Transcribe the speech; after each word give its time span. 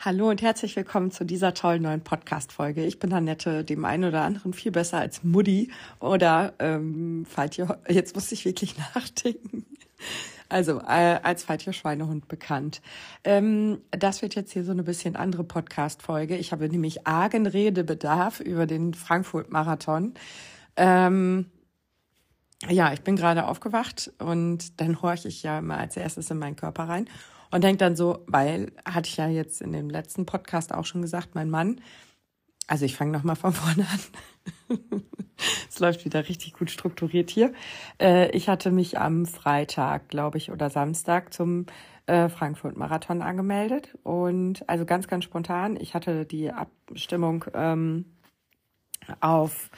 Hallo 0.00 0.30
und 0.30 0.42
herzlich 0.42 0.76
willkommen 0.76 1.10
zu 1.10 1.24
dieser 1.24 1.54
tollen 1.54 1.82
neuen 1.82 2.02
Podcast-Folge. 2.02 2.84
Ich 2.84 3.00
bin 3.00 3.12
Annette, 3.12 3.64
dem 3.64 3.84
einen 3.84 4.04
oder 4.04 4.22
anderen 4.22 4.52
viel 4.52 4.70
besser 4.70 4.98
als 4.98 5.24
Mutti 5.24 5.72
oder 5.98 6.54
ähm, 6.60 7.26
Faltje, 7.28 7.80
jetzt 7.88 8.14
muss 8.14 8.30
ich 8.30 8.44
wirklich 8.44 8.76
nachdenken. 8.94 9.66
Also 10.48 10.78
äh, 10.82 11.18
als 11.24 11.42
Faltje 11.42 11.72
Schweinehund 11.72 12.28
bekannt. 12.28 12.80
Ähm, 13.24 13.80
das 13.90 14.22
wird 14.22 14.36
jetzt 14.36 14.52
hier 14.52 14.62
so 14.62 14.70
eine 14.70 14.84
bisschen 14.84 15.16
andere 15.16 15.42
Podcast-Folge. 15.42 16.36
Ich 16.36 16.52
habe 16.52 16.68
nämlich 16.68 17.04
argen 17.08 17.48
Redebedarf 17.48 18.38
über 18.38 18.66
den 18.66 18.94
Frankfurt-Marathon. 18.94 20.14
Ähm, 20.76 21.50
ja, 22.68 22.92
ich 22.92 23.02
bin 23.02 23.16
gerade 23.16 23.48
aufgewacht 23.48 24.12
und 24.20 24.80
dann 24.80 25.02
horche 25.02 25.26
ich 25.26 25.42
ja 25.42 25.58
immer 25.58 25.78
als 25.78 25.96
erstes 25.96 26.30
in 26.30 26.38
meinen 26.38 26.54
Körper 26.54 26.84
rein 26.84 27.08
und 27.50 27.64
denke 27.64 27.78
dann 27.78 27.96
so, 27.96 28.24
weil, 28.26 28.72
hatte 28.84 29.08
ich 29.08 29.16
ja 29.16 29.28
jetzt 29.28 29.60
in 29.60 29.72
dem 29.72 29.90
letzten 29.90 30.26
Podcast 30.26 30.72
auch 30.72 30.84
schon 30.84 31.02
gesagt, 31.02 31.34
mein 31.34 31.50
Mann, 31.50 31.80
also 32.66 32.84
ich 32.84 32.96
fange 32.96 33.12
nochmal 33.12 33.36
von 33.36 33.52
vorne 33.54 33.86
an. 33.88 35.02
es 35.68 35.78
läuft 35.80 36.04
wieder 36.04 36.28
richtig 36.28 36.52
gut 36.52 36.70
strukturiert 36.70 37.30
hier. 37.30 37.52
Äh, 38.00 38.30
ich 38.36 38.48
hatte 38.48 38.70
mich 38.70 38.98
am 38.98 39.26
Freitag, 39.26 40.08
glaube 40.08 40.38
ich, 40.38 40.50
oder 40.50 40.70
Samstag 40.70 41.32
zum 41.32 41.66
äh, 42.06 42.28
Frankfurt-Marathon 42.28 43.22
angemeldet. 43.22 43.96
Und 44.02 44.68
also 44.68 44.84
ganz, 44.84 45.08
ganz 45.08 45.24
spontan. 45.24 45.76
Ich 45.80 45.94
hatte 45.94 46.24
die 46.26 46.52
Abstimmung 46.52 47.44
ähm, 47.54 48.04
auf 49.20 49.70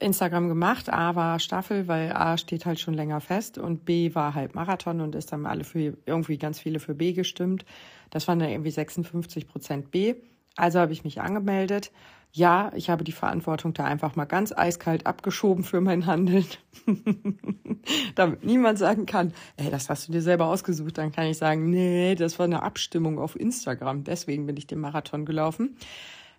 Instagram 0.00 0.48
gemacht. 0.48 0.92
A 0.92 1.14
war 1.14 1.38
Staffel, 1.38 1.88
weil 1.88 2.12
A 2.12 2.36
steht 2.38 2.66
halt 2.66 2.80
schon 2.80 2.94
länger 2.94 3.20
fest 3.20 3.58
und 3.58 3.84
B 3.84 4.14
war 4.14 4.34
halt 4.34 4.54
Marathon 4.54 5.00
und 5.00 5.14
ist 5.14 5.32
dann 5.32 5.46
alle 5.46 5.64
für 5.64 5.96
irgendwie 6.06 6.38
ganz 6.38 6.58
viele 6.58 6.80
für 6.80 6.94
B 6.94 7.12
gestimmt. 7.12 7.64
Das 8.10 8.28
waren 8.28 8.38
dann 8.38 8.50
irgendwie 8.50 8.70
56 8.70 9.48
Prozent 9.48 9.90
B. 9.90 10.14
Also 10.56 10.80
habe 10.80 10.92
ich 10.92 11.04
mich 11.04 11.20
angemeldet. 11.20 11.92
Ja, 12.32 12.70
ich 12.74 12.90
habe 12.90 13.04
die 13.04 13.12
Verantwortung 13.12 13.72
da 13.72 13.84
einfach 13.84 14.14
mal 14.14 14.26
ganz 14.26 14.52
eiskalt 14.52 15.06
abgeschoben 15.06 15.64
für 15.64 15.80
mein 15.80 16.04
Handeln. 16.04 16.44
Damit 18.14 18.44
niemand 18.44 18.78
sagen 18.78 19.06
kann, 19.06 19.32
ey, 19.56 19.70
das 19.70 19.88
hast 19.88 20.08
du 20.08 20.12
dir 20.12 20.20
selber 20.20 20.46
ausgesucht. 20.46 20.98
Dann 20.98 21.10
kann 21.10 21.26
ich 21.26 21.38
sagen, 21.38 21.70
nee, 21.70 22.14
das 22.16 22.38
war 22.38 22.44
eine 22.44 22.62
Abstimmung 22.62 23.18
auf 23.18 23.38
Instagram. 23.38 24.04
Deswegen 24.04 24.46
bin 24.46 24.56
ich 24.56 24.66
den 24.66 24.80
Marathon 24.80 25.24
gelaufen. 25.24 25.76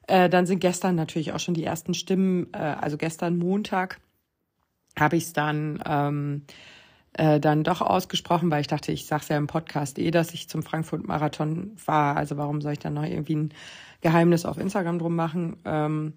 Äh, 0.10 0.28
dann 0.28 0.48
sind 0.48 0.60
gestern 0.60 0.96
natürlich 0.96 1.34
auch 1.34 1.40
schon 1.40 1.54
die 1.54 1.64
ersten 1.64 1.94
Stimmen, 1.94 2.48
äh, 2.54 2.58
also 2.58 2.98
gestern 2.98 3.38
Montag 3.38 4.00
habe 5.00 5.16
ich 5.18 5.26
es 5.26 5.34
dann 5.34 5.82
ähm, 5.86 6.46
äh, 7.14 7.40
dann 7.40 7.64
doch 7.64 7.82
ausgesprochen, 7.82 8.50
weil 8.50 8.62
ich 8.62 8.68
dachte, 8.68 8.92
ich 8.92 9.06
sage 9.06 9.22
es 9.22 9.30
ja 9.30 9.38
im 9.38 9.46
Podcast 9.46 10.00
eh, 10.00 10.10
dass 10.10 10.34
ich 10.34 10.50
zum 10.50 10.64
Frankfurt-Marathon 10.64 11.74
war. 11.86 12.18
Also 12.18 12.38
warum 12.38 12.60
soll 12.62 12.74
ich 12.74 12.80
dann 12.80 12.96
noch 12.96 13.04
irgendwie 13.04 13.36
ein 13.36 13.54
Geheimnis 14.02 14.46
auf 14.46 14.58
Instagram 14.58 14.98
drum 14.98 15.16
machen? 15.16 15.58
Ähm, 15.64 16.14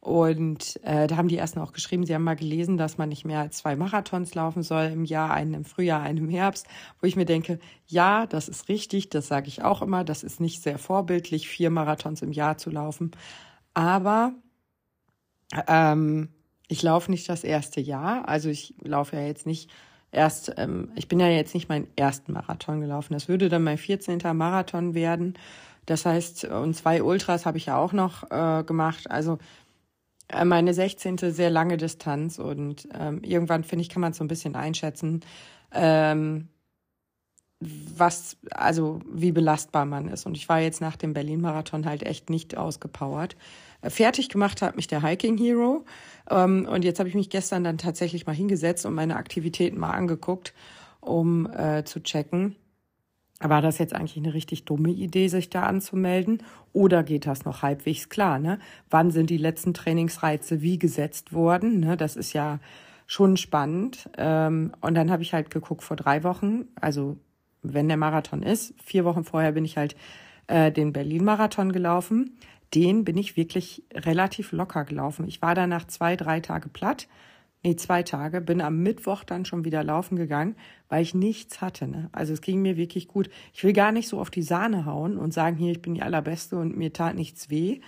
und 0.00 0.78
äh, 0.84 1.08
da 1.08 1.16
haben 1.16 1.28
die 1.28 1.38
ersten 1.38 1.58
auch 1.58 1.72
geschrieben, 1.72 2.06
sie 2.06 2.14
haben 2.14 2.22
mal 2.22 2.36
gelesen, 2.36 2.76
dass 2.76 2.98
man 2.98 3.08
nicht 3.08 3.24
mehr 3.24 3.40
als 3.40 3.58
zwei 3.58 3.74
Marathons 3.74 4.34
laufen 4.34 4.62
soll 4.62 4.84
im 4.86 5.04
Jahr, 5.04 5.32
einen 5.32 5.54
im 5.54 5.64
Frühjahr, 5.64 6.02
einen 6.02 6.18
im 6.18 6.28
Herbst, 6.28 6.66
wo 7.00 7.06
ich 7.06 7.16
mir 7.16 7.24
denke, 7.24 7.58
ja, 7.86 8.26
das 8.26 8.48
ist 8.48 8.68
richtig, 8.68 9.10
das 9.10 9.26
sage 9.26 9.48
ich 9.48 9.62
auch 9.62 9.82
immer, 9.82 10.04
das 10.04 10.22
ist 10.22 10.40
nicht 10.40 10.62
sehr 10.62 10.78
vorbildlich, 10.78 11.48
vier 11.48 11.70
Marathons 11.70 12.22
im 12.22 12.32
Jahr 12.32 12.58
zu 12.58 12.70
laufen. 12.70 13.10
Aber 13.74 14.34
ähm, 15.66 16.28
ich 16.68 16.82
laufe 16.82 17.10
nicht 17.10 17.28
das 17.28 17.42
erste 17.42 17.80
Jahr, 17.80 18.28
also 18.28 18.48
ich 18.48 18.74
laufe 18.82 19.16
ja 19.16 19.22
jetzt 19.22 19.46
nicht 19.46 19.70
erst, 20.12 20.54
ähm, 20.58 20.92
ich 20.94 21.08
bin 21.08 21.18
ja 21.18 21.28
jetzt 21.28 21.54
nicht 21.54 21.68
meinen 21.68 21.88
ersten 21.96 22.32
Marathon 22.32 22.80
gelaufen. 22.80 23.14
Das 23.14 23.28
würde 23.28 23.48
dann 23.48 23.64
mein 23.64 23.78
14. 23.78 24.18
Marathon 24.34 24.94
werden. 24.94 25.34
Das 25.86 26.04
heißt, 26.04 26.44
und 26.44 26.74
zwei 26.74 27.02
Ultras 27.02 27.46
habe 27.46 27.56
ich 27.56 27.66
ja 27.66 27.78
auch 27.78 27.94
noch 27.94 28.30
äh, 28.30 28.62
gemacht. 28.62 29.10
Also 29.10 29.38
meine 30.44 30.74
16. 30.74 31.18
sehr 31.18 31.50
lange 31.50 31.76
Distanz 31.76 32.38
und 32.38 32.88
ähm, 32.92 33.22
irgendwann, 33.22 33.64
finde 33.64 33.82
ich, 33.82 33.88
kann 33.88 34.02
man 34.02 34.12
so 34.12 34.22
ein 34.24 34.28
bisschen 34.28 34.54
einschätzen, 34.54 35.20
ähm, 35.72 36.48
was, 37.60 38.36
also 38.50 39.00
wie 39.10 39.32
belastbar 39.32 39.84
man 39.84 40.08
ist. 40.08 40.26
Und 40.26 40.36
ich 40.36 40.48
war 40.48 40.60
jetzt 40.60 40.80
nach 40.80 40.96
dem 40.96 41.12
Berlin-Marathon 41.12 41.86
halt 41.86 42.04
echt 42.04 42.30
nicht 42.30 42.56
ausgepowert. 42.56 43.36
Äh, 43.80 43.90
fertig 43.90 44.28
gemacht 44.28 44.62
hat 44.62 44.76
mich 44.76 44.86
der 44.86 45.02
Hiking 45.02 45.36
Hero. 45.38 45.84
Ähm, 46.30 46.68
und 46.70 46.84
jetzt 46.84 46.98
habe 46.98 47.08
ich 47.08 47.14
mich 47.14 47.30
gestern 47.30 47.64
dann 47.64 47.78
tatsächlich 47.78 48.26
mal 48.26 48.34
hingesetzt 48.34 48.86
und 48.86 48.94
meine 48.94 49.16
Aktivitäten 49.16 49.78
mal 49.78 49.92
angeguckt, 49.92 50.52
um 51.00 51.50
äh, 51.50 51.84
zu 51.84 52.02
checken 52.02 52.54
war 53.40 53.62
das 53.62 53.78
jetzt 53.78 53.94
eigentlich 53.94 54.16
eine 54.16 54.34
richtig 54.34 54.64
dumme 54.64 54.90
Idee, 54.90 55.28
sich 55.28 55.48
da 55.48 55.62
anzumelden? 55.62 56.42
Oder 56.72 57.04
geht 57.04 57.26
das 57.26 57.44
noch 57.44 57.62
halbwegs 57.62 58.08
klar? 58.08 58.38
Ne? 58.38 58.58
Wann 58.90 59.10
sind 59.10 59.30
die 59.30 59.36
letzten 59.36 59.74
Trainingsreize 59.74 60.60
wie 60.60 60.78
gesetzt 60.78 61.32
worden? 61.32 61.80
Ne? 61.80 61.96
Das 61.96 62.16
ist 62.16 62.32
ja 62.32 62.58
schon 63.06 63.36
spannend. 63.36 64.10
Ähm, 64.18 64.72
und 64.80 64.94
dann 64.94 65.10
habe 65.10 65.22
ich 65.22 65.34
halt 65.34 65.50
geguckt 65.50 65.82
vor 65.82 65.96
drei 65.96 66.24
Wochen, 66.24 66.66
also 66.80 67.16
wenn 67.62 67.88
der 67.88 67.96
Marathon 67.96 68.42
ist, 68.42 68.74
vier 68.82 69.04
Wochen 69.04 69.24
vorher 69.24 69.52
bin 69.52 69.64
ich 69.64 69.76
halt 69.76 69.96
äh, 70.48 70.72
den 70.72 70.92
Berlin-Marathon 70.92 71.72
gelaufen. 71.72 72.38
Den 72.74 73.04
bin 73.04 73.16
ich 73.16 73.36
wirklich 73.36 73.84
relativ 73.94 74.52
locker 74.52 74.84
gelaufen. 74.84 75.26
Ich 75.26 75.40
war 75.42 75.54
danach 75.54 75.86
zwei, 75.86 76.16
drei 76.16 76.40
Tage 76.40 76.68
platt 76.68 77.08
nee, 77.68 77.76
zwei 77.76 78.02
Tage, 78.02 78.40
bin 78.40 78.60
am 78.60 78.82
Mittwoch 78.82 79.24
dann 79.24 79.44
schon 79.44 79.64
wieder 79.64 79.84
laufen 79.84 80.16
gegangen, 80.16 80.56
weil 80.88 81.02
ich 81.02 81.14
nichts 81.14 81.60
hatte. 81.60 81.86
Ne? 81.86 82.08
Also 82.12 82.32
es 82.32 82.40
ging 82.40 82.62
mir 82.62 82.76
wirklich 82.76 83.08
gut. 83.08 83.28
Ich 83.52 83.62
will 83.64 83.72
gar 83.72 83.92
nicht 83.92 84.08
so 84.08 84.20
auf 84.20 84.30
die 84.30 84.42
Sahne 84.42 84.86
hauen 84.86 85.18
und 85.18 85.34
sagen, 85.34 85.56
hier, 85.56 85.72
ich 85.72 85.82
bin 85.82 85.94
die 85.94 86.02
Allerbeste 86.02 86.56
und 86.56 86.76
mir 86.76 86.92
tat 86.92 87.14
nichts 87.14 87.50
weh. 87.50 87.80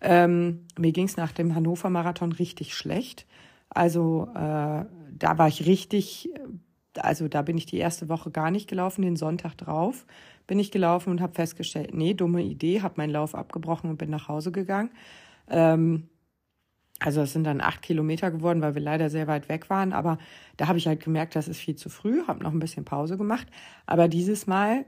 Ähm, 0.00 0.66
mir 0.78 0.92
ging 0.92 1.06
es 1.06 1.16
nach 1.16 1.32
dem 1.32 1.54
Hannover 1.54 1.90
Marathon 1.90 2.32
richtig 2.32 2.74
schlecht. 2.74 3.26
Also 3.70 4.28
äh, 4.34 4.36
da 4.36 5.38
war 5.38 5.48
ich 5.48 5.66
richtig, 5.66 6.30
also 6.96 7.28
da 7.28 7.42
bin 7.42 7.58
ich 7.58 7.66
die 7.66 7.78
erste 7.78 8.08
Woche 8.08 8.30
gar 8.30 8.50
nicht 8.50 8.68
gelaufen, 8.68 9.02
den 9.02 9.16
Sonntag 9.16 9.56
drauf 9.56 10.06
bin 10.46 10.58
ich 10.58 10.70
gelaufen 10.70 11.10
und 11.10 11.20
habe 11.20 11.34
festgestellt, 11.34 11.94
nee, 11.94 12.14
dumme 12.14 12.42
Idee, 12.42 12.82
habe 12.82 12.94
meinen 12.98 13.10
Lauf 13.10 13.34
abgebrochen 13.34 13.90
und 13.90 13.96
bin 13.96 14.10
nach 14.10 14.28
Hause 14.28 14.52
gegangen. 14.52 14.90
Ähm, 15.48 16.08
also 17.00 17.22
es 17.22 17.32
sind 17.32 17.44
dann 17.44 17.60
acht 17.60 17.82
Kilometer 17.82 18.30
geworden, 18.30 18.62
weil 18.62 18.74
wir 18.74 18.82
leider 18.82 19.10
sehr 19.10 19.26
weit 19.26 19.48
weg 19.48 19.68
waren. 19.68 19.92
Aber 19.92 20.18
da 20.56 20.68
habe 20.68 20.78
ich 20.78 20.86
halt 20.86 21.02
gemerkt, 21.02 21.36
das 21.36 21.48
ist 21.48 21.58
viel 21.58 21.76
zu 21.76 21.88
früh, 21.88 22.22
habe 22.26 22.42
noch 22.42 22.52
ein 22.52 22.60
bisschen 22.60 22.84
Pause 22.84 23.16
gemacht. 23.16 23.46
Aber 23.86 24.08
dieses 24.08 24.46
Mal 24.46 24.86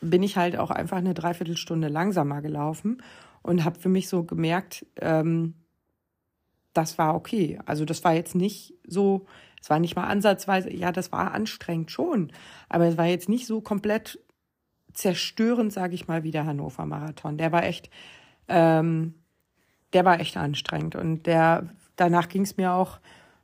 bin 0.00 0.22
ich 0.22 0.36
halt 0.36 0.56
auch 0.56 0.70
einfach 0.70 0.98
eine 0.98 1.14
Dreiviertelstunde 1.14 1.88
langsamer 1.88 2.40
gelaufen 2.40 3.02
und 3.42 3.64
habe 3.64 3.78
für 3.78 3.88
mich 3.88 4.08
so 4.08 4.24
gemerkt, 4.24 4.86
ähm, 5.00 5.54
das 6.72 6.98
war 6.98 7.14
okay. 7.14 7.58
Also 7.66 7.84
das 7.84 8.04
war 8.04 8.14
jetzt 8.14 8.34
nicht 8.34 8.74
so, 8.86 9.26
es 9.60 9.70
war 9.70 9.78
nicht 9.78 9.96
mal 9.96 10.06
ansatzweise, 10.06 10.72
ja, 10.72 10.92
das 10.92 11.12
war 11.12 11.32
anstrengend 11.32 11.90
schon, 11.90 12.32
aber 12.68 12.86
es 12.86 12.98
war 12.98 13.06
jetzt 13.06 13.28
nicht 13.28 13.46
so 13.46 13.60
komplett 13.60 14.18
zerstörend, 14.92 15.72
sage 15.72 15.94
ich 15.94 16.06
mal, 16.06 16.22
wie 16.22 16.30
der 16.30 16.46
Hannover 16.46 16.86
Marathon. 16.86 17.36
Der 17.36 17.52
war 17.52 17.64
echt, 17.64 17.90
ähm, 18.48 19.14
der 19.94 20.04
war 20.04 20.20
echt 20.20 20.36
anstrengend. 20.36 20.96
Und 20.96 21.26
der, 21.26 21.68
danach 21.96 22.28
ging 22.28 22.42
es 22.42 22.56
mir 22.56 22.72
auch, 22.72 22.98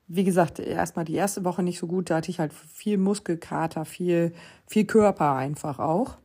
wie 0.08 0.24
gesagt, 0.24 0.58
erstmal 0.58 1.04
die 1.04 1.14
erste 1.14 1.44
Woche 1.44 1.62
nicht 1.62 1.78
so 1.78 1.86
gut. 1.86 2.10
Da 2.10 2.16
hatte 2.16 2.30
ich 2.30 2.40
halt 2.40 2.52
viel 2.52 2.98
Muskelkater, 2.98 3.84
viel, 3.84 4.34
viel 4.66 4.84
Körper 4.84 5.34
einfach 5.34 5.78
auch. 5.78 6.18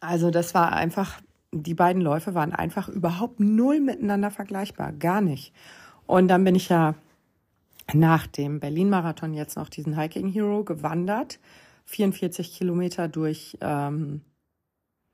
Also 0.00 0.30
das 0.30 0.54
war 0.54 0.72
einfach, 0.72 1.20
die 1.52 1.74
beiden 1.74 2.02
Läufe 2.02 2.34
waren 2.34 2.52
einfach 2.52 2.88
überhaupt 2.88 3.40
null 3.40 3.80
miteinander 3.80 4.30
vergleichbar. 4.30 4.92
Gar 4.92 5.22
nicht. 5.22 5.52
Und 6.06 6.28
dann 6.28 6.44
bin 6.44 6.54
ich 6.54 6.68
ja 6.68 6.94
nach 7.94 8.26
dem 8.26 8.60
Berlin-Marathon 8.60 9.32
jetzt 9.34 9.56
noch 9.56 9.68
diesen 9.68 9.98
Hiking 9.98 10.28
Hero 10.28 10.64
gewandert. 10.64 11.38
44 11.86 12.52
Kilometer 12.52 13.08
durch 13.08 13.56
ähm, 13.60 14.20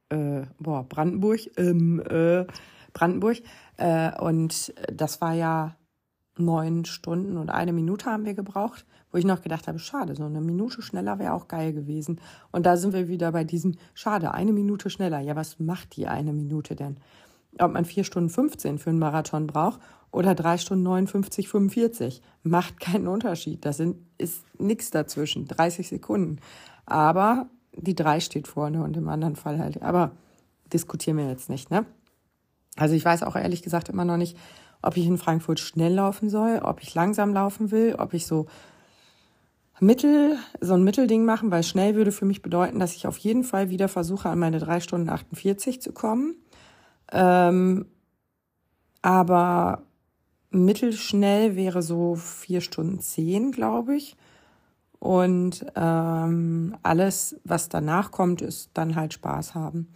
äh, 0.08 0.42
boah, 0.58 0.84
Brandenburg, 0.88 1.40
ähm, 1.56 2.02
äh, 2.08 2.46
Brandenburg. 2.92 3.38
Äh, 3.82 4.12
und 4.20 4.72
das 4.92 5.20
war 5.20 5.32
ja 5.34 5.76
neun 6.38 6.84
Stunden 6.84 7.36
und 7.36 7.50
eine 7.50 7.72
Minute 7.72 8.06
haben 8.06 8.24
wir 8.24 8.34
gebraucht, 8.34 8.86
wo 9.10 9.18
ich 9.18 9.24
noch 9.24 9.42
gedacht 9.42 9.68
habe, 9.68 9.78
schade, 9.78 10.14
so 10.14 10.24
eine 10.24 10.40
Minute 10.40 10.80
schneller 10.80 11.18
wäre 11.18 11.34
auch 11.34 11.48
geil 11.48 11.72
gewesen. 11.72 12.20
Und 12.52 12.64
da 12.64 12.76
sind 12.76 12.94
wir 12.94 13.08
wieder 13.08 13.32
bei 13.32 13.44
diesem, 13.44 13.74
schade, 13.92 14.32
eine 14.32 14.52
Minute 14.52 14.88
schneller. 14.88 15.20
Ja, 15.20 15.36
was 15.36 15.58
macht 15.58 15.96
die 15.96 16.06
eine 16.06 16.32
Minute 16.32 16.76
denn? 16.76 16.96
Ob 17.58 17.72
man 17.72 17.84
vier 17.84 18.04
Stunden 18.04 18.30
15 18.30 18.78
für 18.78 18.90
einen 18.90 18.98
Marathon 18.98 19.46
braucht 19.46 19.80
oder 20.10 20.34
drei 20.34 20.56
Stunden 20.56 20.84
59, 20.84 21.48
45, 21.48 22.22
macht 22.44 22.80
keinen 22.80 23.08
Unterschied. 23.08 23.64
Das 23.64 23.76
sind, 23.76 23.96
ist 24.16 24.44
nichts 24.58 24.90
dazwischen, 24.90 25.46
30 25.46 25.88
Sekunden. 25.88 26.38
Aber 26.86 27.50
die 27.76 27.94
drei 27.94 28.20
steht 28.20 28.48
vorne 28.48 28.82
und 28.82 28.96
im 28.96 29.08
anderen 29.08 29.36
Fall 29.36 29.58
halt. 29.58 29.82
Aber 29.82 30.12
diskutieren 30.72 31.18
wir 31.18 31.28
jetzt 31.28 31.50
nicht, 31.50 31.70
ne? 31.70 31.84
Also 32.76 32.94
ich 32.94 33.04
weiß 33.04 33.22
auch 33.22 33.36
ehrlich 33.36 33.62
gesagt 33.62 33.88
immer 33.88 34.04
noch 34.04 34.16
nicht, 34.16 34.36
ob 34.82 34.96
ich 34.96 35.06
in 35.06 35.18
Frankfurt 35.18 35.60
schnell 35.60 35.94
laufen 35.94 36.28
soll, 36.28 36.60
ob 36.62 36.82
ich 36.82 36.94
langsam 36.94 37.32
laufen 37.32 37.70
will, 37.70 37.94
ob 37.98 38.14
ich 38.14 38.26
so 38.26 38.46
Mittel, 39.80 40.38
so 40.60 40.74
ein 40.74 40.84
Mittelding 40.84 41.24
machen, 41.24 41.50
weil 41.50 41.64
schnell 41.64 41.94
würde 41.94 42.12
für 42.12 42.24
mich 42.24 42.40
bedeuten, 42.40 42.78
dass 42.78 42.94
ich 42.94 43.06
auf 43.06 43.18
jeden 43.18 43.42
Fall 43.42 43.68
wieder 43.68 43.88
versuche, 43.88 44.28
an 44.28 44.38
meine 44.38 44.58
drei 44.58 44.80
Stunden 44.80 45.08
48 45.08 45.82
zu 45.82 45.92
kommen. 45.92 46.36
Ähm, 47.10 47.86
aber 49.02 49.82
mittelschnell 50.50 51.56
wäre 51.56 51.82
so 51.82 52.14
vier 52.14 52.60
Stunden 52.60 53.00
zehn, 53.00 53.50
glaube 53.50 53.96
ich. 53.96 54.16
Und 55.00 55.66
ähm, 55.74 56.76
alles, 56.84 57.36
was 57.42 57.68
danach 57.68 58.12
kommt, 58.12 58.40
ist 58.40 58.70
dann 58.74 58.94
halt 58.94 59.12
Spaß 59.14 59.56
haben. 59.56 59.88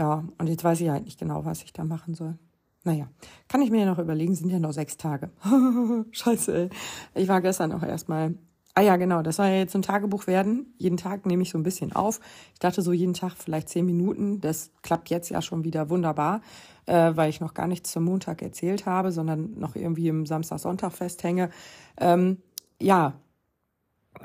Ja, 0.00 0.24
und 0.38 0.48
jetzt 0.48 0.64
weiß 0.64 0.80
ich 0.80 0.88
halt 0.88 1.04
nicht 1.04 1.20
genau, 1.20 1.44
was 1.44 1.62
ich 1.62 1.74
da 1.74 1.84
machen 1.84 2.14
soll. 2.14 2.38
Naja, 2.84 3.10
kann 3.48 3.60
ich 3.60 3.70
mir 3.70 3.80
ja 3.80 3.84
noch 3.84 3.98
überlegen, 3.98 4.34
sind 4.34 4.48
ja 4.48 4.58
noch 4.58 4.72
sechs 4.72 4.96
Tage. 4.96 5.28
Scheiße, 6.10 6.56
ey. 6.56 6.70
Ich 7.14 7.28
war 7.28 7.42
gestern 7.42 7.70
auch 7.72 7.82
erstmal 7.82 8.34
Ah 8.74 8.80
ja, 8.80 8.96
genau, 8.96 9.20
das 9.20 9.36
soll 9.36 9.48
ja 9.48 9.56
jetzt 9.56 9.76
ein 9.76 9.82
Tagebuch 9.82 10.26
werden. 10.26 10.72
Jeden 10.78 10.96
Tag 10.96 11.26
nehme 11.26 11.42
ich 11.42 11.50
so 11.50 11.58
ein 11.58 11.64
bisschen 11.64 11.92
auf. 11.92 12.18
Ich 12.54 12.60
dachte 12.60 12.80
so 12.80 12.94
jeden 12.94 13.12
Tag 13.12 13.34
vielleicht 13.36 13.68
zehn 13.68 13.84
Minuten. 13.84 14.40
Das 14.40 14.70
klappt 14.80 15.10
jetzt 15.10 15.28
ja 15.28 15.42
schon 15.42 15.64
wieder 15.64 15.90
wunderbar, 15.90 16.40
äh, 16.86 17.10
weil 17.14 17.28
ich 17.28 17.42
noch 17.42 17.52
gar 17.52 17.66
nichts 17.66 17.90
zum 17.90 18.04
Montag 18.04 18.40
erzählt 18.40 18.86
habe, 18.86 19.12
sondern 19.12 19.58
noch 19.58 19.76
irgendwie 19.76 20.08
im 20.08 20.24
Samstag-Sonntag 20.24 20.92
festhänge. 20.92 21.50
Ähm, 21.98 22.38
ja, 22.80 23.20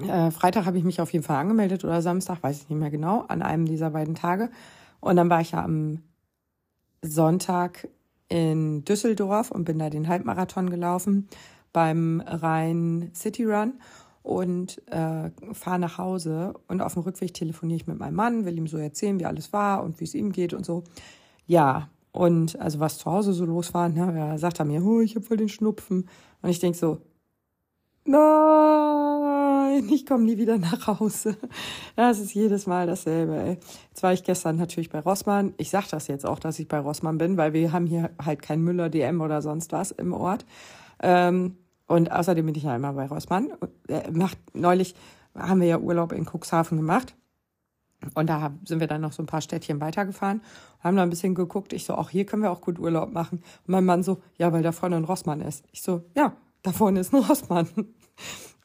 äh, 0.08 0.32
Freitag 0.32 0.66
habe 0.68 0.78
ich 0.78 0.86
mich 0.86 1.02
auf 1.02 1.12
jeden 1.12 1.26
Fall 1.26 1.38
angemeldet 1.38 1.84
oder 1.84 2.02
Samstag, 2.02 2.42
weiß 2.42 2.62
ich 2.62 2.70
nicht 2.70 2.80
mehr 2.80 2.92
genau, 2.92 3.26
an 3.28 3.42
einem 3.42 3.66
dieser 3.66 3.90
beiden 3.90 4.16
Tage. 4.16 4.52
Und 5.06 5.18
dann 5.18 5.30
war 5.30 5.40
ich 5.40 5.52
ja 5.52 5.64
am 5.64 6.00
Sonntag 7.04 7.88
in 8.28 8.84
Düsseldorf 8.86 9.52
und 9.52 9.64
bin 9.64 9.78
da 9.78 9.92
den 9.92 10.08
Halbmarathon 10.08 10.72
gelaufen 10.72 11.28
beim 11.72 12.24
Rhein 12.26 13.12
City 13.14 13.46
Run 13.46 13.74
und 14.24 14.82
äh, 14.88 15.30
fahre 15.54 15.78
nach 15.78 16.00
Hause 16.00 16.56
und 16.68 16.82
auf 16.82 16.96
dem 16.96 17.04
Rückweg 17.04 17.36
telefoniere 17.36 17.78
ich 17.78 17.86
mit 17.86 18.00
meinem 18.00 18.16
Mann, 18.16 18.46
will 18.46 18.58
ihm 18.58 18.66
so 18.66 18.78
erzählen, 18.78 19.20
wie 19.20 19.28
alles 19.28 19.54
war 19.54 19.84
und 19.84 20.00
wie 20.00 20.06
es 20.06 20.16
ihm 20.16 20.32
geht 20.32 20.56
und 20.56 20.66
so. 20.66 20.84
Ja, 21.46 21.88
und 22.12 22.60
also 22.60 22.80
was 22.80 22.98
zu 22.98 23.12
Hause 23.12 23.34
so 23.34 23.46
los 23.46 23.76
war, 23.76 23.90
ne, 23.90 24.12
er 24.12 24.40
sagt 24.40 24.58
er 24.58 24.66
mir, 24.66 24.84
oh, 24.84 25.02
ich 25.02 25.16
habe 25.16 25.26
voll 25.26 25.38
den 25.38 25.50
Schnupfen. 25.50 26.10
Und 26.42 26.50
ich 26.50 26.60
denk 26.60 26.76
so, 26.76 26.98
nein, 28.06 29.15
ich 29.90 30.06
komme 30.06 30.24
nie 30.24 30.38
wieder 30.38 30.58
nach 30.58 30.88
Hause. 30.88 31.38
Das 31.96 32.20
ist 32.20 32.34
jedes 32.34 32.68
Mal 32.68 32.88
dasselbe. 32.88 33.36
Ey. 33.36 33.58
Jetzt 33.90 34.04
war 34.04 34.14
ich 34.14 34.24
gestern 34.24 34.58
natürlich 34.58 34.90
bei 34.90 35.00
Rossmann. 35.00 35.54
Ich 35.58 35.70
sag 35.70 35.88
das 35.90 36.08
jetzt 36.08 36.26
auch, 36.26 36.40
dass 36.40 36.60
ich 36.60 36.68
bei 36.68 36.80
Rossmann 36.80 37.18
bin, 37.18 37.38
weil 37.38 37.54
wir 37.54 37.72
haben 37.72 37.86
hier 37.86 38.12
halt 38.24 38.42
kein 38.42 38.62
Müller, 38.62 38.90
DM 38.90 39.22
oder 39.22 39.42
sonst 39.42 39.72
was 39.72 39.92
im 39.92 40.14
Ort. 40.14 40.46
Ähm, 41.02 41.58
und 41.88 42.12
außerdem 42.12 42.46
bin 42.46 42.56
ich 42.56 42.64
ja 42.64 42.76
immer 42.76 42.94
bei 42.94 43.08
Rossmann. 43.08 43.54
Er 43.88 44.12
macht, 44.12 44.38
neulich 44.54 44.96
haben 45.36 45.62
wir 45.62 45.68
ja 45.68 45.80
Urlaub 45.80 46.12
in 46.12 46.26
Cuxhaven 46.26 46.78
gemacht. 46.78 47.16
Und 48.14 48.30
da 48.30 48.54
sind 48.66 48.80
wir 48.80 48.88
dann 48.88 49.02
noch 49.02 49.14
so 49.14 49.24
ein 49.24 49.28
paar 49.28 49.42
Städtchen 49.42 49.82
weitergefahren, 49.82 50.42
haben 50.80 50.98
da 50.98 51.04
ein 51.04 51.10
bisschen 51.10 51.34
geguckt. 51.34 51.74
Ich 51.74 51.86
so, 51.86 51.96
auch 51.96 52.10
hier 52.10 52.26
können 52.26 52.44
wir 52.44 52.52
auch 52.52 52.62
gut 52.62 52.78
Urlaub 52.78 53.12
machen. 53.12 53.40
Und 53.40 53.70
mein 53.70 53.86
Mann 53.86 54.04
so, 54.04 54.22
ja, 54.38 54.54
weil 54.54 54.62
da 54.62 54.72
vorne 54.72 54.98
ein 54.98 55.06
Rossmann 55.06 55.42
ist. 55.42 55.66
Ich 55.72 55.82
so, 55.82 56.04
ja, 56.16 56.34
da 56.62 56.72
vorne 56.72 57.00
ist 57.00 57.14
ein 57.14 57.24
Rossmann. 57.24 57.68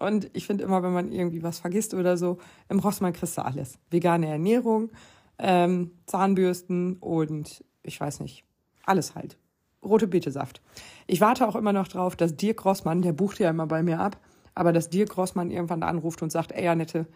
Und 0.00 0.31
ich 0.32 0.47
finde 0.47 0.64
immer, 0.64 0.82
wenn 0.82 0.93
man 0.93 1.12
irgendwie 1.12 1.43
was 1.43 1.61
vergisst 1.61 1.94
oder 1.94 2.17
so, 2.17 2.38
im 2.69 2.81
Rossmann 2.81 3.12
kriegst 3.12 3.38
du 3.38 3.44
alles. 3.44 3.79
Vegane 3.91 4.26
Ernährung, 4.26 4.91
ähm, 5.38 5.93
Zahnbürsten 6.06 6.97
und 6.97 7.64
ich 7.82 8.00
weiß 8.00 8.20
nicht, 8.20 8.44
alles 8.85 9.14
halt 9.14 9.38
rote 9.82 10.06
Betesaft. 10.06 10.61
Ich 11.06 11.20
warte 11.20 11.49
auch 11.49 11.56
immer 11.56 11.73
noch 11.73 11.88
drauf, 11.88 12.17
dass 12.17 12.37
Dirk 12.37 12.64
Rossmann, 12.64 13.02
der 13.02 13.12
bucht 13.12 13.38
ja 13.38 13.50
immer 13.50 13.67
bei 13.67 13.82
mir 13.82 14.00
ab, 14.00 14.19
aber 14.55 14.73
dass 14.73 14.91
Dirk 14.91 15.17
Rossmann 15.17 15.50
irgendwann 15.50 15.82
anruft 15.82 16.23
und 16.23 16.31
sagt, 16.31 16.53
ey 16.53 16.69
Annette, 16.69 17.06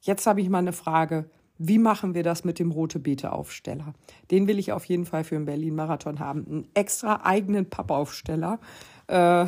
jetzt 0.00 0.26
habe 0.26 0.40
ich 0.40 0.48
mal 0.48 0.58
eine 0.58 0.72
Frage. 0.72 1.30
Wie 1.56 1.78
machen 1.78 2.14
wir 2.14 2.24
das 2.24 2.42
mit 2.42 2.58
dem 2.58 2.72
rote 2.72 2.98
Beete 2.98 3.32
Aufsteller? 3.32 3.94
Den 4.30 4.48
will 4.48 4.58
ich 4.58 4.72
auf 4.72 4.84
jeden 4.86 5.06
Fall 5.06 5.22
für 5.22 5.36
den 5.36 5.44
Berlin 5.44 5.76
Marathon 5.76 6.18
haben. 6.18 6.44
Einen 6.46 6.68
extra 6.74 7.20
eigenen 7.24 7.70
Pappaufsteller. 7.70 8.58
Äh, 9.06 9.46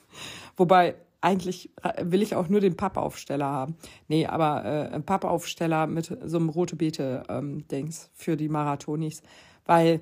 wobei 0.56 0.96
eigentlich 1.24 1.70
will 2.02 2.22
ich 2.22 2.34
auch 2.34 2.48
nur 2.48 2.60
den 2.60 2.76
Pappaufsteller 2.76 3.46
haben. 3.46 3.76
Nee, 4.08 4.26
aber 4.26 4.64
äh, 4.64 4.94
ein 4.94 5.04
Pappaufsteller 5.04 5.86
mit 5.86 6.16
so 6.24 6.36
einem 6.36 6.50
rote 6.50 6.76
Beete 6.76 7.22
ähm, 7.28 7.64
für 8.12 8.36
die 8.36 8.48
Marathonis, 8.48 9.22
weil 9.64 10.00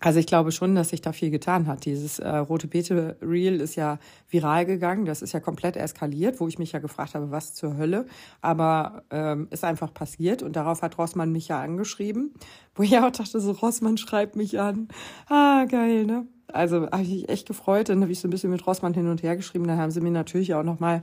also 0.00 0.18
ich 0.18 0.26
glaube 0.26 0.52
schon, 0.52 0.74
dass 0.74 0.90
sich 0.90 1.00
da 1.00 1.12
viel 1.12 1.30
getan 1.30 1.66
hat. 1.66 1.86
Dieses 1.86 2.18
äh, 2.18 2.28
rote 2.28 2.66
Beete 2.66 3.16
Reel 3.22 3.60
ist 3.60 3.74
ja 3.76 3.98
viral 4.28 4.66
gegangen, 4.66 5.06
das 5.06 5.22
ist 5.22 5.32
ja 5.32 5.40
komplett 5.40 5.76
eskaliert, 5.76 6.40
wo 6.40 6.48
ich 6.48 6.58
mich 6.58 6.72
ja 6.72 6.78
gefragt 6.78 7.14
habe, 7.14 7.30
was 7.30 7.54
zur 7.54 7.76
Hölle. 7.76 8.04
Aber 8.42 9.04
ähm, 9.10 9.46
ist 9.50 9.64
einfach 9.64 9.94
passiert 9.94 10.42
und 10.42 10.56
darauf 10.56 10.82
hat 10.82 10.98
Rossmann 10.98 11.32
mich 11.32 11.48
ja 11.48 11.60
angeschrieben, 11.60 12.34
wo 12.74 12.82
ich 12.82 12.98
auch 12.98 13.12
dachte, 13.12 13.40
so 13.40 13.52
Rossmann 13.52 13.96
schreibt 13.96 14.36
mich 14.36 14.60
an. 14.60 14.88
Ah, 15.28 15.64
geil, 15.64 16.04
ne? 16.04 16.26
Also 16.54 16.90
habe 16.90 17.02
ich 17.02 17.08
mich 17.08 17.28
echt 17.28 17.46
gefreut. 17.46 17.88
Dann 17.88 18.02
habe 18.02 18.12
ich 18.12 18.20
so 18.20 18.28
ein 18.28 18.30
bisschen 18.30 18.50
mit 18.50 18.66
Rossmann 18.66 18.94
hin 18.94 19.08
und 19.08 19.22
her 19.22 19.36
geschrieben. 19.36 19.66
Dann 19.66 19.78
haben 19.78 19.90
sie 19.90 20.00
mir 20.00 20.10
natürlich 20.10 20.54
auch 20.54 20.62
nochmal 20.62 21.02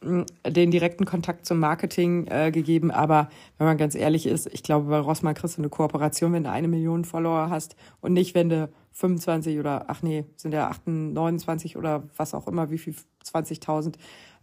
den 0.00 0.70
direkten 0.70 1.04
Kontakt 1.04 1.44
zum 1.44 1.58
Marketing 1.58 2.26
äh, 2.28 2.50
gegeben. 2.52 2.90
Aber 2.90 3.28
wenn 3.58 3.66
man 3.66 3.78
ganz 3.78 3.94
ehrlich 3.94 4.26
ist, 4.26 4.46
ich 4.52 4.62
glaube, 4.62 4.88
bei 4.88 4.98
Rossmann 4.98 5.34
kriegst 5.34 5.56
du 5.56 5.62
eine 5.62 5.70
Kooperation, 5.70 6.32
wenn 6.32 6.44
du 6.44 6.50
eine 6.50 6.68
Million 6.68 7.04
Follower 7.04 7.50
hast 7.50 7.76
und 8.00 8.12
nicht, 8.12 8.34
wenn 8.34 8.48
du 8.48 8.68
25 8.92 9.58
oder, 9.58 9.86
ach 9.88 10.02
nee, 10.02 10.24
sind 10.36 10.52
ja 10.52 10.68
28, 10.68 11.14
29 11.14 11.76
oder 11.76 12.04
was 12.16 12.34
auch 12.34 12.46
immer, 12.46 12.70
wie 12.70 12.78
viel, 12.78 12.94
20.000 13.24 13.94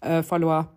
äh, 0.01 0.23
Follower. 0.23 0.69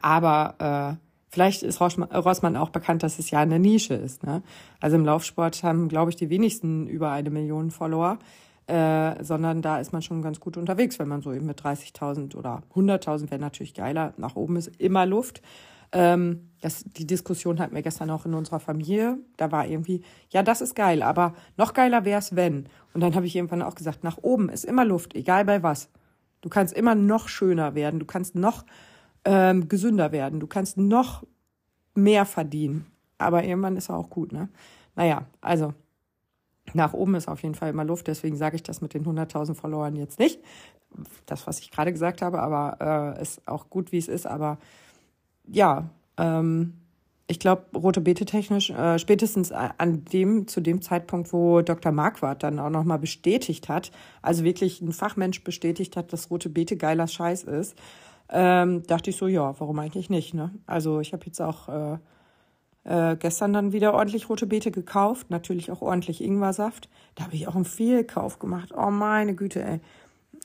Aber 0.00 0.98
äh, 1.00 1.06
vielleicht 1.28 1.62
ist 1.62 1.80
Rossmann 1.80 2.56
auch 2.56 2.70
bekannt, 2.70 3.02
dass 3.02 3.18
es 3.18 3.30
ja 3.30 3.40
eine 3.40 3.58
Nische 3.58 3.94
ist. 3.94 4.22
Ne? 4.22 4.42
Also 4.80 4.96
im 4.96 5.04
Laufsport 5.04 5.62
haben, 5.64 5.88
glaube 5.88 6.10
ich, 6.10 6.16
die 6.16 6.30
wenigsten 6.30 6.86
über 6.86 7.10
eine 7.10 7.30
Million 7.30 7.70
Follower. 7.70 8.18
Äh, 8.72 9.22
sondern 9.22 9.60
da 9.60 9.80
ist 9.80 9.92
man 9.92 10.00
schon 10.00 10.22
ganz 10.22 10.40
gut 10.40 10.56
unterwegs, 10.56 10.98
wenn 10.98 11.06
man 11.06 11.20
so 11.20 11.30
eben 11.30 11.44
mit 11.44 11.60
30.000 11.60 12.34
oder 12.34 12.62
100.000 12.74 13.30
wäre 13.30 13.38
natürlich 13.38 13.74
geiler. 13.74 14.14
Nach 14.16 14.34
oben 14.34 14.56
ist 14.56 14.68
immer 14.78 15.04
Luft. 15.04 15.42
Ähm, 15.92 16.48
das, 16.62 16.82
die 16.84 17.06
Diskussion 17.06 17.60
hatten 17.60 17.74
wir 17.74 17.82
gestern 17.82 18.08
auch 18.08 18.24
in 18.24 18.32
unserer 18.32 18.60
Familie. 18.60 19.18
Da 19.36 19.52
war 19.52 19.66
irgendwie, 19.66 20.00
ja, 20.30 20.42
das 20.42 20.62
ist 20.62 20.74
geil, 20.74 21.02
aber 21.02 21.34
noch 21.58 21.74
geiler 21.74 22.06
wäre 22.06 22.18
es, 22.18 22.34
wenn. 22.34 22.66
Und 22.94 23.02
dann 23.02 23.14
habe 23.14 23.26
ich 23.26 23.36
irgendwann 23.36 23.60
auch 23.60 23.74
gesagt, 23.74 24.04
nach 24.04 24.16
oben 24.22 24.48
ist 24.48 24.64
immer 24.64 24.86
Luft, 24.86 25.14
egal 25.14 25.44
bei 25.44 25.62
was. 25.62 25.90
Du 26.40 26.48
kannst 26.48 26.72
immer 26.72 26.94
noch 26.94 27.28
schöner 27.28 27.74
werden, 27.74 28.00
du 28.00 28.06
kannst 28.06 28.36
noch 28.36 28.64
ähm, 29.26 29.68
gesünder 29.68 30.12
werden, 30.12 30.40
du 30.40 30.46
kannst 30.46 30.78
noch 30.78 31.24
mehr 31.94 32.24
verdienen. 32.24 32.86
Aber 33.18 33.44
irgendwann 33.44 33.76
ist 33.76 33.90
er 33.90 33.98
auch 33.98 34.08
gut, 34.08 34.32
ne? 34.32 34.48
Naja, 34.94 35.26
also 35.42 35.74
nach 36.74 36.92
oben 36.92 37.14
ist 37.14 37.28
auf 37.28 37.42
jeden 37.42 37.54
Fall 37.54 37.70
immer 37.70 37.84
Luft, 37.84 38.06
deswegen 38.06 38.36
sage 38.36 38.56
ich 38.56 38.62
das 38.62 38.80
mit 38.80 38.94
den 38.94 39.04
100.000 39.04 39.54
Followern 39.54 39.96
jetzt 39.96 40.18
nicht. 40.18 40.40
Das, 41.26 41.46
was 41.46 41.58
ich 41.60 41.70
gerade 41.70 41.92
gesagt 41.92 42.22
habe, 42.22 42.40
aber 42.40 43.16
äh, 43.18 43.22
ist 43.22 43.46
auch 43.48 43.70
gut, 43.70 43.92
wie 43.92 43.98
es 43.98 44.08
ist. 44.08 44.26
Aber 44.26 44.58
ja, 45.46 45.90
ähm, 46.18 46.74
ich 47.26 47.38
glaube, 47.38 47.64
rote 47.74 48.00
Beete 48.00 48.24
technisch, 48.26 48.70
äh, 48.70 48.98
spätestens 48.98 49.52
an 49.52 50.04
dem, 50.04 50.46
zu 50.48 50.60
dem 50.60 50.82
Zeitpunkt, 50.82 51.32
wo 51.32 51.62
Dr. 51.62 51.90
Marquardt 51.90 52.42
dann 52.42 52.58
auch 52.58 52.70
nochmal 52.70 52.98
bestätigt 52.98 53.68
hat, 53.68 53.90
also 54.20 54.44
wirklich 54.44 54.82
ein 54.82 54.92
Fachmensch 54.92 55.42
bestätigt 55.42 55.96
hat, 55.96 56.12
dass 56.12 56.30
rote 56.30 56.50
Beete 56.50 56.76
geiler 56.76 57.06
Scheiß 57.06 57.44
ist, 57.44 57.76
ähm, 58.28 58.82
dachte 58.86 59.10
ich 59.10 59.16
so, 59.16 59.28
ja, 59.28 59.58
warum 59.58 59.78
eigentlich 59.78 60.10
nicht, 60.10 60.34
ne? 60.34 60.50
Also 60.66 61.00
ich 61.00 61.12
habe 61.12 61.24
jetzt 61.26 61.40
auch 61.40 61.68
äh, 61.68 61.98
äh, 62.84 63.16
gestern 63.16 63.52
dann 63.52 63.72
wieder 63.72 63.94
ordentlich 63.94 64.28
rote 64.28 64.46
Beete 64.46 64.70
gekauft, 64.70 65.30
natürlich 65.30 65.70
auch 65.70 65.82
ordentlich 65.82 66.22
Ingwersaft. 66.22 66.88
Da 67.14 67.24
habe 67.24 67.34
ich 67.34 67.46
auch 67.46 67.54
einen 67.54 67.64
Fehlkauf 67.64 68.38
gemacht. 68.38 68.72
Oh 68.76 68.90
meine 68.90 69.34
Güte, 69.34 69.62
ey. 69.64 69.80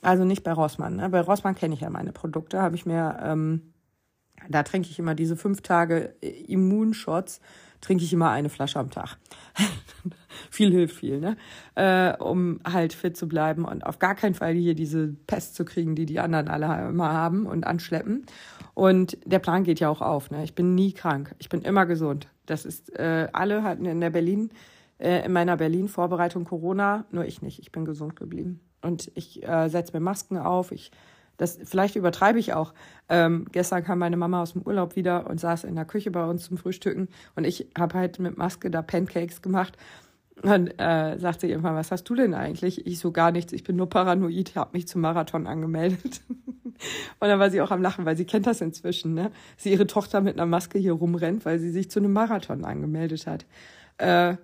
Also 0.02 0.24
nicht 0.24 0.44
bei 0.44 0.52
Rossmann. 0.52 0.96
Ne? 0.96 1.08
Bei 1.08 1.20
Rossmann 1.20 1.56
kenne 1.56 1.74
ich 1.74 1.80
ja 1.80 1.90
meine 1.90 2.12
Produkte. 2.12 2.62
Habe 2.62 2.76
ich 2.76 2.86
mir, 2.86 3.18
ähm, 3.22 3.72
da 4.48 4.62
trinke 4.62 4.88
ich 4.88 4.98
immer 4.98 5.16
diese 5.16 5.36
fünf 5.36 5.62
Tage 5.62 6.14
Immunshots, 6.20 7.40
trinke 7.80 8.04
ich 8.04 8.12
immer 8.12 8.30
eine 8.30 8.48
Flasche 8.48 8.78
am 8.78 8.90
Tag. 8.90 9.16
viel 10.50 10.70
hilft 10.70 10.96
viel, 10.96 11.20
ne? 11.20 11.36
Äh, 11.74 12.16
um 12.22 12.60
halt 12.64 12.92
fit 12.92 13.16
zu 13.16 13.28
bleiben 13.28 13.64
und 13.64 13.84
auf 13.84 13.98
gar 13.98 14.14
keinen 14.14 14.34
Fall 14.34 14.54
hier 14.54 14.74
diese 14.74 15.08
Pest 15.26 15.54
zu 15.54 15.64
kriegen, 15.64 15.94
die 15.94 16.06
die 16.06 16.20
anderen 16.20 16.48
alle 16.48 16.88
immer 16.88 17.12
haben 17.12 17.46
und 17.46 17.66
anschleppen. 17.66 18.26
Und 18.74 19.18
der 19.24 19.38
Plan 19.40 19.64
geht 19.64 19.80
ja 19.80 19.88
auch 19.88 20.00
auf. 20.00 20.30
Ne? 20.30 20.44
Ich 20.44 20.54
bin 20.54 20.74
nie 20.74 20.92
krank. 20.92 21.34
Ich 21.38 21.48
bin 21.48 21.62
immer 21.62 21.86
gesund. 21.86 22.28
Das 22.46 22.64
ist, 22.64 22.94
äh, 22.96 23.28
alle 23.32 23.62
hatten 23.62 23.84
in 23.84 24.00
der 24.00 24.10
Berlin, 24.10 24.50
äh, 24.98 25.24
in 25.24 25.32
meiner 25.32 25.56
Berlin-Vorbereitung 25.56 26.44
Corona, 26.44 27.04
nur 27.10 27.24
ich 27.24 27.42
nicht. 27.42 27.58
Ich 27.58 27.72
bin 27.72 27.84
gesund 27.84 28.16
geblieben. 28.16 28.60
Und 28.80 29.10
ich 29.14 29.46
äh, 29.46 29.68
setze 29.68 29.92
mir 29.92 30.00
Masken 30.00 30.38
auf. 30.38 30.70
Ich, 30.72 30.92
das, 31.38 31.58
vielleicht 31.64 31.96
übertreibe 31.96 32.38
ich 32.38 32.52
auch. 32.52 32.74
Ähm, 33.08 33.46
gestern 33.50 33.82
kam 33.82 34.00
meine 34.00 34.16
Mama 34.16 34.42
aus 34.42 34.52
dem 34.52 34.62
Urlaub 34.62 34.96
wieder 34.96 35.28
und 35.30 35.40
saß 35.40 35.64
in 35.64 35.76
der 35.76 35.84
Küche 35.84 36.10
bei 36.10 36.24
uns 36.26 36.44
zum 36.44 36.58
Frühstücken. 36.58 37.08
Und 37.36 37.44
ich 37.44 37.68
habe 37.78 37.94
halt 37.96 38.18
mit 38.18 38.36
Maske 38.36 38.70
da 38.70 38.82
Pancakes 38.82 39.40
gemacht. 39.40 39.78
Dann 40.42 40.66
äh, 40.66 41.18
sagt 41.18 41.40
sie 41.40 41.48
irgendwann, 41.48 41.74
was 41.74 41.90
hast 41.90 42.04
du 42.04 42.14
denn 42.14 42.34
eigentlich? 42.34 42.86
Ich 42.86 42.98
so 42.98 43.12
gar 43.12 43.30
nichts, 43.30 43.52
ich 43.52 43.64
bin 43.64 43.76
nur 43.76 43.88
paranoid, 43.88 44.54
habe 44.56 44.70
mich 44.72 44.86
zum 44.86 45.00
Marathon 45.00 45.46
angemeldet. 45.46 46.20
Und 46.28 47.28
dann 47.28 47.40
war 47.40 47.50
sie 47.50 47.60
auch 47.60 47.70
am 47.70 47.82
Lachen, 47.82 48.04
weil 48.04 48.16
sie 48.16 48.24
kennt 48.24 48.46
das 48.46 48.60
inzwischen, 48.60 49.14
ne? 49.14 49.32
Sie 49.56 49.72
ihre 49.72 49.86
Tochter 49.86 50.20
mit 50.20 50.34
einer 50.34 50.46
Maske 50.46 50.78
hier 50.78 50.92
rumrennt, 50.92 51.44
weil 51.44 51.58
sie 51.58 51.70
sich 51.70 51.90
zu 51.90 51.98
einem 51.98 52.12
Marathon 52.12 52.64
angemeldet 52.64 53.26
hat. 53.26 53.46
Äh, 53.98 54.36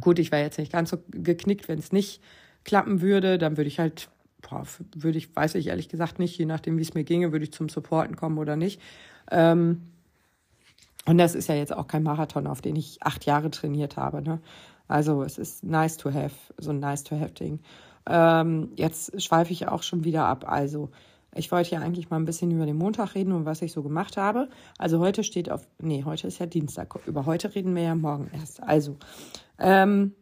gut, 0.00 0.18
ich 0.18 0.32
wäre 0.32 0.42
jetzt 0.42 0.58
nicht 0.58 0.72
ganz 0.72 0.90
so 0.90 0.98
geknickt, 1.10 1.68
wenn 1.68 1.78
es 1.78 1.92
nicht 1.92 2.20
klappen 2.64 3.00
würde, 3.00 3.38
dann 3.38 3.56
würde 3.56 3.68
ich 3.68 3.78
halt, 3.78 4.08
boah, 4.48 4.64
würde 4.94 5.18
ich, 5.18 5.34
weiß 5.34 5.54
ich 5.56 5.68
ehrlich 5.68 5.88
gesagt 5.88 6.18
nicht, 6.18 6.38
je 6.38 6.46
nachdem, 6.46 6.78
wie 6.78 6.82
es 6.82 6.94
mir 6.94 7.04
ginge, 7.04 7.32
würde 7.32 7.44
ich 7.44 7.52
zum 7.52 7.68
Supporten 7.68 8.16
kommen 8.16 8.38
oder 8.38 8.56
nicht. 8.56 8.80
Ähm, 9.30 9.82
und 11.06 11.18
das 11.18 11.34
ist 11.34 11.48
ja 11.48 11.54
jetzt 11.54 11.74
auch 11.74 11.86
kein 11.86 12.02
Marathon, 12.02 12.46
auf 12.46 12.62
den 12.62 12.76
ich 12.76 13.02
acht 13.02 13.24
Jahre 13.26 13.50
trainiert 13.50 13.96
habe. 13.96 14.22
Ne? 14.22 14.40
Also 14.88 15.22
es 15.22 15.38
ist 15.38 15.64
nice 15.64 15.96
to 15.96 16.12
have, 16.12 16.34
so 16.58 16.70
ein 16.70 16.80
nice 16.80 17.04
to 17.04 17.18
have 17.18 17.32
Ding. 17.32 17.60
Ähm, 18.08 18.70
jetzt 18.76 19.20
schweife 19.22 19.52
ich 19.52 19.68
auch 19.68 19.82
schon 19.82 20.04
wieder 20.04 20.26
ab. 20.26 20.44
Also 20.48 20.90
ich 21.34 21.52
wollte 21.52 21.72
ja 21.72 21.80
eigentlich 21.80 22.10
mal 22.10 22.16
ein 22.16 22.24
bisschen 22.24 22.50
über 22.50 22.66
den 22.66 22.76
Montag 22.76 23.14
reden 23.14 23.32
und 23.32 23.44
was 23.44 23.62
ich 23.62 23.72
so 23.72 23.82
gemacht 23.82 24.16
habe. 24.16 24.48
Also 24.78 24.98
heute 25.00 25.22
steht 25.22 25.50
auf, 25.50 25.66
nee, 25.80 26.04
heute 26.04 26.26
ist 26.26 26.38
ja 26.38 26.46
Dienstag. 26.46 26.94
Über 27.06 27.26
heute 27.26 27.54
reden 27.54 27.74
wir 27.74 27.82
ja 27.82 27.94
morgen 27.94 28.30
erst. 28.32 28.62
Also, 28.62 28.96
ähm, 29.58 30.12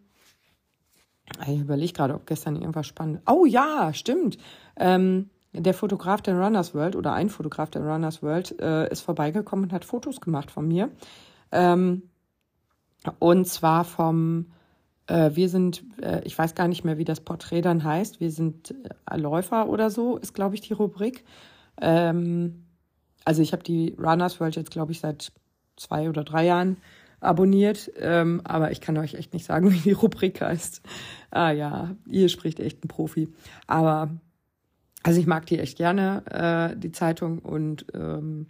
ich 1.47 1.61
überlege 1.61 1.93
gerade, 1.93 2.15
ob 2.15 2.27
gestern 2.27 2.57
irgendwas 2.57 2.87
spannend. 2.87 3.21
Oh 3.27 3.45
ja, 3.45 3.93
stimmt. 3.95 4.39
Ähm, 4.77 5.31
der 5.53 5.75
Fotograf 5.75 6.21
der 6.21 6.37
Runners 6.37 6.75
World 6.75 6.97
oder 6.97 7.13
ein 7.13 7.29
Fotograf 7.29 7.71
der 7.71 7.83
Runners 7.83 8.23
World 8.23 8.61
äh, 8.61 8.91
ist 8.91 9.03
vorbeigekommen 9.03 9.67
und 9.67 9.73
hat 9.73 9.85
Fotos 9.85 10.21
gemacht 10.21 10.51
von 10.51 10.67
mir. 10.67 10.91
Ähm, 11.53 12.03
und 13.19 13.47
zwar 13.47 13.85
vom 13.85 14.47
äh, 15.07 15.31
wir 15.35 15.49
sind, 15.49 15.85
äh, 16.01 16.23
ich 16.25 16.37
weiß 16.37 16.55
gar 16.55 16.69
nicht 16.69 16.85
mehr, 16.85 16.99
wie 16.99 17.05
das 17.05 17.21
Porträt 17.21 17.63
dann 17.63 17.85
heißt. 17.85 18.21
Wir 18.21 18.31
sind 18.31 18.75
äh, 19.11 19.17
Läufer 19.17 19.69
oder 19.69 19.91
so, 19.91 20.17
ist, 20.17 20.35
glaube 20.35 20.55
ich, 20.55 20.63
die 20.63 20.73
Rubrik. 20.73 21.25
Ähm, 21.81 22.65
also 23.25 23.43
ich 23.43 23.53
habe 23.53 23.63
die 23.63 23.95
Runners 23.99 24.41
World 24.41 24.57
jetzt, 24.57 24.71
glaube 24.71 24.93
ich, 24.93 25.01
seit 25.01 25.33
zwei 25.77 26.09
oder 26.09 26.25
drei 26.25 26.47
Jahren 26.47 26.79
abonniert, 27.25 27.91
ähm, 27.99 28.41
aber 28.45 28.71
ich 28.71 28.81
kann 28.81 28.99
euch 28.99 29.15
echt 29.15 29.33
nicht 29.33 29.47
sagen, 29.47 29.71
wie 29.73 29.79
die 29.79 29.93
Rubrik 29.93 30.41
heißt. 30.41 30.83
Ah 31.31 31.51
ja, 31.51 31.97
ihr 32.07 32.29
spricht 32.29 32.61
echt 32.61 32.85
ein 32.85 32.89
Profi. 32.89 33.29
Aber 33.67 34.11
also 35.03 35.21
ich 35.21 35.27
mag 35.27 35.47
die 35.47 35.59
echt 35.59 35.77
gerne, 35.77 36.23
äh, 36.31 36.77
die 36.79 36.93
Zeitung 36.93 37.39
und 37.41 37.87
ähm, 37.95 38.47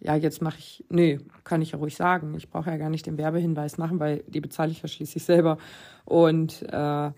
ja, 0.00 0.14
jetzt 0.14 0.40
mache 0.40 0.58
ich, 0.58 0.84
nee, 0.88 1.18
kann 1.44 1.60
ich 1.60 1.72
ja 1.72 1.78
ruhig 1.78 1.96
sagen. 1.96 2.34
Ich 2.36 2.48
brauche 2.48 2.70
ja 2.70 2.76
gar 2.76 2.88
nicht 2.88 3.06
den 3.06 3.18
Werbehinweis 3.18 3.78
machen, 3.78 3.98
weil 3.98 4.22
die 4.28 4.40
bezahle 4.40 4.70
ich 4.70 4.80
ja 4.80 4.88
schließlich 4.88 5.24
selber. 5.24 5.58
Und 6.04 6.62
äh, 6.62 7.10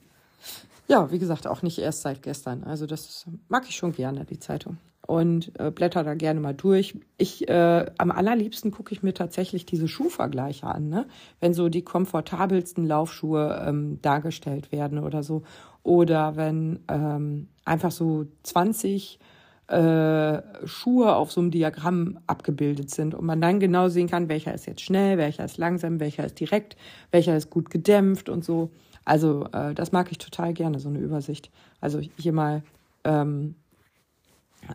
ja, 0.89 1.11
wie 1.11 1.19
gesagt, 1.19 1.47
auch 1.47 1.63
nicht 1.63 1.79
erst 1.79 2.03
seit 2.03 2.23
gestern. 2.23 2.65
Also 2.65 2.87
das 2.87 3.27
mag 3.49 3.65
ich 3.69 3.77
schon 3.77 3.93
gerne, 3.93 4.25
die 4.25 4.39
Zeitung. 4.39 4.79
Und 5.11 5.51
äh, 5.59 5.73
blätter 5.73 6.05
da 6.05 6.15
gerne 6.15 6.39
mal 6.39 6.55
durch. 6.55 6.95
Ich 7.19 7.49
äh, 7.49 7.87
am 7.99 8.13
allerliebsten 8.13 8.71
gucke 8.71 8.93
ich 8.93 9.03
mir 9.03 9.13
tatsächlich 9.13 9.67
diese 9.67 9.89
Schuhvergleiche 9.89 10.69
an, 10.69 10.89
ne? 10.89 11.05
Wenn 11.41 11.53
so 11.53 11.69
die 11.69 11.83
komfortabelsten 11.83 12.87
Laufschuhe 12.87 13.61
ähm, 13.67 13.99
dargestellt 14.03 14.71
werden 14.71 15.01
oder 15.01 15.25
so. 15.25 15.43
Oder 15.83 16.37
wenn 16.37 16.79
ähm, 16.87 17.49
einfach 17.65 17.91
so 17.91 18.27
20 18.45 19.19
äh, 19.67 20.43
Schuhe 20.65 21.17
auf 21.17 21.33
so 21.33 21.41
einem 21.41 21.51
Diagramm 21.51 22.21
abgebildet 22.29 22.91
sind 22.91 23.13
und 23.17 23.27
man 23.27 23.41
dann 23.41 23.59
genau 23.59 23.89
sehen 23.89 24.09
kann, 24.09 24.29
welcher 24.29 24.55
ist 24.55 24.67
jetzt 24.67 24.83
schnell, 24.83 25.19
welcher 25.19 25.45
ist 25.45 25.59
langsam, 25.59 25.99
welcher 25.99 26.25
ist 26.25 26.39
direkt, 26.39 26.77
welcher 27.11 27.37
ist 27.37 27.51
gut 27.51 27.69
gedämpft 27.69 28.29
und 28.29 28.45
so. 28.45 28.71
Also 29.05 29.49
äh, 29.53 29.75
das 29.75 29.91
mag 29.91 30.13
ich 30.13 30.19
total 30.19 30.53
gerne, 30.53 30.79
so 30.79 30.89
eine 30.89 31.01
Übersicht. 31.01 31.51
Also 31.81 31.99
hier 31.99 32.33
mal 32.33 32.63
ähm, 33.03 33.57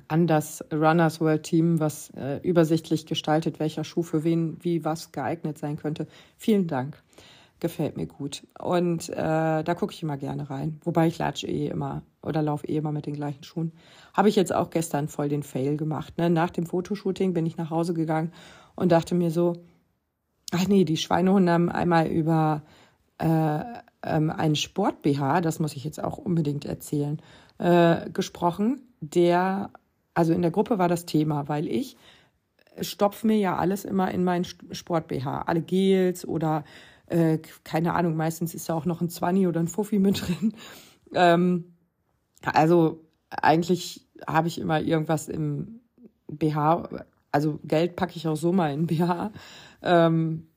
an 0.08 0.28
das 0.28 0.64
Runners 0.72 1.22
World 1.22 1.44
Team, 1.44 1.80
was 1.80 2.10
äh, 2.12 2.40
übersichtlich 2.44 3.06
gestaltet, 3.06 3.60
welcher 3.60 3.84
Schuh 3.84 4.04
für 4.04 4.24
wen 4.24 4.58
wie 4.62 4.86
was 4.86 5.12
geeignet 5.12 5.58
sein 5.58 5.78
könnte. 5.78 6.08
Vielen 6.38 6.68
Dank 6.68 7.02
gefällt 7.60 7.98
mir 7.98 8.06
gut. 8.06 8.46
Und 8.60 9.10
äh, 9.10 9.64
da 9.64 9.75
gucke 9.75 9.94
ich 9.94 10.04
immer 10.04 10.18
gerne 10.18 10.50
rein. 10.50 10.80
Wobei 10.84 11.08
ich 11.08 11.18
latsche 11.18 11.48
eh 11.48 11.68
immer 11.68 12.04
oder 12.22 12.42
laufe 12.42 12.68
eh 12.68 12.78
immer 12.78 12.92
mit 12.92 13.06
den 13.06 13.14
gleichen 13.14 13.44
Schuhen. 13.44 13.72
Habe 14.14 14.30
ich 14.30 14.36
jetzt 14.36 14.54
auch 14.54 14.70
gestern 14.70 15.08
voll 15.08 15.30
den 15.30 15.44
Fail 15.44 15.78
gemacht. 15.78 16.18
Ne? 16.18 16.30
Nach 16.30 16.50
dem 16.50 16.66
Fotoshooting 16.66 17.34
bin 17.34 17.46
ich 17.46 17.58
nach 17.58 17.70
Hause 17.70 17.94
gegangen 17.94 18.32
und 18.75 18.92
dachte 18.92 19.16
mir 19.16 19.32
so, 19.32 19.54
ach 20.52 20.68
nee, 20.68 20.84
die 20.84 20.98
Schweinehunde 20.98 21.52
haben 21.52 21.70
einmal 21.70 22.08
über 22.08 22.64
äh, 23.20 23.60
ähm, 24.04 24.30
einen 24.30 24.56
Sport-BH, 24.56 25.42
das 25.42 25.60
muss 25.60 25.75
ich 25.75 25.84
jetzt 25.84 26.04
auch 26.04 26.18
unbedingt 26.18 26.66
erzählen, 26.66 27.22
äh, 27.58 28.10
gesprochen, 28.10 28.82
der, 29.00 29.72
also 30.15 30.34
in 30.34 30.41
der 30.41 30.51
Gruppe 30.51 30.79
war 30.79 30.88
das 30.88 31.05
Thema, 31.05 31.48
weil 31.48 31.67
ich 31.67 31.98
stopfe 32.81 33.27
mir 33.27 33.38
ja 33.38 33.57
alles 33.57 33.86
immer 33.86 34.12
in 34.12 34.24
meinen 34.24 34.45
Sport-BH. 34.45 35.43
Alle 35.43 35.62
Gels 35.62 36.27
oder 36.27 36.63
äh, 37.07 37.38
keine 37.63 37.93
Ahnung, 37.93 38.15
meistens 38.15 38.55
ist 38.55 38.67
da 38.69 38.74
auch 38.74 38.86
noch 38.86 39.01
ein 39.01 39.10
Zwanni 39.10 39.48
oder 39.48 39.60
ein 39.60 39.67
Fuffi 39.67 40.00
mit 40.00 40.22
drin. 40.27 40.53
Ähm, 41.13 41.75
also 42.41 43.05
eigentlich 43.29 44.07
habe 44.27 44.48
ich 44.48 44.60
immer 44.60 44.81
irgendwas 44.81 45.27
im 45.27 45.81
BH, 46.27 46.89
also 47.31 47.60
Geld 47.63 47.95
packe 47.95 48.15
ich 48.15 48.27
auch 48.27 48.38
so 48.38 48.51
mal 48.51 48.74
in 48.74 48.88
BH, 48.88 49.31
ähm, 49.81 50.48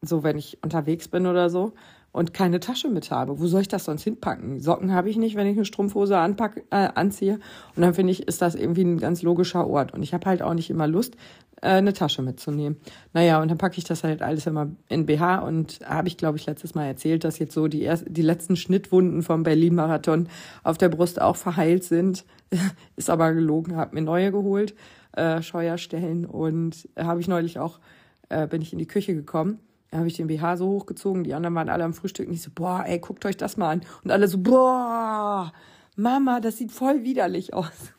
so 0.00 0.22
wenn 0.22 0.38
ich 0.38 0.62
unterwegs 0.62 1.08
bin 1.08 1.26
oder 1.26 1.50
so 1.50 1.74
und 2.14 2.32
keine 2.32 2.60
Tasche 2.60 2.88
mit 2.88 3.10
habe. 3.10 3.40
Wo 3.40 3.48
soll 3.48 3.62
ich 3.62 3.68
das 3.68 3.86
sonst 3.86 4.04
hinpacken? 4.04 4.60
Socken 4.60 4.92
habe 4.92 5.10
ich 5.10 5.16
nicht, 5.16 5.34
wenn 5.34 5.48
ich 5.48 5.56
eine 5.56 5.64
Strumpfhose 5.64 6.16
anpack, 6.16 6.62
äh, 6.70 6.88
anziehe. 6.94 7.40
Und 7.74 7.82
dann 7.82 7.92
finde 7.92 8.12
ich, 8.12 8.28
ist 8.28 8.40
das 8.40 8.54
irgendwie 8.54 8.84
ein 8.84 8.98
ganz 8.98 9.22
logischer 9.22 9.66
Ort. 9.66 9.92
Und 9.92 10.04
ich 10.04 10.14
habe 10.14 10.24
halt 10.26 10.40
auch 10.40 10.54
nicht 10.54 10.70
immer 10.70 10.86
Lust, 10.86 11.16
äh, 11.60 11.70
eine 11.70 11.92
Tasche 11.92 12.22
mitzunehmen. 12.22 12.78
Naja, 13.14 13.42
und 13.42 13.48
dann 13.50 13.58
packe 13.58 13.78
ich 13.78 13.84
das 13.84 14.04
halt 14.04 14.22
alles 14.22 14.46
immer 14.46 14.70
in 14.88 15.06
BH 15.06 15.40
und 15.40 15.80
habe 15.84 16.06
ich, 16.06 16.16
glaube 16.16 16.38
ich, 16.38 16.46
letztes 16.46 16.76
Mal 16.76 16.86
erzählt, 16.86 17.24
dass 17.24 17.40
jetzt 17.40 17.52
so 17.52 17.66
die, 17.66 17.82
erst, 17.82 18.04
die 18.06 18.22
letzten 18.22 18.54
Schnittwunden 18.54 19.22
vom 19.24 19.42
Berlin-Marathon 19.42 20.28
auf 20.62 20.78
der 20.78 20.90
Brust 20.90 21.20
auch 21.20 21.34
verheilt 21.34 21.82
sind. 21.82 22.24
ist 22.96 23.10
aber 23.10 23.32
gelogen, 23.32 23.74
habe 23.74 23.96
mir 23.96 24.02
neue 24.02 24.30
geholt, 24.30 24.76
äh, 25.16 25.42
Scheuerstellen 25.42 26.26
und 26.26 26.88
habe 26.96 27.20
ich 27.20 27.26
neulich 27.26 27.58
auch, 27.58 27.80
äh, 28.28 28.46
bin 28.46 28.62
ich 28.62 28.72
in 28.72 28.78
die 28.78 28.86
Küche 28.86 29.16
gekommen 29.16 29.58
da 29.94 29.98
habe 29.98 30.08
ich 30.08 30.16
den 30.16 30.26
BH 30.26 30.56
so 30.56 30.66
hochgezogen, 30.66 31.22
die 31.22 31.34
anderen 31.34 31.54
waren 31.54 31.68
alle 31.68 31.84
am 31.84 31.94
Frühstück 31.94 32.26
und 32.26 32.34
ich 32.34 32.42
so, 32.42 32.50
boah, 32.52 32.82
ey, 32.84 32.98
guckt 32.98 33.24
euch 33.26 33.36
das 33.36 33.56
mal 33.56 33.70
an. 33.70 33.82
Und 34.02 34.10
alle 34.10 34.26
so, 34.26 34.38
boah, 34.38 35.52
Mama, 35.94 36.40
das 36.40 36.56
sieht 36.56 36.72
voll 36.72 37.04
widerlich 37.04 37.54
aus. 37.54 37.92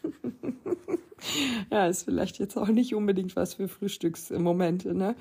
ja, 1.71 1.87
ist 1.87 2.03
vielleicht 2.03 2.37
jetzt 2.37 2.57
auch 2.57 2.67
nicht 2.67 2.93
unbedingt 2.93 3.37
was 3.37 3.53
für 3.53 3.69
Frühstücksmomente, 3.69 4.93
ne? 4.93 5.15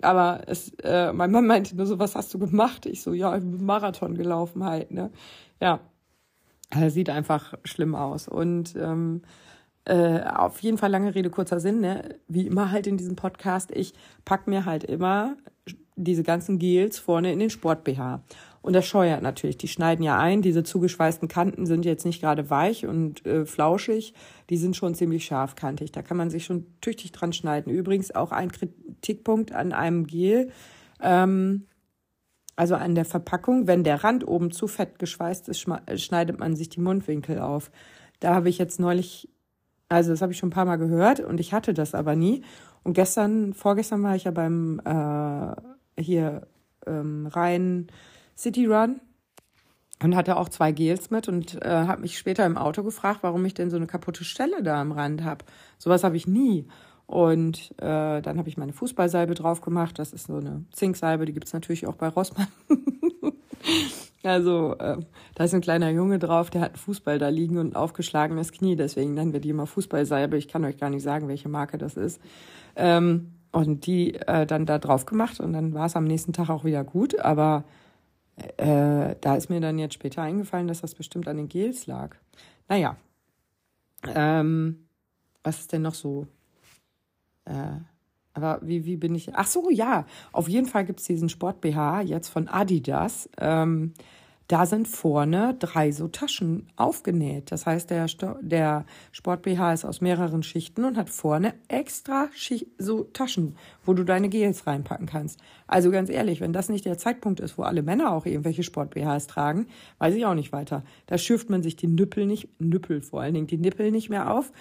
Aber 0.00 0.40
es, 0.46 0.72
äh, 0.82 1.12
mein 1.12 1.30
Mann 1.30 1.46
meinte 1.46 1.76
nur 1.76 1.84
so, 1.84 1.98
was 1.98 2.14
hast 2.14 2.32
du 2.32 2.38
gemacht? 2.38 2.86
Ich 2.86 3.02
so, 3.02 3.12
ja, 3.12 3.36
ich 3.36 3.42
bin 3.42 3.66
Marathon 3.66 4.14
gelaufen 4.14 4.64
halt, 4.64 4.92
ne? 4.92 5.10
Ja, 5.60 5.80
er 6.70 6.90
sieht 6.90 7.10
einfach 7.10 7.52
schlimm 7.64 7.94
aus. 7.94 8.26
Und 8.26 8.74
ähm, 8.76 9.20
äh, 9.84 10.22
auf 10.22 10.60
jeden 10.60 10.78
Fall 10.78 10.90
lange 10.90 11.14
Rede, 11.14 11.28
kurzer 11.28 11.60
Sinn, 11.60 11.82
ne? 11.82 12.16
Wie 12.26 12.46
immer 12.46 12.70
halt 12.70 12.86
in 12.86 12.96
diesem 12.96 13.16
Podcast, 13.16 13.70
ich 13.70 13.92
pack 14.24 14.46
mir 14.46 14.64
halt 14.64 14.82
immer 14.82 15.36
diese 15.96 16.22
ganzen 16.22 16.58
Gels 16.58 16.98
vorne 16.98 17.32
in 17.32 17.38
den 17.38 17.50
Sport-BH. 17.50 18.22
Und 18.62 18.72
das 18.72 18.86
scheuert 18.86 19.22
natürlich. 19.22 19.56
Die 19.58 19.68
schneiden 19.68 20.04
ja 20.04 20.18
ein. 20.18 20.42
Diese 20.42 20.62
zugeschweißten 20.62 21.28
Kanten 21.28 21.66
sind 21.66 21.84
jetzt 21.84 22.04
nicht 22.04 22.20
gerade 22.20 22.50
weich 22.50 22.84
und 22.84 23.24
äh, 23.24 23.46
flauschig. 23.46 24.12
Die 24.50 24.56
sind 24.56 24.76
schon 24.76 24.94
ziemlich 24.94 25.24
scharfkantig. 25.24 25.92
Da 25.92 26.02
kann 26.02 26.16
man 26.16 26.30
sich 26.30 26.44
schon 26.44 26.66
tüchtig 26.80 27.12
dran 27.12 27.32
schneiden. 27.32 27.72
Übrigens 27.72 28.14
auch 28.14 28.32
ein 28.32 28.50
Kritikpunkt 28.50 29.52
an 29.52 29.72
einem 29.72 30.06
Gel. 30.06 30.50
Ähm, 31.00 31.66
also 32.56 32.74
an 32.74 32.94
der 32.94 33.04
Verpackung. 33.04 33.66
Wenn 33.66 33.84
der 33.84 34.02
Rand 34.02 34.26
oben 34.26 34.50
zu 34.50 34.66
fett 34.66 34.98
geschweißt 34.98 35.48
ist, 35.48 35.60
schneidet 35.60 36.40
man 36.40 36.56
sich 36.56 36.68
die 36.68 36.80
Mundwinkel 36.80 37.38
auf. 37.38 37.70
Da 38.18 38.34
habe 38.34 38.48
ich 38.48 38.58
jetzt 38.58 38.80
neulich, 38.80 39.28
also 39.88 40.10
das 40.10 40.22
habe 40.22 40.32
ich 40.32 40.38
schon 40.38 40.48
ein 40.48 40.52
paar 40.52 40.64
Mal 40.64 40.76
gehört 40.76 41.20
und 41.20 41.38
ich 41.38 41.52
hatte 41.52 41.72
das 41.72 41.94
aber 41.94 42.16
nie. 42.16 42.42
Und 42.82 42.94
gestern, 42.94 43.52
vorgestern 43.52 44.02
war 44.02 44.16
ich 44.16 44.24
ja 44.24 44.30
beim 44.30 44.80
äh, 44.84 45.75
hier 45.98 46.46
ähm, 46.86 47.26
rein 47.26 47.88
City 48.36 48.66
Run 48.66 49.00
und 50.02 50.14
hatte 50.14 50.36
auch 50.36 50.48
zwei 50.48 50.72
Gels 50.72 51.10
mit 51.10 51.28
und 51.28 51.62
äh, 51.62 51.68
habe 51.68 52.02
mich 52.02 52.18
später 52.18 52.44
im 52.44 52.58
Auto 52.58 52.82
gefragt, 52.82 53.20
warum 53.22 53.44
ich 53.44 53.54
denn 53.54 53.70
so 53.70 53.76
eine 53.76 53.86
kaputte 53.86 54.24
Stelle 54.24 54.62
da 54.62 54.80
am 54.80 54.92
Rand 54.92 55.24
habe. 55.24 55.44
Sowas 55.78 56.04
habe 56.04 56.16
ich 56.16 56.26
nie. 56.26 56.66
Und 57.06 57.70
äh, 57.78 58.20
dann 58.20 58.36
habe 58.36 58.48
ich 58.48 58.56
meine 58.56 58.72
Fußballsalbe 58.72 59.34
drauf 59.34 59.60
gemacht. 59.60 59.98
Das 59.98 60.12
ist 60.12 60.26
so 60.26 60.36
eine 60.36 60.64
Zinksalbe, 60.72 61.24
die 61.24 61.32
gibt's 61.32 61.52
natürlich 61.52 61.86
auch 61.86 61.94
bei 61.94 62.08
Rossmann. 62.08 62.48
also 64.24 64.74
äh, 64.78 64.98
da 65.34 65.44
ist 65.44 65.54
ein 65.54 65.60
kleiner 65.60 65.90
Junge 65.90 66.18
drauf, 66.18 66.50
der 66.50 66.62
hat 66.62 66.70
einen 66.70 66.78
Fußball 66.78 67.18
da 67.18 67.28
liegen 67.28 67.58
und 67.58 67.72
ein 67.72 67.76
aufgeschlagenes 67.76 68.52
Knie. 68.52 68.74
Deswegen 68.74 69.14
nennen 69.14 69.32
wir 69.32 69.40
die 69.40 69.50
immer 69.50 69.66
Fußballsalbe. 69.66 70.36
Ich 70.36 70.48
kann 70.48 70.64
euch 70.64 70.78
gar 70.78 70.90
nicht 70.90 71.04
sagen, 71.04 71.28
welche 71.28 71.48
Marke 71.48 71.78
das 71.78 71.96
ist. 71.96 72.20
Ähm, 72.74 73.35
und 73.56 73.86
die 73.86 74.14
äh, 74.14 74.44
dann 74.44 74.66
da 74.66 74.78
drauf 74.78 75.06
gemacht 75.06 75.40
und 75.40 75.54
dann 75.54 75.72
war 75.72 75.86
es 75.86 75.96
am 75.96 76.04
nächsten 76.04 76.34
Tag 76.34 76.50
auch 76.50 76.64
wieder 76.64 76.84
gut. 76.84 77.18
Aber 77.18 77.64
äh, 78.58 79.16
da 79.18 79.34
ist 79.34 79.48
mir 79.48 79.60
dann 79.60 79.78
jetzt 79.78 79.94
später 79.94 80.20
eingefallen, 80.20 80.68
dass 80.68 80.82
das 80.82 80.94
bestimmt 80.94 81.26
an 81.26 81.38
den 81.38 81.48
Gels 81.48 81.86
lag. 81.86 82.16
Naja. 82.68 82.96
Ähm, 84.14 84.86
was 85.42 85.60
ist 85.60 85.72
denn 85.72 85.80
noch 85.80 85.94
so? 85.94 86.26
Äh, 87.46 87.80
aber 88.34 88.58
wie, 88.60 88.84
wie 88.84 88.98
bin 88.98 89.14
ich? 89.14 89.34
Ach 89.34 89.46
so, 89.46 89.70
ja. 89.70 90.04
Auf 90.32 90.50
jeden 90.50 90.66
Fall 90.66 90.84
gibt 90.84 91.00
es 91.00 91.06
diesen 91.06 91.30
Sport-BH 91.30 92.02
jetzt 92.02 92.28
von 92.28 92.48
Adidas. 92.48 93.30
Ähm, 93.38 93.94
da 94.48 94.64
sind 94.64 94.86
vorne 94.86 95.56
drei 95.58 95.90
so 95.90 96.06
Taschen 96.08 96.68
aufgenäht. 96.76 97.50
Das 97.50 97.66
heißt, 97.66 97.90
der, 97.90 98.06
der 98.40 98.84
Sport-BH 99.12 99.72
ist 99.72 99.84
aus 99.84 100.00
mehreren 100.00 100.42
Schichten 100.42 100.84
und 100.84 100.96
hat 100.96 101.10
vorne 101.10 101.54
extra 101.68 102.28
Schicht, 102.32 102.68
so 102.78 103.04
Taschen, 103.04 103.56
wo 103.84 103.92
du 103.92 104.04
deine 104.04 104.28
Gels 104.28 104.66
reinpacken 104.66 105.06
kannst. 105.06 105.40
Also 105.66 105.90
ganz 105.90 106.10
ehrlich, 106.10 106.40
wenn 106.40 106.52
das 106.52 106.68
nicht 106.68 106.84
der 106.84 106.98
Zeitpunkt 106.98 107.40
ist, 107.40 107.58
wo 107.58 107.62
alle 107.62 107.82
Männer 107.82 108.12
auch 108.12 108.24
irgendwelche 108.24 108.62
Sport-BHs 108.62 109.26
tragen, 109.26 109.66
weiß 109.98 110.14
ich 110.14 110.24
auch 110.26 110.34
nicht 110.34 110.52
weiter. 110.52 110.84
Da 111.06 111.18
schürft 111.18 111.50
man 111.50 111.62
sich 111.62 111.74
die 111.76 111.88
Nüppel 111.88 112.26
nicht, 112.26 112.48
Nüppel 112.60 113.02
vor 113.02 113.22
allen 113.22 113.34
Dingen, 113.34 113.48
die 113.48 113.58
Nippel 113.58 113.90
nicht 113.90 114.10
mehr 114.10 114.32
auf. 114.32 114.52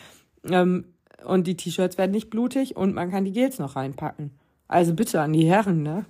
Ähm, 0.49 0.85
und 1.23 1.47
die 1.47 1.55
T-Shirts 1.55 1.97
werden 1.97 2.11
nicht 2.11 2.29
blutig 2.29 2.75
und 2.75 2.93
man 2.93 3.11
kann 3.11 3.25
die 3.25 3.31
Gels 3.31 3.59
noch 3.59 3.75
reinpacken. 3.75 4.31
Also 4.67 4.93
bitte 4.93 5.21
an 5.21 5.33
die 5.33 5.45
Herren, 5.45 5.83
ne? 5.83 6.05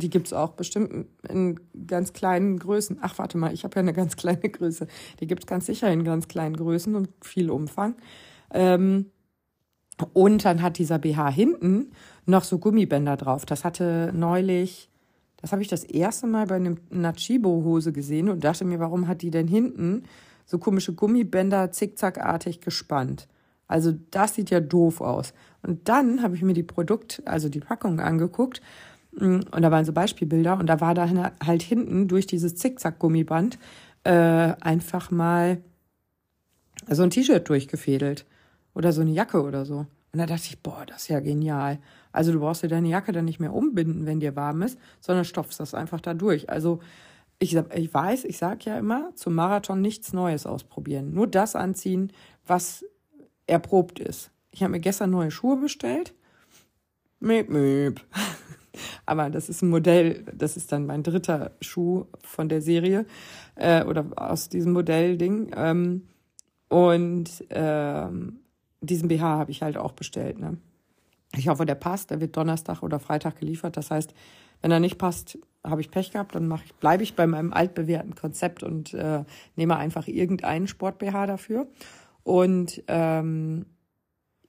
Die 0.00 0.10
gibt's 0.10 0.32
auch 0.32 0.52
bestimmt 0.52 1.06
in 1.28 1.60
ganz 1.86 2.12
kleinen 2.12 2.58
Größen. 2.58 2.98
Ach, 3.00 3.18
warte 3.18 3.38
mal, 3.38 3.52
ich 3.52 3.64
habe 3.64 3.76
ja 3.76 3.80
eine 3.80 3.92
ganz 3.92 4.16
kleine 4.18 4.48
Größe. 4.48 4.86
Die 5.20 5.26
gibt's 5.26 5.46
ganz 5.46 5.66
sicher 5.66 5.90
in 5.92 6.04
ganz 6.04 6.28
kleinen 6.28 6.56
Größen 6.56 6.94
und 6.94 7.08
viel 7.22 7.50
Umfang. 7.50 7.94
Ähm, 8.52 9.06
und 10.12 10.44
dann 10.44 10.62
hat 10.62 10.78
dieser 10.78 10.98
BH 10.98 11.30
hinten 11.30 11.92
noch 12.26 12.44
so 12.44 12.58
Gummibänder 12.58 13.16
drauf. 13.16 13.46
Das 13.46 13.64
hatte 13.64 14.12
neulich, 14.14 14.90
das 15.36 15.52
habe 15.52 15.62
ich 15.62 15.68
das 15.68 15.84
erste 15.84 16.26
Mal 16.26 16.46
bei 16.46 16.56
einem 16.56 16.78
Nachibo-Hose 16.90 17.92
gesehen 17.92 18.28
und 18.28 18.44
dachte 18.44 18.64
mir, 18.64 18.80
warum 18.80 19.08
hat 19.08 19.22
die 19.22 19.30
denn 19.30 19.48
hinten 19.48 20.04
so 20.46 20.58
komische 20.58 20.94
Gummibänder 20.94 21.70
zickzackartig 21.70 22.60
gespannt? 22.60 23.28
Also 23.68 23.92
das 24.10 24.34
sieht 24.34 24.50
ja 24.50 24.58
doof 24.58 25.00
aus. 25.00 25.32
Und 25.62 25.88
dann 25.88 26.22
habe 26.22 26.34
ich 26.34 26.42
mir 26.42 26.54
die 26.54 26.64
Produkt, 26.64 27.22
also 27.24 27.48
die 27.48 27.60
Packung 27.60 28.00
angeguckt 28.00 28.60
und 29.20 29.62
da 29.62 29.70
waren 29.70 29.84
so 29.84 29.92
Beispielbilder 29.92 30.58
und 30.58 30.66
da 30.66 30.80
war 30.80 30.94
dann 30.94 31.30
halt 31.44 31.62
hinten 31.62 32.08
durch 32.08 32.26
dieses 32.26 32.56
Zickzack-Gummiband 32.56 33.58
äh, 34.04 34.10
einfach 34.12 35.10
mal 35.10 35.58
so 36.88 37.02
ein 37.02 37.10
T-Shirt 37.10 37.48
durchgefädelt 37.48 38.24
oder 38.74 38.92
so 38.92 39.02
eine 39.02 39.10
Jacke 39.10 39.42
oder 39.42 39.64
so. 39.64 39.86
Und 40.12 40.18
da 40.18 40.26
dachte 40.26 40.46
ich, 40.46 40.60
boah, 40.60 40.84
das 40.86 41.02
ist 41.02 41.08
ja 41.08 41.20
genial. 41.20 41.78
Also 42.12 42.32
du 42.32 42.40
brauchst 42.40 42.62
dir 42.62 42.68
deine 42.68 42.88
Jacke 42.88 43.12
dann 43.12 43.26
nicht 43.26 43.38
mehr 43.38 43.52
umbinden, 43.52 44.06
wenn 44.06 44.20
dir 44.20 44.34
warm 44.34 44.62
ist, 44.62 44.78
sondern 45.00 45.24
stopfst 45.24 45.60
das 45.60 45.74
einfach 45.74 46.00
da 46.00 46.14
durch. 46.14 46.50
Also 46.50 46.80
ich, 47.38 47.56
ich 47.56 47.94
weiß, 47.94 48.24
ich 48.24 48.38
sage 48.38 48.70
ja 48.70 48.78
immer, 48.78 49.12
zum 49.14 49.34
Marathon 49.34 49.80
nichts 49.80 50.12
Neues 50.12 50.46
ausprobieren. 50.46 51.14
Nur 51.14 51.26
das 51.26 51.54
anziehen, 51.56 52.12
was 52.46 52.84
erprobt 53.46 54.00
ist. 54.00 54.30
Ich 54.50 54.62
habe 54.62 54.72
mir 54.72 54.80
gestern 54.80 55.10
neue 55.10 55.30
Schuhe 55.30 55.56
bestellt. 55.56 56.14
Möp, 57.20 57.48
möp. 57.48 58.00
Aber 59.06 59.30
das 59.30 59.48
ist 59.48 59.62
ein 59.62 59.70
Modell, 59.70 60.24
das 60.34 60.56
ist 60.56 60.72
dann 60.72 60.86
mein 60.86 61.02
dritter 61.02 61.52
Schuh 61.60 62.06
von 62.22 62.48
der 62.48 62.62
Serie 62.62 63.06
äh, 63.56 63.84
oder 63.84 64.06
aus 64.16 64.48
diesem 64.48 64.72
Modellding. 64.72 65.50
Ähm, 65.56 66.06
und 66.68 67.44
ähm, 67.50 68.40
diesen 68.80 69.08
BH 69.08 69.22
habe 69.22 69.50
ich 69.50 69.62
halt 69.62 69.76
auch 69.76 69.92
bestellt. 69.92 70.38
Ne? 70.38 70.58
Ich 71.36 71.48
hoffe, 71.48 71.66
der 71.66 71.74
passt. 71.74 72.10
Der 72.10 72.20
wird 72.20 72.36
Donnerstag 72.36 72.82
oder 72.82 72.98
Freitag 72.98 73.38
geliefert. 73.38 73.76
Das 73.76 73.90
heißt, 73.90 74.14
wenn 74.62 74.70
er 74.70 74.80
nicht 74.80 74.98
passt, 74.98 75.38
habe 75.64 75.80
ich 75.80 75.90
Pech 75.90 76.12
gehabt, 76.12 76.34
dann 76.34 76.50
ich, 76.64 76.74
bleibe 76.74 77.02
ich 77.02 77.14
bei 77.14 77.26
meinem 77.26 77.52
altbewährten 77.52 78.14
Konzept 78.14 78.62
und 78.62 78.94
äh, 78.94 79.24
nehme 79.56 79.76
einfach 79.76 80.06
irgendeinen 80.06 80.66
Sport-BH 80.66 81.26
dafür. 81.26 81.66
Und 82.22 82.82
ähm, 82.88 83.66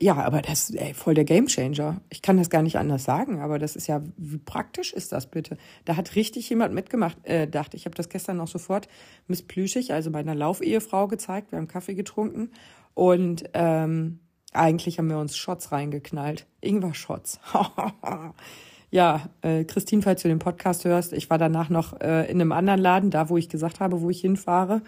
ja, 0.02 0.16
aber 0.16 0.42
das 0.42 0.72
ist 0.72 0.96
voll 0.96 1.14
der 1.14 1.26
Gamechanger. 1.26 2.02
Ich 2.10 2.24
kann 2.24 2.38
das 2.38 2.50
gar 2.50 2.64
nicht 2.64 2.78
anders 2.78 3.04
sagen, 3.04 3.40
aber 3.40 3.60
das 3.60 3.76
ist 3.76 3.86
ja, 3.86 4.02
wie 4.18 4.40
praktisch 4.40 4.94
ist 4.94 5.12
das 5.12 5.30
bitte? 5.30 5.58
Da 5.86 5.96
hat 5.96 6.16
richtig 6.16 6.50
jemand 6.50 6.74
mitgemacht, 6.74 7.18
äh, 7.24 7.48
dachte 7.48 7.78
ich. 7.78 7.86
habe 7.86 7.96
das 7.96 8.10
gestern 8.10 8.38
noch 8.38 8.48
sofort 8.48 8.88
Miss 9.28 9.44
Plüschig, 9.44 9.94
also 9.94 10.10
meiner 10.10 10.34
Laufehefrau, 10.34 11.08
gezeigt. 11.08 11.52
Wir 11.52 11.60
haben 11.60 11.68
Kaffee 11.68 11.94
getrunken 11.94 12.50
und 12.96 13.44
ähm, 13.54 14.20
eigentlich 14.54 14.98
haben 14.98 15.10
wir 15.10 15.20
uns 15.20 15.38
Shots 15.38 15.72
reingeknallt. 15.72 16.48
Ingwer-Shots. 16.62 17.40
ja, 18.90 19.30
äh, 19.44 19.66
Christine, 19.66 20.02
falls 20.02 20.24
du 20.24 20.30
den 20.30 20.40
Podcast 20.40 20.84
hörst, 20.84 21.14
ich 21.14 21.30
war 21.30 21.38
danach 21.38 21.70
noch 21.70 22.02
äh, 22.02 22.30
in 22.30 22.42
einem 22.42 22.52
anderen 22.54 22.82
Laden, 22.82 23.12
da 23.12 23.30
wo 23.30 23.38
ich 23.38 23.50
gesagt 23.50 23.80
habe, 23.80 24.02
wo 24.02 24.10
ich 24.10 24.22
hinfahre, 24.22 24.82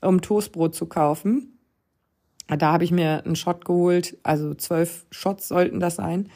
um 0.00 0.22
Toastbrot 0.22 0.74
zu 0.74 0.86
kaufen. 0.86 1.53
Da 2.46 2.72
habe 2.72 2.84
ich 2.84 2.90
mir 2.90 3.24
einen 3.24 3.36
Shot 3.36 3.64
geholt, 3.64 4.18
also 4.22 4.54
zwölf 4.54 5.06
Shots 5.10 5.48
sollten 5.48 5.80
das 5.80 5.96
sein. 5.96 6.28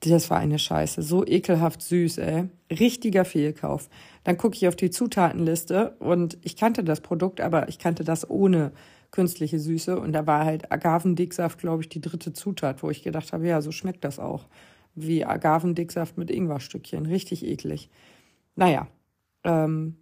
Das 0.00 0.28
war 0.30 0.38
eine 0.38 0.58
Scheiße, 0.58 1.02
so 1.02 1.26
ekelhaft 1.26 1.82
süß, 1.82 2.18
ey. 2.18 2.48
Richtiger 2.70 3.24
Fehlkauf. 3.24 3.88
Dann 4.24 4.36
gucke 4.36 4.56
ich 4.56 4.68
auf 4.68 4.76
die 4.76 4.90
Zutatenliste 4.90 5.96
und 6.00 6.36
ich 6.42 6.56
kannte 6.56 6.84
das 6.84 7.00
Produkt, 7.00 7.40
aber 7.40 7.68
ich 7.68 7.78
kannte 7.78 8.04
das 8.04 8.28
ohne 8.28 8.72
künstliche 9.10 9.58
Süße 9.58 9.98
und 9.98 10.12
da 10.12 10.26
war 10.26 10.44
halt 10.44 10.70
Agavendicksaft, 10.70 11.58
glaube 11.58 11.82
ich, 11.82 11.88
die 11.88 12.00
dritte 12.00 12.32
Zutat, 12.34 12.82
wo 12.82 12.90
ich 12.90 13.02
gedacht 13.02 13.32
habe, 13.32 13.46
ja, 13.46 13.62
so 13.62 13.72
schmeckt 13.72 14.04
das 14.04 14.18
auch. 14.18 14.46
Wie 14.94 15.24
Agavendicksaft 15.24 16.18
mit 16.18 16.30
Ingwerstückchen, 16.30 17.06
richtig 17.06 17.44
eklig. 17.44 17.88
Naja, 18.54 18.88
ähm, 19.44 19.96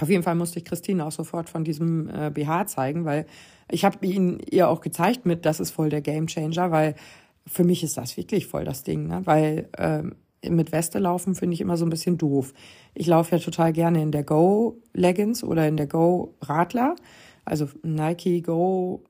auf 0.00 0.08
jeden 0.08 0.22
Fall 0.22 0.34
musste 0.34 0.58
ich 0.58 0.64
Christine 0.64 1.04
auch 1.04 1.12
sofort 1.12 1.48
von 1.48 1.64
diesem 1.64 2.08
äh, 2.08 2.30
BH 2.30 2.66
zeigen, 2.66 3.04
weil 3.04 3.26
ich 3.70 3.84
habe 3.84 4.04
ihn 4.06 4.38
ihr 4.50 4.68
auch 4.68 4.80
gezeigt 4.80 5.26
mit, 5.26 5.44
das 5.44 5.60
ist 5.60 5.70
voll 5.70 5.88
der 5.88 6.02
Gamechanger, 6.02 6.70
weil 6.70 6.94
für 7.46 7.64
mich 7.64 7.82
ist 7.82 7.96
das 7.96 8.16
wirklich 8.16 8.46
voll 8.46 8.64
das 8.64 8.82
Ding, 8.82 9.06
ne? 9.06 9.22
weil 9.24 9.68
ähm, 9.78 10.16
mit 10.48 10.72
Weste 10.72 10.98
laufen 10.98 11.34
finde 11.34 11.54
ich 11.54 11.60
immer 11.60 11.76
so 11.76 11.86
ein 11.86 11.90
bisschen 11.90 12.18
doof. 12.18 12.52
Ich 12.94 13.06
laufe 13.06 13.34
ja 13.34 13.42
total 13.42 13.72
gerne 13.72 14.02
in 14.02 14.12
der 14.12 14.24
Go 14.24 14.78
Leggings 14.92 15.42
oder 15.42 15.66
in 15.66 15.76
der 15.76 15.86
Go 15.86 16.34
Radler, 16.40 16.96
also 17.44 17.68
Nike 17.82 18.42
Go 18.42 19.02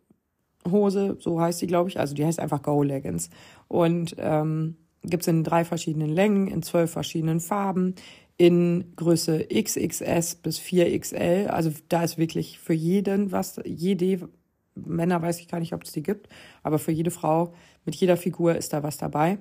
Hose, 0.70 1.16
so 1.20 1.40
heißt 1.40 1.62
die, 1.62 1.66
glaube 1.66 1.88
ich. 1.88 1.98
Also 1.98 2.14
die 2.14 2.24
heißt 2.24 2.40
einfach 2.40 2.62
Go 2.62 2.82
Leggings. 2.82 3.30
Und 3.68 4.16
ähm, 4.18 4.76
gibt 5.02 5.26
in 5.28 5.44
drei 5.44 5.64
verschiedenen 5.64 6.10
Längen, 6.10 6.48
in 6.48 6.62
zwölf 6.62 6.90
verschiedenen 6.90 7.40
Farben, 7.40 7.94
in 8.38 8.92
Größe 8.96 9.46
XXS 9.52 10.36
bis 10.36 10.58
4XL. 10.60 11.46
Also 11.46 11.70
da 11.88 12.04
ist 12.04 12.18
wirklich 12.18 12.58
für 12.58 12.74
jeden 12.74 13.32
was, 13.32 13.60
jede 13.64 14.28
Männer 14.74 15.22
weiß 15.22 15.40
ich 15.40 15.48
gar 15.48 15.60
nicht, 15.60 15.72
ob 15.72 15.84
es 15.84 15.92
die 15.92 16.02
gibt, 16.02 16.28
aber 16.62 16.78
für 16.78 16.92
jede 16.92 17.10
Frau 17.10 17.54
mit 17.84 17.94
jeder 17.94 18.16
Figur 18.16 18.56
ist 18.56 18.72
da 18.72 18.82
was 18.82 18.98
dabei. 18.98 19.38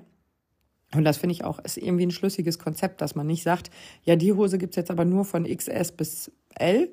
Und 0.94 1.04
das 1.04 1.18
finde 1.18 1.32
ich 1.32 1.44
auch, 1.44 1.58
ist 1.58 1.76
irgendwie 1.76 2.06
ein 2.06 2.12
schlüssiges 2.12 2.58
Konzept, 2.58 3.00
dass 3.00 3.14
man 3.14 3.26
nicht 3.26 3.42
sagt, 3.42 3.70
ja, 4.04 4.16
die 4.16 4.32
Hose 4.32 4.56
gibt's 4.56 4.76
jetzt 4.76 4.90
aber 4.90 5.04
nur 5.04 5.24
von 5.24 5.44
XS 5.44 5.92
bis 5.92 6.30
L 6.54 6.88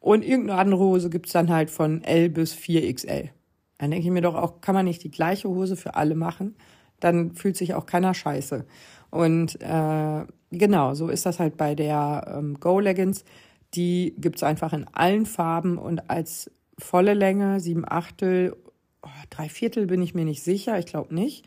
und 0.00 0.24
irgendeine 0.24 0.60
andere 0.60 0.84
Hose 0.84 1.10
gibt's 1.10 1.32
dann 1.32 1.50
halt 1.50 1.70
von 1.70 2.02
L 2.02 2.28
bis 2.28 2.54
4XL. 2.54 3.30
Dann 3.78 3.90
denke 3.90 4.06
ich 4.06 4.12
mir 4.12 4.22
doch 4.22 4.34
auch, 4.34 4.60
kann 4.60 4.74
man 4.74 4.84
nicht 4.84 5.04
die 5.04 5.10
gleiche 5.10 5.48
Hose 5.48 5.76
für 5.76 5.94
alle 5.94 6.14
machen? 6.14 6.56
Dann 7.00 7.34
fühlt 7.34 7.56
sich 7.56 7.74
auch 7.74 7.86
keiner 7.86 8.14
scheiße. 8.14 8.66
Und 9.16 9.60
äh, 9.62 10.24
genau, 10.50 10.94
so 10.94 11.08
ist 11.08 11.26
das 11.26 11.40
halt 11.40 11.56
bei 11.56 11.74
der 11.74 12.34
ähm, 12.36 12.60
Go 12.60 12.80
Leggings. 12.80 13.24
Die 13.74 14.14
gibt's 14.18 14.42
einfach 14.42 14.72
in 14.72 14.86
allen 14.92 15.26
Farben 15.26 15.78
und 15.78 16.10
als 16.10 16.50
volle 16.78 17.14
Länge, 17.14 17.58
sieben 17.60 17.84
Achtel, 17.86 18.54
oh, 19.02 19.08
drei 19.30 19.48
Viertel 19.48 19.86
bin 19.86 20.02
ich 20.02 20.14
mir 20.14 20.24
nicht 20.24 20.42
sicher, 20.42 20.78
ich 20.78 20.86
glaube 20.86 21.14
nicht. 21.14 21.46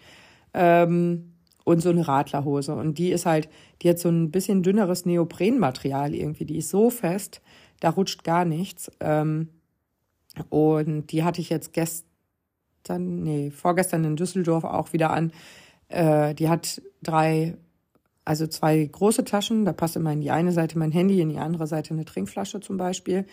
Ähm, 0.53 1.33
und 1.63 1.81
so 1.81 1.89
eine 1.89 2.07
Radlerhose. 2.07 2.73
Und 2.73 2.97
die 2.97 3.11
ist 3.11 3.27
halt, 3.27 3.47
die 3.81 3.89
hat 3.89 3.99
so 3.99 4.09
ein 4.09 4.31
bisschen 4.31 4.63
dünneres 4.63 5.05
Neoprenmaterial 5.05 6.15
irgendwie. 6.15 6.45
Die 6.45 6.57
ist 6.57 6.69
so 6.69 6.89
fest, 6.89 7.41
da 7.79 7.91
rutscht 7.91 8.23
gar 8.23 8.45
nichts. 8.45 8.91
Ähm, 8.99 9.49
und 10.49 11.11
die 11.11 11.23
hatte 11.23 11.41
ich 11.41 11.49
jetzt 11.49 11.73
gestern, 11.73 13.21
nee, 13.21 13.51
vorgestern 13.51 14.03
in 14.03 14.15
Düsseldorf 14.15 14.63
auch 14.63 14.93
wieder 14.93 15.11
an. 15.11 15.31
Äh, 15.89 16.33
die 16.35 16.49
hat 16.49 16.81
drei, 17.03 17.57
also 18.25 18.47
zwei 18.47 18.83
große 18.85 19.25
Taschen. 19.25 19.65
Da 19.65 19.73
passt 19.73 19.95
immer 19.95 20.13
in 20.13 20.21
die 20.21 20.31
eine 20.31 20.51
Seite 20.51 20.79
mein 20.79 20.91
Handy, 20.91 21.19
in 21.19 21.29
die 21.29 21.37
andere 21.37 21.67
Seite 21.67 21.93
eine 21.93 22.05
Trinkflasche 22.05 22.61
zum 22.61 22.77
Beispiel. 22.77 23.25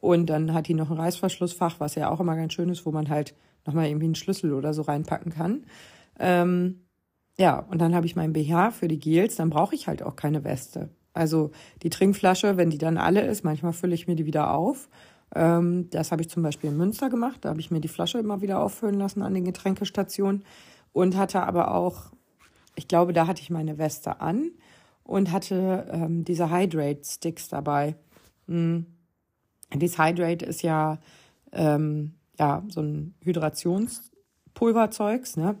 Und 0.00 0.26
dann 0.26 0.52
hat 0.52 0.68
die 0.68 0.74
noch 0.74 0.90
ein 0.90 0.96
Reißverschlussfach, 0.96 1.80
was 1.80 1.94
ja 1.94 2.10
auch 2.10 2.20
immer 2.20 2.36
ganz 2.36 2.52
schön 2.52 2.68
ist, 2.68 2.86
wo 2.86 2.92
man 2.92 3.08
halt 3.08 3.34
nochmal 3.66 3.86
irgendwie 3.86 4.06
einen 4.06 4.14
Schlüssel 4.14 4.52
oder 4.52 4.74
so 4.74 4.82
reinpacken 4.82 5.32
kann. 5.32 5.64
Ähm, 6.18 6.80
ja, 7.38 7.58
und 7.58 7.80
dann 7.80 7.94
habe 7.94 8.06
ich 8.06 8.14
mein 8.14 8.32
BH 8.32 8.70
für 8.72 8.88
die 8.88 8.98
Gels, 8.98 9.36
dann 9.36 9.50
brauche 9.50 9.74
ich 9.74 9.88
halt 9.88 10.02
auch 10.02 10.14
keine 10.14 10.44
Weste. 10.44 10.90
Also 11.14 11.50
die 11.82 11.90
Trinkflasche, 11.90 12.56
wenn 12.56 12.70
die 12.70 12.78
dann 12.78 12.98
alle 12.98 13.22
ist, 13.22 13.44
manchmal 13.44 13.72
fülle 13.72 13.94
ich 13.94 14.06
mir 14.06 14.16
die 14.16 14.26
wieder 14.26 14.52
auf. 14.52 14.88
Ähm, 15.34 15.88
das 15.90 16.12
habe 16.12 16.22
ich 16.22 16.28
zum 16.28 16.42
Beispiel 16.42 16.70
in 16.70 16.76
Münster 16.76 17.08
gemacht. 17.08 17.38
Da 17.44 17.50
habe 17.50 17.60
ich 17.60 17.70
mir 17.70 17.80
die 17.80 17.88
Flasche 17.88 18.18
immer 18.18 18.40
wieder 18.40 18.60
auffüllen 18.60 18.98
lassen 18.98 19.22
an 19.22 19.34
den 19.34 19.44
Getränkestationen 19.44 20.44
und 20.94 21.16
hatte 21.16 21.42
aber 21.42 21.74
auch, 21.74 22.12
ich 22.74 22.88
glaube, 22.88 23.12
da 23.12 23.26
hatte 23.26 23.42
ich 23.42 23.50
meine 23.50 23.76
Weste 23.76 24.22
an 24.22 24.50
und 25.02 25.30
hatte 25.30 25.86
ähm, 25.92 26.24
diese 26.24 26.50
Hydrate 26.50 27.04
Sticks 27.04 27.50
dabei. 27.50 27.96
Hm. 28.48 28.86
Deshydrate 29.74 30.46
ist 30.46 30.62
ja, 30.62 30.98
ähm, 31.52 32.14
ja 32.38 32.62
so 32.68 32.80
ein 32.80 33.14
Hydrationsding 33.22 34.14
Pulverzeugs. 34.54 35.36
Ne? 35.36 35.56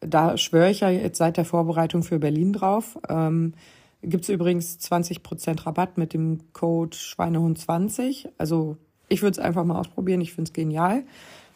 Da 0.00 0.36
schwöre 0.36 0.70
ich 0.70 0.80
ja 0.80 0.90
jetzt 0.90 1.18
seit 1.18 1.36
der 1.36 1.44
Vorbereitung 1.44 2.02
für 2.02 2.18
Berlin 2.18 2.52
drauf. 2.52 2.98
Ähm, 3.08 3.54
Gibt 4.02 4.24
es 4.24 4.30
übrigens 4.30 4.78
20% 4.78 5.66
Rabatt 5.66 5.98
mit 5.98 6.14
dem 6.14 6.52
Code 6.52 6.96
Schweinehund20. 6.96 8.28
Also 8.38 8.76
ich 9.08 9.22
würde 9.22 9.32
es 9.32 9.38
einfach 9.38 9.64
mal 9.64 9.78
ausprobieren. 9.78 10.20
Ich 10.20 10.32
finde 10.32 10.48
es 10.48 10.52
genial. 10.52 11.04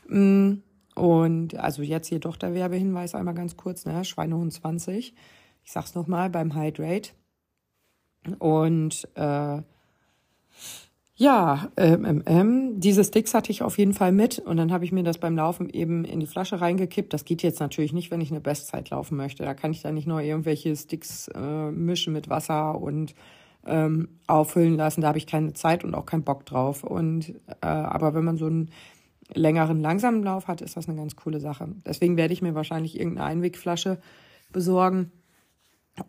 Mm, 0.08 0.54
und 1.00 1.56
also 1.56 1.80
jetzt 1.80 2.08
hier 2.08 2.18
doch 2.18 2.36
der 2.36 2.52
Werbehinweis 2.52 3.14
einmal 3.14 3.32
ganz 3.32 3.56
kurz, 3.56 3.86
ne? 3.86 4.02
Schweinehund20. 4.02 5.14
Ich 5.64 5.72
sag's 5.72 5.94
nochmal 5.94 6.28
beim 6.28 6.54
Hydrate. 6.54 7.12
Und 8.38 9.08
äh, 9.14 9.62
ja, 11.14 11.70
ähm, 11.78 12.78
diese 12.80 13.02
Sticks 13.02 13.32
hatte 13.32 13.50
ich 13.50 13.62
auf 13.62 13.78
jeden 13.78 13.94
Fall 13.94 14.12
mit 14.12 14.40
und 14.40 14.58
dann 14.58 14.70
habe 14.70 14.84
ich 14.84 14.92
mir 14.92 15.02
das 15.02 15.16
beim 15.16 15.36
Laufen 15.36 15.70
eben 15.70 16.04
in 16.04 16.20
die 16.20 16.26
Flasche 16.26 16.60
reingekippt. 16.60 17.14
Das 17.14 17.24
geht 17.24 17.42
jetzt 17.42 17.60
natürlich 17.60 17.94
nicht, 17.94 18.10
wenn 18.10 18.20
ich 18.20 18.30
eine 18.30 18.42
Bestzeit 18.42 18.90
laufen 18.90 19.16
möchte. 19.16 19.42
Da 19.42 19.54
kann 19.54 19.70
ich 19.70 19.80
da 19.80 19.92
nicht 19.92 20.06
nur 20.06 20.20
irgendwelche 20.20 20.76
Sticks 20.76 21.28
äh, 21.28 21.70
mischen 21.70 22.12
mit 22.12 22.28
Wasser 22.28 22.78
und 22.78 23.14
ähm, 23.64 24.08
auffüllen 24.26 24.76
lassen. 24.76 25.00
Da 25.00 25.08
habe 25.08 25.18
ich 25.18 25.26
keine 25.26 25.54
Zeit 25.54 25.82
und 25.82 25.94
auch 25.94 26.04
keinen 26.04 26.24
Bock 26.24 26.44
drauf. 26.44 26.84
Und 26.84 27.30
äh, 27.62 27.66
aber 27.66 28.12
wenn 28.12 28.24
man 28.24 28.36
so 28.36 28.46
einen 28.46 28.70
längeren, 29.34 29.80
langsamen 29.80 30.22
Lauf 30.22 30.48
hat, 30.48 30.60
ist 30.60 30.76
das 30.76 30.88
eine 30.88 30.96
ganz 30.96 31.16
coole 31.16 31.40
Sache. 31.40 31.68
Deswegen 31.86 32.16
werde 32.16 32.32
ich 32.32 32.42
mir 32.42 32.54
wahrscheinlich 32.54 32.98
irgendeine 32.98 33.26
Einwegflasche 33.26 33.98
besorgen 34.52 35.12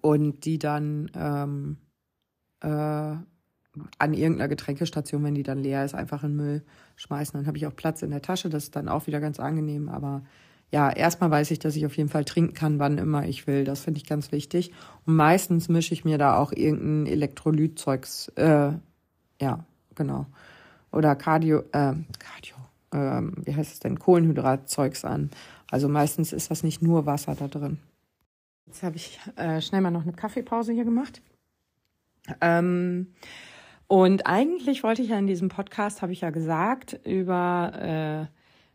und 0.01 0.45
die 0.45 0.59
dann 0.59 1.11
ähm, 1.15 1.77
äh, 2.61 2.67
an 3.97 4.13
irgendeiner 4.13 4.47
Getränkestation, 4.47 5.23
wenn 5.23 5.35
die 5.35 5.43
dann 5.43 5.59
leer 5.59 5.85
ist, 5.85 5.95
einfach 5.95 6.23
in 6.23 6.35
Müll 6.35 6.63
schmeißen. 6.97 7.39
Dann 7.39 7.47
habe 7.47 7.57
ich 7.57 7.67
auch 7.67 7.75
Platz 7.75 8.01
in 8.01 8.11
der 8.11 8.21
Tasche. 8.21 8.49
Das 8.49 8.63
ist 8.65 8.75
dann 8.75 8.89
auch 8.89 9.07
wieder 9.07 9.19
ganz 9.19 9.39
angenehm. 9.39 9.87
Aber 9.89 10.23
ja, 10.71 10.89
erstmal 10.89 11.31
weiß 11.31 11.51
ich, 11.51 11.59
dass 11.59 11.75
ich 11.75 11.85
auf 11.85 11.97
jeden 11.97 12.09
Fall 12.09 12.25
trinken 12.25 12.53
kann, 12.53 12.79
wann 12.79 12.97
immer 12.97 13.25
ich 13.25 13.47
will. 13.47 13.63
Das 13.63 13.81
finde 13.81 13.99
ich 13.99 14.05
ganz 14.05 14.31
wichtig. 14.31 14.71
Und 15.05 15.15
meistens 15.15 15.69
mische 15.69 15.93
ich 15.93 16.05
mir 16.05 16.17
da 16.17 16.37
auch 16.37 16.51
irgendein 16.51 17.11
Elektrolytzeugs, 17.11 18.29
äh, 18.35 18.73
ja, 19.41 19.65
genau. 19.95 20.25
Oder 20.91 21.15
Cardio, 21.15 21.59
äh, 21.71 21.93
Cardio, 22.19 22.55
äh, 22.91 22.97
wie 22.97 23.55
heißt 23.55 23.73
es 23.73 23.79
denn, 23.79 23.99
Kohlenhydratzeugs 23.99 25.05
an. 25.05 25.29
Also 25.69 25.87
meistens 25.87 26.33
ist 26.33 26.51
das 26.51 26.63
nicht 26.63 26.81
nur 26.81 27.05
Wasser 27.05 27.35
da 27.35 27.47
drin. 27.47 27.79
Jetzt 28.67 28.83
habe 28.83 28.95
ich 28.95 29.19
äh, 29.35 29.61
schnell 29.61 29.81
mal 29.81 29.91
noch 29.91 30.03
eine 30.03 30.13
Kaffeepause 30.13 30.73
hier 30.73 30.85
gemacht. 30.85 31.21
Ähm, 32.39 33.07
und 33.87 34.25
eigentlich 34.27 34.83
wollte 34.83 35.01
ich 35.01 35.09
ja 35.09 35.19
in 35.19 35.27
diesem 35.27 35.49
Podcast, 35.49 36.01
habe 36.01 36.13
ich 36.13 36.21
ja 36.21 36.29
gesagt, 36.29 36.99
über 37.05 38.29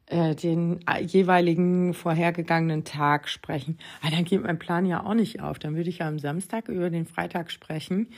äh, 0.08 0.30
äh, 0.30 0.34
den 0.34 0.80
jeweiligen 1.00 1.94
vorhergegangenen 1.94 2.84
Tag 2.84 3.28
sprechen. 3.28 3.78
Aber 4.02 4.10
dann 4.10 4.24
geht 4.24 4.42
mein 4.42 4.58
Plan 4.58 4.86
ja 4.86 5.04
auch 5.04 5.14
nicht 5.14 5.40
auf. 5.40 5.58
Dann 5.58 5.74
würde 5.74 5.88
ich 5.88 5.98
ja 5.98 6.08
am 6.08 6.18
Samstag 6.18 6.68
über 6.68 6.90
den 6.90 7.06
Freitag 7.06 7.50
sprechen. 7.50 8.08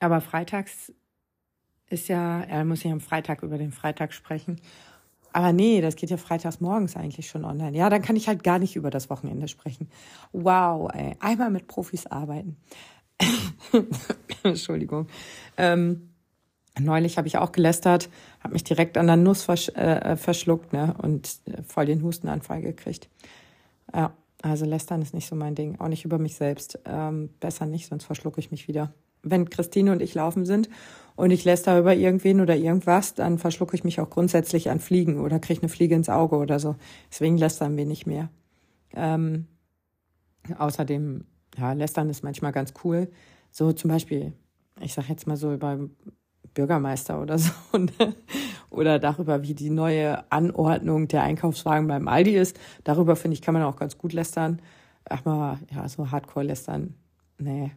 Aber 0.00 0.20
freitags 0.20 0.92
ist 1.88 2.08
ja, 2.08 2.40
er 2.40 2.64
muss 2.64 2.82
ja 2.82 2.90
am 2.90 3.00
Freitag 3.00 3.42
über 3.42 3.58
den 3.58 3.70
Freitag 3.70 4.12
sprechen. 4.12 4.60
Aber 5.34 5.52
nee, 5.52 5.80
das 5.80 5.96
geht 5.96 6.10
ja 6.10 6.16
freitags 6.16 6.60
morgens 6.60 6.96
eigentlich 6.96 7.28
schon 7.28 7.44
online. 7.44 7.76
Ja, 7.76 7.90
dann 7.90 8.02
kann 8.02 8.14
ich 8.14 8.28
halt 8.28 8.44
gar 8.44 8.60
nicht 8.60 8.76
über 8.76 8.90
das 8.90 9.10
Wochenende 9.10 9.48
sprechen. 9.48 9.88
Wow, 10.32 10.90
ey. 10.94 11.16
Einmal 11.18 11.50
mit 11.50 11.66
Profis 11.66 12.06
arbeiten. 12.06 12.56
Entschuldigung. 14.44 15.08
Ähm, 15.56 16.10
Neulich 16.80 17.18
habe 17.18 17.28
ich 17.28 17.38
auch 17.38 17.52
gelästert, 17.52 18.10
habe 18.40 18.54
mich 18.54 18.64
direkt 18.64 18.98
an 18.98 19.06
der 19.06 19.14
Nuss 19.14 19.44
versch 19.44 19.68
äh, 19.76 20.16
verschluckt 20.16 20.72
ne, 20.72 20.96
und 21.00 21.38
äh, 21.44 21.62
voll 21.62 21.86
den 21.86 22.02
Hustenanfall 22.02 22.62
gekriegt. 22.62 23.08
Ja, 23.94 24.12
also 24.42 24.64
lästern 24.64 25.00
ist 25.00 25.14
nicht 25.14 25.28
so 25.28 25.36
mein 25.36 25.54
Ding, 25.54 25.78
auch 25.78 25.86
nicht 25.86 26.04
über 26.04 26.18
mich 26.18 26.34
selbst. 26.34 26.80
Ähm, 26.84 27.30
besser 27.38 27.66
nicht, 27.66 27.86
sonst 27.86 28.04
verschlucke 28.04 28.40
ich 28.40 28.50
mich 28.50 28.66
wieder. 28.66 28.92
Wenn 29.22 29.48
Christine 29.50 29.92
und 29.92 30.02
ich 30.02 30.14
laufen 30.14 30.46
sind 30.46 30.68
und 31.16 31.30
ich 31.30 31.44
läster 31.44 31.78
über 31.78 31.94
irgendwen 31.94 32.40
oder 32.40 32.56
irgendwas, 32.56 33.14
dann 33.14 33.38
verschlucke 33.38 33.76
ich 33.76 33.84
mich 33.84 34.00
auch 34.00 34.10
grundsätzlich 34.10 34.70
an 34.70 34.80
Fliegen 34.80 35.20
oder 35.20 35.38
kriege 35.38 35.62
eine 35.62 35.68
Fliege 35.68 35.94
ins 35.94 36.08
Auge 36.08 36.36
oder 36.36 36.58
so. 36.58 36.76
Deswegen 37.10 37.38
lästern 37.38 37.76
wir 37.76 37.86
nicht 37.86 38.06
mehr. 38.06 38.30
Ähm, 38.94 39.46
außerdem, 40.58 41.24
ja, 41.56 41.72
lästern 41.72 42.10
ist 42.10 42.24
manchmal 42.24 42.52
ganz 42.52 42.74
cool. 42.82 43.08
So 43.52 43.72
zum 43.72 43.90
Beispiel, 43.90 44.32
ich 44.80 44.92
sag 44.92 45.08
jetzt 45.08 45.26
mal 45.28 45.36
so 45.36 45.52
über 45.52 45.78
Bürgermeister 46.54 47.20
oder 47.20 47.38
so. 47.38 47.52
Ne? 47.78 48.14
oder 48.70 48.98
darüber, 48.98 49.42
wie 49.42 49.54
die 49.54 49.70
neue 49.70 50.30
Anordnung 50.32 51.08
der 51.08 51.22
Einkaufswagen 51.22 51.86
beim 51.86 52.08
Aldi 52.08 52.36
ist. 52.36 52.58
Darüber, 52.82 53.14
finde 53.16 53.34
ich, 53.34 53.42
kann 53.42 53.54
man 53.54 53.62
auch 53.62 53.76
ganz 53.76 53.98
gut 53.98 54.12
lästern. 54.12 54.60
Ach 55.08 55.24
mal, 55.24 55.58
ja, 55.72 55.88
so 55.88 56.10
hardcore 56.10 56.46
lästern. 56.46 56.94
Nee, 57.38 57.72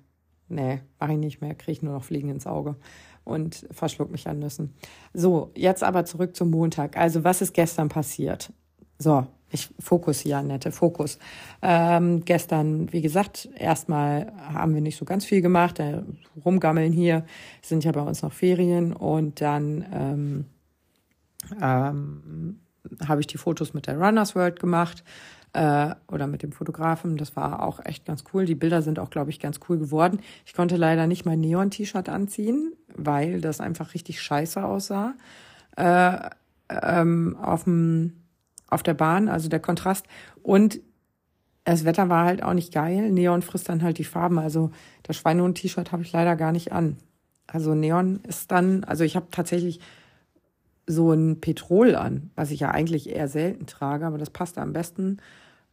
nee, 0.47 0.81
mache 0.99 1.13
ich 1.13 1.17
nicht 1.19 1.41
mehr. 1.41 1.55
Kriege 1.55 1.71
ich 1.73 1.81
nur 1.83 1.93
noch 1.93 2.03
Fliegen 2.03 2.29
ins 2.29 2.47
Auge 2.47 2.77
und 3.27 3.67
verschluck 3.71 4.09
mich 4.11 4.27
an 4.27 4.39
Nüssen. 4.39 4.73
So, 5.13 5.51
jetzt 5.55 5.83
aber 5.83 6.05
zurück 6.05 6.35
zum 6.35 6.49
Montag. 6.49 6.97
Also, 6.97 7.23
was 7.23 7.41
ist 7.41 7.53
gestern 7.53 7.89
passiert? 7.89 8.51
So, 8.97 9.27
ich 9.51 9.69
Fokus 9.79 10.19
hier, 10.19 10.37
Annette, 10.37 10.71
Fokus. 10.71 11.19
Ähm, 11.61 12.25
gestern, 12.25 12.91
wie 12.91 13.01
gesagt, 13.01 13.49
erstmal 13.57 14.31
haben 14.37 14.73
wir 14.73 14.81
nicht 14.81 14.97
so 14.97 15.05
ganz 15.05 15.25
viel 15.25 15.41
gemacht. 15.41 15.79
Äh, 15.79 16.01
rumgammeln 16.43 16.91
hier 16.91 17.25
sind 17.61 17.83
ja 17.83 17.91
bei 17.91 18.01
uns 18.01 18.21
noch 18.21 18.33
Ferien 18.33 18.93
und 18.93 19.41
dann 19.41 19.85
ähm, 19.93 20.45
ähm, 21.61 22.59
habe 23.07 23.21
ich 23.21 23.27
die 23.27 23.37
Fotos 23.37 23.73
mit 23.73 23.87
der 23.87 23.97
Runners 23.97 24.35
World 24.35 24.59
gemacht 24.59 25.03
äh, 25.53 25.95
oder 26.07 26.27
mit 26.27 26.43
dem 26.43 26.51
Fotografen. 26.51 27.17
Das 27.17 27.35
war 27.35 27.63
auch 27.63 27.83
echt 27.83 28.05
ganz 28.05 28.23
cool. 28.33 28.45
Die 28.45 28.55
Bilder 28.55 28.81
sind 28.81 28.99
auch, 28.99 29.09
glaube 29.09 29.29
ich, 29.29 29.39
ganz 29.39 29.59
cool 29.69 29.77
geworden. 29.77 30.19
Ich 30.45 30.53
konnte 30.53 30.75
leider 30.75 31.07
nicht 31.07 31.25
mein 31.25 31.39
Neon-T-Shirt 31.39 32.09
anziehen, 32.09 32.73
weil 32.95 33.41
das 33.41 33.61
einfach 33.61 33.93
richtig 33.93 34.21
scheiße 34.21 34.63
aussah. 34.63 35.13
Äh, 35.75 36.29
ähm, 36.69 37.37
auf 37.41 37.63
dem 37.63 38.13
auf 38.69 38.83
der 38.83 38.93
Bahn, 38.93 39.29
also 39.29 39.47
der 39.47 39.61
Kontrast. 39.61 40.05
Und 40.43 40.81
das 41.63 41.85
Wetter 41.85 42.09
war 42.09 42.25
halt 42.25 42.43
auch 42.43 42.53
nicht 42.53 42.73
geil. 42.73 43.11
Neon 43.11 43.41
frisst 43.41 43.69
dann 43.69 43.83
halt 43.83 43.97
die 43.97 44.03
Farben. 44.03 44.39
Also 44.39 44.71
das 45.03 45.17
Schweinehund-T-Shirt 45.17 45.91
habe 45.91 46.03
ich 46.03 46.11
leider 46.11 46.35
gar 46.35 46.51
nicht 46.51 46.71
an. 46.71 46.97
Also 47.45 47.75
Neon 47.75 48.19
ist 48.23 48.51
dann, 48.51 48.83
also 48.83 49.03
ich 49.03 49.15
habe 49.15 49.27
tatsächlich 49.31 49.79
so 50.87 51.11
ein 51.11 51.41
Petrol 51.41 51.95
an, 51.95 52.31
was 52.35 52.51
ich 52.51 52.61
ja 52.61 52.71
eigentlich 52.71 53.09
eher 53.09 53.27
selten 53.27 53.67
trage, 53.67 54.05
aber 54.05 54.17
das 54.17 54.29
passt 54.29 54.57
am 54.57 54.73
besten 54.73 55.17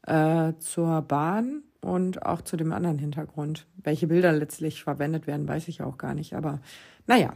äh, 0.06 0.52
zur 0.58 1.02
Bahn 1.02 1.62
und 1.80 2.26
auch 2.26 2.42
zu 2.42 2.56
dem 2.56 2.72
anderen 2.72 2.98
Hintergrund. 2.98 3.66
Welche 3.76 4.08
Bilder 4.08 4.32
letztlich 4.32 4.82
verwendet 4.82 5.26
werden, 5.26 5.46
weiß 5.46 5.68
ich 5.68 5.82
auch 5.82 5.98
gar 5.98 6.14
nicht. 6.14 6.34
Aber 6.34 6.60
naja, 7.06 7.34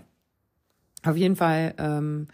auf 1.04 1.16
jeden 1.16 1.36
Fall 1.36 1.74
ähm, 1.78 2.26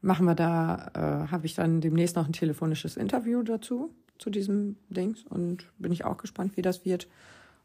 machen 0.00 0.26
wir 0.26 0.34
da, 0.34 0.90
äh, 0.94 1.30
habe 1.30 1.46
ich 1.46 1.54
dann 1.54 1.80
demnächst 1.80 2.16
noch 2.16 2.26
ein 2.26 2.32
telefonisches 2.32 2.96
Interview 2.96 3.42
dazu, 3.42 3.94
zu 4.18 4.30
diesem 4.30 4.76
Dings. 4.90 5.24
Und 5.24 5.66
bin 5.78 5.92
ich 5.92 6.04
auch 6.04 6.18
gespannt, 6.18 6.56
wie 6.56 6.62
das 6.62 6.84
wird. 6.84 7.08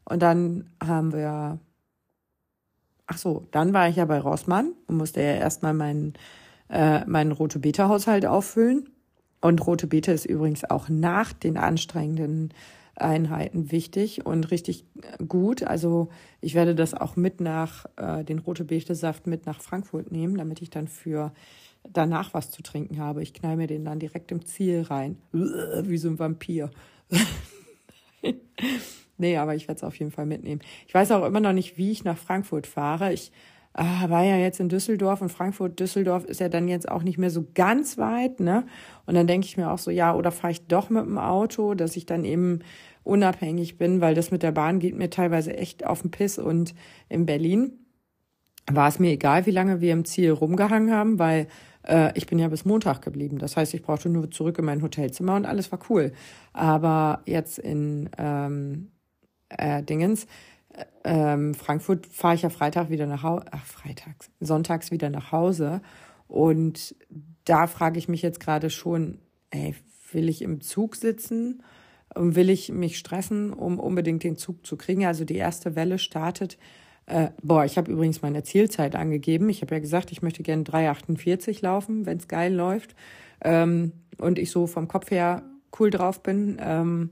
Und 0.04 0.22
dann 0.22 0.70
haben 0.82 1.12
wir, 1.12 1.58
ach 3.06 3.18
so, 3.18 3.46
dann 3.50 3.74
war 3.74 3.88
ich 3.88 3.96
ja 3.96 4.06
bei 4.06 4.18
Rossmann 4.18 4.72
und 4.86 4.96
musste 4.96 5.20
ja 5.20 5.34
erstmal 5.34 5.74
meinen, 5.74 6.14
äh, 6.70 7.04
meinen 7.06 7.32
Rote 7.32 7.58
Beta-Haushalt 7.58 8.26
auffüllen. 8.26 8.88
Und 9.40 9.64
Rote 9.66 9.86
Beta 9.86 10.12
ist 10.12 10.26
übrigens 10.26 10.68
auch 10.68 10.88
nach 10.88 11.32
den 11.32 11.56
anstrengenden 11.56 12.52
Einheiten 12.96 13.70
wichtig 13.70 14.26
und 14.26 14.50
richtig 14.50 14.84
gut. 15.26 15.62
Also 15.62 16.08
ich 16.40 16.54
werde 16.54 16.74
das 16.74 16.94
auch 16.94 17.16
mit 17.16 17.40
nach, 17.40 17.86
äh, 17.96 18.24
den 18.24 18.40
Rote 18.40 18.64
Beete-Saft 18.64 19.26
mit 19.26 19.46
nach 19.46 19.60
Frankfurt 19.60 20.10
nehmen, 20.10 20.36
damit 20.36 20.60
ich 20.62 20.70
dann 20.70 20.88
für 20.88 21.32
danach 21.88 22.34
was 22.34 22.50
zu 22.50 22.62
trinken 22.62 22.98
habe. 22.98 23.22
Ich 23.22 23.32
knall 23.32 23.56
mir 23.56 23.66
den 23.66 23.84
dann 23.84 24.00
direkt 24.00 24.32
im 24.32 24.44
Ziel 24.44 24.82
rein. 24.82 25.16
Wie 25.32 25.98
so 25.98 26.08
ein 26.08 26.18
Vampir. 26.18 26.70
nee, 29.16 29.36
aber 29.36 29.54
ich 29.54 29.68
werde 29.68 29.78
es 29.78 29.84
auf 29.84 29.98
jeden 29.98 30.10
Fall 30.10 30.26
mitnehmen. 30.26 30.60
Ich 30.86 30.94
weiß 30.94 31.12
auch 31.12 31.24
immer 31.24 31.40
noch 31.40 31.52
nicht, 31.52 31.78
wie 31.78 31.92
ich 31.92 32.04
nach 32.04 32.18
Frankfurt 32.18 32.66
fahre. 32.66 33.12
Ich 33.12 33.32
ah, 33.78 34.10
war 34.10 34.24
ja 34.24 34.36
jetzt 34.36 34.60
in 34.60 34.68
Düsseldorf 34.68 35.22
und 35.22 35.28
Frankfurt, 35.30 35.78
Düsseldorf 35.78 36.24
ist 36.24 36.40
ja 36.40 36.48
dann 36.48 36.68
jetzt 36.68 36.88
auch 36.90 37.02
nicht 37.02 37.18
mehr 37.18 37.30
so 37.30 37.46
ganz 37.54 37.96
weit, 37.96 38.40
ne? 38.40 38.66
Und 39.06 39.14
dann 39.14 39.26
denke 39.26 39.46
ich 39.46 39.56
mir 39.56 39.70
auch 39.70 39.78
so, 39.78 39.90
ja, 39.90 40.14
oder 40.14 40.32
fahre 40.32 40.52
ich 40.52 40.66
doch 40.66 40.90
mit 40.90 41.04
dem 41.04 41.18
Auto, 41.18 41.74
dass 41.74 41.96
ich 41.96 42.04
dann 42.04 42.24
eben 42.24 42.60
unabhängig 43.04 43.78
bin, 43.78 44.00
weil 44.00 44.14
das 44.14 44.30
mit 44.30 44.42
der 44.42 44.52
Bahn 44.52 44.80
geht 44.80 44.96
mir 44.96 45.10
teilweise 45.10 45.56
echt 45.56 45.86
auf 45.86 46.02
den 46.02 46.10
Piss 46.10 46.38
und 46.38 46.74
in 47.08 47.24
Berlin 47.24 47.78
war 48.70 48.88
es 48.88 48.98
mir 48.98 49.12
egal, 49.12 49.46
wie 49.46 49.50
lange 49.50 49.80
wir 49.80 49.92
im 49.92 50.04
Ziel 50.04 50.32
rumgehangen 50.32 50.92
haben, 50.92 51.18
weil 51.18 51.46
äh, 51.86 52.12
ich 52.18 52.26
bin 52.26 52.38
ja 52.38 52.48
bis 52.48 52.64
Montag 52.64 53.00
geblieben. 53.00 53.38
Das 53.38 53.56
heißt, 53.56 53.72
ich 53.74 53.82
brauchte 53.82 54.10
nur 54.10 54.30
zurück 54.30 54.58
in 54.58 54.64
mein 54.64 54.82
Hotelzimmer 54.82 55.36
und 55.36 55.46
alles 55.46 55.72
war 55.72 55.78
cool. 55.88 56.12
Aber 56.52 57.22
jetzt 57.24 57.58
in 57.58 58.10
ähm, 58.18 58.90
äh, 59.48 59.82
Dingens, 59.82 60.24
äh, 60.24 60.26
ähm, 61.04 61.54
Frankfurt 61.54 62.06
fahre 62.06 62.34
ich 62.34 62.42
ja 62.42 62.50
Freitag 62.50 62.90
wieder 62.90 63.06
nach 63.06 63.22
Hause, 63.22 63.44
ach, 63.50 63.64
freitags, 63.64 64.30
sonntags 64.40 64.90
wieder 64.90 65.10
nach 65.10 65.32
Hause. 65.32 65.80
Und 66.26 66.94
da 67.44 67.66
frage 67.66 67.98
ich 67.98 68.08
mich 68.08 68.22
jetzt 68.22 68.40
gerade 68.40 68.70
schon, 68.70 69.18
ey, 69.50 69.74
will 70.12 70.28
ich 70.28 70.42
im 70.42 70.60
Zug 70.60 70.96
sitzen? 70.96 71.62
Will 72.14 72.50
ich 72.50 72.70
mich 72.70 72.98
stressen, 72.98 73.52
um 73.52 73.78
unbedingt 73.78 74.24
den 74.24 74.36
Zug 74.36 74.66
zu 74.66 74.76
kriegen? 74.76 75.06
Also 75.06 75.24
die 75.24 75.36
erste 75.36 75.76
Welle 75.76 75.98
startet. 75.98 76.58
Äh, 77.06 77.30
boah, 77.42 77.64
ich 77.64 77.78
habe 77.78 77.90
übrigens 77.90 78.22
meine 78.22 78.42
Zielzeit 78.42 78.96
angegeben. 78.96 79.48
Ich 79.48 79.62
habe 79.62 79.74
ja 79.74 79.80
gesagt, 79.80 80.12
ich 80.12 80.22
möchte 80.22 80.42
gerne 80.42 80.64
3,48 80.64 81.62
laufen, 81.62 82.06
wenn 82.06 82.18
es 82.18 82.28
geil 82.28 82.52
läuft. 82.52 82.94
Ähm, 83.42 83.92
und 84.18 84.38
ich 84.38 84.50
so 84.50 84.66
vom 84.66 84.88
Kopf 84.88 85.10
her 85.10 85.42
cool 85.78 85.90
drauf 85.90 86.22
bin. 86.22 86.58
Ähm, 86.60 87.10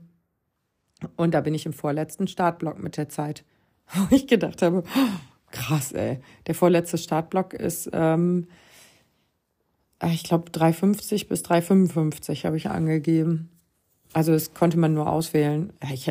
und 1.15 1.33
da 1.33 1.41
bin 1.41 1.53
ich 1.53 1.65
im 1.65 1.73
vorletzten 1.73 2.27
Startblock 2.27 2.81
mit 2.81 2.97
der 2.97 3.09
Zeit. 3.09 3.43
Wo 3.93 4.15
ich 4.15 4.27
gedacht 4.27 4.61
habe, 4.61 4.83
krass, 5.51 5.91
ey. 5.93 6.19
Der 6.45 6.55
vorletzte 6.55 6.97
Startblock 6.97 7.53
ist, 7.53 7.89
ähm, 7.93 8.47
ich 10.11 10.23
glaube, 10.23 10.51
3,50 10.51 11.27
bis 11.27 11.43
3,55 11.43 12.45
habe 12.45 12.57
ich 12.57 12.69
angegeben. 12.69 13.49
Also 14.13 14.31
das 14.31 14.53
konnte 14.53 14.77
man 14.77 14.93
nur 14.93 15.09
auswählen. 15.09 15.73
Ich, 15.91 16.07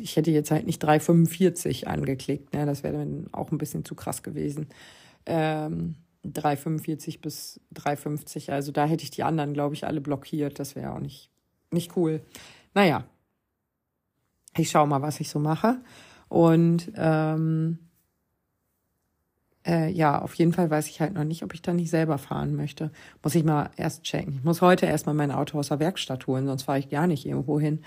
ich 0.00 0.16
hätte 0.16 0.30
jetzt 0.30 0.50
halt 0.50 0.66
nicht 0.66 0.84
3,45 0.84 1.86
angeklickt. 1.86 2.52
Ne? 2.54 2.66
Das 2.66 2.82
wäre 2.82 2.98
dann 2.98 3.26
auch 3.32 3.50
ein 3.50 3.58
bisschen 3.58 3.84
zu 3.84 3.94
krass 3.94 4.22
gewesen. 4.22 4.68
Ähm, 5.26 5.96
3,45 6.24 7.20
bis 7.20 7.60
3,50. 7.74 8.52
Also 8.52 8.70
da 8.70 8.86
hätte 8.86 9.04
ich 9.04 9.10
die 9.10 9.24
anderen, 9.24 9.54
glaube 9.54 9.74
ich, 9.74 9.86
alle 9.86 10.00
blockiert. 10.00 10.58
Das 10.58 10.76
wäre 10.76 10.92
auch 10.92 11.00
nicht, 11.00 11.30
nicht 11.70 11.96
cool. 11.96 12.20
Naja, 12.74 13.04
ich 14.56 14.70
schaue 14.70 14.86
mal, 14.86 15.02
was 15.02 15.20
ich 15.20 15.28
so 15.28 15.38
mache. 15.38 15.80
Und 16.32 16.90
ähm, 16.96 17.78
äh, 19.66 19.90
ja, 19.92 20.22
auf 20.22 20.32
jeden 20.36 20.54
Fall 20.54 20.70
weiß 20.70 20.88
ich 20.88 20.98
halt 21.02 21.12
noch 21.12 21.24
nicht, 21.24 21.42
ob 21.42 21.52
ich 21.52 21.60
da 21.60 21.74
nicht 21.74 21.90
selber 21.90 22.16
fahren 22.16 22.56
möchte. 22.56 22.90
Muss 23.22 23.34
ich 23.34 23.44
mal 23.44 23.68
erst 23.76 24.04
checken. 24.04 24.36
Ich 24.36 24.42
muss 24.42 24.62
heute 24.62 24.86
erstmal 24.86 25.14
mein 25.14 25.30
Auto 25.30 25.58
aus 25.58 25.68
der 25.68 25.78
Werkstatt 25.78 26.26
holen, 26.26 26.46
sonst 26.46 26.62
fahre 26.62 26.78
ich 26.78 26.88
gar 26.88 27.06
nicht 27.06 27.26
irgendwo 27.26 27.60
hin. 27.60 27.82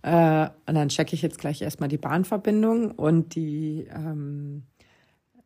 Äh, 0.00 0.48
und 0.66 0.76
dann 0.76 0.88
checke 0.88 1.14
ich 1.14 1.20
jetzt 1.20 1.38
gleich 1.38 1.60
erstmal 1.60 1.90
die 1.90 1.98
Bahnverbindung 1.98 2.92
und 2.92 3.34
die, 3.34 3.86
ähm, 3.94 4.62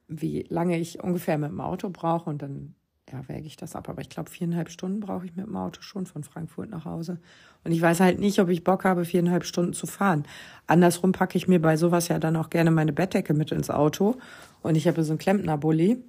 wie 0.06 0.46
lange 0.48 0.78
ich 0.78 1.02
ungefähr 1.02 1.38
mit 1.38 1.50
dem 1.50 1.60
Auto 1.60 1.90
brauche 1.90 2.30
und 2.30 2.40
dann 2.40 2.76
ja, 3.12 3.28
wäge 3.28 3.46
ich 3.46 3.56
das 3.56 3.76
ab. 3.76 3.88
Aber 3.88 4.00
ich 4.00 4.08
glaube, 4.08 4.30
viereinhalb 4.30 4.70
Stunden 4.70 5.00
brauche 5.00 5.26
ich 5.26 5.36
mit 5.36 5.46
dem 5.46 5.56
Auto 5.56 5.82
schon 5.82 6.06
von 6.06 6.24
Frankfurt 6.24 6.70
nach 6.70 6.84
Hause. 6.84 7.18
Und 7.62 7.72
ich 7.72 7.80
weiß 7.80 8.00
halt 8.00 8.18
nicht, 8.18 8.38
ob 8.38 8.48
ich 8.48 8.64
Bock 8.64 8.84
habe, 8.84 9.04
viereinhalb 9.04 9.44
Stunden 9.44 9.72
zu 9.72 9.86
fahren. 9.86 10.24
Andersrum 10.66 11.12
packe 11.12 11.36
ich 11.36 11.48
mir 11.48 11.60
bei 11.60 11.76
sowas 11.76 12.08
ja 12.08 12.18
dann 12.18 12.36
auch 12.36 12.50
gerne 12.50 12.70
meine 12.70 12.92
Bettdecke 12.92 13.34
mit 13.34 13.52
ins 13.52 13.70
Auto. 13.70 14.16
Und 14.62 14.76
ich 14.76 14.88
habe 14.88 15.02
so 15.04 15.12
einen 15.12 15.18
Klempner-Bulli. 15.18 16.02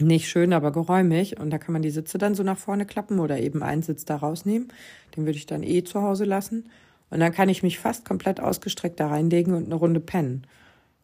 Nicht 0.00 0.28
schön, 0.28 0.52
aber 0.52 0.72
geräumig. 0.72 1.38
Und 1.38 1.50
da 1.50 1.58
kann 1.58 1.72
man 1.72 1.82
die 1.82 1.90
Sitze 1.90 2.18
dann 2.18 2.34
so 2.34 2.42
nach 2.42 2.58
vorne 2.58 2.86
klappen 2.86 3.20
oder 3.20 3.38
eben 3.38 3.62
einen 3.62 3.82
Sitz 3.82 4.04
da 4.04 4.16
rausnehmen. 4.16 4.68
Den 5.16 5.26
würde 5.26 5.38
ich 5.38 5.46
dann 5.46 5.62
eh 5.62 5.84
zu 5.84 6.02
Hause 6.02 6.24
lassen. 6.24 6.68
Und 7.10 7.20
dann 7.20 7.32
kann 7.32 7.48
ich 7.48 7.62
mich 7.62 7.78
fast 7.78 8.04
komplett 8.04 8.40
ausgestreckt 8.40 8.98
da 8.98 9.08
reinlegen 9.08 9.54
und 9.54 9.66
eine 9.66 9.74
Runde 9.76 10.00
pennen. 10.00 10.46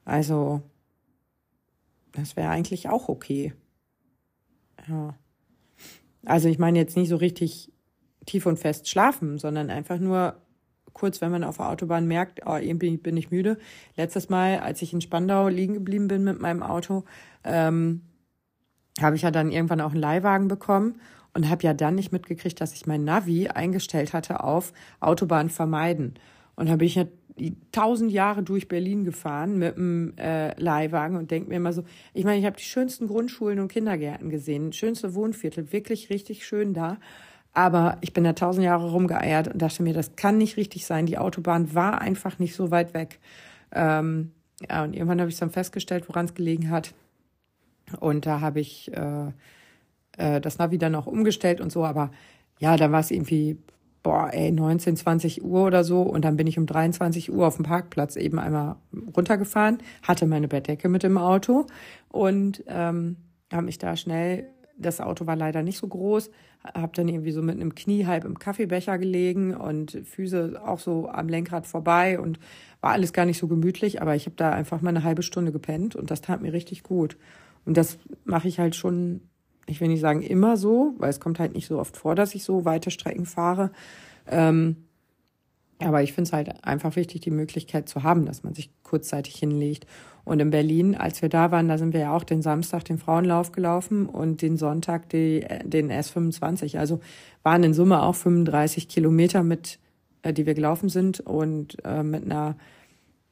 Also, 0.04 0.62
das 2.12 2.36
wäre 2.36 2.48
eigentlich 2.48 2.88
auch 2.88 3.08
okay. 3.08 3.52
Ja. 4.88 5.14
Also 6.24 6.48
ich 6.48 6.58
meine 6.58 6.78
jetzt 6.78 6.96
nicht 6.96 7.08
so 7.08 7.16
richtig 7.16 7.72
tief 8.26 8.46
und 8.46 8.58
fest 8.58 8.88
schlafen, 8.88 9.38
sondern 9.38 9.70
einfach 9.70 9.98
nur 9.98 10.36
kurz, 10.92 11.20
wenn 11.20 11.30
man 11.30 11.44
auf 11.44 11.56
der 11.56 11.68
Autobahn 11.68 12.06
merkt, 12.06 12.40
oh, 12.46 12.56
irgendwie 12.56 12.96
bin 12.96 13.16
ich 13.16 13.30
müde. 13.30 13.58
Letztes 13.96 14.28
Mal, 14.28 14.60
als 14.60 14.82
ich 14.82 14.92
in 14.92 15.00
Spandau 15.00 15.48
liegen 15.48 15.74
geblieben 15.74 16.08
bin 16.08 16.24
mit 16.24 16.40
meinem 16.40 16.62
Auto, 16.62 17.04
ähm, 17.44 18.02
habe 19.00 19.16
ich 19.16 19.22
ja 19.22 19.30
dann 19.30 19.50
irgendwann 19.50 19.80
auch 19.80 19.92
einen 19.92 20.00
Leihwagen 20.00 20.48
bekommen 20.48 21.00
und 21.32 21.48
habe 21.48 21.62
ja 21.62 21.74
dann 21.74 21.94
nicht 21.94 22.12
mitgekriegt, 22.12 22.60
dass 22.60 22.74
ich 22.74 22.86
mein 22.86 23.04
Navi 23.04 23.48
eingestellt 23.48 24.12
hatte 24.12 24.42
auf 24.42 24.72
Autobahn 24.98 25.48
vermeiden. 25.48 26.14
Und 26.56 26.68
bin 26.68 26.84
ich 26.84 26.96
tausend 27.72 28.12
Jahre 28.12 28.42
durch 28.42 28.68
Berlin 28.68 29.04
gefahren 29.04 29.58
mit 29.58 29.76
einem 29.76 30.14
äh, 30.16 30.58
Leihwagen 30.60 31.16
und 31.16 31.30
denke 31.30 31.48
mir 31.48 31.56
immer 31.56 31.72
so, 31.72 31.84
ich 32.12 32.24
meine, 32.24 32.38
ich 32.38 32.44
habe 32.44 32.56
die 32.56 32.64
schönsten 32.64 33.08
Grundschulen 33.08 33.60
und 33.60 33.68
Kindergärten 33.68 34.30
gesehen, 34.30 34.72
schönste 34.72 35.14
Wohnviertel, 35.14 35.72
wirklich 35.72 36.10
richtig 36.10 36.46
schön 36.46 36.74
da. 36.74 36.98
Aber 37.52 37.98
ich 38.00 38.12
bin 38.12 38.22
da 38.24 38.32
tausend 38.32 38.64
Jahre 38.64 38.90
rumgeeiert 38.90 39.48
und 39.48 39.60
dachte 39.60 39.82
mir, 39.82 39.92
das 39.92 40.14
kann 40.14 40.38
nicht 40.38 40.56
richtig 40.56 40.86
sein. 40.86 41.06
Die 41.06 41.18
Autobahn 41.18 41.74
war 41.74 42.00
einfach 42.00 42.38
nicht 42.38 42.54
so 42.54 42.70
weit 42.70 42.94
weg. 42.94 43.18
Ähm, 43.72 44.32
ja, 44.68 44.84
und 44.84 44.94
irgendwann 44.94 45.20
habe 45.20 45.30
ich 45.30 45.38
dann 45.38 45.50
festgestellt, 45.50 46.08
woran 46.08 46.26
es 46.26 46.34
gelegen 46.34 46.70
hat. 46.70 46.94
Und 47.98 48.26
da 48.26 48.40
habe 48.40 48.60
ich 48.60 48.92
äh, 48.92 49.32
äh, 50.16 50.40
das 50.40 50.58
Navi 50.58 50.78
dann 50.78 50.94
auch 50.94 51.06
umgestellt 51.06 51.60
und 51.60 51.72
so. 51.72 51.84
Aber 51.84 52.12
ja, 52.60 52.76
da 52.76 52.92
war 52.92 53.00
es 53.00 53.10
irgendwie 53.10 53.58
boah, 54.02 54.30
ey, 54.32 54.50
19, 54.50 54.96
20 54.96 55.44
Uhr 55.44 55.66
oder 55.66 55.84
so. 55.84 56.02
Und 56.02 56.24
dann 56.24 56.36
bin 56.36 56.46
ich 56.46 56.58
um 56.58 56.66
23 56.66 57.32
Uhr 57.32 57.46
auf 57.46 57.56
dem 57.56 57.64
Parkplatz 57.64 58.16
eben 58.16 58.38
einmal 58.38 58.76
runtergefahren, 59.16 59.78
hatte 60.02 60.26
meine 60.26 60.48
Bettdecke 60.48 60.88
mit 60.88 61.04
im 61.04 61.18
Auto 61.18 61.66
und 62.08 62.64
ähm, 62.66 63.16
habe 63.52 63.66
mich 63.66 63.78
da 63.78 63.96
schnell, 63.96 64.48
das 64.76 65.00
Auto 65.00 65.26
war 65.26 65.36
leider 65.36 65.62
nicht 65.62 65.78
so 65.78 65.86
groß, 65.88 66.30
habe 66.74 66.92
dann 66.94 67.08
irgendwie 67.08 67.32
so 67.32 67.42
mit 67.42 67.56
einem 67.56 67.74
Knie 67.74 68.06
halb 68.06 68.24
im 68.24 68.38
Kaffeebecher 68.38 68.98
gelegen 68.98 69.54
und 69.54 69.98
Füße 70.04 70.60
auch 70.64 70.78
so 70.78 71.08
am 71.08 71.28
Lenkrad 71.28 71.66
vorbei 71.66 72.18
und 72.18 72.38
war 72.80 72.92
alles 72.92 73.12
gar 73.12 73.26
nicht 73.26 73.38
so 73.38 73.48
gemütlich, 73.48 74.00
aber 74.00 74.14
ich 74.14 74.26
habe 74.26 74.36
da 74.36 74.50
einfach 74.50 74.80
mal 74.80 74.90
eine 74.90 75.04
halbe 75.04 75.22
Stunde 75.22 75.52
gepennt 75.52 75.96
und 75.96 76.10
das 76.10 76.20
tat 76.20 76.40
mir 76.40 76.52
richtig 76.52 76.82
gut. 76.82 77.16
Und 77.66 77.76
das 77.76 77.98
mache 78.24 78.48
ich 78.48 78.58
halt 78.58 78.74
schon 78.74 79.20
ich 79.70 79.80
will 79.80 79.88
nicht 79.88 80.00
sagen 80.00 80.22
immer 80.22 80.56
so, 80.56 80.94
weil 80.98 81.10
es 81.10 81.20
kommt 81.20 81.38
halt 81.38 81.54
nicht 81.54 81.66
so 81.66 81.78
oft 81.78 81.96
vor, 81.96 82.14
dass 82.14 82.34
ich 82.34 82.44
so 82.44 82.64
weite 82.64 82.90
Strecken 82.90 83.24
fahre. 83.24 83.70
Ähm, 84.26 84.76
aber 85.78 86.02
ich 86.02 86.12
finde 86.12 86.28
es 86.28 86.32
halt 86.32 86.64
einfach 86.64 86.96
wichtig, 86.96 87.22
die 87.22 87.30
Möglichkeit 87.30 87.88
zu 87.88 88.02
haben, 88.02 88.26
dass 88.26 88.42
man 88.42 88.52
sich 88.52 88.70
kurzzeitig 88.82 89.36
hinlegt. 89.36 89.86
Und 90.24 90.40
in 90.40 90.50
Berlin, 90.50 90.94
als 90.94 91.22
wir 91.22 91.30
da 91.30 91.50
waren, 91.50 91.68
da 91.68 91.78
sind 91.78 91.94
wir 91.94 92.00
ja 92.00 92.14
auch 92.14 92.24
den 92.24 92.42
Samstag 92.42 92.84
den 92.84 92.98
Frauenlauf 92.98 93.52
gelaufen 93.52 94.06
und 94.06 94.42
den 94.42 94.58
Sonntag 94.58 95.08
die, 95.08 95.46
den 95.64 95.90
S25. 95.90 96.78
Also 96.78 97.00
waren 97.42 97.62
in 97.62 97.72
Summe 97.72 98.02
auch 98.02 98.14
35 98.14 98.88
Kilometer 98.88 99.42
mit, 99.42 99.78
äh, 100.22 100.32
die 100.32 100.44
wir 100.44 100.54
gelaufen 100.54 100.90
sind 100.90 101.20
und 101.20 101.76
äh, 101.84 102.02
mit 102.02 102.24
einer 102.24 102.56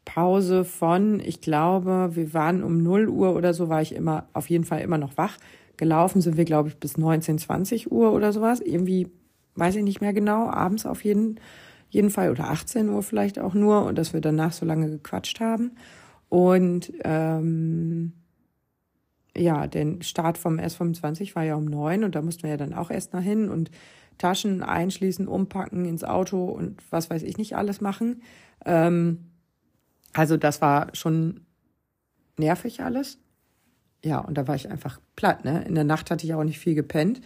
Pause 0.07 0.65
von, 0.65 1.21
ich 1.21 1.43
glaube, 1.43 2.11
wir 2.15 2.33
waren 2.33 2.63
um 2.63 2.83
0 2.83 3.09
Uhr 3.09 3.37
oder 3.37 3.53
so, 3.53 3.69
war 3.69 3.83
ich 3.83 3.95
immer, 3.95 4.27
auf 4.33 4.49
jeden 4.49 4.65
Fall 4.65 4.81
immer 4.81 4.97
noch 4.97 5.19
wach. 5.19 5.37
Gelaufen 5.79 6.21
sind 6.21 6.37
wir, 6.37 6.45
glaube 6.45 6.69
ich, 6.69 6.77
bis 6.77 6.99
19, 6.99 7.39
20 7.39 7.91
Uhr 7.91 8.13
oder 8.13 8.33
sowas. 8.33 8.61
Irgendwie, 8.61 9.09
weiß 9.55 9.77
ich 9.77 9.85
nicht 9.85 10.03
mehr 10.03 10.13
genau, 10.13 10.51
abends 10.51 10.85
auf 10.85 11.05
jeden, 11.05 11.41
jeden 11.89 12.11
Fall 12.11 12.31
oder 12.31 12.51
18 12.51 12.91
Uhr 12.91 13.03
vielleicht 13.03 13.39
auch 13.39 13.55
nur 13.55 13.85
und 13.85 13.97
dass 13.97 14.13
wir 14.13 14.21
danach 14.21 14.53
so 14.53 14.67
lange 14.67 14.91
gequatscht 14.91 15.41
haben. 15.41 15.73
Und 16.29 16.93
ähm, 17.05 18.13
ja, 19.37 19.69
der 19.69 20.03
Start 20.03 20.37
vom 20.37 20.59
S25 20.59 21.35
war 21.37 21.45
ja 21.45 21.55
um 21.55 21.65
neun 21.65 22.05
und 22.05 22.15
da 22.17 22.23
mussten 22.23 22.43
wir 22.43 22.51
ja 22.51 22.57
dann 22.57 22.75
auch 22.75 22.91
erst 22.91 23.13
nach 23.13 23.23
hin 23.23 23.49
und 23.49 23.71
Taschen 24.19 24.65
einschließen, 24.65 25.29
umpacken 25.29 25.85
ins 25.85 26.03
Auto 26.03 26.45
und 26.45 26.83
was 26.91 27.09
weiß 27.09 27.23
ich 27.23 27.39
nicht 27.39 27.57
alles 27.57 27.81
machen. 27.81 28.23
Ähm, 28.67 29.31
also 30.13 30.37
das 30.37 30.61
war 30.61 30.89
schon 30.95 31.47
nervig 32.37 32.83
alles 32.83 33.19
ja, 34.05 34.19
und 34.21 34.39
da 34.39 34.47
war 34.47 34.55
ich 34.55 34.71
einfach 34.71 35.01
platt. 35.17 35.45
Ne? 35.45 35.65
In 35.67 35.75
der 35.75 35.85
Nacht 35.85 36.11
hatte 36.11 36.27
ich 36.27 36.35
auch 36.35 36.45
nicht 36.45 36.59
viel 36.59 36.75
gepennt, 36.75 37.21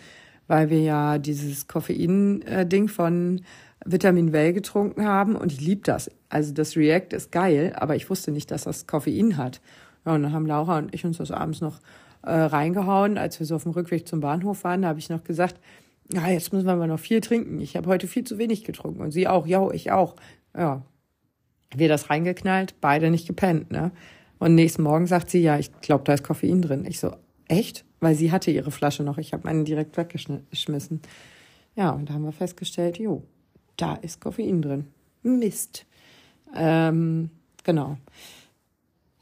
weil 0.46 0.70
wir 0.70 0.80
ja 0.80 1.18
dieses 1.18 1.68
Koffein-Ding 1.68 2.88
von 2.88 3.42
Vitamin 3.84 4.32
Well 4.32 4.52
getrunken 4.52 5.04
haben 5.04 5.36
und 5.36 5.52
ich 5.52 5.60
liebe 5.60 5.82
das. 5.84 6.10
Also 6.28 6.52
das 6.52 6.76
React 6.76 7.14
ist 7.14 7.32
geil, 7.32 7.74
aber 7.76 7.96
ich 7.96 8.08
wusste 8.08 8.30
nicht, 8.30 8.50
dass 8.50 8.64
das 8.64 8.86
Koffein 8.86 9.36
hat. 9.36 9.60
Ja, 10.06 10.14
und 10.14 10.22
dann 10.22 10.32
haben 10.32 10.46
Laura 10.46 10.78
und 10.78 10.94
ich 10.94 11.04
uns 11.04 11.18
das 11.18 11.30
abends 11.30 11.60
noch 11.60 11.80
äh, 12.22 12.32
reingehauen, 12.32 13.18
als 13.18 13.38
wir 13.38 13.46
so 13.46 13.56
auf 13.56 13.64
dem 13.64 13.72
Rückweg 13.72 14.08
zum 14.08 14.20
Bahnhof 14.20 14.64
waren. 14.64 14.82
Da 14.82 14.88
habe 14.88 14.98
ich 14.98 15.10
noch 15.10 15.24
gesagt, 15.24 15.56
ja, 16.12 16.28
jetzt 16.28 16.52
müssen 16.52 16.66
wir 16.66 16.76
mal 16.76 16.88
noch 16.88 16.98
viel 16.98 17.20
trinken. 17.20 17.60
Ich 17.60 17.76
habe 17.76 17.88
heute 17.88 18.06
viel 18.06 18.24
zu 18.24 18.38
wenig 18.38 18.64
getrunken 18.64 19.00
und 19.00 19.10
sie 19.10 19.28
auch, 19.28 19.46
ja, 19.46 19.70
ich 19.70 19.90
auch. 19.90 20.16
Ja, 20.56 20.82
wir 21.74 21.88
das 21.88 22.10
reingeknallt, 22.10 22.74
beide 22.80 23.10
nicht 23.10 23.26
gepennt, 23.26 23.70
ne? 23.70 23.92
Und 24.42 24.56
nächsten 24.56 24.82
Morgen 24.82 25.06
sagt 25.06 25.30
sie, 25.30 25.40
ja, 25.40 25.56
ich 25.56 25.70
glaube, 25.82 26.02
da 26.02 26.14
ist 26.14 26.24
Koffein 26.24 26.62
drin. 26.62 26.84
Ich 26.84 26.98
so, 26.98 27.14
echt? 27.46 27.84
Weil 28.00 28.16
sie 28.16 28.32
hatte 28.32 28.50
ihre 28.50 28.72
Flasche 28.72 29.04
noch. 29.04 29.18
Ich 29.18 29.32
habe 29.32 29.44
meine 29.44 29.62
direkt 29.62 29.96
weggeschmissen. 29.96 31.00
Ja, 31.76 31.90
und 31.90 32.10
da 32.10 32.14
haben 32.14 32.24
wir 32.24 32.32
festgestellt, 32.32 32.98
jo, 32.98 33.22
da 33.76 33.94
ist 33.94 34.20
Koffein 34.20 34.60
drin. 34.60 34.88
Mist. 35.22 35.86
Ähm, 36.56 37.30
genau. 37.62 37.98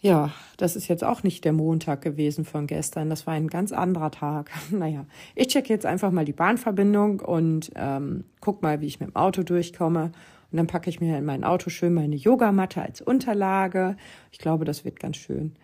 Ja, 0.01 0.33
das 0.57 0.75
ist 0.75 0.89
jetzt 0.89 1.05
auch 1.05 1.23
nicht 1.23 1.45
der 1.45 1.53
Montag 1.53 2.01
gewesen 2.01 2.47
von 2.47 2.67
gestern. 2.67 3.11
Das 3.11 3.27
war 3.27 3.35
ein 3.35 3.49
ganz 3.49 3.73
anderer 3.73 4.11
Tag. 4.11 4.51
Naja, 4.71 5.05
ich 5.35 5.49
checke 5.49 5.69
jetzt 5.69 5.85
einfach 5.85 6.13
mal 6.13 6.25
die 6.25 6.33
Bahnverbindung 6.33 7.21
und 7.21 7.71
ähm, 7.75 8.25
guck 8.41 8.63
mal, 8.63 8.81
wie 8.81 8.87
ich 8.87 9.01
mit 9.01 9.11
dem 9.11 9.17
Auto 9.17 9.43
durchkomme. 9.43 10.13
Und 10.51 10.57
dann 10.57 10.67
packe 10.67 10.91
ich 10.91 11.01
mir 11.01 11.19
in 11.19 11.25
mein 11.25 11.45
Auto 11.45 11.71
schön 11.71 11.95
meine 11.95 12.17
Yogamatte 12.17 12.83
als 12.83 13.01
Unterlage. 13.01 13.97
Ich 14.33 14.39
glaube, 14.39 14.65
das 14.65 14.85
wird 14.85 14.99
ganz 14.99 15.17
schön. 15.17 15.55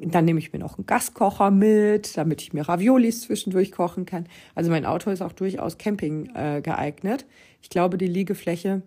Dann 0.00 0.24
nehme 0.24 0.38
ich 0.38 0.52
mir 0.52 0.58
noch 0.58 0.78
einen 0.78 0.86
Gaskocher 0.86 1.50
mit, 1.50 2.16
damit 2.16 2.42
ich 2.42 2.52
mir 2.52 2.68
Raviolis 2.68 3.22
zwischendurch 3.22 3.72
kochen 3.72 4.06
kann. 4.06 4.26
Also 4.54 4.70
mein 4.70 4.86
Auto 4.86 5.10
ist 5.10 5.22
auch 5.22 5.32
durchaus 5.32 5.78
Camping 5.78 6.34
äh, 6.34 6.60
geeignet. 6.62 7.26
Ich 7.60 7.70
glaube, 7.70 7.98
die 7.98 8.06
Liegefläche 8.06 8.82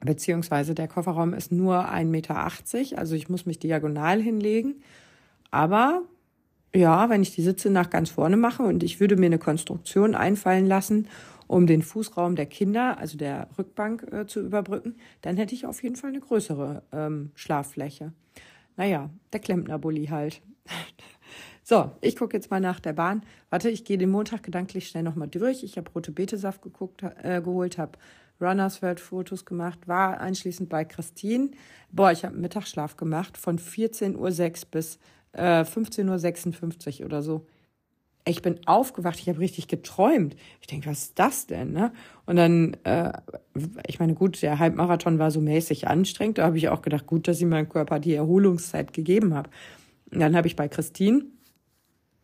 beziehungsweise 0.00 0.74
der 0.74 0.88
Kofferraum 0.88 1.32
ist 1.32 1.52
nur 1.52 1.88
1,80 1.90 2.04
Meter, 2.04 2.50
also 2.98 3.14
ich 3.14 3.28
muss 3.28 3.46
mich 3.46 3.58
diagonal 3.58 4.20
hinlegen. 4.20 4.76
Aber 5.50 6.02
ja, 6.74 7.08
wenn 7.08 7.22
ich 7.22 7.34
die 7.34 7.42
Sitze 7.42 7.70
nach 7.70 7.90
ganz 7.90 8.10
vorne 8.10 8.36
mache 8.36 8.62
und 8.62 8.82
ich 8.82 9.00
würde 9.00 9.16
mir 9.16 9.26
eine 9.26 9.38
Konstruktion 9.38 10.14
einfallen 10.14 10.66
lassen, 10.66 11.08
um 11.46 11.66
den 11.66 11.82
Fußraum 11.82 12.36
der 12.36 12.46
Kinder, 12.46 12.98
also 12.98 13.16
der 13.16 13.48
Rückbank, 13.58 14.12
äh, 14.12 14.26
zu 14.26 14.40
überbrücken, 14.40 14.96
dann 15.22 15.36
hätte 15.36 15.54
ich 15.54 15.66
auf 15.66 15.82
jeden 15.82 15.96
Fall 15.96 16.10
eine 16.10 16.20
größere 16.20 16.82
ähm, 16.92 17.30
Schlaffläche. 17.34 18.12
Naja, 18.76 19.10
der 19.32 19.40
Klempner-Bulli 19.40 20.06
halt. 20.06 20.42
so, 21.62 21.92
ich 22.00 22.16
gucke 22.16 22.36
jetzt 22.36 22.50
mal 22.50 22.60
nach 22.60 22.80
der 22.80 22.92
Bahn. 22.92 23.22
Warte, 23.50 23.70
ich 23.70 23.84
gehe 23.84 23.98
den 23.98 24.10
Montag 24.10 24.42
gedanklich 24.42 24.88
schnell 24.88 25.02
nochmal 25.02 25.28
durch. 25.28 25.62
Ich 25.62 25.78
habe 25.78 25.90
rote 25.92 26.12
Betesaft 26.12 26.62
geguckt, 26.62 27.02
äh, 27.02 27.40
geholt, 27.40 27.78
habe 27.78 27.98
Runners 28.40 28.82
World 28.82 29.00
Fotos 29.00 29.44
gemacht, 29.44 29.88
war 29.88 30.20
anschließend 30.20 30.68
bei 30.68 30.84
Christine. 30.84 31.50
Boah, 31.90 32.12
ich 32.12 32.24
habe 32.24 32.36
Mittagsschlaf 32.36 32.96
gemacht 32.96 33.38
von 33.38 33.58
14.06 33.58 34.16
Uhr 34.16 34.70
bis 34.70 34.98
äh, 35.32 35.62
15.56 35.62 37.00
Uhr 37.00 37.06
oder 37.06 37.22
so. 37.22 37.46
Ich 38.28 38.42
bin 38.42 38.58
aufgewacht, 38.66 39.20
ich 39.20 39.28
habe 39.28 39.38
richtig 39.38 39.68
geträumt. 39.68 40.34
Ich 40.60 40.66
denke, 40.66 40.90
was 40.90 41.04
ist 41.04 41.18
das 41.18 41.46
denn? 41.46 41.72
Ne? 41.72 41.92
Und 42.26 42.34
dann, 42.34 42.76
äh, 42.82 43.12
ich 43.86 44.00
meine, 44.00 44.14
gut, 44.14 44.42
der 44.42 44.58
Halbmarathon 44.58 45.20
war 45.20 45.30
so 45.30 45.40
mäßig 45.40 45.86
anstrengend. 45.86 46.38
Da 46.38 46.46
habe 46.46 46.58
ich 46.58 46.68
auch 46.68 46.82
gedacht, 46.82 47.06
gut, 47.06 47.28
dass 47.28 47.38
ich 47.38 47.46
meinem 47.46 47.68
Körper 47.68 48.00
die 48.00 48.14
Erholungszeit 48.14 48.92
gegeben 48.92 49.32
habe. 49.32 49.48
Und 50.10 50.18
dann 50.18 50.34
habe 50.34 50.48
ich 50.48 50.56
bei 50.56 50.66
Christine 50.66 51.24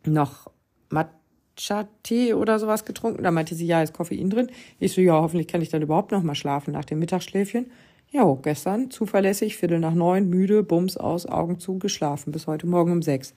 noch 0.05 0.51
Matcha-Tee 0.89 2.33
oder 2.33 2.59
sowas 2.59 2.83
getrunken. 2.83 3.23
Da 3.23 3.31
meinte 3.31 3.55
sie, 3.55 3.65
ja, 3.65 3.81
ist 3.81 3.93
Koffein 3.93 4.29
drin. 4.29 4.49
Ich 4.79 4.91
so, 4.91 4.99
ja, 4.99 5.13
hoffentlich 5.13 5.47
kann 5.47 5.61
ich 5.61 5.69
dann 5.69 5.81
überhaupt 5.81 6.11
noch 6.11 6.21
mal 6.21 6.35
schlafen 6.35 6.73
nach 6.73 6.85
dem 6.85 6.99
Mittagsschläfchen. 6.99 7.71
Ja, 8.11 8.31
gestern 8.41 8.91
zuverlässig, 8.91 9.55
Viertel 9.55 9.79
nach 9.79 9.93
neun, 9.93 10.29
müde, 10.29 10.63
Bums 10.63 10.97
aus, 10.97 11.25
Augen 11.25 11.59
zu, 11.59 11.79
geschlafen, 11.79 12.33
bis 12.33 12.45
heute 12.45 12.67
Morgen 12.67 12.91
um 12.91 13.01
sechs. 13.01 13.33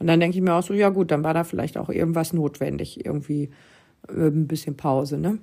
Und 0.00 0.06
dann 0.06 0.18
denke 0.18 0.36
ich 0.38 0.42
mir 0.42 0.54
auch 0.54 0.62
so, 0.62 0.72
ja 0.72 0.88
gut, 0.88 1.10
dann 1.10 1.22
war 1.22 1.34
da 1.34 1.44
vielleicht 1.44 1.76
auch 1.76 1.90
irgendwas 1.90 2.32
notwendig, 2.32 3.04
irgendwie 3.04 3.50
äh, 4.08 4.28
ein 4.28 4.48
bisschen 4.48 4.76
Pause. 4.76 5.18
Ne? 5.18 5.38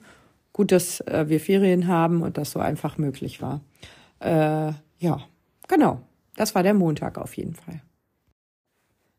Gut, 0.52 0.72
dass 0.72 1.00
äh, 1.02 1.26
wir 1.30 1.40
Ferien 1.40 1.88
haben 1.88 2.24
und 2.24 2.40
das 2.40 2.52
so 2.52 2.60
einfach 2.60 2.98
möglich 2.98 3.40
war. 3.40 3.62
Äh, 4.20 4.74
ja, 4.98 5.22
genau. 5.68 6.02
Das 6.36 6.56
war 6.56 6.64
der 6.64 6.74
Montag 6.74 7.20
auf 7.20 7.38
jeden 7.38 7.54
Fall. 7.54 7.82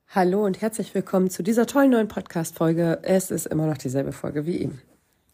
Hallo 0.08 0.44
und 0.44 0.60
herzlich 0.60 0.92
willkommen 0.94 1.30
zu 1.30 1.44
dieser 1.44 1.66
tollen 1.66 1.92
neuen 1.92 2.08
Podcast-Folge. 2.08 3.00
Es 3.02 3.30
ist 3.30 3.46
immer 3.46 3.66
noch 3.66 3.78
dieselbe 3.78 4.12
Folge 4.12 4.44
wie 4.44 4.58
eben. 4.58 4.82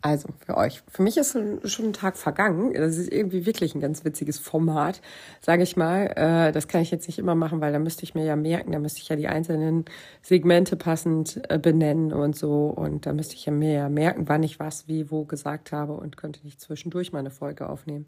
Also 0.04 0.28
für 0.44 0.58
euch. 0.58 0.82
Für 0.86 1.00
mich 1.00 1.16
ist 1.16 1.32
schon 1.32 1.86
ein 1.86 1.92
Tag 1.94 2.18
vergangen. 2.18 2.74
Das 2.74 2.98
ist 2.98 3.10
irgendwie 3.10 3.46
wirklich 3.46 3.74
ein 3.74 3.80
ganz 3.80 4.04
witziges 4.04 4.38
Format, 4.38 5.00
sage 5.40 5.62
ich 5.62 5.78
mal. 5.78 6.08
Äh, 6.14 6.52
das 6.52 6.68
kann 6.68 6.82
ich 6.82 6.90
jetzt 6.90 7.06
nicht 7.06 7.18
immer 7.18 7.34
machen, 7.34 7.62
weil 7.62 7.72
da 7.72 7.78
müsste 7.78 8.02
ich 8.02 8.14
mir 8.14 8.26
ja 8.26 8.36
merken, 8.36 8.72
da 8.72 8.78
müsste 8.78 9.00
ich 9.00 9.08
ja 9.08 9.16
die 9.16 9.28
einzelnen 9.28 9.86
Segmente 10.20 10.76
passend 10.76 11.40
äh, 11.48 11.58
benennen 11.58 12.12
und 12.12 12.36
so. 12.36 12.66
Und 12.66 13.06
da 13.06 13.14
müsste 13.14 13.34
ich 13.34 13.46
ja 13.46 13.52
mir 13.52 13.72
ja 13.72 13.88
merken, 13.88 14.28
wann 14.28 14.42
ich 14.42 14.60
was, 14.60 14.88
wie, 14.88 15.10
wo 15.10 15.24
gesagt 15.24 15.72
habe 15.72 15.94
und 15.94 16.18
könnte 16.18 16.44
nicht 16.44 16.60
zwischendurch 16.60 17.12
mal 17.12 17.20
eine 17.20 17.30
Folge 17.30 17.66
aufnehmen. 17.66 18.06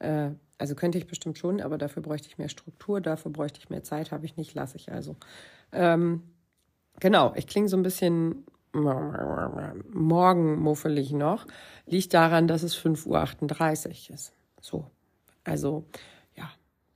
Äh, 0.00 0.30
also 0.58 0.74
könnte 0.74 0.98
ich 0.98 1.06
bestimmt 1.06 1.38
schon, 1.38 1.60
aber 1.60 1.78
dafür 1.78 2.02
bräuchte 2.02 2.26
ich 2.26 2.38
mehr 2.38 2.48
Struktur, 2.48 3.00
dafür 3.00 3.30
bräuchte 3.30 3.60
ich 3.60 3.70
mehr 3.70 3.84
Zeit, 3.84 4.10
habe 4.10 4.26
ich 4.26 4.36
nicht, 4.36 4.52
lasse 4.56 4.78
ich 4.78 4.90
also. 4.90 5.14
Ähm, 5.70 6.24
genau, 6.98 7.34
ich 7.36 7.46
klinge 7.46 7.68
so 7.68 7.76
ein 7.76 7.84
bisschen 7.84 8.44
morgen 9.92 10.58
muffelig 10.58 11.12
noch, 11.12 11.46
liegt 11.86 12.14
daran, 12.14 12.48
dass 12.48 12.62
es 12.62 12.76
5.38 12.76 14.08
Uhr 14.10 14.14
ist. 14.14 14.32
So. 14.60 14.86
Also, 15.44 15.84
ja, 16.36 16.50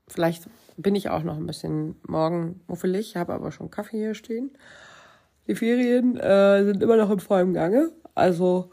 vielleicht 0.08 0.48
bin 0.76 0.94
ich 0.94 1.10
auch 1.10 1.22
noch 1.22 1.36
ein 1.36 1.46
bisschen 1.46 1.96
morgen 2.06 2.60
muffelig, 2.66 3.16
habe 3.16 3.34
aber 3.34 3.52
schon 3.52 3.70
Kaffee 3.70 3.98
hier 3.98 4.14
stehen. 4.14 4.50
Die 5.46 5.54
Ferien 5.54 6.16
äh, 6.16 6.64
sind 6.64 6.82
immer 6.82 6.96
noch 6.96 7.10
im 7.10 7.20
vollen 7.20 7.54
Gange. 7.54 7.90
Also, 8.14 8.70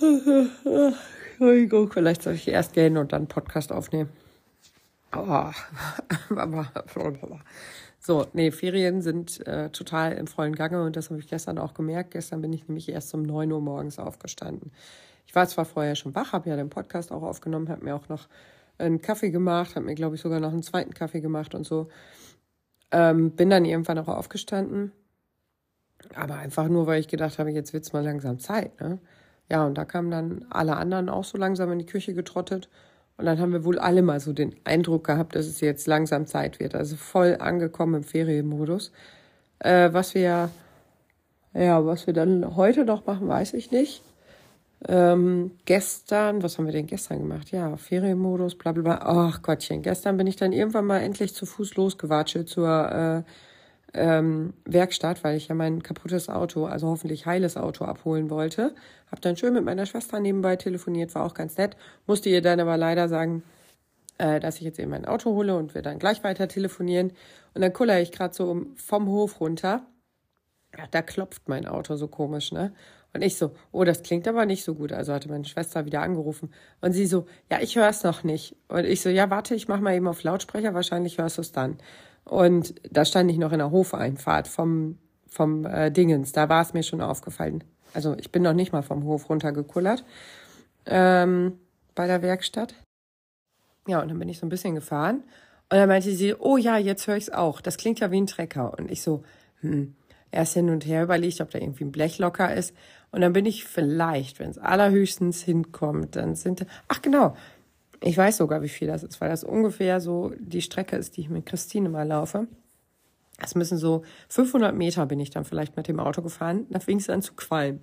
Entschuldigung, 1.30 1.90
vielleicht 1.90 2.22
soll 2.22 2.34
ich 2.34 2.48
erst 2.48 2.72
gehen 2.72 2.96
und 2.96 3.12
dann 3.12 3.26
Podcast 3.26 3.72
aufnehmen. 3.72 4.10
Oh. 5.16 5.50
So, 8.00 8.26
nee, 8.32 8.50
Ferien 8.50 9.02
sind 9.02 9.46
äh, 9.46 9.70
total 9.70 10.12
im 10.12 10.26
vollen 10.26 10.54
Gange 10.54 10.82
und 10.84 10.96
das 10.96 11.10
habe 11.10 11.20
ich 11.20 11.28
gestern 11.28 11.58
auch 11.58 11.74
gemerkt. 11.74 12.12
Gestern 12.12 12.40
bin 12.40 12.52
ich 12.52 12.68
nämlich 12.68 12.88
erst 12.88 13.12
um 13.14 13.22
neun 13.22 13.50
Uhr 13.52 13.60
morgens 13.60 13.98
aufgestanden. 13.98 14.72
Ich 15.26 15.34
war 15.34 15.46
zwar 15.46 15.64
vorher 15.64 15.94
schon 15.94 16.14
wach, 16.14 16.32
habe 16.32 16.48
ja 16.48 16.56
den 16.56 16.70
Podcast 16.70 17.12
auch 17.12 17.22
aufgenommen, 17.22 17.68
habe 17.68 17.84
mir 17.84 17.94
auch 17.94 18.08
noch 18.08 18.28
einen 18.78 19.02
Kaffee 19.02 19.30
gemacht, 19.30 19.74
habe 19.74 19.84
mir, 19.84 19.94
glaube 19.94 20.14
ich, 20.14 20.20
sogar 20.20 20.40
noch 20.40 20.52
einen 20.52 20.62
zweiten 20.62 20.94
Kaffee 20.94 21.20
gemacht 21.20 21.54
und 21.54 21.66
so. 21.66 21.88
Ähm, 22.90 23.32
bin 23.32 23.50
dann 23.50 23.64
irgendwann 23.64 23.98
auch 23.98 24.08
aufgestanden. 24.08 24.92
Aber 26.14 26.36
einfach 26.36 26.68
nur, 26.68 26.86
weil 26.86 27.00
ich 27.00 27.08
gedacht 27.08 27.38
habe, 27.38 27.50
jetzt 27.50 27.72
wird's 27.72 27.92
mal 27.92 28.04
langsam 28.04 28.38
Zeit. 28.38 28.80
Ne? 28.80 29.00
Ja, 29.50 29.66
und 29.66 29.76
da 29.76 29.84
kamen 29.84 30.10
dann 30.10 30.46
alle 30.50 30.76
anderen 30.76 31.08
auch 31.08 31.24
so 31.24 31.36
langsam 31.36 31.72
in 31.72 31.78
die 31.80 31.86
Küche 31.86 32.14
getrottet. 32.14 32.68
Und 33.18 33.26
dann 33.26 33.40
haben 33.40 33.52
wir 33.52 33.64
wohl 33.64 33.80
alle 33.80 34.00
mal 34.02 34.20
so 34.20 34.32
den 34.32 34.54
Eindruck 34.62 35.04
gehabt, 35.04 35.34
dass 35.34 35.46
es 35.46 35.60
jetzt 35.60 35.88
langsam 35.88 36.26
Zeit 36.26 36.60
wird. 36.60 36.76
Also 36.76 36.94
voll 36.94 37.36
angekommen 37.40 37.96
im 37.96 38.04
Ferienmodus. 38.04 38.92
Äh, 39.58 39.92
was 39.92 40.14
wir, 40.14 40.50
ja, 41.52 41.84
was 41.84 42.06
wir 42.06 42.14
dann 42.14 42.56
heute 42.56 42.84
noch 42.84 43.06
machen, 43.06 43.26
weiß 43.26 43.54
ich 43.54 43.72
nicht. 43.72 44.02
Ähm, 44.86 45.50
gestern, 45.64 46.44
was 46.44 46.56
haben 46.56 46.66
wir 46.66 46.72
denn 46.72 46.86
gestern 46.86 47.18
gemacht? 47.18 47.50
Ja, 47.50 47.76
Ferienmodus, 47.76 48.54
bla 48.54 48.70
bla 48.70 48.82
bla. 48.82 49.00
Ach 49.02 49.42
Gottchen, 49.42 49.82
gestern 49.82 50.16
bin 50.16 50.28
ich 50.28 50.36
dann 50.36 50.52
irgendwann 50.52 50.86
mal 50.86 51.00
endlich 51.00 51.34
zu 51.34 51.44
Fuß 51.44 51.74
losgewatschelt 51.74 52.48
zur 52.48 53.24
äh, 53.26 53.30
ähm, 53.94 54.54
Werkstatt, 54.64 55.24
weil 55.24 55.36
ich 55.36 55.48
ja 55.48 55.54
mein 55.54 55.82
kaputtes 55.82 56.28
Auto, 56.28 56.66
also 56.66 56.88
hoffentlich 56.88 57.26
heiles 57.26 57.56
Auto 57.56 57.84
abholen 57.84 58.30
wollte. 58.30 58.74
Hab 59.10 59.20
dann 59.20 59.36
schön 59.36 59.54
mit 59.54 59.64
meiner 59.64 59.86
Schwester 59.86 60.20
nebenbei 60.20 60.56
telefoniert, 60.56 61.14
war 61.14 61.24
auch 61.24 61.34
ganz 61.34 61.56
nett. 61.56 61.76
Musste 62.06 62.28
ihr 62.28 62.42
dann 62.42 62.60
aber 62.60 62.76
leider 62.76 63.08
sagen, 63.08 63.42
äh, 64.18 64.40
dass 64.40 64.56
ich 64.56 64.62
jetzt 64.62 64.78
eben 64.78 64.90
mein 64.90 65.06
Auto 65.06 65.30
hole 65.30 65.56
und 65.56 65.74
wir 65.74 65.82
dann 65.82 65.98
gleich 65.98 66.22
weiter 66.24 66.48
telefonieren. 66.48 67.12
Und 67.54 67.62
dann 67.62 67.72
kuller 67.72 68.00
ich 68.00 68.12
gerade 68.12 68.34
so 68.34 68.66
vom 68.76 69.08
Hof 69.08 69.40
runter. 69.40 69.86
Ja, 70.76 70.84
da 70.90 71.00
klopft 71.02 71.48
mein 71.48 71.66
Auto 71.66 71.96
so 71.96 72.08
komisch, 72.08 72.52
ne? 72.52 72.72
Und 73.14 73.22
ich 73.22 73.36
so, 73.38 73.52
oh, 73.72 73.84
das 73.84 74.02
klingt 74.02 74.28
aber 74.28 74.44
nicht 74.44 74.64
so 74.64 74.74
gut. 74.74 74.92
Also 74.92 75.14
hatte 75.14 75.30
meine 75.30 75.46
Schwester 75.46 75.86
wieder 75.86 76.02
angerufen. 76.02 76.52
Und 76.82 76.92
sie 76.92 77.06
so, 77.06 77.26
ja, 77.50 77.58
ich 77.60 77.74
höre 77.74 77.88
es 77.88 78.04
noch 78.04 78.22
nicht. 78.22 78.54
Und 78.68 78.84
ich 78.84 79.00
so, 79.00 79.08
ja, 79.08 79.30
warte, 79.30 79.54
ich 79.54 79.66
mach 79.66 79.80
mal 79.80 79.94
eben 79.94 80.06
auf 80.06 80.22
Lautsprecher, 80.22 80.74
wahrscheinlich 80.74 81.16
hörst 81.16 81.38
du 81.38 81.40
es 81.40 81.52
dann. 81.52 81.78
Und 82.28 82.74
da 82.90 83.04
stand 83.04 83.30
ich 83.30 83.38
noch 83.38 83.52
in 83.52 83.58
der 83.58 83.70
Hofeinfahrt 83.70 84.48
vom, 84.48 84.98
vom 85.28 85.64
äh, 85.64 85.90
Dingens. 85.90 86.32
Da 86.32 86.48
war 86.48 86.62
es 86.62 86.74
mir 86.74 86.82
schon 86.82 87.00
aufgefallen. 87.00 87.64
Also 87.94 88.14
ich 88.18 88.30
bin 88.30 88.42
noch 88.42 88.52
nicht 88.52 88.72
mal 88.72 88.82
vom 88.82 89.04
Hof 89.04 89.28
runtergekullert 89.30 90.04
ähm, 90.86 91.58
bei 91.94 92.06
der 92.06 92.22
Werkstatt. 92.22 92.74
Ja, 93.86 94.02
und 94.02 94.08
dann 94.08 94.18
bin 94.18 94.28
ich 94.28 94.38
so 94.38 94.46
ein 94.46 94.50
bisschen 94.50 94.74
gefahren. 94.74 95.22
Und 95.70 95.76
dann 95.76 95.88
meinte 95.88 96.12
sie, 96.12 96.34
oh 96.34 96.56
ja, 96.56 96.76
jetzt 96.76 97.06
höre 97.06 97.16
ich 97.16 97.24
es 97.24 97.32
auch. 97.32 97.60
Das 97.60 97.76
klingt 97.76 98.00
ja 98.00 98.10
wie 98.10 98.20
ein 98.20 98.26
Trecker. 98.26 98.78
Und 98.78 98.90
ich 98.90 99.02
so, 99.02 99.22
hm, 99.60 99.94
erst 100.30 100.54
hin 100.54 100.70
und 100.70 100.86
her 100.86 101.02
überlegt, 101.02 101.40
ob 101.40 101.50
da 101.50 101.58
irgendwie 101.58 101.84
ein 101.84 101.92
Blech 101.92 102.18
locker 102.18 102.54
ist. 102.54 102.74
Und 103.10 103.22
dann 103.22 103.32
bin 103.32 103.46
ich 103.46 103.64
vielleicht, 103.64 104.38
wenn 104.38 104.50
es 104.50 104.58
allerhöchstens 104.58 105.42
hinkommt, 105.42 106.16
dann 106.16 106.34
sind, 106.34 106.66
ach 106.88 107.00
genau, 107.00 107.34
ich 108.02 108.16
weiß 108.16 108.36
sogar, 108.36 108.62
wie 108.62 108.68
viel 108.68 108.88
das 108.88 109.02
ist, 109.02 109.20
weil 109.20 109.30
das 109.30 109.44
ungefähr 109.44 110.00
so 110.00 110.32
die 110.38 110.62
Strecke 110.62 110.96
ist, 110.96 111.16
die 111.16 111.22
ich 111.22 111.28
mit 111.28 111.46
Christine 111.46 111.88
mal 111.88 112.06
laufe. 112.06 112.46
Das 113.40 113.54
müssen 113.54 113.78
so 113.78 114.02
500 114.28 114.74
Meter 114.74 115.06
bin 115.06 115.20
ich 115.20 115.30
dann 115.30 115.44
vielleicht 115.44 115.76
mit 115.76 115.88
dem 115.88 116.00
Auto 116.00 116.22
gefahren. 116.22 116.66
Da 116.70 116.80
fing 116.80 116.98
es 116.98 117.08
an 117.08 117.22
zu 117.22 117.34
qualmen. 117.34 117.80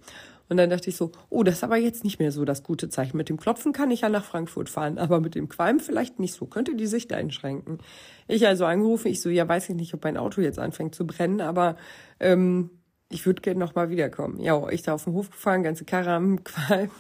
Und 0.48 0.58
dann 0.58 0.70
dachte 0.70 0.90
ich 0.90 0.96
so, 0.96 1.12
oh, 1.30 1.44
das 1.44 1.56
ist 1.56 1.64
aber 1.64 1.78
jetzt 1.78 2.04
nicht 2.04 2.20
mehr 2.20 2.32
so 2.32 2.46
das 2.46 2.62
gute 2.62 2.90
Zeichen. 2.90 3.18
Mit 3.18 3.30
dem 3.30 3.38
Klopfen 3.38 3.74
kann 3.74 3.90
ich 3.90 4.02
ja 4.02 4.10
nach 4.10 4.26
Frankfurt 4.26 4.70
fahren, 4.70 4.98
aber 5.00 5.20
mit 5.20 5.34
dem 5.34 5.50
Qualm 5.50 5.80
vielleicht 5.80 6.20
nicht 6.20 6.34
so. 6.34 6.46
Könnte 6.46 6.76
die 6.76 6.86
Sicht 6.86 7.12
einschränken. 7.14 7.80
Ich 8.28 8.46
also 8.46 8.66
angerufen, 8.66 9.08
ich 9.08 9.22
so, 9.22 9.30
ja, 9.30 9.48
weiß 9.48 9.70
ich 9.70 9.76
nicht, 9.76 9.94
ob 9.94 10.04
mein 10.04 10.18
Auto 10.18 10.42
jetzt 10.42 10.60
anfängt 10.60 10.94
zu 10.94 11.08
brennen, 11.08 11.42
aber 11.42 11.78
ähm, 12.20 12.70
ich 13.10 13.26
würde 13.26 13.42
gerne 13.42 13.60
noch 13.60 13.74
mal 13.74 13.90
wiederkommen. 13.90 14.40
Ja, 14.40 14.70
ich 14.70 14.84
da 14.84 14.94
auf 14.94 15.06
den 15.06 15.14
Hof 15.14 15.32
gefahren, 15.32 15.64
ganze 15.64 15.86
Karre 15.86 16.12
am 16.12 16.44
Qualm. 16.44 16.92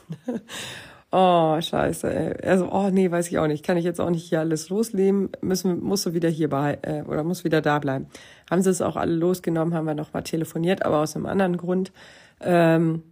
Oh, 1.17 1.61
scheiße, 1.61 2.13
ey. 2.13 2.45
Also, 2.45 2.69
oh 2.69 2.89
nee, 2.89 3.09
weiß 3.09 3.29
ich 3.29 3.37
auch 3.39 3.47
nicht. 3.47 3.65
Kann 3.65 3.77
ich 3.77 3.85
jetzt 3.85 4.01
auch 4.01 4.09
nicht 4.09 4.27
hier 4.27 4.41
alles 4.41 4.67
losleben? 4.67 5.29
Müssen, 5.39 5.81
musst 5.81 6.05
du 6.05 6.13
wieder 6.13 6.27
hier 6.27 6.49
bei, 6.49 6.77
äh, 6.81 7.03
oder 7.03 7.23
muss 7.23 7.45
wieder 7.45 7.61
da 7.61 7.79
bleiben. 7.79 8.07
Haben 8.51 8.61
sie 8.61 8.69
es 8.69 8.81
auch 8.81 8.97
alle 8.97 9.13
losgenommen, 9.15 9.73
haben 9.73 9.85
wir 9.85 9.93
nochmal 9.95 10.23
telefoniert, 10.23 10.83
aber 10.85 10.99
aus 10.99 11.15
einem 11.15 11.25
anderen 11.25 11.55
Grund. 11.55 11.93
Ähm, 12.41 13.03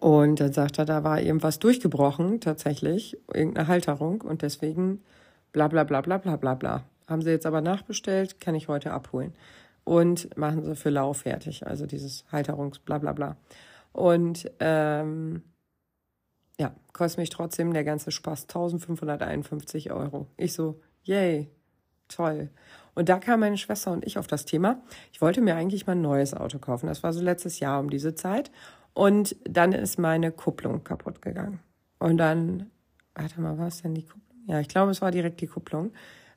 und 0.00 0.40
dann 0.40 0.52
sagt 0.52 0.78
er, 0.78 0.84
da 0.84 1.02
war 1.02 1.22
irgendwas 1.22 1.58
durchgebrochen, 1.58 2.40
tatsächlich, 2.40 3.16
irgendeine 3.32 3.68
Halterung 3.68 4.20
und 4.20 4.42
deswegen 4.42 5.00
bla 5.52 5.68
bla 5.68 5.84
bla 5.84 6.02
bla 6.02 6.18
bla 6.18 6.36
bla 6.36 6.54
bla. 6.54 6.84
Haben 7.08 7.22
sie 7.22 7.30
jetzt 7.30 7.46
aber 7.46 7.62
nachbestellt, 7.62 8.40
kann 8.40 8.54
ich 8.54 8.68
heute 8.68 8.92
abholen. 8.92 9.32
und 9.84 10.36
machen 10.36 10.64
sie 10.64 10.76
für 10.76 10.90
lau 10.90 11.14
fertig, 11.14 11.66
also 11.66 11.86
dieses 11.86 12.24
Halterungs 12.30 12.78
bla 12.78 12.98
bla 12.98 13.12
bla. 13.14 13.36
Und 13.92 14.50
ähm, 14.60 15.42
ja, 16.60 16.74
kostet 16.92 17.20
mich 17.20 17.30
trotzdem 17.30 17.72
der 17.72 17.84
ganze 17.84 18.10
Spaß 18.10 18.42
1551 18.42 19.92
Euro. 19.92 20.26
Ich 20.36 20.52
so, 20.52 20.78
yay, 21.04 21.48
toll. 22.06 22.50
Und 22.94 23.08
da 23.08 23.18
kam 23.18 23.40
meine 23.40 23.56
Schwester 23.56 23.92
und 23.92 24.04
ich 24.04 24.18
auf 24.18 24.26
das 24.26 24.44
Thema. 24.44 24.82
Ich 25.10 25.22
wollte 25.22 25.40
mir 25.40 25.56
eigentlich 25.56 25.86
mal 25.86 25.94
ein 25.94 26.02
neues 26.02 26.34
Auto 26.34 26.58
kaufen. 26.58 26.86
Das 26.86 27.02
war 27.02 27.14
so 27.14 27.22
letztes 27.22 27.60
Jahr 27.60 27.80
um 27.80 27.88
diese 27.88 28.14
Zeit. 28.14 28.50
Und 28.92 29.36
dann 29.44 29.72
ist 29.72 29.98
meine 29.98 30.32
Kupplung 30.32 30.84
kaputt 30.84 31.22
gegangen. 31.22 31.60
Und 31.98 32.18
dann, 32.18 32.70
warte 33.14 33.40
mal, 33.40 33.56
war 33.56 33.68
es 33.68 33.80
denn 33.80 33.94
die 33.94 34.04
Kupplung? 34.04 34.44
Ja, 34.46 34.60
ich 34.60 34.68
glaube, 34.68 34.90
es 34.90 35.00
war 35.00 35.10
direkt 35.12 35.40
die 35.40 35.46
Kupplung. 35.46 35.92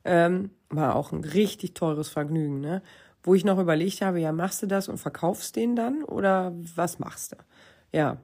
Ähm, 0.05 0.51
war 0.69 0.95
auch 0.95 1.11
ein 1.11 1.25
richtig 1.25 1.73
teures 1.73 2.07
Vergnügen, 2.07 2.61
ne? 2.61 2.81
Wo 3.23 3.35
ich 3.35 3.43
noch 3.43 3.59
überlegt 3.59 4.01
habe, 4.01 4.21
ja, 4.21 4.31
machst 4.31 4.61
du 4.61 4.67
das 4.67 4.87
und 4.87 4.99
verkaufst 4.99 5.57
den 5.57 5.75
dann 5.75 6.03
oder 6.05 6.53
was 6.75 6.99
machst 6.99 7.33
du? 7.33 7.37
Ja, 7.91 8.19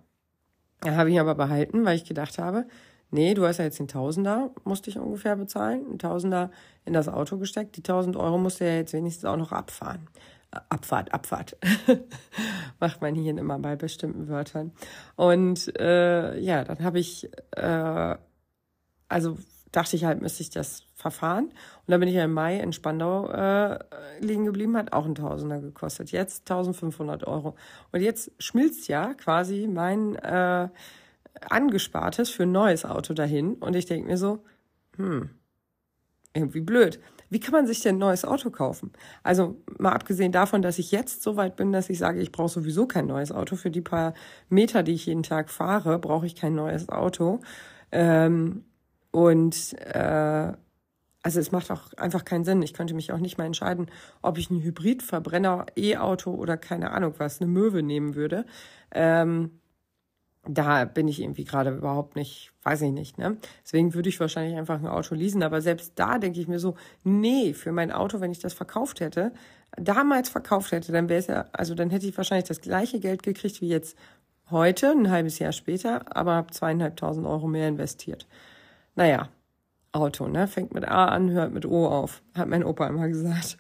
habe 0.86 1.11
ich 1.11 1.19
aber 1.19 1.36
behalten, 1.36 1.86
weil 1.86 1.95
ich 1.95 2.05
gedacht 2.05 2.38
habe, 2.38 2.65
nee, 3.11 3.34
du 3.34 3.45
hast 3.45 3.57
ja 3.57 3.65
jetzt 3.65 3.80
den 3.80 3.88
Tausender, 3.88 4.51
musste 4.63 4.89
ich 4.89 4.97
ungefähr 4.97 5.36
bezahlen, 5.36 5.86
ein 5.91 5.99
Tausender 5.99 6.51
in 6.86 6.93
das 6.93 7.07
Auto 7.07 7.38
gesteckt, 7.38 7.75
die 7.75 7.82
1000 7.82 8.15
Euro 8.15 8.38
musste 8.38 8.65
ja 8.65 8.75
jetzt 8.75 8.93
wenigstens 8.93 9.25
auch 9.25 9.38
noch 9.38 9.51
abfahren. 9.51 10.07
Abfahrt, 10.51 11.13
Abfahrt. 11.13 11.57
Macht 12.80 13.01
man 13.01 13.13
hier 13.13 13.38
immer 13.38 13.59
bei 13.59 13.75
bestimmten 13.75 14.27
Wörtern. 14.27 14.71
Und 15.15 15.77
äh, 15.80 16.39
ja, 16.39 16.63
dann 16.63 16.84
habe 16.84 16.97
ich, 16.97 17.30
äh, 17.51 18.15
also 19.07 19.38
dachte 19.71 19.95
ich 19.95 20.05
halt, 20.05 20.21
müsste 20.21 20.41
ich 20.41 20.49
das 20.49 20.86
verfahren. 20.95 21.53
Und 21.90 21.94
dann 21.94 22.02
bin 22.02 22.10
ich 22.10 22.16
ja 22.18 22.26
im 22.26 22.34
Mai 22.34 22.60
in 22.60 22.72
Spandau 22.72 23.32
äh, 23.32 23.80
liegen 24.20 24.46
geblieben, 24.46 24.78
hat 24.78 24.94
auch 24.94 25.08
ein 25.08 25.16
Tausender 25.16 25.60
gekostet. 25.60 26.12
Jetzt 26.12 26.42
1500 26.42 27.26
Euro. 27.26 27.56
Und 27.92 28.02
jetzt 28.02 28.32
schmilzt 28.38 28.88
ja 28.90 29.16
quasi 29.16 29.68
mein 29.68 30.14
äh, 30.18 30.70
angespartes 31.50 32.30
für 32.30 32.44
ein 32.44 32.52
neues 32.52 32.86
Auto 32.86 33.16
dahin. 33.16 33.56
Und 33.56 33.76
ich 33.76 33.88
denke 33.88 34.08
mir 34.08 34.18
so, 34.18 34.44
hm, 34.98 35.32
irgendwie 36.36 36.62
blöd. 36.62 37.00
Wie 37.32 37.40
kann 37.40 37.54
man 37.54 37.66
sich 37.66 37.80
denn 37.82 37.96
ein 37.96 38.00
neues 38.00 38.24
Auto 38.24 38.52
kaufen? 38.52 38.94
Also 39.24 39.60
mal 39.80 39.94
abgesehen 39.94 40.32
davon, 40.32 40.62
dass 40.62 40.78
ich 40.78 40.92
jetzt 40.92 41.24
so 41.24 41.38
weit 41.38 41.56
bin, 41.56 41.72
dass 41.72 41.90
ich 41.90 41.98
sage, 41.98 42.22
ich 42.22 42.32
brauche 42.32 42.50
sowieso 42.50 42.86
kein 42.86 43.08
neues 43.08 43.32
Auto. 43.32 43.56
Für 43.56 43.72
die 43.72 43.82
paar 43.82 44.14
Meter, 44.48 44.84
die 44.84 44.94
ich 44.94 45.08
jeden 45.08 45.24
Tag 45.24 45.50
fahre, 45.50 45.98
brauche 45.98 46.28
ich 46.28 46.36
kein 46.36 46.54
neues 46.54 46.88
Auto. 46.88 47.40
Ähm, 47.92 48.64
und 49.10 49.74
äh, 49.80 50.54
also 51.30 51.41
es 51.41 51.51
macht 51.51 51.69
auch 51.69 51.93
einfach 51.93 52.25
keinen 52.25 52.43
Sinn. 52.43 52.63
Ich 52.63 52.73
könnte 52.73 52.95
mich 52.95 53.11
auch 53.11 53.19
nicht 53.19 53.38
mal 53.38 53.45
entscheiden, 53.45 53.86
ob 54.23 54.39
ich 54.39 54.49
ein 54.49 54.63
Hybridverbrenner, 54.63 55.67
E-Auto 55.77 56.32
oder 56.34 56.57
keine 56.57 56.89
Ahnung 56.89 57.13
was, 57.19 57.39
eine 57.39 57.51
Möwe 57.51 57.84
nehmen 57.84 58.15
würde. 58.15 58.45
Ähm, 58.91 59.51
da 60.47 60.86
bin 60.86 61.07
ich 61.07 61.21
irgendwie 61.21 61.43
gerade 61.43 61.69
überhaupt 61.69 62.15
nicht, 62.15 62.51
weiß 62.63 62.82
ich 62.82 62.91
nicht, 62.91 63.19
ne? 63.19 63.38
Deswegen 63.63 63.93
würde 63.93 64.09
ich 64.09 64.19
wahrscheinlich 64.19 64.57
einfach 64.57 64.80
ein 64.80 64.88
Auto 64.88 65.13
leasen. 65.13 65.43
Aber 65.43 65.61
selbst 65.61 65.93
da 65.97 66.17
denke 66.17 66.39
ich 66.39 66.47
mir 66.47 66.57
so, 66.57 66.75
nee, 67.03 67.53
für 67.53 67.71
mein 67.71 67.91
Auto, 67.91 68.21
wenn 68.21 68.32
ich 68.32 68.39
das 68.39 68.53
verkauft 68.53 68.99
hätte, 68.99 69.32
damals 69.77 70.30
verkauft 70.30 70.71
hätte, 70.71 70.91
dann 70.91 71.09
wäre 71.09 71.19
es 71.19 71.27
ja, 71.27 71.45
also 71.51 71.75
dann 71.75 71.91
hätte 71.91 72.07
ich 72.07 72.17
wahrscheinlich 72.17 72.47
das 72.47 72.61
gleiche 72.61 72.99
Geld 72.99 73.21
gekriegt 73.21 73.61
wie 73.61 73.67
jetzt 73.69 73.95
heute, 74.49 74.89
ein 74.89 75.11
halbes 75.11 75.38
Jahr 75.38 75.51
später, 75.51 76.15
aber 76.17 76.34
habe 76.34 76.51
zweieinhalbtausend 76.51 77.27
Euro 77.27 77.47
mehr 77.47 77.67
investiert. 77.67 78.27
Naja, 78.95 79.30
Auto, 79.92 80.28
ne? 80.28 80.48
Fängt 80.48 80.74
mit 80.74 80.88
A 80.88 81.06
an, 81.06 81.32
hört 81.32 81.54
mit 81.54 81.66
O 81.66 81.88
auf, 81.88 82.22
hat 82.36 82.48
mein 82.48 82.64
Opa 82.64 82.88
immer 82.88 83.08
gesagt. 83.08 83.58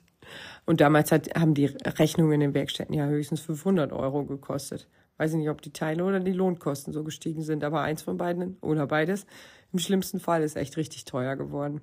Und 0.65 0.81
damals 0.81 1.11
hat, 1.11 1.29
haben 1.35 1.53
die 1.53 1.65
Rechnungen 1.65 2.33
in 2.33 2.39
den 2.41 2.53
Werkstätten 2.53 2.93
ja 2.93 3.07
höchstens 3.07 3.41
500 3.41 3.91
Euro 3.91 4.23
gekostet. 4.25 4.87
Weiß 5.17 5.31
ich 5.31 5.37
nicht, 5.37 5.49
ob 5.49 5.61
die 5.61 5.73
Teile 5.73 6.05
oder 6.05 6.19
die 6.19 6.31
Lohnkosten 6.31 6.93
so 6.93 7.03
gestiegen 7.03 7.41
sind, 7.41 7.63
aber 7.63 7.81
eins 7.81 8.03
von 8.03 8.17
beiden 8.17 8.57
oder 8.61 8.87
beides 8.87 9.25
im 9.73 9.79
schlimmsten 9.79 10.19
Fall 10.19 10.43
ist 10.43 10.55
echt 10.55 10.77
richtig 10.77 11.05
teuer 11.05 11.35
geworden. 11.35 11.81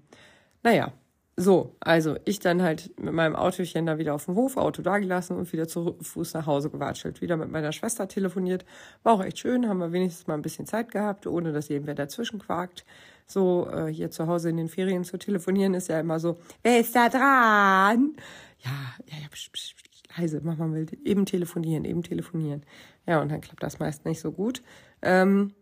Naja, 0.63 0.93
so, 1.37 1.77
also 1.81 2.17
ich 2.25 2.39
dann 2.39 2.63
halt 2.63 2.99
mit 2.99 3.13
meinem 3.13 3.37
Autochen 3.37 3.85
da 3.85 3.99
wieder 3.99 4.15
auf 4.15 4.25
dem 4.25 4.37
Hof, 4.37 4.57
Auto 4.57 4.81
dagelassen 4.81 5.37
und 5.37 5.53
wieder 5.53 5.69
zu 5.69 5.99
Fuß 6.01 6.33
nach 6.33 6.47
Hause 6.47 6.71
gewatschelt. 6.71 7.21
Wieder 7.21 7.37
mit 7.37 7.51
meiner 7.51 7.73
Schwester 7.73 8.09
telefoniert. 8.09 8.65
War 9.03 9.15
auch 9.15 9.23
echt 9.23 9.39
schön, 9.41 9.69
haben 9.69 9.79
wir 9.79 9.93
wenigstens 9.93 10.27
mal 10.27 10.35
ein 10.35 10.43
bisschen 10.43 10.65
Zeit 10.65 10.91
gehabt, 10.91 11.27
ohne 11.27 11.53
dass 11.53 11.69
irgendwer 11.69 11.95
dazwischen 11.95 12.39
quakt. 12.39 12.87
So, 13.27 13.69
äh, 13.71 13.93
hier 13.93 14.11
zu 14.11 14.27
Hause 14.27 14.51
in 14.51 14.57
den 14.57 14.69
Ferien 14.69 15.05
zu 15.05 15.19
telefonieren 15.19 15.75
ist 15.75 15.89
ja 15.89 16.01
immer 16.01 16.21
so, 16.21 16.39
wer 16.63 16.81
ist 16.81 16.95
da 16.95 17.09
dran? 17.09 18.17
Ja, 18.61 18.71
ja, 19.07 19.19
ja, 19.23 19.29
psch, 19.31 19.51
psch, 19.53 19.75
psch, 19.75 20.03
leise, 20.17 20.41
mach 20.43 20.57
mal 20.57 20.87
eben 21.05 21.27
telefonieren, 21.27 21.85
eben 21.85 22.03
telefonieren. 22.03 22.63
Ja, 23.07 23.21
und 23.21 23.31
dann 23.31 23.41
klappt 23.41 23.63
das 23.63 23.79
meist 23.79 24.05
nicht 24.05 24.21
so 24.21 24.33
gut. 24.33 24.63
Ähm, 25.03 25.55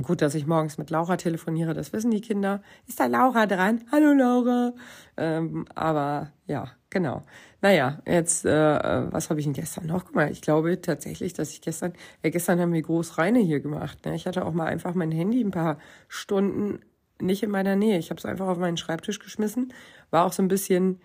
Gut, 0.00 0.22
dass 0.22 0.34
ich 0.34 0.46
morgens 0.46 0.78
mit 0.78 0.88
Laura 0.88 1.18
telefoniere, 1.18 1.74
das 1.74 1.92
wissen 1.92 2.10
die 2.10 2.22
Kinder. 2.22 2.62
Ist 2.88 2.98
da 2.98 3.06
Laura 3.06 3.44
dran? 3.44 3.84
Hallo 3.92 4.14
Laura. 4.14 4.72
Ähm, 5.18 5.66
aber 5.74 6.32
ja, 6.46 6.72
genau. 6.88 7.22
Naja, 7.60 8.00
jetzt, 8.06 8.46
äh, 8.46 9.12
was 9.12 9.28
habe 9.28 9.40
ich 9.40 9.44
denn 9.44 9.52
gestern 9.52 9.86
noch 9.86 10.06
gemacht? 10.06 10.30
Ich 10.30 10.40
glaube 10.40 10.80
tatsächlich, 10.80 11.34
dass 11.34 11.50
ich 11.50 11.60
gestern, 11.60 11.92
ja, 12.24 12.30
gestern 12.30 12.58
haben 12.58 12.72
wir 12.72 12.80
Großreine 12.80 13.40
hier 13.40 13.60
gemacht. 13.60 14.06
Ne? 14.06 14.14
Ich 14.14 14.26
hatte 14.26 14.46
auch 14.46 14.54
mal 14.54 14.64
einfach 14.66 14.94
mein 14.94 15.12
Handy 15.12 15.44
ein 15.44 15.50
paar 15.50 15.76
Stunden 16.08 16.80
nicht 17.20 17.42
in 17.42 17.50
meiner 17.50 17.76
Nähe. 17.76 17.98
Ich 17.98 18.08
habe 18.08 18.18
es 18.18 18.24
einfach 18.24 18.48
auf 18.48 18.58
meinen 18.58 18.78
Schreibtisch 18.78 19.18
geschmissen. 19.18 19.74
War 20.10 20.24
auch 20.24 20.32
so 20.32 20.42
ein 20.42 20.48
bisschen 20.48 21.00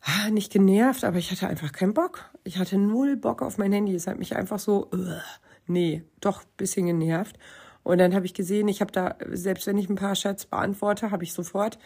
ah, 0.00 0.30
nicht 0.30 0.50
genervt, 0.50 1.04
aber 1.04 1.18
ich 1.18 1.30
hatte 1.30 1.46
einfach 1.46 1.72
keinen 1.72 1.92
Bock. 1.92 2.30
Ich 2.42 2.58
hatte 2.58 2.78
null 2.78 3.16
Bock 3.16 3.42
auf 3.42 3.58
mein 3.58 3.72
Handy. 3.72 3.94
Es 3.94 4.06
hat 4.06 4.18
mich 4.18 4.34
einfach 4.34 4.58
so, 4.58 4.88
uh, 4.94 5.20
nee, 5.66 6.04
doch 6.20 6.42
bisschen 6.56 6.86
genervt. 6.86 7.38
Und 7.82 7.98
dann 7.98 8.14
habe 8.14 8.26
ich 8.26 8.34
gesehen, 8.34 8.68
ich 8.68 8.80
habe 8.80 8.92
da, 8.92 9.16
selbst 9.30 9.66
wenn 9.66 9.78
ich 9.78 9.88
ein 9.88 9.96
paar 9.96 10.14
Chats 10.14 10.46
beantworte, 10.46 11.10
habe 11.10 11.24
ich 11.24 11.32
sofort 11.32 11.78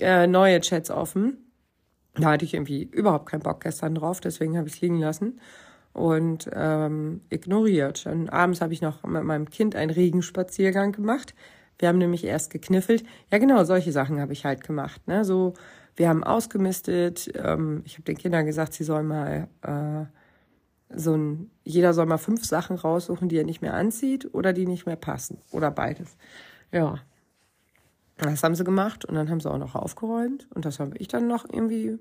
äh, 0.00 0.26
neue 0.26 0.60
Chats 0.60 0.90
offen. 0.90 1.38
Da 2.14 2.30
hatte 2.32 2.44
ich 2.44 2.54
irgendwie 2.54 2.82
überhaupt 2.82 3.26
keinen 3.26 3.42
Bock 3.42 3.60
gestern 3.60 3.94
drauf, 3.94 4.20
deswegen 4.20 4.56
habe 4.56 4.68
ich 4.68 4.74
es 4.74 4.80
liegen 4.80 4.98
lassen 4.98 5.40
und 5.92 6.48
ähm, 6.52 7.22
ignoriert. 7.30 8.06
Und 8.06 8.28
abends 8.28 8.60
habe 8.60 8.72
ich 8.72 8.82
noch 8.82 9.02
mit 9.04 9.24
meinem 9.24 9.48
Kind 9.48 9.76
einen 9.76 9.90
Regenspaziergang 9.90 10.92
gemacht. 10.92 11.34
Wir 11.78 11.88
haben 11.88 11.98
nämlich 11.98 12.24
erst 12.24 12.50
gekniffelt. 12.50 13.04
Ja, 13.32 13.38
genau, 13.38 13.64
solche 13.64 13.92
Sachen 13.92 14.20
habe 14.20 14.32
ich 14.32 14.44
halt 14.44 14.64
gemacht. 14.64 15.06
Ne? 15.06 15.24
So, 15.24 15.54
wir 15.96 16.08
haben 16.08 16.24
ausgemistet. 16.24 17.32
Ähm, 17.36 17.82
ich 17.84 17.94
habe 17.94 18.04
den 18.04 18.16
Kindern 18.16 18.46
gesagt, 18.46 18.74
sie 18.74 18.84
sollen 18.84 19.06
mal 19.06 19.48
äh, 19.62 20.06
so 20.96 21.16
ein, 21.16 21.50
jeder 21.64 21.94
soll 21.94 22.06
mal 22.06 22.18
fünf 22.18 22.44
Sachen 22.44 22.76
raussuchen, 22.76 23.28
die 23.28 23.36
er 23.36 23.44
nicht 23.44 23.62
mehr 23.62 23.74
anzieht 23.74 24.34
oder 24.34 24.52
die 24.52 24.66
nicht 24.66 24.86
mehr 24.86 24.96
passen. 24.96 25.38
Oder 25.50 25.70
beides. 25.70 26.16
Ja. 26.72 26.98
Das 28.16 28.42
haben 28.42 28.54
sie 28.54 28.64
gemacht 28.64 29.04
und 29.04 29.14
dann 29.14 29.28
haben 29.28 29.40
sie 29.40 29.50
auch 29.50 29.58
noch 29.58 29.74
aufgeräumt. 29.74 30.46
Und 30.54 30.64
das 30.64 30.78
habe 30.78 30.96
ich 30.98 31.08
dann 31.08 31.26
noch 31.26 31.44
irgendwie 31.48 31.98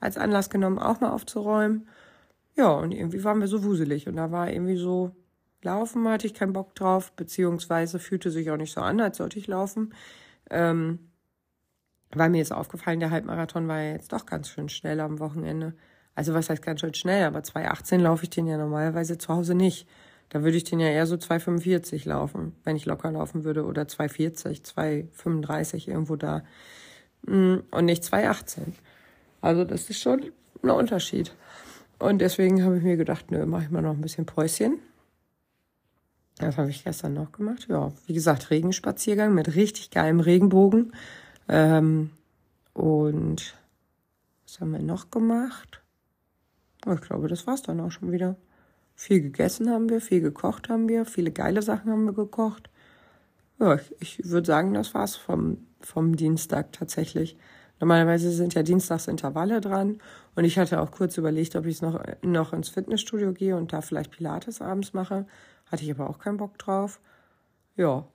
als 0.00 0.16
Anlass 0.16 0.50
genommen, 0.50 0.78
auch 0.78 1.00
mal 1.00 1.10
aufzuräumen. 1.10 1.86
Ja, 2.56 2.70
und 2.70 2.92
irgendwie 2.92 3.22
waren 3.24 3.40
wir 3.40 3.48
so 3.48 3.64
wuselig. 3.64 4.08
Und 4.08 4.16
da 4.16 4.30
war 4.30 4.50
irgendwie 4.50 4.76
so, 4.76 5.12
laufen 5.62 6.08
hatte 6.08 6.26
ich 6.26 6.34
keinen 6.34 6.52
Bock 6.52 6.74
drauf, 6.74 7.12
beziehungsweise 7.12 7.98
fühlte 7.98 8.30
sich 8.30 8.50
auch 8.50 8.56
nicht 8.56 8.72
so 8.72 8.80
an, 8.80 9.00
als 9.00 9.18
sollte 9.18 9.38
ich 9.38 9.46
laufen. 9.46 9.94
Ähm, 10.50 10.98
weil 12.14 12.30
mir 12.30 12.42
ist 12.42 12.52
aufgefallen, 12.52 13.00
der 13.00 13.10
Halbmarathon 13.10 13.68
war 13.68 13.80
ja 13.80 13.92
jetzt 13.92 14.12
doch 14.12 14.26
ganz 14.26 14.48
schön 14.48 14.68
schnell 14.68 15.00
am 15.00 15.18
Wochenende. 15.18 15.74
Also 16.14 16.34
was 16.34 16.50
heißt 16.50 16.62
ganz 16.62 16.80
schön 16.80 16.94
schnell, 16.94 17.24
aber 17.24 17.40
2,18 17.40 17.98
laufe 17.98 18.24
ich 18.24 18.30
den 18.30 18.46
ja 18.46 18.58
normalerweise 18.58 19.18
zu 19.18 19.28
Hause 19.28 19.54
nicht. 19.54 19.86
Da 20.28 20.42
würde 20.42 20.56
ich 20.56 20.64
den 20.64 20.80
ja 20.80 20.88
eher 20.88 21.06
so 21.06 21.16
2,45 21.16 22.08
laufen, 22.08 22.54
wenn 22.64 22.76
ich 22.76 22.86
locker 22.86 23.10
laufen 23.10 23.44
würde, 23.44 23.64
oder 23.64 23.82
2,40, 23.82 24.62
2,35 24.64 25.88
irgendwo 25.88 26.16
da. 26.16 26.42
Mm, 27.26 27.56
und 27.70 27.84
nicht 27.84 28.02
2,18. 28.02 28.60
Also 29.40 29.64
das 29.64 29.90
ist 29.90 30.00
schon 30.00 30.32
ein 30.62 30.70
Unterschied. 30.70 31.34
Und 31.98 32.18
deswegen 32.18 32.64
habe 32.64 32.78
ich 32.78 32.82
mir 32.82 32.96
gedacht, 32.96 33.30
nö, 33.30 33.44
mache 33.46 33.64
ich 33.64 33.70
mal 33.70 33.82
noch 33.82 33.92
ein 33.92 34.00
bisschen 34.00 34.26
Päuschen. 34.26 34.78
Das 36.38 36.56
habe 36.56 36.70
ich 36.70 36.82
gestern 36.82 37.14
noch 37.14 37.32
gemacht. 37.32 37.66
Ja, 37.68 37.92
wie 38.06 38.14
gesagt, 38.14 38.50
Regenspaziergang 38.50 39.34
mit 39.34 39.54
richtig 39.54 39.90
geilem 39.90 40.20
Regenbogen. 40.20 40.92
Ähm, 41.48 42.10
und 42.72 43.54
was 44.44 44.60
haben 44.60 44.72
wir 44.72 44.80
noch 44.80 45.10
gemacht? 45.10 45.81
Ich 46.86 47.00
glaube, 47.00 47.28
das 47.28 47.46
war's 47.46 47.62
dann 47.62 47.80
auch 47.80 47.90
schon 47.90 48.12
wieder. 48.12 48.36
Viel 48.94 49.20
gegessen 49.20 49.70
haben 49.70 49.88
wir, 49.88 50.00
viel 50.00 50.20
gekocht 50.20 50.68
haben 50.68 50.88
wir, 50.88 51.04
viele 51.06 51.30
geile 51.30 51.62
Sachen 51.62 51.90
haben 51.90 52.04
wir 52.04 52.12
gekocht. 52.12 52.70
Ja, 53.58 53.76
ich, 53.76 53.94
ich 54.00 54.28
würde 54.28 54.46
sagen, 54.46 54.74
das 54.74 54.94
war's 54.94 55.16
vom, 55.16 55.66
vom 55.80 56.16
Dienstag 56.16 56.72
tatsächlich. 56.72 57.36
Normalerweise 57.80 58.30
sind 58.30 58.54
ja 58.54 58.62
Dienstags 58.62 59.08
Intervalle 59.08 59.60
dran 59.60 59.98
und 60.36 60.44
ich 60.44 60.58
hatte 60.58 60.80
auch 60.80 60.92
kurz 60.92 61.16
überlegt, 61.18 61.56
ob 61.56 61.66
ich 61.66 61.82
noch, 61.82 62.00
noch 62.22 62.52
ins 62.52 62.68
Fitnessstudio 62.68 63.32
gehe 63.32 63.56
und 63.56 63.72
da 63.72 63.80
vielleicht 63.80 64.12
Pilates 64.12 64.60
abends 64.60 64.92
mache. 64.92 65.26
Hatte 65.66 65.82
ich 65.82 65.90
aber 65.90 66.08
auch 66.08 66.18
keinen 66.18 66.36
Bock 66.36 66.58
drauf. 66.58 67.00
Ja, 67.76 68.06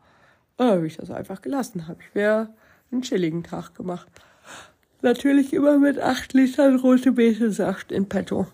dann 0.57 0.69
habe 0.69 0.87
ich 0.87 0.97
das 0.97 1.11
einfach 1.11 1.41
gelassen. 1.41 1.87
Habe 1.87 1.99
ich 2.01 2.15
mir 2.15 2.53
einen 2.91 3.01
chilligen 3.01 3.43
Tag 3.43 3.75
gemacht. 3.75 4.07
Natürlich 5.01 5.53
immer 5.53 5.77
mit 5.77 5.99
acht 5.99 6.33
Litern 6.33 6.77
rote 6.77 7.11
Beete-Saft 7.11 7.91
in 7.91 8.09
petto. 8.09 8.47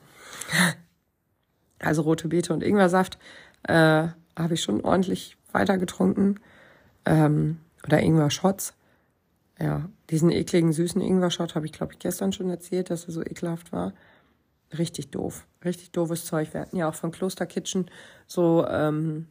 Also 1.79 2.01
rote 2.01 2.27
Beete 2.27 2.53
und 2.53 2.63
Ingwersaft 2.63 3.17
äh, 3.63 4.07
habe 4.37 4.53
ich 4.53 4.61
schon 4.61 4.81
ordentlich 4.81 5.37
weiter 5.51 5.77
getrunken. 5.77 6.39
Ähm, 7.05 7.59
oder 7.85 8.01
Ingwer-Shots. 8.01 8.73
Ja, 9.59 9.89
diesen 10.09 10.31
ekligen, 10.31 10.73
süßen 10.73 11.01
Ingwer-Shot 11.01 11.55
habe 11.55 11.65
ich, 11.65 11.71
glaube 11.71 11.93
ich, 11.93 11.99
gestern 11.99 12.33
schon 12.33 12.49
erzählt, 12.49 12.89
dass 12.89 13.05
er 13.05 13.11
so 13.13 13.21
ekelhaft 13.21 13.71
war. 13.71 13.93
Richtig 14.77 15.11
doof. 15.11 15.45
Richtig 15.63 15.91
doofes 15.91 16.25
Zeug. 16.25 16.53
Wir 16.53 16.61
hatten 16.61 16.77
ja 16.77 16.89
auch 16.89 16.95
von 16.95 17.11
Kloster 17.11 17.45
Kitchen 17.45 17.89
so 18.25 18.65
ähm, 18.67 19.27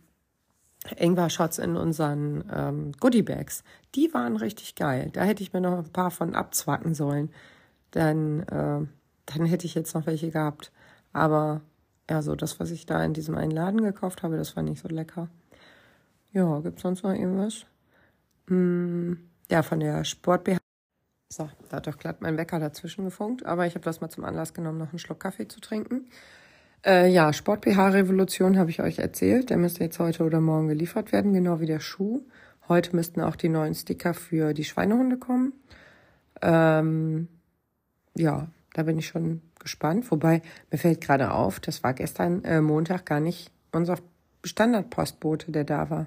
Ingwer-Shots 0.97 1.59
in 1.59 1.77
unseren 1.77 2.45
ähm, 2.53 2.93
Goodie-Bags. 2.99 3.63
Die 3.95 4.13
waren 4.15 4.37
richtig 4.37 4.75
geil. 4.75 5.11
Da 5.13 5.23
hätte 5.23 5.43
ich 5.43 5.53
mir 5.53 5.61
noch 5.61 5.79
ein 5.79 5.93
paar 5.93 6.11
von 6.11 6.35
abzwacken 6.35 6.95
sollen. 6.95 7.31
Dann, 7.93 8.41
äh, 8.41 8.87
dann 9.27 9.47
hätte 9.47 9.67
ich 9.67 9.75
jetzt 9.75 9.95
noch 9.95 10.07
welche 10.07 10.31
gehabt. 10.31 10.73
Aber 11.13 11.61
ja, 12.11 12.23
so 12.23 12.35
das, 12.35 12.59
was 12.59 12.71
ich 12.71 12.87
da 12.87 13.03
in 13.05 13.13
diesem 13.13 13.37
einen 13.37 13.53
Laden 13.53 13.83
gekauft 13.83 14.23
habe, 14.23 14.37
das 14.37 14.57
war 14.57 14.63
nicht 14.63 14.83
so 14.83 14.89
lecker. 14.89 15.29
Ja, 16.33 16.61
gibt's 16.61 16.83
sonst 16.83 17.03
noch 17.05 17.13
irgendwas? 17.13 17.67
Hm, 18.49 19.19
ja, 19.51 19.63
von 19.63 19.81
der 19.81 20.05
Sport 20.05 20.45
BH. 20.45 20.59
So, 21.29 21.49
da 21.69 21.77
hat 21.77 21.87
doch 21.87 21.99
glatt 21.99 22.21
mein 22.21 22.37
Wecker 22.37 22.59
dazwischen 22.59 23.05
gefunkt, 23.05 23.47
aber 23.47 23.67
ich 23.67 23.75
habe 23.75 23.85
das 23.85 24.01
mal 24.01 24.11
zum 24.11 24.25
Anlass 24.25 24.53
genommen, 24.53 24.79
noch 24.79 24.91
einen 24.91 24.99
Schluck 24.99 25.21
Kaffee 25.21 25.49
zu 25.49 25.61
trinken. 25.61 26.07
Äh, 26.85 27.09
ja, 27.11 27.33
Sport 27.33 27.61
BH 27.63 27.89
Revolution 27.89 28.59
habe 28.59 28.71
ich 28.71 28.81
euch 28.81 28.99
erzählt. 28.99 29.51
Der 29.51 29.57
müsste 29.57 29.85
jetzt 29.85 29.99
heute 29.99 30.25
oder 30.25 30.41
morgen 30.41 30.69
geliefert 30.69 31.13
werden, 31.13 31.33
genau 31.33 31.61
wie 31.61 31.67
der 31.67 31.81
Schuh. 31.81 32.23
Heute 32.69 32.97
müssten 32.97 33.21
auch 33.21 33.37
die 33.37 33.49
neuen 33.49 33.75
Sticker 33.75 34.15
für 34.15 34.53
die 34.53 34.65
Schweinehunde 34.65 35.17
kommen. 35.17 35.53
Ähm, 36.41 37.29
ja, 38.17 38.49
da 38.75 38.83
bin 38.83 38.99
ich 38.99 39.07
schon 39.07 39.43
gespannt. 39.61 40.11
Wobei, 40.11 40.43
mir 40.71 40.79
fällt 40.79 41.01
gerade 41.01 41.33
auf, 41.33 41.61
das 41.61 41.85
war 41.85 41.95
gestern 41.95 42.45
äh, 42.45 42.61
Montag 42.61 43.07
gar 43.07 43.21
nicht 43.21 43.51
unser 43.71 43.97
Standardpostbote, 44.45 45.53
der 45.53 45.65
da 45.65 45.89
war. 45.89 46.07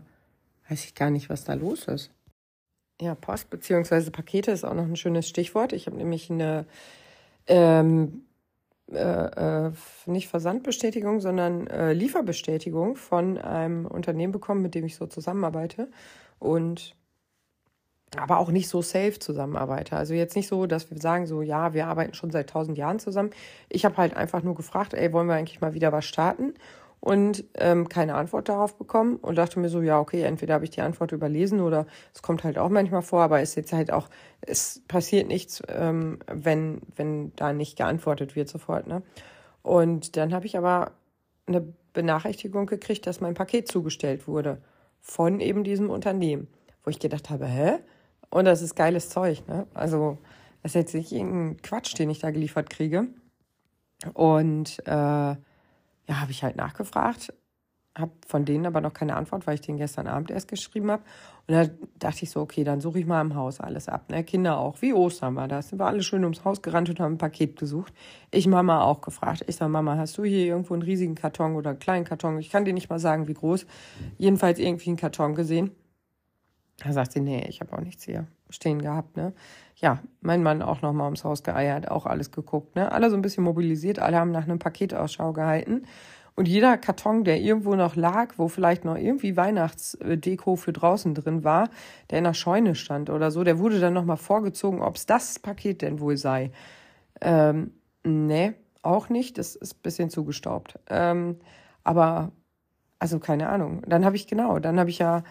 Weiß 0.69 0.83
ich 0.83 0.95
gar 0.95 1.09
nicht, 1.09 1.29
was 1.29 1.45
da 1.45 1.53
los 1.53 1.85
ist. 1.85 2.11
Ja, 3.01 3.15
Post 3.15 3.49
beziehungsweise 3.49 4.11
Pakete 4.11 4.51
ist 4.51 4.63
auch 4.65 4.73
noch 4.73 4.85
ein 4.85 4.95
schönes 4.95 5.27
Stichwort. 5.27 5.73
Ich 5.73 5.85
habe 5.85 5.97
nämlich 5.97 6.29
eine 6.29 6.65
ähm, 7.47 8.23
äh, 8.91 9.67
äh, 9.67 9.71
nicht 10.05 10.27
Versandbestätigung, 10.27 11.19
sondern 11.19 11.67
äh, 11.67 11.93
Lieferbestätigung 11.93 12.95
von 12.95 13.37
einem 13.37 13.85
Unternehmen 13.85 14.31
bekommen, 14.31 14.61
mit 14.61 14.75
dem 14.75 14.85
ich 14.85 14.95
so 14.95 15.07
zusammenarbeite. 15.07 15.89
Und 16.39 16.95
aber 18.17 18.37
auch 18.37 18.51
nicht 18.51 18.69
so 18.69 18.81
safe 18.81 19.19
zusammenarbeite. 19.19 19.95
Also 19.95 20.13
jetzt 20.13 20.35
nicht 20.35 20.47
so, 20.47 20.67
dass 20.67 20.89
wir 20.89 20.97
sagen, 20.99 21.25
so 21.27 21.41
ja, 21.41 21.73
wir 21.73 21.87
arbeiten 21.87 22.13
schon 22.13 22.31
seit 22.31 22.49
tausend 22.49 22.77
Jahren 22.77 22.99
zusammen. 22.99 23.31
Ich 23.69 23.85
habe 23.85 23.97
halt 23.97 24.15
einfach 24.15 24.43
nur 24.43 24.55
gefragt, 24.55 24.93
ey, 24.93 25.11
wollen 25.11 25.27
wir 25.27 25.35
eigentlich 25.35 25.61
mal 25.61 25.73
wieder 25.73 25.91
was 25.91 26.05
starten? 26.05 26.53
Und 27.05 27.43
ähm, 27.53 27.87
keine 27.87 28.15
Antwort 28.15 28.49
darauf 28.49 28.79
bekommen 28.79 29.17
und 29.17 29.37
dachte 29.37 29.59
mir 29.59 29.69
so, 29.69 29.79
ja, 29.83 29.99
okay, 29.99 30.23
entweder 30.23 30.55
habe 30.55 30.63
ich 30.63 30.71
die 30.71 30.81
Antwort 30.81 31.11
überlesen 31.11 31.61
oder 31.61 31.85
es 32.15 32.23
kommt 32.23 32.43
halt 32.43 32.57
auch 32.57 32.69
manchmal 32.69 33.03
vor, 33.03 33.21
aber 33.21 33.39
es 33.41 33.49
ist 33.49 33.55
jetzt 33.57 33.73
halt 33.73 33.93
auch, 33.93 34.09
es 34.41 34.81
passiert 34.87 35.27
nichts, 35.27 35.61
ähm, 35.67 36.17
wenn, 36.25 36.81
wenn 36.95 37.31
da 37.35 37.53
nicht 37.53 37.77
geantwortet 37.77 38.35
wird 38.35 38.49
sofort. 38.49 38.87
Ne? 38.87 39.03
Und 39.61 40.17
dann 40.17 40.33
habe 40.33 40.47
ich 40.47 40.57
aber 40.57 40.93
eine 41.45 41.61
Benachrichtigung 41.93 42.65
gekriegt, 42.65 43.05
dass 43.05 43.21
mein 43.21 43.35
Paket 43.35 43.67
zugestellt 43.67 44.27
wurde 44.27 44.59
von 44.99 45.41
eben 45.41 45.63
diesem 45.63 45.91
Unternehmen, 45.91 46.47
wo 46.83 46.89
ich 46.89 46.97
gedacht 46.97 47.29
habe, 47.29 47.45
hä? 47.45 47.73
Und 48.31 48.45
das 48.45 48.63
ist 48.63 48.75
geiles 48.75 49.09
Zeug, 49.09 49.47
ne? 49.47 49.67
Also, 49.75 50.17
das 50.63 50.71
ist 50.71 50.75
jetzt 50.75 50.95
nicht 50.95 51.11
irgendein 51.11 51.61
Quatsch, 51.61 51.99
den 51.99 52.09
ich 52.09 52.17
da 52.17 52.31
geliefert 52.31 52.71
kriege. 52.71 53.09
Und 54.15 54.81
äh, 54.87 55.35
ja, 56.07 56.21
habe 56.21 56.31
ich 56.31 56.43
halt 56.43 56.55
nachgefragt, 56.55 57.33
habe 57.97 58.11
von 58.27 58.45
denen 58.45 58.65
aber 58.65 58.81
noch 58.81 58.93
keine 58.93 59.15
Antwort, 59.15 59.47
weil 59.47 59.55
ich 59.55 59.61
den 59.61 59.77
gestern 59.77 60.07
Abend 60.07 60.29
erst 60.29 60.47
geschrieben 60.47 60.91
habe. 60.91 61.03
Und 61.47 61.53
da 61.53 61.65
dachte 61.97 62.23
ich 62.23 62.29
so, 62.29 62.41
okay, 62.41 62.63
dann 62.63 62.81
suche 62.81 62.99
ich 62.99 63.05
mal 63.05 63.21
im 63.21 63.35
Haus 63.35 63.59
alles 63.59 63.87
ab. 63.87 64.09
Ne? 64.09 64.23
Kinder 64.23 64.57
auch, 64.57 64.81
wie 64.81 64.93
Ostern 64.93 65.35
war 65.35 65.47
das. 65.47 65.69
Sind 65.69 65.79
wir 65.79 65.85
alle 65.85 66.03
schön 66.03 66.23
ums 66.23 66.43
Haus 66.43 66.61
gerannt 66.61 66.89
und 66.89 66.99
haben 66.99 67.13
ein 67.13 67.17
Paket 67.17 67.57
gesucht. 67.57 67.93
Ich 68.31 68.47
Mama 68.47 68.81
auch 68.81 69.01
gefragt. 69.01 69.45
Ich 69.47 69.55
sage, 69.55 69.71
Mama, 69.71 69.95
hast 69.97 70.17
du 70.17 70.23
hier 70.23 70.45
irgendwo 70.45 70.73
einen 70.73 70.83
riesigen 70.83 71.15
Karton 71.15 71.55
oder 71.55 71.71
einen 71.71 71.79
kleinen 71.79 72.05
Karton? 72.05 72.37
Ich 72.39 72.49
kann 72.49 72.65
dir 72.65 72.73
nicht 72.73 72.89
mal 72.89 72.99
sagen, 72.99 73.27
wie 73.27 73.33
groß. 73.33 73.65
Jedenfalls 74.17 74.59
irgendwie 74.59 74.89
einen 74.89 74.97
Karton 74.97 75.35
gesehen. 75.35 75.71
Da 76.83 76.91
sagt 76.91 77.13
sie, 77.13 77.21
nee, 77.21 77.45
ich 77.47 77.61
habe 77.61 77.71
auch 77.73 77.81
nichts 77.81 78.03
hier 78.03 78.27
stehen 78.49 78.81
gehabt, 78.81 79.17
ne? 79.17 79.33
Ja, 79.77 79.99
mein 80.21 80.41
Mann 80.41 80.61
auch 80.61 80.81
nochmal 80.81 81.05
ums 81.05 81.23
Haus 81.25 81.43
geeiert, 81.43 81.91
auch 81.91 82.05
alles 82.05 82.31
geguckt, 82.31 82.75
ne? 82.75 82.91
Alle 82.91 83.09
so 83.09 83.15
ein 83.15 83.21
bisschen 83.21 83.43
mobilisiert, 83.43 83.99
alle 83.99 84.17
haben 84.17 84.31
nach 84.31 84.43
einem 84.43 84.59
Paketausschau 84.59 85.33
gehalten. 85.33 85.83
Und 86.35 86.47
jeder 86.49 86.77
Karton, 86.77 87.23
der 87.23 87.39
irgendwo 87.39 87.75
noch 87.75 87.95
lag, 87.95 88.33
wo 88.37 88.49
vielleicht 88.49 88.83
noch 88.83 88.97
irgendwie 88.97 89.37
Weihnachtsdeko 89.37 90.57
für 90.57 90.73
draußen 90.73 91.13
drin 91.15 91.45
war, 91.45 91.69
der 92.09 92.17
in 92.17 92.25
der 92.25 92.33
Scheune 92.33 92.75
stand 92.75 93.09
oder 93.09 93.31
so, 93.31 93.43
der 93.43 93.57
wurde 93.57 93.79
dann 93.79 93.93
nochmal 93.93 94.17
vorgezogen, 94.17 94.81
ob 94.81 94.97
es 94.97 95.05
das 95.05 95.39
Paket 95.39 95.81
denn 95.81 96.01
wohl 96.01 96.17
sei. 96.17 96.51
Ähm, 97.21 97.71
nee, 98.03 98.53
auch 98.81 99.09
nicht. 99.09 99.37
Das 99.37 99.55
ist 99.55 99.77
ein 99.77 99.81
bisschen 99.81 100.09
zugestaubt. 100.09 100.77
Ähm, 100.89 101.37
aber, 101.85 102.31
also 102.99 103.19
keine 103.19 103.49
Ahnung. 103.49 103.81
Dann 103.87 104.03
habe 104.05 104.17
ich 104.17 104.27
genau, 104.27 104.59
dann 104.59 104.79
habe 104.79 104.89
ich 104.89 104.99
ja 104.99 105.23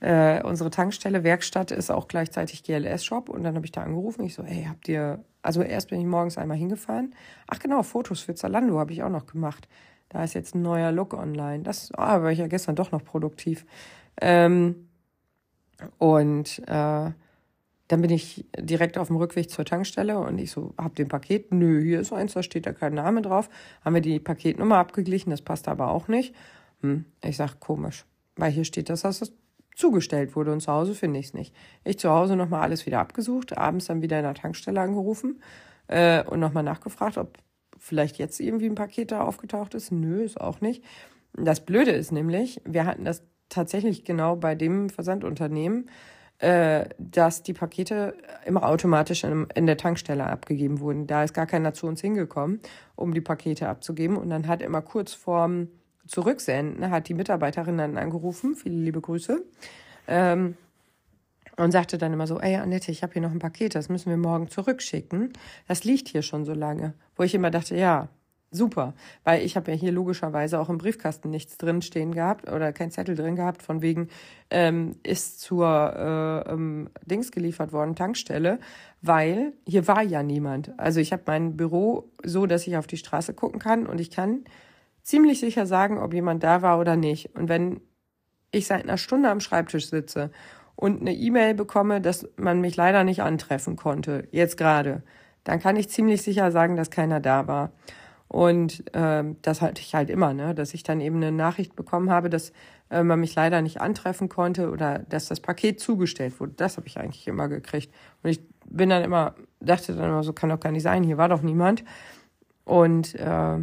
äh, 0.00 0.42
unsere 0.42 0.70
Tankstelle, 0.70 1.24
Werkstatt 1.24 1.70
ist 1.70 1.90
auch 1.90 2.08
gleichzeitig 2.08 2.62
GLS-Shop 2.62 3.28
und 3.28 3.42
dann 3.42 3.56
habe 3.56 3.66
ich 3.66 3.72
da 3.72 3.82
angerufen. 3.82 4.24
Ich 4.24 4.34
so, 4.34 4.42
ey, 4.42 4.66
habt 4.68 4.88
ihr, 4.88 5.24
also 5.42 5.62
erst 5.62 5.90
bin 5.90 6.00
ich 6.00 6.06
morgens 6.06 6.38
einmal 6.38 6.56
hingefahren. 6.56 7.14
Ach 7.48 7.58
genau, 7.58 7.82
Fotos 7.82 8.20
für 8.20 8.34
Zalando 8.34 8.78
habe 8.78 8.92
ich 8.92 9.02
auch 9.02 9.10
noch 9.10 9.26
gemacht. 9.26 9.68
Da 10.08 10.24
ist 10.24 10.34
jetzt 10.34 10.54
ein 10.54 10.62
neuer 10.62 10.92
Look 10.92 11.14
online. 11.14 11.64
Das 11.64 11.90
ah, 11.94 12.22
war 12.22 12.30
ich 12.30 12.38
ja 12.38 12.46
gestern 12.46 12.76
doch 12.76 12.92
noch 12.92 13.04
produktiv. 13.04 13.66
Ähm, 14.20 14.88
und 15.98 16.60
äh, 16.66 17.10
dann 17.88 18.02
bin 18.02 18.10
ich 18.10 18.46
direkt 18.58 18.98
auf 18.98 19.08
dem 19.08 19.16
Rückweg 19.16 19.50
zur 19.50 19.64
Tankstelle 19.64 20.18
und 20.18 20.38
ich 20.38 20.50
so, 20.50 20.74
hab 20.76 20.94
den 20.94 21.08
Paket, 21.08 21.52
nö, 21.52 21.82
hier 21.82 22.00
ist 22.00 22.12
eins, 22.12 22.34
da 22.34 22.42
steht 22.42 22.66
da 22.66 22.72
kein 22.72 22.94
Name 22.94 23.22
drauf. 23.22 23.48
Haben 23.84 23.94
wir 23.94 24.02
die 24.02 24.20
Paketnummer 24.20 24.76
abgeglichen, 24.76 25.30
das 25.30 25.42
passt 25.42 25.68
aber 25.68 25.90
auch 25.90 26.06
nicht. 26.06 26.34
Hm, 26.82 27.06
ich 27.24 27.36
sag, 27.36 27.58
komisch, 27.60 28.04
weil 28.36 28.52
hier 28.52 28.64
steht, 28.64 28.90
dass 28.90 29.02
das 29.02 29.32
zugestellt 29.78 30.34
wurde 30.34 30.52
und 30.52 30.60
zu 30.60 30.72
Hause 30.72 30.94
finde 30.94 31.20
ich 31.20 31.26
es 31.26 31.34
nicht. 31.34 31.54
Ich 31.84 31.98
zu 31.98 32.10
Hause 32.10 32.36
nochmal 32.36 32.62
alles 32.62 32.84
wieder 32.84 32.98
abgesucht, 32.98 33.56
abends 33.56 33.86
dann 33.86 34.02
wieder 34.02 34.18
in 34.18 34.24
der 34.24 34.34
Tankstelle 34.34 34.80
angerufen 34.80 35.40
äh, 35.86 36.24
und 36.24 36.40
nochmal 36.40 36.64
nachgefragt, 36.64 37.16
ob 37.16 37.38
vielleicht 37.78 38.18
jetzt 38.18 38.40
irgendwie 38.40 38.66
ein 38.66 38.74
Paket 38.74 39.12
da 39.12 39.22
aufgetaucht 39.22 39.74
ist. 39.74 39.92
Nö, 39.92 40.22
ist 40.22 40.40
auch 40.40 40.60
nicht. 40.60 40.82
Das 41.32 41.64
Blöde 41.64 41.92
ist 41.92 42.10
nämlich, 42.10 42.60
wir 42.64 42.86
hatten 42.86 43.04
das 43.04 43.22
tatsächlich 43.48 44.04
genau 44.04 44.34
bei 44.34 44.56
dem 44.56 44.90
Versandunternehmen, 44.90 45.88
äh, 46.38 46.88
dass 46.98 47.44
die 47.44 47.52
Pakete 47.52 48.14
immer 48.44 48.64
automatisch 48.64 49.22
in, 49.22 49.46
in, 49.54 49.66
der 49.66 49.76
Tankstelle 49.76 50.26
abgegeben 50.26 50.80
wurden. 50.80 51.06
Da 51.06 51.22
ist 51.22 51.34
gar 51.34 51.46
keiner 51.46 51.72
zu 51.72 51.86
uns 51.86 52.00
hingekommen, 52.00 52.60
um 52.96 53.14
die 53.14 53.20
Pakete 53.20 53.68
abzugeben. 53.68 54.16
Und 54.16 54.30
dann 54.30 54.48
hat 54.48 54.60
immer 54.60 54.82
kurz 54.82 55.12
vorm 55.12 55.68
Zurücksenden 56.08 56.90
hat 56.90 57.08
die 57.08 57.14
Mitarbeiterin 57.14 57.78
dann 57.78 57.96
angerufen, 57.96 58.56
viele 58.56 58.76
liebe 58.76 59.00
Grüße, 59.00 59.44
ähm, 60.08 60.56
und 61.56 61.72
sagte 61.72 61.98
dann 61.98 62.12
immer 62.12 62.26
so, 62.26 62.40
ey 62.40 62.56
Annette, 62.56 62.90
ich 62.90 63.02
habe 63.02 63.12
hier 63.12 63.22
noch 63.22 63.32
ein 63.32 63.40
Paket, 63.40 63.74
das 63.74 63.88
müssen 63.88 64.10
wir 64.10 64.16
morgen 64.16 64.48
zurückschicken. 64.48 65.32
Das 65.66 65.84
liegt 65.84 66.08
hier 66.08 66.22
schon 66.22 66.44
so 66.44 66.54
lange. 66.54 66.94
Wo 67.16 67.24
ich 67.24 67.34
immer 67.34 67.50
dachte, 67.50 67.76
ja, 67.76 68.08
super, 68.50 68.94
weil 69.24 69.44
ich 69.44 69.56
habe 69.56 69.70
ja 69.70 69.76
hier 69.76 69.92
logischerweise 69.92 70.58
auch 70.58 70.68
im 70.68 70.78
Briefkasten 70.78 71.30
nichts 71.30 71.58
drin 71.58 71.82
stehen 71.82 72.14
gehabt 72.14 72.50
oder 72.50 72.72
kein 72.72 72.90
Zettel 72.90 73.14
drin 73.14 73.36
gehabt, 73.36 73.62
von 73.62 73.82
wegen 73.82 74.08
ähm, 74.50 74.96
ist 75.02 75.40
zur 75.40 75.66
äh, 76.46 76.52
ähm, 76.52 76.88
Dings 77.04 77.30
geliefert 77.30 77.72
worden, 77.72 77.94
Tankstelle, 77.94 78.58
weil 79.02 79.52
hier 79.66 79.86
war 79.86 80.02
ja 80.02 80.22
niemand. 80.22 80.72
Also 80.78 81.00
ich 81.00 81.12
habe 81.12 81.24
mein 81.26 81.56
Büro 81.56 82.10
so, 82.24 82.46
dass 82.46 82.66
ich 82.66 82.76
auf 82.76 82.86
die 82.86 82.96
Straße 82.96 83.34
gucken 83.34 83.58
kann 83.58 83.86
und 83.86 84.00
ich 84.00 84.10
kann 84.10 84.44
ziemlich 85.08 85.40
sicher 85.40 85.66
sagen, 85.66 85.98
ob 85.98 86.12
jemand 86.12 86.42
da 86.42 86.60
war 86.60 86.78
oder 86.78 86.94
nicht. 86.94 87.34
Und 87.34 87.48
wenn 87.48 87.80
ich 88.50 88.66
seit 88.66 88.82
einer 88.82 88.98
Stunde 88.98 89.30
am 89.30 89.40
Schreibtisch 89.40 89.88
sitze 89.88 90.30
und 90.76 91.00
eine 91.00 91.14
E-Mail 91.14 91.54
bekomme, 91.54 92.02
dass 92.02 92.28
man 92.36 92.60
mich 92.60 92.76
leider 92.76 93.04
nicht 93.04 93.22
antreffen 93.22 93.76
konnte, 93.76 94.28
jetzt 94.32 94.58
gerade, 94.58 95.02
dann 95.44 95.60
kann 95.60 95.76
ich 95.76 95.88
ziemlich 95.88 96.20
sicher 96.22 96.52
sagen, 96.52 96.76
dass 96.76 96.90
keiner 96.90 97.20
da 97.20 97.46
war. 97.46 97.72
Und 98.28 98.94
äh, 98.94 99.24
das 99.40 99.62
hatte 99.62 99.80
ich 99.80 99.94
halt 99.94 100.10
immer, 100.10 100.34
ne? 100.34 100.54
dass 100.54 100.74
ich 100.74 100.82
dann 100.82 101.00
eben 101.00 101.16
eine 101.16 101.32
Nachricht 101.32 101.74
bekommen 101.74 102.10
habe, 102.10 102.28
dass 102.28 102.52
äh, 102.90 103.02
man 103.02 103.18
mich 103.18 103.34
leider 103.34 103.62
nicht 103.62 103.80
antreffen 103.80 104.28
konnte 104.28 104.70
oder 104.70 104.98
dass 104.98 105.28
das 105.28 105.40
Paket 105.40 105.80
zugestellt 105.80 106.38
wurde. 106.38 106.52
Das 106.56 106.76
habe 106.76 106.86
ich 106.86 106.98
eigentlich 106.98 107.26
immer 107.26 107.48
gekriegt. 107.48 107.94
Und 108.22 108.28
ich 108.28 108.40
bin 108.66 108.90
dann 108.90 109.02
immer, 109.02 109.34
dachte 109.60 109.94
dann 109.94 110.10
immer 110.10 110.22
so, 110.22 110.34
kann 110.34 110.50
doch 110.50 110.60
gar 110.60 110.72
nicht 110.72 110.82
sein, 110.82 111.02
hier 111.02 111.16
war 111.16 111.30
doch 111.30 111.40
niemand. 111.40 111.82
Und 112.66 113.14
äh, 113.14 113.58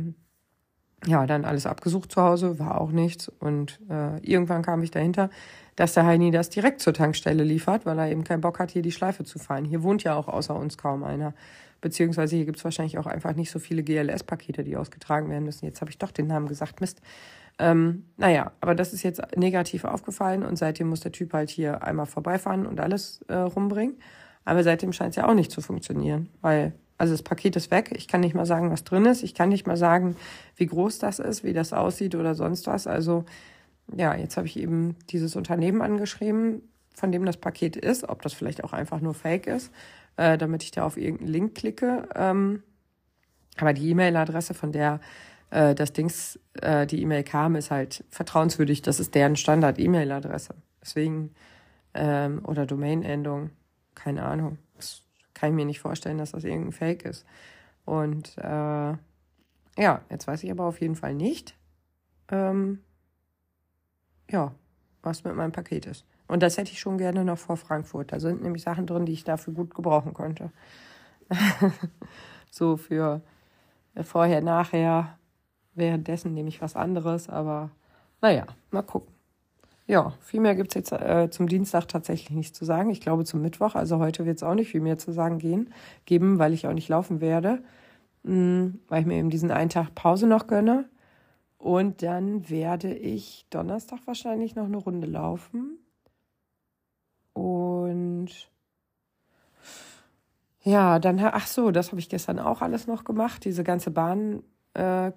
ja, 1.07 1.25
dann 1.25 1.45
alles 1.45 1.65
abgesucht 1.65 2.11
zu 2.11 2.21
Hause, 2.21 2.59
war 2.59 2.79
auch 2.81 2.91
nichts. 2.91 3.29
Und 3.39 3.79
äh, 3.89 4.19
irgendwann 4.19 4.61
kam 4.61 4.81
ich 4.83 4.91
dahinter, 4.91 5.29
dass 5.75 5.93
der 5.93 6.05
Heini 6.05 6.31
das 6.31 6.49
direkt 6.49 6.81
zur 6.81 6.93
Tankstelle 6.93 7.43
liefert, 7.43 7.85
weil 7.85 7.99
er 7.99 8.09
eben 8.09 8.23
keinen 8.23 8.41
Bock 8.41 8.59
hat, 8.59 8.71
hier 8.71 8.81
die 8.81 8.91
Schleife 8.91 9.23
zu 9.23 9.39
fahren. 9.39 9.65
Hier 9.65 9.83
wohnt 9.83 10.03
ja 10.03 10.15
auch 10.15 10.27
außer 10.27 10.55
uns 10.55 10.77
kaum 10.77 11.03
einer. 11.03 11.33
Beziehungsweise 11.81 12.35
hier 12.35 12.45
gibt's 12.45 12.63
wahrscheinlich 12.63 12.97
auch 12.97 13.05
einfach 13.05 13.35
nicht 13.35 13.51
so 13.51 13.59
viele 13.59 13.83
GLS-Pakete, 13.83 14.63
die 14.63 14.77
ausgetragen 14.77 15.29
werden 15.29 15.43
müssen. 15.43 15.65
Jetzt 15.65 15.81
habe 15.81 15.91
ich 15.91 15.97
doch 15.97 16.11
den 16.11 16.27
Namen 16.27 16.47
gesagt, 16.47 16.81
Mist. 16.81 17.01
Ähm, 17.59 18.05
naja, 18.17 18.51
aber 18.59 18.75
das 18.75 18.93
ist 18.93 19.03
jetzt 19.03 19.21
negativ 19.37 19.85
aufgefallen 19.85 20.43
und 20.43 20.57
seitdem 20.57 20.87
muss 20.87 21.01
der 21.01 21.11
Typ 21.11 21.33
halt 21.33 21.49
hier 21.49 21.83
einmal 21.83 22.05
vorbeifahren 22.05 22.65
und 22.65 22.79
alles 22.79 23.21
äh, 23.27 23.35
rumbringen. 23.35 23.95
Aber 24.43 24.63
seitdem 24.63 24.93
scheint 24.93 25.11
es 25.11 25.15
ja 25.17 25.27
auch 25.27 25.33
nicht 25.33 25.51
zu 25.51 25.61
funktionieren, 25.61 26.29
weil 26.41 26.73
also 26.97 27.13
das 27.13 27.23
Paket 27.23 27.55
ist 27.55 27.71
weg. 27.71 27.91
Ich 27.95 28.07
kann 28.07 28.21
nicht 28.21 28.35
mal 28.35 28.45
sagen, 28.45 28.71
was 28.71 28.83
drin 28.83 29.05
ist. 29.05 29.23
Ich 29.23 29.33
kann 29.33 29.49
nicht 29.49 29.67
mal 29.67 29.77
sagen, 29.77 30.15
wie 30.55 30.65
groß 30.65 30.99
das 30.99 31.19
ist, 31.19 31.43
wie 31.43 31.53
das 31.53 31.73
aussieht 31.73 32.15
oder 32.15 32.35
sonst 32.35 32.67
was. 32.67 32.87
Also 32.87 33.25
ja, 33.95 34.15
jetzt 34.15 34.37
habe 34.37 34.47
ich 34.47 34.57
eben 34.57 34.95
dieses 35.09 35.35
Unternehmen 35.35 35.81
angeschrieben, 35.81 36.61
von 36.95 37.11
dem 37.11 37.25
das 37.25 37.37
Paket 37.37 37.75
ist, 37.75 38.07
ob 38.07 38.21
das 38.21 38.33
vielleicht 38.33 38.63
auch 38.63 38.73
einfach 38.73 39.01
nur 39.01 39.13
Fake 39.13 39.47
ist, 39.47 39.71
äh, 40.15 40.37
damit 40.37 40.63
ich 40.63 40.71
da 40.71 40.85
auf 40.85 40.97
irgendeinen 40.97 41.31
Link 41.31 41.55
klicke. 41.55 42.07
Ähm, 42.15 42.63
aber 43.57 43.73
die 43.73 43.89
E-Mail-Adresse, 43.89 44.53
von 44.53 44.71
der 44.71 45.01
äh, 45.49 45.75
das 45.75 45.91
Dings, 45.91 46.39
äh, 46.61 46.87
die 46.87 47.01
E-Mail 47.01 47.23
kam, 47.23 47.55
ist 47.55 47.71
halt 47.71 48.05
vertrauenswürdig. 48.09 48.81
Das 48.81 49.01
ist 49.01 49.13
deren 49.15 49.35
Standard-E-Mail-Adresse. 49.35 50.55
Deswegen, 50.81 51.31
ähm, 51.93 52.41
oder 52.45 52.65
Domain-Endung, 52.65 53.49
keine 53.95 54.23
Ahnung 54.23 54.57
kann 55.36 55.49
ich 55.49 55.55
mir 55.55 55.65
nicht 55.65 55.79
vorstellen, 55.79 56.17
dass 56.17 56.31
das 56.31 56.43
irgendein 56.43 56.71
Fake 56.71 57.05
ist. 57.05 57.25
Und 57.86 58.36
äh, 58.39 58.93
ja, 59.77 60.01
jetzt 60.09 60.27
weiß 60.27 60.43
ich 60.43 60.49
aber 60.49 60.63
auf 60.63 60.81
jeden 60.81 60.95
Fall 60.95 61.13
nicht, 61.13 61.55
ähm, 62.31 62.79
ja, 64.31 64.53
was 65.03 65.23
mit 65.23 65.36
meinem 65.36 65.51
Paket 65.51 65.86
ist. 65.86 66.05
Und 66.27 66.41
das 66.41 66.57
hätte 66.57 66.71
ich 66.71 66.79
schon 66.79 66.97
gerne 66.97 67.23
noch 67.23 67.38
vor 67.38 67.57
Frankfurt. 67.57 68.11
Da 68.11 68.19
sind 68.19 68.41
nämlich 68.41 68.63
Sachen 68.63 68.88
drin, 68.88 69.05
die 69.05 69.13
ich 69.13 69.23
dafür 69.23 69.53
gut 69.53 69.75
gebrauchen 69.75 70.15
könnte. 70.15 70.51
so 72.49 72.77
für 72.77 73.21
vorher, 74.01 74.41
nachher. 74.41 75.19
Währenddessen 75.75 76.33
nehme 76.33 76.49
ich 76.49 76.61
was 76.61 76.75
anderes, 76.75 77.29
aber 77.29 77.69
naja, 78.21 78.45
mal 78.71 78.81
gucken. 78.81 79.14
Ja, 79.88 80.13
viel 80.19 80.39
mehr 80.39 80.55
gibt's 80.55 80.73
jetzt 80.73 80.91
äh, 80.91 81.29
zum 81.29 81.47
Dienstag 81.47 81.88
tatsächlich 81.88 82.31
nicht 82.31 82.55
zu 82.55 82.65
sagen. 82.65 82.89
Ich 82.89 83.01
glaube 83.01 83.23
zum 83.23 83.41
Mittwoch, 83.41 83.75
also 83.75 83.99
heute 83.99 84.25
wird's 84.25 84.41
auch 84.41 84.55
nicht 84.55 84.71
viel 84.71 84.81
mehr 84.81 84.97
zu 84.97 85.11
sagen 85.11 85.38
gehen, 85.38 85.71
geben, 86.05 86.39
weil 86.39 86.53
ich 86.53 86.65
auch 86.67 86.73
nicht 86.73 86.89
laufen 86.89 87.21
werde, 87.21 87.61
mh, 88.23 88.33
mm, 88.33 88.79
weil 88.88 89.01
ich 89.01 89.05
mir 89.07 89.15
eben 89.15 89.29
diesen 89.29 89.51
einen 89.51 89.69
Tag 89.69 89.93
Pause 89.93 90.25
noch 90.25 90.47
gönne. 90.47 90.89
Und 91.59 92.01
dann 92.03 92.49
werde 92.49 92.93
ich 92.93 93.45
Donnerstag 93.49 93.99
wahrscheinlich 94.05 94.55
noch 94.55 94.65
eine 94.65 94.77
Runde 94.77 95.07
laufen. 95.07 95.79
Und 97.33 98.29
ja, 100.63 100.97
dann, 100.99 101.19
ach 101.19 101.47
so, 101.47 101.69
das 101.71 101.89
habe 101.91 101.99
ich 101.99 102.09
gestern 102.09 102.39
auch 102.39 102.61
alles 102.61 102.88
noch 102.88 103.03
gemacht, 103.03 103.45
diese 103.45 103.63
ganze 103.63 103.91
Bahnkram, 103.91 104.43
äh, 104.73 105.11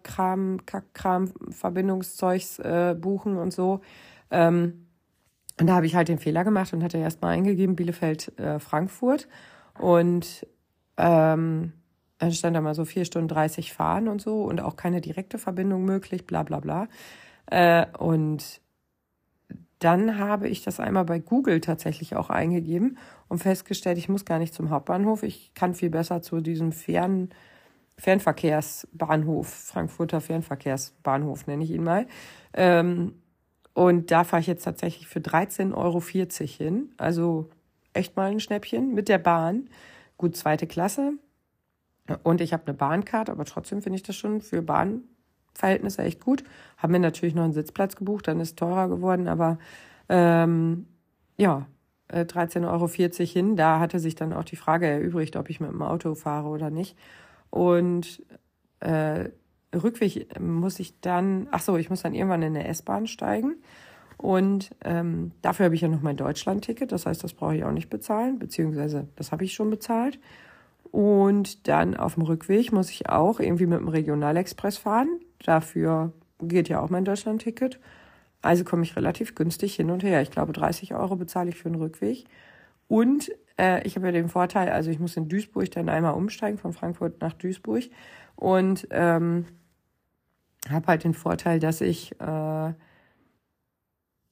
Kram, 0.93 1.33
Verbindungszeugs 1.51 2.59
äh, 2.59 2.95
buchen 2.99 3.39
und 3.39 3.53
so. 3.53 3.81
Ähm, 4.31 4.87
und 5.61 5.67
da 5.67 5.75
habe 5.75 5.87
ich 5.87 5.95
halt 5.95 6.09
den 6.09 6.19
Fehler 6.19 6.45
gemacht 6.45 6.73
und 6.73 6.85
hatte 6.85 6.99
erst 6.99 7.21
mal 7.21 7.31
eingegeben 7.31 7.77
Bielefeld 7.77 8.39
äh, 8.39 8.61
Frankfurt 8.61 9.29
und 9.79 10.47
ähm, 10.97 11.73
dann 12.19 12.33
stand 12.33 12.57
da 12.57 12.61
mal 12.61 12.75
so 12.75 12.85
vier 12.85 13.05
Stunden 13.05 13.29
30 13.29 13.73
fahren 13.73 14.09
und 14.09 14.21
so 14.21 14.43
und 14.45 14.61
auch 14.61 14.77
keine 14.77 15.01
direkte 15.01 15.39
Verbindung 15.39 15.85
möglich, 15.85 16.27
bla 16.27 16.43
bla 16.43 16.61
bla. 16.61 16.89
Äh, 17.47 17.87
und 17.99 18.61
dann 19.79 20.19
habe 20.19 20.49
ich 20.49 20.63
das 20.63 20.81
einmal 20.81 21.05
bei 21.05 21.21
Google 21.21 21.61
tatsächlich 21.61 22.17
auch 22.17 22.31
eingegeben 22.31 22.99
und 23.29 23.39
festgestellt, 23.39 23.99
ich 23.99 24.09
muss 24.09 24.25
gar 24.25 24.39
nicht 24.41 24.53
zum 24.53 24.71
Hauptbahnhof, 24.71 25.23
ich 25.23 25.55
kann 25.55 25.75
viel 25.75 25.91
besser 25.91 26.21
zu 26.21 26.41
diesem 26.41 26.73
Fern, 26.73 27.31
Fernverkehrsbahnhof, 27.97 29.49
Frankfurter 29.49 30.21
Fernverkehrsbahnhof 30.21 31.47
nenne 31.47 31.65
ich 31.65 31.71
ihn 31.71 31.85
mal. 31.85 32.07
Ähm, 32.55 33.15
und 33.79 34.11
da 34.11 34.25
fahre 34.25 34.41
ich 34.41 34.49
jetzt 34.49 34.65
tatsächlich 34.65 35.07
für 35.07 35.21
13,40 35.21 35.73
Euro 35.77 36.01
hin. 36.45 36.91
Also 36.97 37.49
echt 37.93 38.17
mal 38.17 38.29
ein 38.29 38.41
Schnäppchen 38.41 38.93
mit 38.93 39.09
der 39.09 39.19
Bahn. 39.19 39.71
Gut, 40.17 40.37
zweite 40.37 40.67
Klasse. 40.67 41.13
Und 42.25 42.41
ich 42.41 42.53
habe 42.53 42.65
eine 42.67 42.75
Bahncard, 42.75 43.31
aber 43.31 43.45
trotzdem 43.45 43.81
finde 43.81 43.95
ich 43.95 44.03
das 44.03 44.17
schon 44.17 44.41
für 44.41 44.63
Bahnverhältnisse 44.63 46.03
echt 46.03 46.25
gut. 46.25 46.43
Haben 46.77 46.91
mir 46.91 46.99
natürlich 46.99 47.37
noch 47.37 47.45
einen 47.45 47.53
Sitzplatz 47.53 47.95
gebucht, 47.95 48.27
dann 48.27 48.41
ist 48.41 48.49
es 48.49 48.57
teurer 48.57 48.89
geworden, 48.89 49.29
aber 49.29 49.61
ähm, 50.09 50.89
ja, 51.37 51.69
13,40 52.11 52.63
äh, 52.63 52.67
Euro 52.67 52.89
hin. 52.89 53.55
Da 53.55 53.79
hatte 53.79 54.01
sich 54.01 54.17
dann 54.17 54.33
auch 54.33 54.43
die 54.43 54.57
Frage 54.57 54.89
erübrigt, 54.89 55.37
ob 55.37 55.51
ich 55.51 55.61
mit 55.61 55.71
dem 55.71 55.83
Auto 55.83 56.17
fahre 56.17 56.49
oder 56.49 56.71
nicht. 56.71 56.99
Und 57.51 58.25
äh, 58.81 59.29
Rückweg 59.75 60.41
muss 60.41 60.81
ich 60.81 61.01
dann, 61.01 61.49
ach 61.51 61.61
so, 61.61 61.77
ich 61.77 61.91
muss 61.91 62.03
dann 62.03 62.15
irgendwann 62.15 62.43
in 62.43 62.57
eine 62.57 62.67
S-Bahn 62.69 63.07
steigen. 63.07 63.57
Und 64.17 64.71
ähm, 64.85 65.33
dafür 65.43 65.67
habe 65.67 65.75
ich 65.77 65.81
ja 65.81 65.89
noch 65.89 66.03
mein 66.03 66.17
Deutschland-Ticket. 66.17 66.91
Das 66.91 67.07
heißt, 67.07 67.23
das 67.23 67.35
brauche 67.35 67.57
ich 67.57 67.65
auch 67.65 67.73
nicht 67.73 67.89
bezahlen, 67.89 68.39
beziehungsweise 68.39 69.09
das 69.17 69.31
habe 69.31 69.45
ich 69.45 69.55
schon 69.55 69.71
bezahlt. 69.71 70.19
Und 70.91 71.69
dann 71.69 71.97
auf 71.97 72.15
dem 72.15 72.25
Rückweg 72.25 72.73
muss 72.73 72.91
ich 72.91 73.09
auch 73.09 73.41
irgendwie 73.41 73.67
mit 73.67 73.79
dem 73.79 73.89
Regionalexpress 73.89 74.79
fahren. 74.79 75.21
Dafür 75.45 76.13
geht 76.41 76.69
ja 76.69 76.81
auch 76.81 76.91
mein 76.91 77.05
Deutschland-Ticket. 77.05 77.79
Also 78.43 78.65
komme 78.65 78.83
ich 78.83 78.97
relativ 78.97 79.35
günstig 79.35 79.75
hin 79.75 79.91
und 79.91 80.03
her. 80.03 80.23
Ich 80.23 80.31
glaube, 80.31 80.53
30 80.53 80.95
Euro 80.95 81.17
bezahle 81.17 81.51
ich 81.51 81.57
für 81.57 81.69
den 81.69 81.81
Rückweg. 81.81 82.25
Und 82.89 83.31
äh, 83.59 83.87
ich 83.87 83.97
habe 83.97 84.07
ja 84.07 84.13
den 84.13 84.29
Vorteil, 84.29 84.71
also 84.71 84.91
ich 84.91 84.99
muss 84.99 85.17
in 85.17 85.29
Duisburg 85.29 85.71
dann 85.71 85.89
einmal 85.89 86.15
umsteigen, 86.15 86.59
von 86.59 86.73
Frankfurt 86.73 87.21
nach 87.21 87.35
Duisburg. 87.35 87.85
Und 88.35 88.89
ähm, 88.91 89.47
habe 90.69 90.87
halt 90.87 91.05
den 91.05 91.15
Vorteil, 91.15 91.61
dass 91.61 91.81
ich 91.81 92.19
äh, 92.21 92.73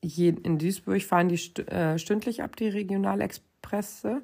in 0.01 0.59
Duisburg 0.59 1.03
fahren 1.03 1.29
die 1.29 1.37
st 1.37 1.61
äh, 1.69 1.99
stündlich 1.99 2.43
ab, 2.43 2.57
die 2.57 2.69
Regionalexpresse. 2.69 4.23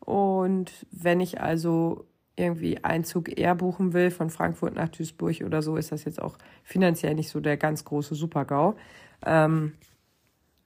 Und 0.00 0.72
wenn 0.90 1.20
ich 1.20 1.40
also 1.40 2.06
irgendwie 2.36 2.82
einen 2.82 3.04
Zug 3.04 3.36
eher 3.38 3.54
buchen 3.54 3.92
will 3.92 4.10
von 4.10 4.30
Frankfurt 4.30 4.74
nach 4.74 4.88
Duisburg 4.88 5.42
oder 5.44 5.62
so, 5.62 5.76
ist 5.76 5.92
das 5.92 6.04
jetzt 6.04 6.20
auch 6.20 6.38
finanziell 6.64 7.14
nicht 7.14 7.28
so 7.30 7.40
der 7.40 7.56
ganz 7.56 7.84
große 7.84 8.14
Supergau. 8.14 8.76
Ähm, 9.24 9.74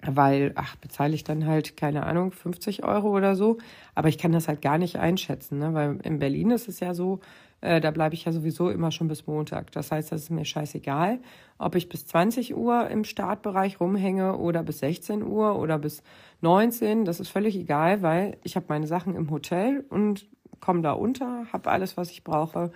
weil, 0.07 0.53
ach, 0.55 0.77
bezahle 0.77 1.15
ich 1.15 1.25
dann 1.25 1.47
halt, 1.47 1.77
keine 1.77 2.05
Ahnung, 2.05 2.31
50 2.31 2.85
Euro 2.85 3.11
oder 3.17 3.37
so. 3.37 3.59
Aber 3.95 4.09
ich 4.09 4.19
kann 4.19 4.33
das 4.33 4.49
halt 4.49 4.61
gar 4.61 4.79
nicht 4.79 4.97
einschätzen, 4.97 5.59
ne? 5.59 5.73
weil 5.75 5.99
in 6.03 6.19
Berlin 6.19 6.51
ist 6.51 6.69
es 6.69 6.81
ja 6.81 6.95
so, 6.95 7.21
äh, 7.65 7.81
da 7.81 7.91
bleibe 7.91 8.15
ich 8.15 8.27
ja 8.27 8.33
sowieso 8.33 8.69
immer 8.69 8.91
schon 8.91 9.09
bis 9.09 9.27
Montag. 9.27 9.73
Das 9.73 9.91
heißt, 9.91 10.13
das 10.13 10.25
ist 10.25 10.31
mir 10.31 10.45
scheißegal, 10.45 11.19
ob 11.59 11.75
ich 11.77 11.89
bis 11.89 12.07
20 12.07 12.55
Uhr 12.55 12.89
im 12.91 13.05
Startbereich 13.05 13.81
rumhänge 13.81 14.37
oder 14.37 14.63
bis 14.63 14.81
16 14.81 15.23
Uhr 15.23 15.59
oder 15.59 15.79
bis 15.79 16.03
19. 16.43 17.07
Das 17.07 17.21
ist 17.21 17.31
völlig 17.31 17.57
egal, 17.57 18.03
weil 18.03 18.37
ich 18.45 18.57
habe 18.57 18.67
meine 18.69 18.87
Sachen 18.87 19.15
im 19.15 19.31
Hotel 19.31 19.87
und 19.89 20.27
komme 20.61 20.83
da 20.83 20.93
unter, 20.93 21.47
habe 21.55 21.71
alles, 21.71 21.97
was 21.97 22.11
ich 22.11 22.23
brauche 22.23 22.71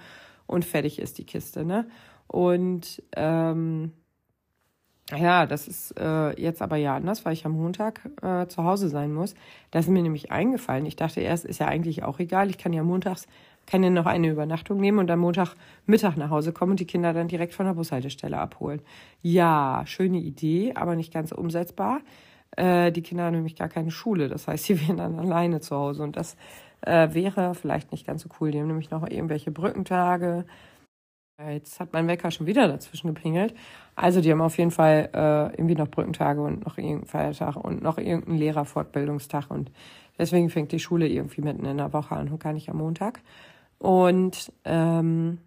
und 0.46 0.64
fertig 0.64 0.98
ist 0.98 1.18
die 1.18 1.26
Kiste. 1.26 1.66
Ne? 1.66 1.86
Und 2.26 3.02
ähm, 3.14 3.92
ja, 5.14 5.46
das 5.46 5.68
ist 5.68 5.98
äh, 5.98 6.38
jetzt 6.40 6.62
aber 6.62 6.76
ja 6.76 6.96
anders, 6.96 7.26
weil 7.26 7.32
ich 7.34 7.46
am 7.46 7.52
Montag 7.52 8.00
äh, 8.22 8.46
zu 8.46 8.64
Hause 8.64 8.88
sein 8.88 9.12
muss. 9.12 9.34
Das 9.70 9.86
ist 9.86 9.90
mir 9.90 10.02
nämlich 10.02 10.30
eingefallen. 10.30 10.84
Ich 10.86 10.96
dachte 10.96 11.20
erst, 11.20 11.44
ist 11.44 11.60
ja 11.60 11.66
eigentlich 11.66 12.02
auch 12.02 12.18
egal. 12.18 12.50
Ich 12.50 12.58
kann 12.58 12.72
ja 12.72 12.82
montags 12.82 13.26
kann 13.68 13.82
ja 13.82 13.90
noch 13.90 14.06
eine 14.06 14.28
Übernachtung 14.28 14.80
nehmen 14.80 14.98
und 14.98 15.10
am 15.10 15.20
Montagmittag 15.20 16.16
nach 16.16 16.30
Hause 16.30 16.52
kommen 16.52 16.72
und 16.72 16.80
die 16.80 16.86
Kinder 16.86 17.12
dann 17.12 17.28
direkt 17.28 17.52
von 17.52 17.66
der 17.66 17.74
Bushaltestelle 17.74 18.38
abholen. 18.38 18.80
Ja, 19.20 19.82
schöne 19.84 20.18
Idee, 20.18 20.72
aber 20.74 20.96
nicht 20.96 21.12
ganz 21.12 21.32
umsetzbar. 21.32 22.00
Äh, 22.56 22.90
die 22.92 23.02
Kinder 23.02 23.24
haben 23.24 23.34
nämlich 23.34 23.56
gar 23.56 23.68
keine 23.68 23.90
Schule, 23.90 24.28
das 24.28 24.48
heißt, 24.48 24.64
sie 24.64 24.80
wären 24.88 24.96
dann 24.96 25.18
alleine 25.18 25.60
zu 25.60 25.76
Hause 25.76 26.02
und 26.02 26.16
das 26.16 26.36
äh, 26.80 27.12
wäre 27.12 27.54
vielleicht 27.54 27.92
nicht 27.92 28.06
ganz 28.06 28.22
so 28.22 28.30
cool. 28.40 28.50
Die 28.50 28.58
haben 28.58 28.68
nämlich 28.68 28.90
noch 28.90 29.06
irgendwelche 29.06 29.50
Brückentage. 29.50 30.46
Jetzt 31.46 31.78
hat 31.78 31.92
mein 31.92 32.08
Wecker 32.08 32.32
schon 32.32 32.48
wieder 32.48 32.66
dazwischen 32.66 33.14
gepingelt. 33.14 33.54
Also 33.94 34.20
die 34.20 34.32
haben 34.32 34.40
auf 34.40 34.58
jeden 34.58 34.72
Fall 34.72 35.08
äh, 35.12 35.54
irgendwie 35.56 35.76
noch 35.76 35.88
Brückentage 35.88 36.40
und 36.40 36.64
noch 36.64 36.78
irgendeinen 36.78 37.06
Feiertag 37.06 37.54
und 37.56 37.82
noch 37.82 37.98
irgendeinen 37.98 38.38
Lehrerfortbildungstag 38.38 39.50
und 39.50 39.70
deswegen 40.18 40.50
fängt 40.50 40.72
die 40.72 40.80
Schule 40.80 41.06
irgendwie 41.06 41.42
mitten 41.42 41.64
in 41.64 41.76
der 41.76 41.92
Woche 41.92 42.16
an 42.16 42.28
und 42.28 42.40
gar 42.40 42.52
nicht 42.52 42.68
am 42.70 42.78
Montag. 42.78 43.20
Und 43.78 44.52
ähm, 44.64 45.38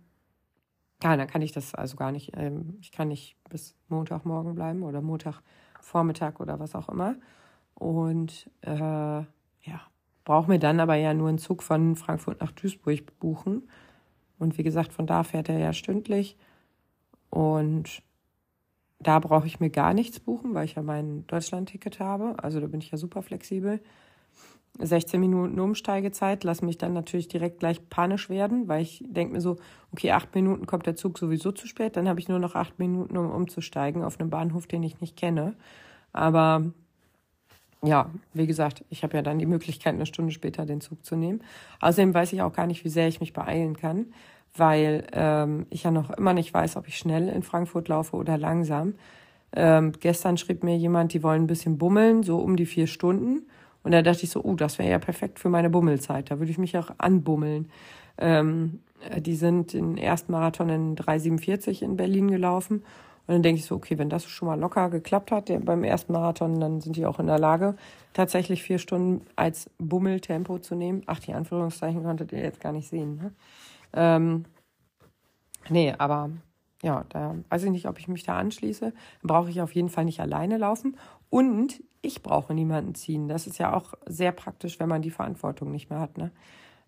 ja, 1.04 1.18
dann 1.18 1.28
kann 1.28 1.42
ich 1.42 1.52
das 1.52 1.74
also 1.76 1.98
gar 1.98 2.12
nicht, 2.12 2.32
ähm, 2.38 2.78
ich 2.82 2.92
kann 2.92 3.08
nicht 3.10 3.36
bis 3.50 3.76
Montagmorgen 3.90 4.56
bleiben 4.56 4.84
oder 4.84 5.02
Montagvormittag 5.02 6.40
oder 6.40 6.60
was 6.60 6.76
auch 6.76 6.90
immer. 6.90 7.16
Und 7.76 8.50
äh, 8.62 8.70
ja, 8.72 9.82
brauche 10.24 10.50
mir 10.50 10.60
dann 10.60 10.80
aber 10.80 10.96
ja 10.96 11.14
nur 11.14 11.30
einen 11.30 11.40
Zug 11.40 11.64
von 11.64 11.96
Frankfurt 11.96 12.42
nach 12.42 12.52
Duisburg 12.52 13.20
buchen. 13.20 13.70
Und 14.40 14.58
wie 14.58 14.64
gesagt, 14.64 14.94
von 14.94 15.08
da 15.08 15.24
fährt 15.24 15.50
er 15.50 15.60
ja 15.60 15.74
stündlich. 15.74 16.38
und 17.30 18.04
da 19.00 19.20
brauche 19.20 19.48
ich 19.48 19.60
mir 19.60 19.70
gar 19.70 19.94
nichts 19.94 20.20
buchen, 20.20 20.54
weil 20.54 20.66
ich 20.66 20.76
ja 20.76 20.82
mein 20.84 21.26
Deutschland-Ticket 21.28 22.00
habe. 22.00 22.36
Also 22.44 22.60
da 22.60 22.68
bin 22.68 22.82
ich 22.82 22.92
ja 22.92 22.98
super 22.98 23.22
flexibel. 23.24 23.82
16 24.80 25.20
Minuten 25.20 25.60
Umsteigezeit 25.60 26.44
lassen 26.44 26.66
mich 26.66 26.78
dann 26.78 26.94
natürlich 26.94 27.28
direkt 27.28 27.60
gleich 27.60 27.90
panisch 27.90 28.30
werden, 28.30 28.68
weil 28.68 28.82
ich 28.82 29.04
denke 29.06 29.34
mir 29.34 29.42
so, 29.42 29.58
okay, 29.92 30.12
acht 30.12 30.34
Minuten 30.34 30.66
kommt 30.66 30.86
der 30.86 30.96
Zug 30.96 31.18
sowieso 31.18 31.52
zu 31.52 31.68
spät, 31.68 31.98
dann 31.98 32.08
habe 32.08 32.20
ich 32.20 32.30
nur 32.30 32.40
noch 32.40 32.56
acht 32.56 32.80
Minuten, 32.80 33.18
um 33.18 33.30
umzusteigen 33.30 34.04
auf 34.04 34.20
einem 34.20 34.30
Bahnhof, 34.30 34.68
den 34.68 34.84
ich 34.84 35.02
nicht 35.02 35.18
kenne. 35.18 35.56
Aber 36.14 36.64
ja, 37.84 38.10
wie 38.34 38.48
gesagt, 38.48 38.86
ich 38.90 39.04
habe 39.04 39.18
ja 39.18 39.22
dann 39.22 39.40
die 39.40 39.46
Möglichkeit, 39.46 39.96
eine 39.96 40.06
Stunde 40.06 40.32
später 40.32 40.66
den 40.66 40.82
Zug 40.82 41.04
zu 41.04 41.16
nehmen. 41.16 41.42
Außerdem 41.80 42.14
weiß 42.14 42.34
ich 42.34 42.42
auch 42.42 42.54
gar 42.54 42.68
nicht, 42.68 42.86
wie 42.86 42.90
sehr 42.90 43.08
ich 43.08 43.20
mich 43.20 43.34
beeilen 43.34 43.76
kann, 43.76 44.08
weil 44.56 45.06
ähm, 45.14 45.66
ich 45.70 45.84
ja 45.84 45.92
noch 45.92 46.12
immer 46.12 46.34
nicht 46.34 46.54
weiß, 46.54 46.76
ob 46.78 46.88
ich 46.88 46.98
schnell 46.98 47.28
in 47.28 47.44
Frankfurt 47.44 47.88
laufe 47.88 48.16
oder 48.16 48.38
langsam. 48.38 48.96
Ähm, 49.54 49.94
gestern 50.00 50.38
schrieb 50.38 50.64
mir 50.64 50.78
jemand, 50.78 51.14
die 51.14 51.24
wollen 51.24 51.44
ein 51.44 51.48
bisschen 51.48 51.78
bummeln, 51.78 52.24
so 52.24 52.38
um 52.38 52.56
die 52.56 52.66
vier 52.66 52.88
Stunden. 52.88 53.48
Und 53.84 53.92
da 53.92 54.02
dachte 54.02 54.24
ich 54.24 54.30
so, 54.30 54.44
oh, 54.44 54.56
das 54.56 54.78
wäre 54.78 54.90
ja 54.90 55.00
perfekt 55.00 55.40
für 55.40 55.50
meine 55.50 55.70
Bummelzeit. 55.70 56.30
Da 56.30 56.40
würde 56.40 56.52
ich 56.52 56.58
mich 56.58 56.78
auch 56.78 56.92
anbummeln. 56.98 57.70
Ähm, 58.18 58.82
die 59.18 59.36
sind 59.36 59.74
den 59.74 59.98
ersten 59.98 60.32
Marathon 60.32 60.70
in 60.70 60.96
3,47 60.96 61.82
in 61.82 61.98
Berlin 61.98 62.30
gelaufen. 62.30 62.84
Und 63.28 63.36
dann 63.36 63.44
denke 63.44 63.60
ich 63.60 63.66
so, 63.66 63.76
okay, 63.76 63.98
wenn 63.98 64.10
das 64.10 64.26
schon 64.26 64.48
mal 64.48 64.60
locker 64.60 64.90
geklappt 64.90 65.32
hat 65.32 65.52
beim 65.66 65.84
ersten 65.84 66.14
Marathon, 66.14 66.60
dann 66.60 66.82
sind 66.82 66.96
die 66.96 67.06
auch 67.06 67.20
in 67.20 67.28
der 67.28 67.40
Lage, 67.40 67.76
tatsächlich 68.14 68.64
vier 68.64 68.78
Stunden 68.78 69.26
als 69.36 69.70
Bummeltempo 69.78 70.60
zu 70.60 70.76
nehmen. 70.76 71.04
Ach, 71.06 71.20
die 71.20 71.34
Anführungszeichen 71.34 72.04
konntet 72.04 72.32
ihr 72.32 72.40
jetzt 72.40 72.60
gar 72.60 72.74
nicht 72.74 72.90
sehen. 72.90 73.16
Ne? 73.16 73.34
Ähm, 73.94 74.46
nee, 75.70 75.94
aber 75.98 76.32
ja, 76.84 77.06
da 77.10 77.36
weiß 77.50 77.64
ich 77.64 77.72
nicht, 77.72 77.88
ob 77.88 78.00
ich 78.00 78.08
mich 78.08 78.24
da 78.24 78.38
anschließe. 78.38 78.86
Dann 78.86 78.94
brauche 79.24 79.50
ich 79.50 79.62
auf 79.62 79.74
jeden 79.76 79.90
Fall 79.90 80.06
nicht 80.06 80.20
alleine 80.20 80.58
laufen. 80.58 80.98
Und 81.30 81.82
ich 82.02 82.24
brauche 82.24 82.54
niemanden 82.54 82.96
ziehen. 82.96 83.28
Das 83.28 83.48
ist 83.48 83.58
ja 83.58 83.74
auch 83.74 83.94
sehr 84.06 84.32
praktisch, 84.32 84.80
wenn 84.80 84.90
man 84.90 85.02
die 85.02 85.12
Verantwortung 85.12 85.72
nicht 85.72 85.90
mehr 85.90 86.00
hat. 86.00 86.18
Ne? 86.18 86.32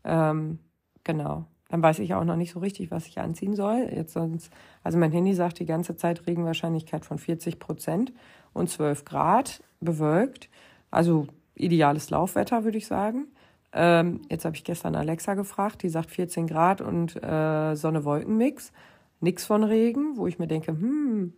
Ähm, 0.03 0.59
genau. 1.03 1.45
Dann 1.70 1.82
weiß 1.82 1.99
ich 1.99 2.14
auch 2.14 2.24
noch 2.24 2.36
nicht 2.36 2.51
so 2.51 2.59
richtig, 2.59 2.91
was 2.91 3.07
ich 3.07 3.20
anziehen 3.20 3.55
soll. 3.55 3.89
Jetzt 3.91 4.14
sonst, 4.14 4.51
also 4.84 4.97
mein 4.97 5.11
Handy 5.11 5.34
sagt 5.34 5.59
die 5.59 5.66
ganze 5.66 5.95
Zeit 5.95 6.28
Regenwahrscheinlichkeit 6.28 7.03
von 7.03 7.18
40 7.18 7.57
Prozent 7.57 8.14
und 8.53 8.70
12 8.70 9.05
Grad 9.05 9.64
bewölkt. 9.80 10.49
Also 10.91 11.28
ideales 11.55 12.09
Laufwetter, 12.09 12.64
würde 12.64 12.78
ich 12.78 12.86
sagen. 12.86 13.28
Ähm, 13.72 14.22
jetzt 14.30 14.45
habe 14.45 14.55
ich 14.55 14.64
gestern 14.64 14.95
Alexa 14.95 15.34
gefragt, 15.34 15.82
die 15.82 15.89
sagt 15.89 16.11
14 16.11 16.45
Grad 16.45 16.82
und 16.82 17.22
äh, 17.24 17.76
Sonne-Wolken-Mix. 17.76 18.72
Nix 19.20 19.45
von 19.45 19.64
Regen, 19.64 20.18
wo 20.18 20.28
ich 20.28 20.38
mir 20.38 20.47
denke, 20.47 20.74
hm, 20.74 21.34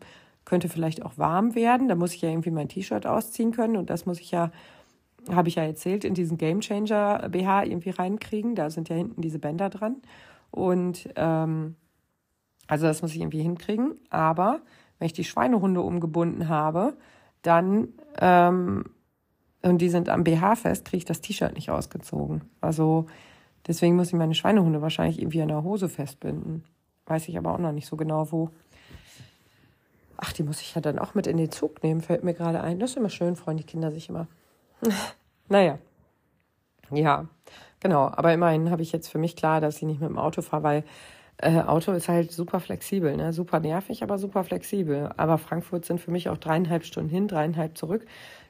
könnte 0.45 0.69
vielleicht 0.69 1.03
auch 1.03 1.17
warm 1.17 1.55
werden. 1.55 1.87
Da 1.87 1.95
muss 1.95 2.13
ich 2.13 2.21
ja 2.21 2.29
irgendwie 2.29 2.51
mein 2.51 2.69
T-Shirt 2.69 3.05
ausziehen 3.05 3.51
können 3.51 3.75
und 3.75 3.89
das 3.89 4.05
muss 4.05 4.19
ich 4.19 4.31
ja, 4.31 4.51
habe 5.29 5.49
ich 5.49 5.55
ja 5.55 5.63
erzählt, 5.63 6.05
in 6.05 6.13
diesen 6.13 6.37
Game 6.37 6.61
Changer 6.61 7.27
BH 7.29 7.65
irgendwie 7.65 7.89
reinkriegen. 7.89 8.55
Da 8.55 8.69
sind 8.69 8.89
ja 8.89 8.95
hinten 8.95 9.21
diese 9.21 9.39
Bänder 9.39 9.69
dran. 9.69 9.97
Und 10.51 11.09
ähm, 11.15 11.75
also 12.67 12.85
das 12.85 13.01
muss 13.01 13.11
ich 13.11 13.19
irgendwie 13.19 13.41
hinkriegen. 13.41 13.95
Aber 14.09 14.61
wenn 14.99 15.07
ich 15.07 15.13
die 15.13 15.23
Schweinehunde 15.23 15.81
umgebunden 15.81 16.47
habe, 16.47 16.95
dann 17.41 17.89
ähm, 18.19 18.85
und 19.65 19.79
die 19.79 19.89
sind 19.89 20.09
am 20.09 20.23
BH 20.23 20.57
fest, 20.57 20.85
kriege 20.85 20.99
ich 20.99 21.05
das 21.05 21.21
T-Shirt 21.21 21.55
nicht 21.55 21.71
ausgezogen. 21.71 22.41
Also 22.61 23.07
deswegen 23.65 23.95
muss 23.95 24.09
ich 24.09 24.13
meine 24.13 24.35
Schweinehunde 24.35 24.83
wahrscheinlich 24.83 25.19
irgendwie 25.19 25.41
an 25.41 25.47
der 25.47 25.63
Hose 25.63 25.89
festbinden. 25.89 26.63
Weiß 27.07 27.27
ich 27.27 27.37
aber 27.37 27.51
auch 27.51 27.57
noch 27.57 27.71
nicht 27.71 27.87
so 27.87 27.97
genau 27.97 28.31
wo. 28.31 28.51
Ach, 30.17 30.33
die 30.33 30.43
muss 30.43 30.61
ich 30.61 30.75
ja 30.75 30.81
dann 30.81 30.99
auch 30.99 31.15
mit 31.15 31.27
in 31.27 31.37
den 31.37 31.51
Zug 31.51 31.83
nehmen, 31.83 32.01
fällt 32.01 32.23
mir 32.23 32.33
gerade 32.33 32.61
ein. 32.61 32.79
Das 32.79 32.91
ist 32.91 32.97
immer 32.97 33.09
schön, 33.09 33.35
freuen 33.35 33.57
die 33.57 33.63
Kinder 33.63 33.91
sich 33.91 34.09
immer. 34.09 34.27
naja. 35.49 35.79
Ja, 36.91 37.27
genau. 37.79 38.07
Aber 38.07 38.33
immerhin 38.33 38.69
habe 38.69 38.81
ich 38.81 38.91
jetzt 38.91 39.09
für 39.09 39.17
mich 39.17 39.35
klar, 39.35 39.61
dass 39.61 39.77
ich 39.77 39.83
nicht 39.83 40.01
mit 40.01 40.09
dem 40.09 40.19
Auto 40.19 40.41
fahre, 40.41 40.63
weil 40.63 40.83
äh, 41.37 41.61
Auto 41.61 41.91
ist 41.91 42.07
halt 42.07 42.31
super 42.31 42.59
flexibel, 42.59 43.15
ne? 43.17 43.33
Super 43.33 43.59
nervig, 43.59 44.03
aber 44.03 44.17
super 44.17 44.43
flexibel. 44.43 45.09
Aber 45.17 45.37
Frankfurt 45.37 45.85
sind 45.85 45.99
für 45.99 46.11
mich 46.11 46.29
auch 46.29 46.37
dreieinhalb 46.37 46.85
Stunden 46.85 47.09
hin, 47.09 47.27
dreieinhalb 47.27 47.77
zurück. 47.77 48.05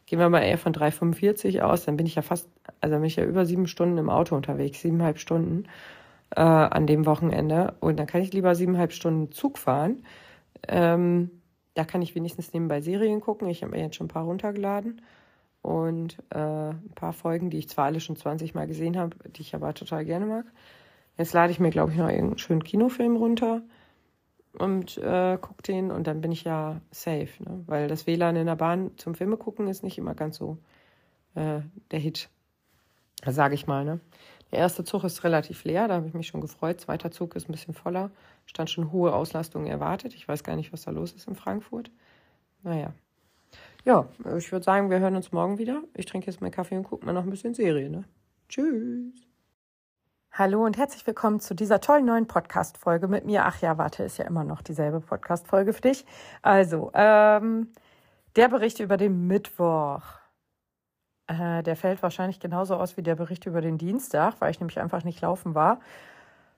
Gehen 0.06 0.20
wir 0.20 0.30
mal 0.30 0.42
eher 0.44 0.60
von 0.60 0.74
3,45 0.74 1.62
aus, 1.62 1.86
dann 1.86 1.98
bin 1.98 2.06
ich 2.06 2.14
ja 2.14 2.22
fast, 2.22 2.48
also 2.80 2.96
bin 2.98 3.06
ich 3.06 3.16
ja 3.16 3.24
über 3.26 3.46
sieben 3.46 3.66
Stunden 3.66 3.98
im 3.98 4.10
Auto 4.12 4.36
unterwegs, 4.36 4.82
siebeneinhalb 4.82 5.18
Stunden 5.18 5.66
äh, 6.36 6.42
an 6.42 6.86
dem 6.86 7.08
Wochenende. 7.08 7.74
Und 7.80 7.98
dann 7.98 8.06
kann 8.06 8.22
ich 8.22 8.32
lieber 8.32 8.54
siebeneinhalb 8.54 8.94
Stunden 8.94 9.32
Zug 9.32 9.58
fahren. 9.58 10.04
Ähm, 10.68 11.32
da 11.76 11.86
kann 11.86 12.02
ich 12.02 12.16
wenigstens 12.16 12.54
nebenbei 12.54 12.82
Serien 12.82 13.22
gucken. 13.22 13.48
Ich 13.48 13.62
habe 13.62 13.72
mir 13.72 13.82
jetzt 13.82 13.96
schon 13.96 14.06
ein 14.06 14.10
paar 14.10 14.26
runtergeladen 14.26 15.02
und 15.62 16.18
äh, 16.30 16.70
ein 16.70 16.92
paar 16.96 17.14
Folgen, 17.14 17.50
die 17.50 17.60
ich 17.60 17.70
zwar 17.70 17.86
alle 17.86 18.00
schon 18.00 18.16
20 18.16 18.56
Mal 18.56 18.68
gesehen 18.68 18.98
habe, 18.98 19.16
die 19.30 19.42
ich 19.42 19.54
aber 19.54 19.74
total 19.74 20.06
gerne 20.06 20.26
mag. 20.26 20.46
Jetzt 21.18 21.34
lade 21.34 21.52
ich 21.52 21.60
mir, 21.60 21.70
glaube 21.70 21.92
ich, 21.92 21.98
noch 21.98 22.10
irgendeinen 22.10 22.38
schönen 22.38 22.64
Kinofilm 22.64 23.16
runter 23.16 23.62
und 24.58 24.98
äh, 24.98 25.38
gucke 25.40 25.64
den 25.64 25.92
und 25.92 26.08
dann 26.08 26.22
bin 26.22 26.32
ich 26.32 26.44
ja 26.44 26.82
safe, 26.92 27.30
ne? 27.40 27.64
weil 27.66 27.88
das 27.88 28.08
WLAN 28.08 28.36
in 28.36 28.48
der 28.48 28.56
Bahn 28.56 28.92
zum 28.98 29.16
Filme 29.16 29.38
gucken 29.38 29.68
ist 29.68 29.84
nicht 29.84 29.98
immer 29.98 30.16
ganz 30.16 30.38
so 30.38 30.58
äh, 31.36 31.60
der 31.92 32.00
Hit, 32.00 32.30
sage 33.26 33.56
ich 33.56 33.68
mal. 33.68 33.84
Ne? 33.84 34.00
Der 34.52 34.60
erste 34.60 34.84
Zug 34.84 35.04
ist 35.04 35.24
relativ 35.24 35.64
leer, 35.64 35.88
da 35.88 35.96
habe 35.96 36.08
ich 36.08 36.14
mich 36.14 36.28
schon 36.28 36.42
gefreut. 36.42 36.80
Zweiter 36.80 37.12
Zug 37.12 37.36
ist 37.36 37.50
ein 37.50 37.52
bisschen 37.52 37.74
voller, 37.74 38.12
stand 38.46 38.70
schon 38.70 38.92
hohe 38.92 39.14
Auslastung 39.14 39.66
erwartet. 39.66 40.14
Ich 40.14 40.28
weiß 40.28 40.44
gar 40.44 40.56
nicht, 40.56 40.72
was 40.72 40.84
da 40.84 40.92
los 40.92 41.14
ist 41.14 41.28
in 41.28 41.36
Frankfurt. 41.36 41.92
Naja. 42.64 42.94
Ja, 43.84 44.08
ich 44.38 44.52
würde 44.52 44.64
sagen, 44.64 44.90
wir 44.90 45.00
hören 45.00 45.16
uns 45.16 45.32
morgen 45.32 45.58
wieder. 45.58 45.84
Ich 45.94 46.06
trinke 46.06 46.28
jetzt 46.28 46.42
meinen 46.42 46.52
Kaffee 46.52 46.78
und 46.78 46.84
gucke 46.84 47.06
mal 47.06 47.14
noch 47.14 47.24
ein 47.24 47.30
bisschen 47.30 47.54
Serie. 47.54 47.90
Ne? 47.90 48.04
Tschüss. 48.50 49.28
Hallo 50.32 50.66
und 50.66 50.78
herzlich 50.78 51.06
willkommen 51.08 51.40
zu 51.40 51.54
dieser 51.54 51.80
tollen 51.80 52.06
neuen 52.06 52.28
Podcast-Folge 52.28 53.08
mit 53.08 53.26
mir. 53.26 53.46
Ach 53.46 53.62
ja, 53.62 53.78
warte, 53.78 54.04
ist 54.04 54.18
ja 54.18 54.26
immer 54.26 54.44
noch 54.44 54.62
dieselbe 54.62 55.00
Podcast-Folge 55.00 55.72
für 55.72 55.82
dich. 55.82 56.06
Also, 56.42 56.92
ähm, 56.94 57.72
der 58.36 58.50
Bericht 58.50 58.80
über 58.80 58.98
den 58.98 59.28
Mittwoch. 59.28 60.02
Äh, 61.28 61.64
der 61.64 61.76
fällt 61.76 62.04
wahrscheinlich 62.04 62.40
genauso 62.40 62.76
aus 62.76 62.98
wie 62.98 63.04
der 63.04 63.16
Bericht 63.16 63.46
über 63.46 63.62
den 63.62 63.78
Dienstag, 63.78 64.36
weil 64.40 64.52
ich 64.52 64.60
nämlich 64.60 64.80
einfach 64.80 65.04
nicht 65.04 65.22
laufen 65.22 65.56
war. 65.56 65.80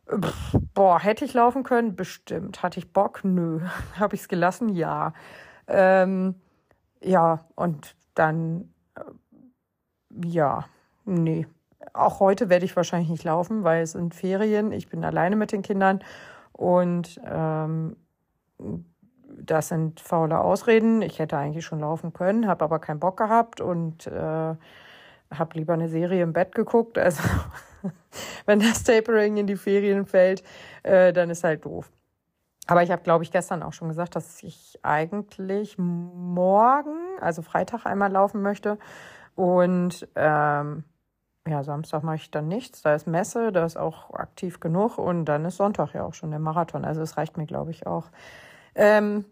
Pff, 0.10 0.58
boah, 0.74 1.00
hätte 1.00 1.26
ich 1.26 1.34
laufen 1.34 1.64
können? 1.64 1.96
Bestimmt. 1.96 2.64
Hatte 2.64 2.80
ich 2.80 2.92
Bock? 2.94 3.22
Nö. 3.24 3.62
Habe 4.00 4.16
ich 4.16 4.22
es 4.22 4.28
gelassen? 4.28 4.70
Ja. 4.70 5.14
Ähm, 5.68 6.36
ja, 7.02 7.46
und 7.56 7.96
dann, 8.16 8.74
äh, 8.96 9.02
ja, 10.26 10.66
nee 11.06 11.46
auch 11.94 12.20
heute 12.20 12.50
werde 12.50 12.66
ich 12.66 12.76
wahrscheinlich 12.76 13.10
nicht 13.10 13.24
laufen, 13.24 13.64
weil 13.64 13.84
es 13.84 13.92
sind 13.92 14.16
Ferien. 14.16 14.72
Ich 14.72 14.90
bin 14.90 15.04
alleine 15.04 15.36
mit 15.36 15.52
den 15.52 15.62
Kindern 15.62 16.02
und 16.52 17.20
ähm, 17.26 17.96
das 19.40 19.70
sind 19.70 20.00
faule 20.00 20.40
Ausreden. 20.40 21.02
Ich 21.02 21.20
hätte 21.20 21.38
eigentlich 21.38 21.66
schon 21.66 21.80
laufen 21.80 22.14
können, 22.14 22.48
habe 22.48 22.64
aber 22.64 22.80
keinen 22.80 23.00
Bock 23.00 23.18
gehabt 23.18 23.62
und 23.62 24.08
äh, 24.08 24.12
habe 24.12 25.54
lieber 25.54 25.74
eine 25.74 25.90
Serie 25.90 26.24
im 26.24 26.34
Bett 26.34 26.54
geguckt. 26.54 26.98
Also 27.08 27.24
wenn 28.48 28.60
das 28.60 28.84
Tapering 28.84 29.38
in 29.38 29.46
die 29.46 29.56
Ferien 29.56 30.06
fällt, 30.08 30.44
äh, 30.82 31.14
dann 31.14 31.30
ist 31.30 31.44
halt 31.44 31.64
doof. 31.64 31.92
Aber 32.66 32.84
ich 32.84 32.92
habe, 32.92 33.04
glaube 33.04 33.24
ich, 33.24 33.32
gestern 33.32 33.64
auch 33.64 33.72
schon 33.72 33.88
gesagt, 33.88 34.16
dass 34.16 34.44
ich 34.44 34.80
eigentlich 34.82 35.78
morgen, 35.78 36.98
also 37.22 37.42
Freitag, 37.44 37.86
einmal 37.86 38.12
laufen 38.12 38.42
möchte. 38.42 38.78
Und 39.36 40.08
ähm, 40.16 40.84
ja, 41.48 41.64
Samstag 41.64 42.04
mache 42.04 42.18
ich 42.18 42.32
dann 42.32 42.48
nichts. 42.48 42.82
Da 42.82 42.94
ist 42.94 43.08
Messe, 43.08 43.52
da 43.52 43.66
ist 43.66 43.78
auch 43.78 44.14
aktiv 44.14 44.60
genug 44.60 44.98
und 44.98 45.26
dann 45.26 45.46
ist 45.46 45.58
Sonntag 45.58 45.94
ja 45.94 46.04
auch 46.04 46.14
schon 46.14 46.32
der 46.32 46.40
Marathon. 46.40 46.84
Also 46.84 47.02
es 47.02 47.16
reicht 47.16 47.38
mir, 47.38 47.46
glaube 47.46 47.72
ich, 47.72 47.88
auch. 47.88 48.10
Ähm, 48.78 49.26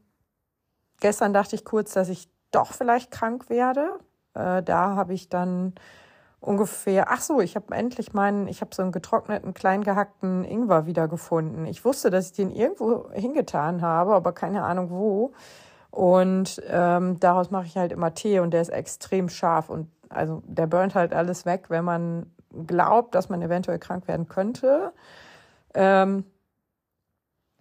gestern 0.99 1.33
dachte 1.33 1.55
ich 1.55 1.63
kurz, 1.63 1.93
dass 1.93 2.09
ich 2.09 2.27
doch 2.51 2.73
vielleicht 2.73 3.11
krank 3.11 3.49
werde. 3.49 3.99
Äh, 4.33 4.63
da 4.63 4.95
habe 4.95 5.13
ich 5.13 5.29
dann 5.29 5.75
ungefähr, 6.39 7.11
ach 7.11 7.21
so, 7.21 7.39
ich 7.41 7.55
habe 7.55 7.73
endlich 7.75 8.13
meinen, 8.13 8.47
ich 8.47 8.61
habe 8.61 8.73
so 8.73 8.81
einen 8.81 8.91
getrockneten, 8.91 9.53
klein 9.53 9.83
gehackten 9.83 10.43
Ingwer 10.43 10.87
wiedergefunden. 10.87 11.65
Ich 11.65 11.85
wusste, 11.85 12.09
dass 12.09 12.27
ich 12.27 12.33
den 12.33 12.49
irgendwo 12.49 13.09
hingetan 13.11 13.81
habe, 13.81 14.15
aber 14.15 14.33
keine 14.33 14.63
Ahnung 14.63 14.89
wo. 14.89 15.33
Und 15.91 16.61
ähm, 16.67 17.19
daraus 17.19 17.51
mache 17.51 17.67
ich 17.67 17.77
halt 17.77 17.91
immer 17.91 18.13
Tee 18.13 18.39
und 18.39 18.51
der 18.51 18.61
ist 18.61 18.69
extrem 18.69 19.29
scharf 19.29 19.69
und 19.69 19.89
also 20.09 20.41
der 20.45 20.67
burnt 20.67 20.95
halt 20.95 21.13
alles 21.13 21.45
weg, 21.45 21.69
wenn 21.69 21.85
man 21.85 22.31
glaubt, 22.67 23.15
dass 23.15 23.29
man 23.29 23.41
eventuell 23.41 23.79
krank 23.79 24.07
werden 24.07 24.27
könnte. 24.27 24.91
Ähm, 25.73 26.25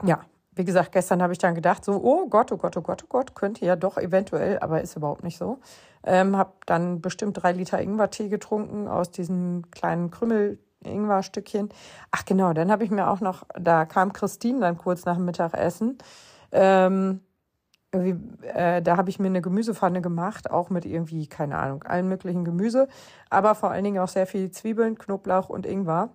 ja, 0.03 0.21
wie 0.57 0.65
gesagt, 0.65 0.93
gestern 0.93 1.23
habe 1.23 1.33
ich 1.33 1.39
dann 1.39 1.55
gedacht, 1.55 1.85
so, 1.85 2.01
oh 2.03 2.29
Gott, 2.29 2.53
oh 2.53 2.57
Gott, 2.57 2.77
oh 2.77 2.83
Gott, 2.83 3.03
oh 3.05 3.09
Gott, 3.09 3.35
könnte 3.35 3.65
ja 3.65 3.77
doch 3.77 3.99
eventuell, 3.99 4.59
aber 4.61 4.81
ist 4.81 4.97
überhaupt 4.97 5.25
nicht 5.25 5.39
so. 5.39 5.59
Ähm, 6.05 6.37
habe 6.37 6.53
dann 6.67 7.01
bestimmt 7.01 7.43
drei 7.43 7.53
Liter 7.53 7.81
Ingwertee 7.81 8.29
getrunken 8.29 8.89
aus 8.89 9.11
diesem 9.11 9.71
kleinen 9.71 10.11
Krümmel 10.11 10.59
Ingwerstückchen. 10.85 11.71
Ach 12.11 12.25
genau, 12.25 12.53
dann 12.53 12.71
habe 12.71 12.85
ich 12.85 12.91
mir 12.91 13.09
auch 13.09 13.21
noch, 13.21 13.45
da 13.59 13.85
kam 13.85 14.13
Christine 14.13 14.61
dann 14.61 14.77
kurz 14.79 15.05
nach 15.05 15.17
dem 15.17 15.25
Mittagessen 15.25 15.99
Ähm, 16.53 17.21
äh, 17.93 18.83
da 18.83 18.97
habe 18.97 19.11
ich 19.11 19.19
mir 19.19 19.29
eine 19.29 19.41
Gemüsepfanne 19.41 20.03
gemacht, 20.03 20.51
auch 20.51 20.71
mit 20.71 20.85
irgendwie, 20.85 21.27
keine 21.27 21.59
Ahnung, 21.59 21.85
allen 21.85 22.09
möglichen 22.09 22.45
Gemüse, 22.45 22.89
aber 23.31 23.55
vor 23.55 23.71
allen 23.71 23.85
Dingen 23.85 23.99
auch 23.99 24.09
sehr 24.09 24.27
viel 24.27 24.51
Zwiebeln, 24.51 24.99
Knoblauch 24.99 25.49
und 25.49 25.65
Ingwer 25.67 26.11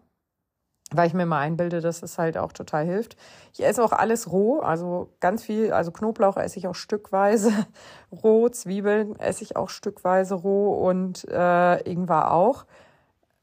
weil 0.91 1.07
ich 1.07 1.13
mir 1.13 1.25
mal 1.25 1.39
einbilde, 1.39 1.81
dass 1.81 2.01
es 2.01 2.17
halt 2.17 2.37
auch 2.37 2.51
total 2.51 2.85
hilft. 2.85 3.15
Ich 3.53 3.63
esse 3.63 3.83
auch 3.83 3.91
alles 3.91 4.31
roh, 4.31 4.59
also 4.59 5.13
ganz 5.19 5.43
viel, 5.43 5.71
also 5.71 5.91
Knoblauch 5.91 6.37
esse 6.37 6.57
ich 6.57 6.67
auch 6.67 6.75
stückweise 6.75 7.51
roh, 8.23 8.49
Zwiebeln 8.49 9.17
esse 9.19 9.43
ich 9.43 9.55
auch 9.55 9.69
stückweise 9.69 10.35
roh 10.35 10.87
und 10.87 11.27
äh, 11.29 11.81
Ingwer 11.89 12.31
auch. 12.31 12.65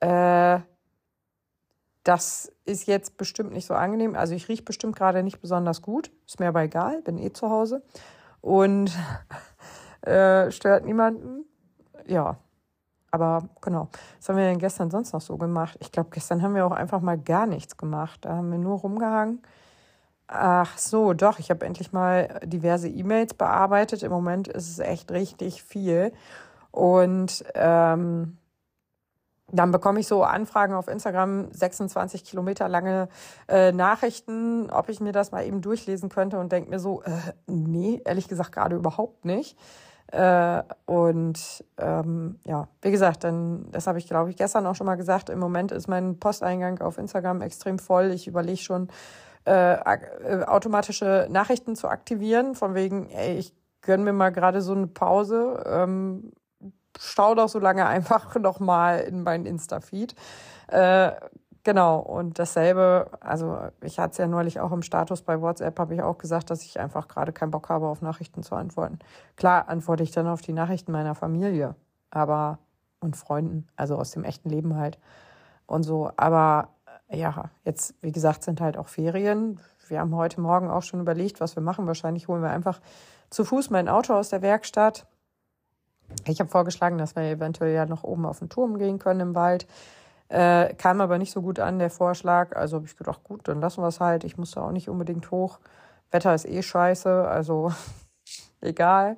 Äh, 0.01 0.61
das 2.03 2.53
ist 2.65 2.87
jetzt 2.87 3.17
bestimmt 3.17 3.53
nicht 3.53 3.67
so 3.67 3.75
angenehm. 3.75 4.15
Also 4.15 4.35
ich 4.35 4.49
rieche 4.49 4.63
bestimmt 4.63 4.97
gerade 4.97 5.23
nicht 5.23 5.41
besonders 5.41 5.83
gut. 5.83 6.13
Ist 6.27 6.39
mir 6.39 6.49
aber 6.49 6.63
egal, 6.63 7.03
bin 7.03 7.19
eh 7.19 7.33
zu 7.33 7.51
Hause. 7.51 7.83
Und 8.41 8.93
äh, 10.03 10.51
stört 10.53 10.85
niemanden. 10.85 11.45
Ja, 12.07 12.39
aber 13.17 13.49
genau, 13.61 13.89
was 14.19 14.29
haben 14.29 14.37
wir 14.37 14.45
denn 14.45 14.59
gestern 14.59 14.91
sonst 14.91 15.13
noch 15.13 15.21
so 15.21 15.37
gemacht? 15.37 15.77
Ich 15.81 15.91
glaube, 15.91 16.11
gestern 16.13 16.43
haben 16.43 16.55
wir 16.55 16.67
auch 16.67 16.73
einfach 16.73 17.01
mal 17.01 17.19
gar 17.19 17.47
nichts 17.47 17.77
gemacht. 17.77 18.25
Da 18.25 18.37
haben 18.37 18.51
wir 18.51 18.59
nur 18.59 18.79
rumgehangen. 18.79 19.43
Ach 20.29 20.77
so, 20.77 21.13
doch, 21.13 21.39
ich 21.39 21.51
habe 21.51 21.65
endlich 21.65 21.93
mal 21.93 22.41
diverse 22.45 22.89
E-Mails 22.89 23.35
bearbeitet. 23.35 24.03
Im 24.03 24.13
Moment 24.13 24.49
ist 24.49 24.69
es 24.69 24.79
echt 24.79 25.11
richtig 25.13 25.63
viel. 25.63 26.13
Und 26.73 27.45
ähm, 27.55 28.37
dann 29.53 29.71
bekomme 29.71 30.01
ich 30.01 30.09
so 30.09 30.25
Anfragen 30.25 30.75
auf 30.75 30.89
Instagram, 30.89 31.53
26 31.53 32.25
Kilometer 32.25 32.69
lange 32.69 33.09
äh, 33.49 33.73
Nachrichten, 33.73 34.71
ob 34.71 34.89
ich 34.89 35.01
mir 35.01 35.13
das 35.13 35.31
mal 35.31 35.47
eben 35.47 35.63
durchlesen 35.63 36.09
könnte 36.09 36.39
und 36.39 36.51
denke 36.51 36.69
mir 36.69 36.81
so, 36.81 37.03
äh, 37.03 37.11
nee, 37.47 38.03
ehrlich 38.05 38.29
gesagt 38.29 38.53
gerade 38.53 38.77
überhaupt 38.77 39.25
nicht. 39.25 39.57
Äh, 40.13 40.63
und 40.85 41.65
ähm, 41.79 42.39
ja, 42.45 42.69
wie 42.83 42.91
gesagt, 42.91 43.25
dann, 43.25 43.67
das 43.73 43.87
habe 43.87 43.99
ich, 43.99 44.07
glaube 44.07 44.31
ich, 44.31 44.37
gestern 44.37 44.67
auch 44.67 44.75
schon 44.75 44.87
mal 44.87 44.95
gesagt. 44.95 45.31
Im 45.31 45.39
Moment 45.39 45.73
ist 45.73 45.89
mein 45.89 46.19
Posteingang 46.19 46.81
auf 46.81 46.99
Instagram 46.99 47.43
extrem 47.43 47.79
voll. 47.79 48.13
Ich 48.13 48.29
überlege 48.29 48.59
schon, 48.59 48.89
äh, 49.47 49.75
äh, 49.75 50.45
automatische 50.45 51.29
Nachrichten 51.31 51.77
zu 51.77 51.89
aktivieren, 51.89 52.55
von 52.55 52.75
wegen, 52.75 53.09
ey, 53.11 53.39
ich 53.39 53.55
gönn 53.81 54.05
mir 54.05 54.13
mal 54.13 54.31
gerade 54.31 54.61
so 54.61 54.75
eine 54.75 54.89
Pause. 54.89 55.63
Ähm, 55.67 56.33
stau 56.99 57.35
doch 57.35 57.49
so 57.49 57.59
lange 57.59 57.87
einfach 57.87 58.35
nochmal 58.37 59.01
in 59.01 59.23
meinen 59.23 59.47
Insta-Feed. 59.47 60.15
Äh, 60.69 61.13
Genau, 61.67 61.99
und 61.99 62.39
dasselbe, 62.39 63.11
also 63.19 63.59
ich 63.83 63.99
hatte 63.99 64.13
es 64.13 64.19
ja 64.19 64.29
neulich 64.29 64.61
auch 64.61 64.71
im 64.71 64.83
Status 64.83 65.23
bei 65.23 65.41
WhatsApp, 65.41 65.77
habe 65.81 65.97
ich 65.97 66.01
auch 66.01 66.17
gesagt, 66.17 66.49
dass 66.51 66.63
ich 66.63 66.79
einfach 66.79 67.09
gerade 67.09 67.33
keinen 67.33 67.51
Bock 67.51 67.71
habe, 67.71 67.89
auf 67.89 68.03
Nachrichten 68.03 68.45
zu 68.45 68.55
antworten. 68.55 69.01
Klar 69.35 69.69
antworte 69.69 70.05
ich 70.05 70.13
dann 70.13 70.29
auf 70.29 70.43
die 70.43 70.53
Nachrichten 70.53 70.93
meiner 70.93 71.17
Familie, 71.17 71.75
aber 72.09 72.61
und 73.01 73.17
Freunden, 73.17 73.67
also 73.75 73.97
aus 73.97 74.13
dem 74.13 74.23
echten 74.23 74.49
Leben 74.49 74.77
halt 74.77 75.01
und 75.67 75.83
so. 75.83 76.13
Aber 76.17 76.69
ja, 77.11 77.51
jetzt, 77.65 77.97
wie 78.01 78.13
gesagt, 78.13 78.45
sind 78.45 78.61
halt 78.61 78.77
auch 78.77 78.87
Ferien. 78.87 79.59
Wir 79.89 79.99
haben 79.99 80.15
heute 80.15 80.41
Morgen 80.41 80.71
auch 80.71 80.85
schon 80.85 81.01
überlegt, 81.01 81.41
was 81.41 81.57
wir 81.57 81.65
machen. 81.65 81.89
Wahrscheinlich 81.89 82.29
holen 82.29 82.43
wir 82.43 82.51
einfach 82.51 82.81
zu 83.29 83.45
Fuß 83.45 83.71
mein 83.71 83.89
Auto 83.89 84.15
aus 84.15 84.29
der 84.29 84.41
Werkstatt. 84.41 85.05
Ich 86.27 86.39
habe 86.39 86.49
vorgeschlagen, 86.49 86.97
dass 86.97 87.17
wir 87.17 87.25
eventuell 87.25 87.75
ja 87.75 87.87
noch 87.87 88.05
oben 88.05 88.25
auf 88.25 88.39
den 88.39 88.51
Turm 88.51 88.79
gehen 88.79 89.01
können 89.01 89.19
im 89.19 89.35
Wald. 89.35 89.67
Äh, 90.29 90.75
kam 90.75 91.01
aber 91.01 91.19
nicht 91.19 91.33
so 91.33 91.43
gut 91.43 91.61
an, 91.61 91.79
der 91.79 91.91
Vorschlag. 91.91 92.57
Also 92.57 92.77
habe 92.77 92.87
ich 92.87 92.97
gedacht, 92.97 93.23
gut, 93.25 93.47
dann 93.49 93.61
lassen 93.61 93.83
wir 93.83 93.89
es 93.89 94.01
halt. 94.01 94.25
Ich 94.25 94.37
muss 94.37 94.53
da 94.53 94.63
auch 94.63 94.73
nicht 94.73 94.89
unbedingt 94.89 95.31
hoch. 95.31 95.59
Wetter 96.11 96.35
ist 96.35 96.47
eh 96.47 96.63
scheiße, 96.63 97.29
also 97.29 97.73
egal. 98.61 99.17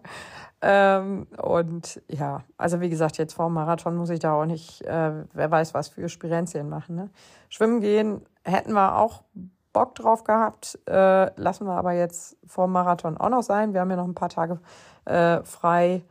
Ähm, 0.61 1.29
und 1.41 2.03
ja, 2.09 2.43
also 2.57 2.81
wie 2.81 2.91
gesagt, 2.91 3.17
jetzt 3.19 3.35
vor 3.35 3.47
dem 3.47 3.55
Marathon 3.55 3.97
muss 3.97 4.11
ich 4.11 4.19
da 4.19 4.33
auch 4.33 4.45
nicht, 4.45 4.83
äh, 4.83 5.13
wer 5.33 5.51
weiß 5.51 5.73
was 5.75 5.89
für 5.89 6.09
Spirenzien 6.09 6.69
machen. 6.69 6.97
Ne? 6.97 7.11
Schwimmen 7.49 7.81
gehen 7.81 8.23
hätten 8.43 8.73
wir 8.73 8.97
auch 8.97 9.23
Bock 9.73 9.95
drauf 9.95 10.25
gehabt, 10.25 10.79
äh, 10.89 11.31
lassen 11.41 11.67
wir 11.67 11.75
aber 11.75 11.93
jetzt 11.93 12.37
vor 12.47 12.67
dem 12.67 12.73
Marathon 12.73 13.17
auch 13.17 13.29
noch 13.29 13.43
sein. 13.43 13.73
Wir 13.73 13.81
haben 13.81 13.91
ja 13.91 13.97
noch 13.97 14.09
ein 14.09 14.15
paar 14.15 14.31
Tage 14.31 14.59
äh, 15.05 15.43
frei 15.45 16.03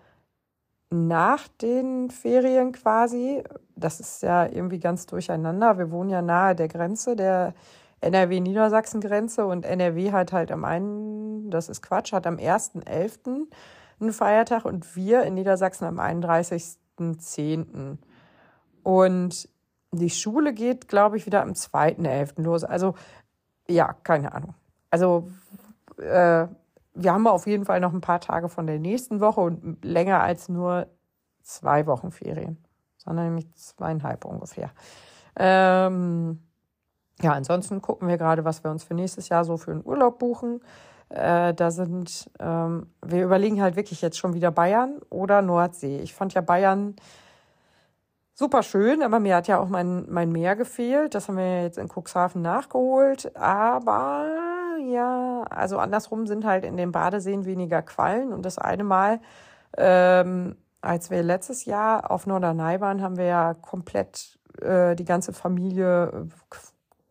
nach 0.89 1.47
den 1.47 2.09
Ferien 2.09 2.71
quasi. 2.71 3.43
Das 3.75 3.99
ist 3.99 4.23
ja 4.23 4.45
irgendwie 4.45 4.79
ganz 4.79 5.05
durcheinander. 5.05 5.77
Wir 5.77 5.91
wohnen 5.91 6.09
ja 6.09 6.21
nahe 6.21 6.55
der 6.55 6.67
Grenze, 6.67 7.15
der 7.15 7.53
NRW-Niedersachsen-Grenze 8.01 9.45
und 9.45 9.65
NRW 9.65 10.11
hat 10.11 10.31
halt 10.31 10.51
am 10.51 10.63
einen, 10.63 11.49
das 11.49 11.67
ist 11.69 11.81
Quatsch, 11.81 12.13
hat 12.13 12.27
am 12.27 12.37
1.11. 12.37 13.47
einen 13.99 14.13
Feiertag 14.13 14.65
und 14.65 14.95
wir 14.95 15.23
in 15.23 15.33
Niedersachsen 15.33 15.85
am 15.85 15.99
31.10. 15.99 17.97
Und 18.83 19.49
die 19.91 20.09
Schule 20.09 20.53
geht, 20.53 20.87
glaube 20.87 21.17
ich, 21.17 21.25
wieder 21.25 21.41
am 21.41 21.51
2.11. 21.51 22.41
los. 22.43 22.63
Also, 22.63 22.95
ja, 23.67 23.93
keine 24.03 24.33
Ahnung. 24.33 24.53
Also, 24.91 25.27
äh, 25.97 26.47
wir 26.97 27.13
haben 27.13 27.27
auf 27.27 27.47
jeden 27.47 27.65
Fall 27.65 27.79
noch 27.79 27.93
ein 27.93 28.01
paar 28.01 28.19
Tage 28.19 28.49
von 28.49 28.67
der 28.67 28.79
nächsten 28.79 29.19
Woche 29.19 29.41
und 29.41 29.83
länger 29.85 30.21
als 30.21 30.49
nur 30.49 30.87
zwei 31.43 31.85
Wochen 31.85 32.11
Ferien, 32.11 32.57
sondern 32.97 33.25
nämlich 33.25 33.53
zweieinhalb 33.55 34.25
ungefähr. 34.25 34.71
Ähm, 35.35 36.41
ja, 37.21 37.33
ansonsten 37.33 37.81
gucken 37.81 38.07
wir 38.07 38.17
gerade, 38.17 38.45
was 38.45 38.63
wir 38.63 38.71
uns 38.71 38.83
für 38.83 38.93
nächstes 38.93 39.29
Jahr 39.29 39.45
so 39.45 39.57
für 39.57 39.71
einen 39.71 39.85
Urlaub 39.85 40.19
buchen. 40.19 40.61
Äh, 41.09 41.53
da 41.53 41.71
sind, 41.71 42.29
ähm, 42.39 42.87
wir 43.05 43.23
überlegen 43.23 43.61
halt 43.61 43.75
wirklich 43.75 44.01
jetzt 44.01 44.17
schon 44.17 44.33
wieder 44.33 44.51
Bayern 44.51 44.99
oder 45.09 45.41
Nordsee. 45.41 45.99
Ich 45.99 46.13
fand 46.13 46.33
ja 46.33 46.41
Bayern 46.41 46.95
super 48.33 48.61
schön, 48.61 49.01
aber 49.01 49.19
mir 49.19 49.35
hat 49.35 49.47
ja 49.47 49.59
auch 49.59 49.69
mein, 49.69 50.05
mein 50.09 50.31
Meer 50.31 50.55
gefehlt. 50.55 51.15
Das 51.15 51.27
haben 51.27 51.37
wir 51.37 51.63
jetzt 51.63 51.77
in 51.77 51.89
Cuxhaven 51.89 52.41
nachgeholt. 52.41 53.35
Aber 53.35 54.46
ja, 54.87 55.43
also 55.49 55.77
andersrum 55.79 56.27
sind 56.27 56.45
halt 56.45 56.63
in 56.65 56.77
den 56.77 56.91
Badeseen 56.91 57.45
weniger 57.45 57.81
Quallen. 57.81 58.33
Und 58.33 58.43
das 58.45 58.57
eine 58.57 58.83
Mal, 58.83 59.19
ähm, 59.77 60.55
als 60.81 61.09
wir 61.11 61.23
letztes 61.23 61.65
Jahr 61.65 62.11
auf 62.11 62.27
Norderney 62.27 62.79
waren, 62.81 63.01
haben 63.01 63.17
wir 63.17 63.25
ja 63.25 63.53
komplett 63.53 64.39
äh, 64.61 64.95
die 64.95 65.05
ganze 65.05 65.33
Familie 65.33 66.07
äh, 66.07 66.55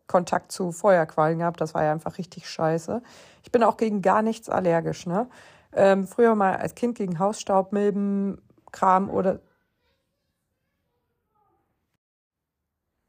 Kontakt 0.07 0.51
zu 0.51 0.71
Feuerquallen 0.71 1.39
gehabt. 1.39 1.61
Das 1.61 1.73
war 1.73 1.83
ja 1.83 1.91
einfach 1.91 2.17
richtig 2.17 2.49
scheiße. 2.49 3.01
Ich 3.43 3.51
bin 3.51 3.63
auch 3.63 3.77
gegen 3.77 4.01
gar 4.01 4.21
nichts 4.21 4.49
allergisch, 4.49 5.05
ne? 5.05 5.29
Ähm, 5.73 6.07
früher 6.07 6.35
mal 6.35 6.55
als 6.57 6.75
Kind 6.75 6.97
gegen 6.97 7.19
Hausstaub, 7.19 7.73
Milben, 7.73 8.41
Kram 8.71 9.09
oder 9.09 9.39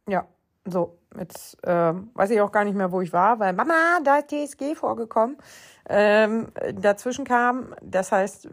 ja, 0.08 0.26
so, 0.70 0.98
jetzt 1.18 1.56
ähm, 1.64 2.10
weiß 2.14 2.30
ich 2.30 2.40
auch 2.40 2.52
gar 2.52 2.64
nicht 2.64 2.76
mehr, 2.76 2.92
wo 2.92 3.00
ich 3.00 3.12
war, 3.12 3.38
weil 3.38 3.52
Mama, 3.52 4.00
da 4.04 4.18
ist 4.18 4.28
TSG 4.30 4.74
vorgekommen. 4.74 5.36
Ähm, 5.88 6.48
dazwischen 6.74 7.24
kam, 7.24 7.74
das 7.82 8.12
heißt, 8.12 8.48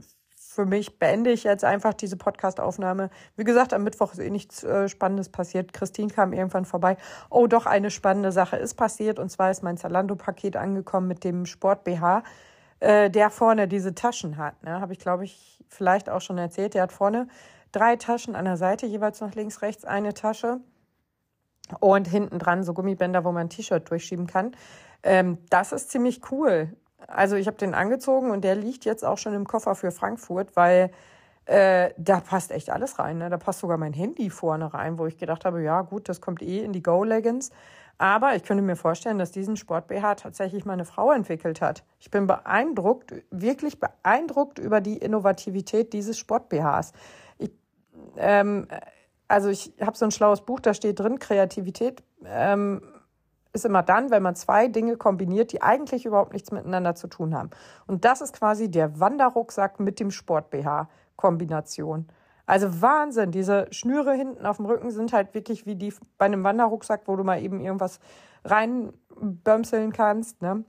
für 0.55 0.65
mich 0.65 0.99
beende 0.99 1.31
ich 1.31 1.43
jetzt 1.43 1.65
einfach 1.65 1.93
diese 1.93 2.15
Podcast-Aufnahme. 2.15 3.09
Wie 3.35 3.43
gesagt, 3.43 3.73
am 3.73 3.83
Mittwoch 3.83 4.13
ist 4.13 4.19
eh 4.19 4.29
nichts 4.29 4.63
äh, 4.63 4.87
Spannendes 4.87 5.27
passiert. 5.27 5.73
Christine 5.73 6.11
kam 6.11 6.31
irgendwann 6.31 6.63
vorbei. 6.63 6.95
Oh, 7.29 7.45
doch, 7.47 7.65
eine 7.65 7.91
spannende 7.91 8.31
Sache 8.31 8.55
ist 8.55 8.75
passiert. 8.75 9.19
Und 9.19 9.29
zwar 9.29 9.51
ist 9.51 9.63
mein 9.63 9.75
Zalando-Paket 9.75 10.55
angekommen 10.55 11.07
mit 11.07 11.25
dem 11.25 11.45
Sport-BH, 11.45 12.23
äh, 12.79 13.09
der 13.09 13.29
vorne 13.29 13.67
diese 13.67 13.95
Taschen 13.95 14.37
hat. 14.37 14.63
Ne? 14.63 14.79
Habe 14.79 14.93
ich, 14.93 14.99
glaube 14.99 15.25
ich, 15.25 15.61
vielleicht 15.67 16.09
auch 16.09 16.21
schon 16.21 16.37
erzählt. 16.37 16.73
Der 16.73 16.83
hat 16.83 16.93
vorne 16.93 17.27
drei 17.73 17.97
Taschen 17.97 18.35
an 18.35 18.45
der 18.45 18.55
Seite, 18.55 18.85
jeweils 18.85 19.19
nach 19.19 19.35
links, 19.35 19.61
rechts 19.61 19.83
eine 19.83 20.13
Tasche 20.13 20.61
und 21.79 22.07
hinten 22.07 22.39
dran 22.39 22.63
so 22.63 22.73
Gummibänder, 22.73 23.23
wo 23.23 23.31
man 23.31 23.47
ein 23.47 23.49
T-Shirt 23.49 23.89
durchschieben 23.89 24.27
kann. 24.27 24.55
Ähm, 25.03 25.37
das 25.49 25.71
ist 25.71 25.91
ziemlich 25.91 26.21
cool. 26.31 26.69
Also 27.07 27.35
ich 27.35 27.47
habe 27.47 27.57
den 27.57 27.73
angezogen 27.73 28.31
und 28.31 28.43
der 28.43 28.55
liegt 28.55 28.85
jetzt 28.85 29.05
auch 29.05 29.17
schon 29.17 29.33
im 29.33 29.45
Koffer 29.45 29.75
für 29.75 29.91
Frankfurt, 29.91 30.55
weil 30.55 30.91
äh, 31.45 31.91
da 31.97 32.19
passt 32.21 32.51
echt 32.51 32.69
alles 32.69 32.97
rein. 32.97 33.19
Ne? 33.19 33.29
Da 33.29 33.37
passt 33.37 33.59
sogar 33.59 33.77
mein 33.77 33.93
Handy 33.93 34.29
vorne 34.29 34.73
rein, 34.73 34.97
wo 34.97 35.05
ich 35.05 35.17
gedacht 35.17 35.45
habe, 35.45 35.61
ja 35.61 35.81
gut, 35.81 36.09
das 36.09 36.21
kommt 36.21 36.41
eh 36.41 36.63
in 36.63 36.73
die 36.73 36.81
Go-Leggings. 36.81 37.51
Aber 37.97 38.35
ich 38.35 38.43
könnte 38.43 38.63
mir 38.63 38.75
vorstellen, 38.75 39.19
dass 39.19 39.31
diesen 39.31 39.55
Sport-BH 39.55 40.15
tatsächlich 40.15 40.65
meine 40.65 40.83
Frau 40.83 41.11
entwickelt 41.11 41.61
hat. 41.61 41.85
Ich 41.99 42.11
bin 42.11 42.27
beeindruckt, 42.27 43.13
wirklich 43.31 43.79
beeindruckt 43.79 44.59
über 44.59 44.81
die 44.81 44.97
Innovativität 44.97 45.93
dieses 45.93 46.17
Sport-BHs. 46.17 46.91
ähm, 48.17 48.67
also 49.27 49.49
ich 49.49 49.73
habe 49.81 49.97
so 49.97 50.05
ein 50.05 50.11
schlaues 50.11 50.41
Buch, 50.41 50.59
da 50.59 50.73
steht 50.73 50.99
drin, 50.99 51.19
Kreativität 51.19 52.03
ähm, 52.25 52.81
ist 53.53 53.65
immer 53.65 53.83
dann, 53.83 54.11
wenn 54.11 54.21
man 54.21 54.35
zwei 54.35 54.67
Dinge 54.67 54.97
kombiniert, 54.97 55.51
die 55.53 55.61
eigentlich 55.61 56.05
überhaupt 56.05 56.33
nichts 56.33 56.51
miteinander 56.51 56.93
zu 56.93 57.07
tun 57.07 57.33
haben. 57.33 57.49
Und 57.87 58.05
das 58.05 58.21
ist 58.21 58.33
quasi 58.33 58.69
der 58.69 58.99
Wanderrucksack 58.99 59.79
mit 59.79 59.99
dem 59.99 60.11
Sport-BH-Kombination. 60.11 62.07
Also 62.45 62.81
Wahnsinn, 62.81 63.31
diese 63.31 63.67
Schnüre 63.71 64.13
hinten 64.13 64.45
auf 64.45 64.57
dem 64.57 64.65
Rücken 64.65 64.91
sind 64.91 65.13
halt 65.13 65.33
wirklich 65.33 65.65
wie 65.65 65.75
die 65.75 65.93
bei 66.17 66.25
einem 66.25 66.43
Wanderrucksack, 66.43 67.03
wo 67.05 67.15
du 67.15 67.23
mal 67.23 67.41
eben 67.41 67.59
irgendwas 67.59 67.99
reinbömseln 68.43 69.93
kannst. 69.93 70.41
Ne? 70.41 70.63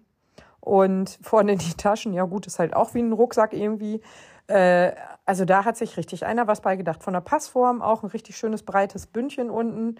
Und 0.60 1.18
vorne 1.22 1.56
die 1.56 1.74
Taschen, 1.74 2.14
ja 2.14 2.24
gut, 2.24 2.46
ist 2.46 2.58
halt 2.58 2.74
auch 2.74 2.94
wie 2.94 3.02
ein 3.02 3.12
Rucksack 3.12 3.52
irgendwie. 3.52 4.00
Äh, 4.46 4.92
also 5.26 5.44
da 5.44 5.64
hat 5.64 5.76
sich 5.76 5.96
richtig 5.96 6.24
einer 6.24 6.46
was 6.46 6.60
beigedacht. 6.60 7.02
Von 7.02 7.12
der 7.12 7.20
Passform 7.20 7.82
auch 7.82 8.02
ein 8.02 8.10
richtig 8.10 8.36
schönes 8.36 8.62
breites 8.62 9.08
Bündchen 9.08 9.50
unten. 9.50 9.96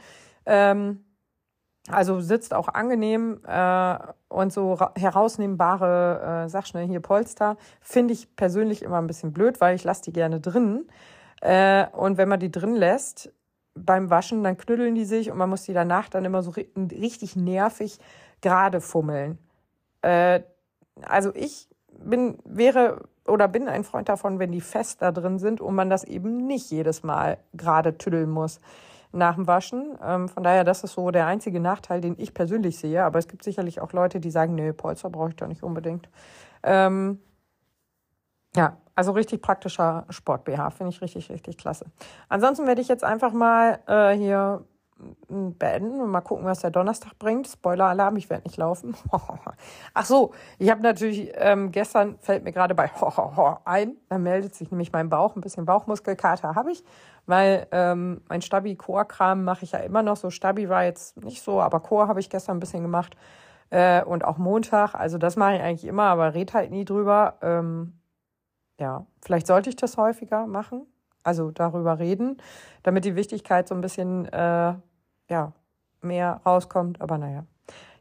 Ähm, 0.46 1.04
also 1.88 2.20
sitzt 2.20 2.54
auch 2.54 2.68
angenehm 2.68 3.40
äh, 3.46 3.98
und 4.28 4.52
so 4.52 4.78
herausnehmbare, 4.96 6.44
äh, 6.44 6.48
sag 6.48 6.66
schnell 6.66 6.86
hier 6.86 7.00
Polster, 7.00 7.56
finde 7.80 8.14
ich 8.14 8.34
persönlich 8.34 8.82
immer 8.82 8.98
ein 8.98 9.06
bisschen 9.06 9.32
blöd, 9.32 9.60
weil 9.60 9.76
ich 9.76 9.84
lasse 9.84 10.02
die 10.02 10.12
gerne 10.12 10.40
drin. 10.40 10.88
Äh, 11.40 11.86
und 11.88 12.18
wenn 12.18 12.28
man 12.28 12.40
die 12.40 12.50
drin 12.50 12.74
lässt 12.74 13.32
beim 13.74 14.10
Waschen, 14.10 14.42
dann 14.42 14.56
knüddeln 14.56 14.94
die 14.94 15.04
sich 15.04 15.30
und 15.30 15.38
man 15.38 15.50
muss 15.50 15.64
die 15.64 15.74
danach 15.74 16.08
dann 16.08 16.24
immer 16.24 16.42
so 16.42 16.52
richtig 16.76 17.36
nervig 17.36 17.98
gerade 18.40 18.80
fummeln. 18.80 19.38
Äh, 20.02 20.40
also 21.02 21.32
ich 21.34 21.68
bin, 21.98 22.38
wäre 22.44 23.02
oder 23.28 23.48
bin 23.48 23.68
ein 23.68 23.84
Freund 23.84 24.08
davon, 24.08 24.38
wenn 24.38 24.52
die 24.52 24.60
fest 24.60 25.02
da 25.02 25.12
drin 25.12 25.38
sind 25.38 25.60
und 25.60 25.74
man 25.74 25.90
das 25.90 26.04
eben 26.04 26.46
nicht 26.46 26.70
jedes 26.70 27.02
Mal 27.02 27.38
gerade 27.54 27.98
tüddeln 27.98 28.30
muss 28.30 28.60
nach 29.12 29.34
dem 29.34 29.46
Waschen. 29.46 29.98
Ähm, 30.02 30.28
von 30.28 30.42
daher, 30.42 30.64
das 30.64 30.84
ist 30.84 30.94
so 30.94 31.10
der 31.10 31.26
einzige 31.26 31.60
Nachteil, 31.60 32.00
den 32.00 32.14
ich 32.18 32.34
persönlich 32.34 32.78
sehe. 32.78 33.04
Aber 33.04 33.18
es 33.18 33.28
gibt 33.28 33.42
sicherlich 33.42 33.80
auch 33.80 33.92
Leute, 33.92 34.20
die 34.20 34.30
sagen, 34.30 34.54
nee, 34.54 34.72
Polster 34.72 35.10
brauche 35.10 35.30
ich 35.30 35.36
da 35.36 35.46
nicht 35.46 35.62
unbedingt. 35.62 36.08
Ähm, 36.62 37.20
ja, 38.54 38.76
also 38.94 39.12
richtig 39.12 39.42
praktischer 39.42 40.06
Sport-BH, 40.08 40.70
finde 40.70 40.90
ich 40.90 41.02
richtig, 41.02 41.30
richtig 41.30 41.58
klasse. 41.58 41.86
Ansonsten 42.28 42.66
werde 42.66 42.80
ich 42.80 42.88
jetzt 42.88 43.04
einfach 43.04 43.32
mal 43.32 43.80
äh, 43.86 44.16
hier 44.16 44.64
beenden 45.28 46.00
und 46.00 46.10
mal 46.10 46.22
gucken, 46.22 46.46
was 46.46 46.60
der 46.60 46.70
Donnerstag 46.70 47.18
bringt. 47.18 47.46
Spoiler-Alarm, 47.46 48.16
ich 48.16 48.30
werde 48.30 48.44
nicht 48.44 48.56
laufen. 48.56 48.96
Ach 49.94 50.04
so, 50.04 50.32
ich 50.58 50.70
habe 50.70 50.82
natürlich, 50.82 51.32
ähm, 51.34 51.70
gestern 51.70 52.18
fällt 52.20 52.44
mir 52.44 52.52
gerade 52.52 52.74
bei 52.74 52.90
ein, 53.64 53.96
da 54.08 54.18
meldet 54.18 54.54
sich 54.54 54.70
nämlich 54.70 54.92
mein 54.92 55.10
Bauch, 55.10 55.36
ein 55.36 55.42
bisschen 55.42 55.66
Bauchmuskelkater 55.66 56.54
habe 56.54 56.72
ich, 56.72 56.82
weil 57.26 57.66
ähm, 57.72 58.22
mein 58.28 58.40
Stabi-Core-Kram 58.40 59.44
mache 59.44 59.64
ich 59.64 59.72
ja 59.72 59.80
immer 59.80 60.02
noch 60.02 60.16
so. 60.16 60.30
Stabi 60.30 60.68
war 60.68 60.84
jetzt 60.84 61.22
nicht 61.22 61.42
so, 61.42 61.60
aber 61.60 61.80
Core 61.80 62.08
habe 62.08 62.20
ich 62.20 62.30
gestern 62.30 62.56
ein 62.56 62.60
bisschen 62.60 62.82
gemacht 62.82 63.16
äh, 63.70 64.02
und 64.02 64.24
auch 64.24 64.38
Montag. 64.38 64.94
Also 64.94 65.18
das 65.18 65.36
mache 65.36 65.56
ich 65.56 65.62
eigentlich 65.62 65.84
immer, 65.84 66.04
aber 66.04 66.34
red 66.34 66.54
halt 66.54 66.70
nie 66.70 66.84
drüber. 66.84 67.34
Ähm, 67.42 68.00
ja, 68.78 69.06
vielleicht 69.20 69.46
sollte 69.46 69.70
ich 69.70 69.76
das 69.76 69.96
häufiger 69.96 70.46
machen, 70.46 70.86
also 71.26 71.50
darüber 71.50 71.98
reden, 71.98 72.38
damit 72.82 73.04
die 73.04 73.16
Wichtigkeit 73.16 73.66
so 73.68 73.74
ein 73.74 73.80
bisschen 73.80 74.26
äh, 74.26 74.74
ja, 75.28 75.52
mehr 76.00 76.40
rauskommt. 76.46 77.00
Aber 77.00 77.18
naja. 77.18 77.44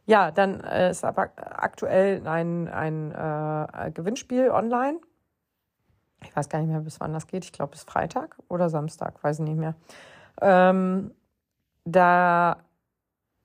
Ja, 0.06 0.30
dann 0.30 0.62
äh, 0.62 0.92
ist 0.92 1.04
aber 1.04 1.32
aktuell 1.36 2.28
ein, 2.28 2.68
ein 2.68 3.12
äh, 3.12 3.92
Gewinnspiel 3.92 4.52
online. 4.52 5.00
Ich 6.24 6.36
weiß 6.36 6.50
gar 6.50 6.60
nicht 6.60 6.70
mehr, 6.70 6.82
bis 6.82 7.00
wann 7.00 7.14
das 7.14 7.28
geht. 7.28 7.44
Ich 7.44 7.52
glaube, 7.52 7.72
bis 7.72 7.84
Freitag 7.84 8.38
oder 8.48 8.70
Samstag, 8.70 9.24
weiß 9.24 9.40
ich 9.40 9.46
nicht 9.46 9.58
mehr. 9.58 9.76
Ähm, 10.42 11.12
da 11.86 12.58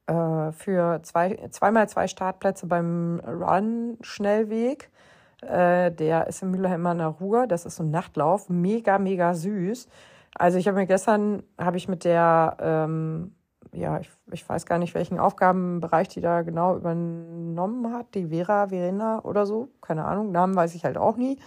äh, 0.06 0.52
für 0.52 1.02
zwei, 1.02 1.48
zweimal 1.50 1.88
zwei 1.88 2.08
Startplätze 2.08 2.66
beim 2.66 3.20
Run-Schnellweg. 3.24 4.90
Äh, 5.42 5.90
der 5.92 6.26
ist 6.26 6.42
in 6.42 6.50
Mülheimer 6.50 7.04
Ruhr. 7.06 7.46
Das 7.46 7.66
ist 7.66 7.76
so 7.76 7.82
ein 7.82 7.90
Nachtlauf. 7.90 8.48
Mega, 8.48 8.98
mega 8.98 9.34
süß. 9.34 9.88
Also 10.34 10.58
ich 10.58 10.68
habe 10.68 10.78
mir 10.78 10.86
gestern, 10.86 11.42
habe 11.58 11.76
ich 11.76 11.88
mit 11.88 12.04
der 12.04 12.56
ähm, 12.60 13.32
ja, 13.72 14.00
ich, 14.00 14.10
ich 14.32 14.48
weiß 14.48 14.66
gar 14.66 14.78
nicht, 14.78 14.94
welchen 14.94 15.18
Aufgabenbereich 15.18 16.08
die 16.08 16.20
da 16.20 16.42
genau 16.42 16.76
übernommen 16.76 17.92
hat. 17.92 18.14
Die 18.14 18.28
Vera, 18.28 18.68
Verena 18.68 19.20
oder 19.24 19.46
so. 19.46 19.68
Keine 19.80 20.04
Ahnung, 20.04 20.32
Namen 20.32 20.56
weiß 20.56 20.74
ich 20.74 20.84
halt 20.84 20.98
auch 20.98 21.16
nie. 21.16 21.38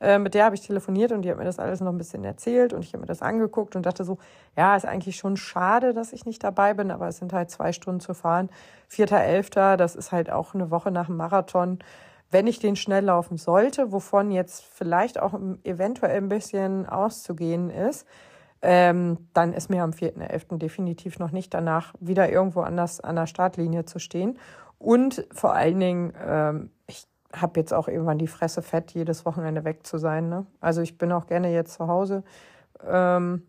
Äh, 0.00 0.18
mit 0.18 0.34
der 0.34 0.44
habe 0.44 0.54
ich 0.54 0.66
telefoniert 0.66 1.12
und 1.12 1.22
die 1.22 1.30
hat 1.30 1.38
mir 1.38 1.44
das 1.44 1.58
alles 1.58 1.80
noch 1.80 1.92
ein 1.92 1.98
bisschen 1.98 2.24
erzählt 2.24 2.72
und 2.72 2.84
ich 2.84 2.92
habe 2.92 3.00
mir 3.00 3.06
das 3.06 3.22
angeguckt 3.22 3.76
und 3.76 3.86
dachte 3.86 4.04
so, 4.04 4.18
ja, 4.56 4.76
ist 4.76 4.84
eigentlich 4.84 5.16
schon 5.16 5.36
schade, 5.36 5.94
dass 5.94 6.12
ich 6.12 6.26
nicht 6.26 6.42
dabei 6.44 6.74
bin, 6.74 6.90
aber 6.90 7.08
es 7.08 7.18
sind 7.18 7.32
halt 7.32 7.50
zwei 7.50 7.72
Stunden 7.72 8.00
zu 8.00 8.12
fahren. 8.12 8.50
Vierter, 8.88 9.22
elfter, 9.22 9.76
das 9.76 9.94
ist 9.94 10.12
halt 10.12 10.30
auch 10.30 10.54
eine 10.54 10.70
Woche 10.70 10.90
nach 10.90 11.06
dem 11.06 11.16
Marathon. 11.16 11.78
Wenn 12.30 12.46
ich 12.46 12.58
den 12.58 12.76
schnell 12.76 13.04
laufen 13.04 13.36
sollte, 13.36 13.92
wovon 13.92 14.30
jetzt 14.30 14.64
vielleicht 14.64 15.20
auch 15.20 15.34
eventuell 15.62 16.16
ein 16.16 16.28
bisschen 16.28 16.86
auszugehen 16.86 17.70
ist, 17.70 18.06
ähm, 18.62 19.28
dann 19.34 19.52
ist 19.52 19.68
mir 19.68 19.82
am 19.82 19.90
4.11. 19.90 20.56
definitiv 20.56 21.18
noch 21.18 21.32
nicht 21.32 21.52
danach 21.52 21.92
wieder 22.00 22.30
irgendwo 22.30 22.62
anders 22.62 23.00
an 23.00 23.16
der 23.16 23.26
Startlinie 23.26 23.84
zu 23.84 23.98
stehen. 23.98 24.38
Und 24.78 25.26
vor 25.32 25.54
allen 25.54 25.78
Dingen, 25.78 26.14
ähm, 26.26 26.70
ich 26.86 27.06
habe 27.32 27.60
jetzt 27.60 27.74
auch 27.74 27.88
irgendwann 27.88 28.18
die 28.18 28.26
Fresse 28.26 28.62
fett, 28.62 28.92
jedes 28.92 29.26
Wochenende 29.26 29.64
weg 29.64 29.86
zu 29.86 29.98
sein. 29.98 30.28
Ne? 30.28 30.46
Also 30.60 30.80
ich 30.80 30.98
bin 30.98 31.12
auch 31.12 31.26
gerne 31.26 31.52
jetzt 31.52 31.74
zu 31.74 31.88
Hause. 31.88 32.24
Ähm, 32.86 33.42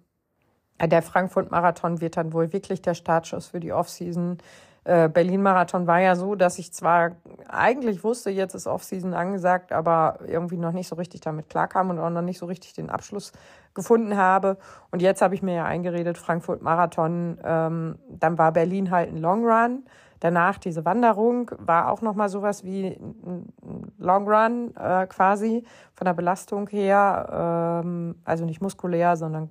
der 0.82 1.02
Frankfurt-Marathon 1.02 2.02
wird 2.02 2.18
dann 2.18 2.34
wohl 2.34 2.52
wirklich 2.52 2.82
der 2.82 2.94
Startschuss 2.94 3.48
für 3.48 3.60
die 3.60 3.72
Offseason. 3.72 4.38
Äh, 4.86 5.10
Berlin-Marathon 5.10 5.88
war 5.88 6.00
ja 6.00 6.16
so, 6.16 6.36
dass 6.36 6.60
ich 6.60 6.72
zwar 6.72 7.14
eigentlich 7.50 8.04
wusste, 8.04 8.30
jetzt 8.30 8.54
ist 8.54 8.68
Offseason 8.68 9.16
angesagt, 9.16 9.72
aber 9.72 10.20
irgendwie 10.28 10.58
noch 10.58 10.74
nicht 10.74 10.88
so 10.88 10.96
richtig 10.96 11.22
damit 11.22 11.50
klarkam 11.50 11.90
und 11.90 11.98
auch 11.98 12.12
noch 12.12 12.22
nicht 12.22 12.38
so 12.38 12.46
richtig 12.46 12.74
den 12.74 12.92
Abschluss 12.92 13.32
gefunden 13.74 14.16
habe. 14.16 14.58
Und 14.92 15.02
jetzt 15.02 15.24
habe 15.24 15.34
ich 15.34 15.42
mir 15.42 15.56
ja 15.56 15.66
eingeredet, 15.66 16.20
Frankfurt 16.20 16.62
Marathon, 16.62 17.40
ähm, 17.44 17.98
dann 18.10 18.38
war 18.38 18.52
Berlin 18.52 18.92
halt 18.92 19.10
ein 19.10 19.18
Long 19.18 19.44
Run. 19.44 19.86
Danach 20.20 20.60
diese 20.60 20.86
Wanderung 20.86 21.50
war 21.58 21.92
auch 21.92 22.02
nochmal 22.02 22.30
sowas 22.30 22.64
wie 22.64 22.86
ein 22.88 23.52
Long 23.98 24.30
Run 24.30 24.76
äh, 24.76 25.08
quasi 25.08 25.66
von 25.96 26.06
der 26.06 26.14
Belastung 26.14 26.68
her, 26.70 27.82
ähm, 27.84 28.22
also 28.24 28.46
nicht 28.46 28.62
muskulär, 28.62 29.18
sondern 29.18 29.50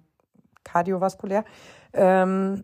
kardiovaskulär. 0.62 1.44
Ähm, 1.92 2.62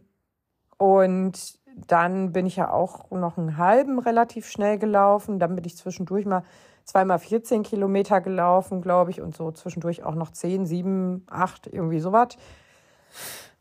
und 0.81 1.60
dann 1.87 2.33
bin 2.33 2.47
ich 2.47 2.57
ja 2.57 2.71
auch 2.71 3.11
noch 3.11 3.39
einen 3.39 3.57
halben 3.57 3.99
relativ 3.99 4.49
schnell 4.49 4.79
gelaufen. 4.79 5.39
Dann 5.39 5.55
bin 5.55 5.65
ich 5.65 5.77
zwischendurch 5.77 6.27
mal 6.27 6.43
zweimal 6.85 7.19
14 7.19 7.63
Kilometer 7.63 8.21
gelaufen, 8.21 8.83
glaube 8.83 9.11
ich, 9.11 9.21
und 9.21 9.37
so 9.37 9.53
zwischendurch 9.53 10.05
auch 10.05 10.15
noch 10.15 10.31
10, 10.31 10.67
7, 10.67 11.27
8, 11.31 11.69
irgendwie 11.69 12.01
sowas. 12.01 12.37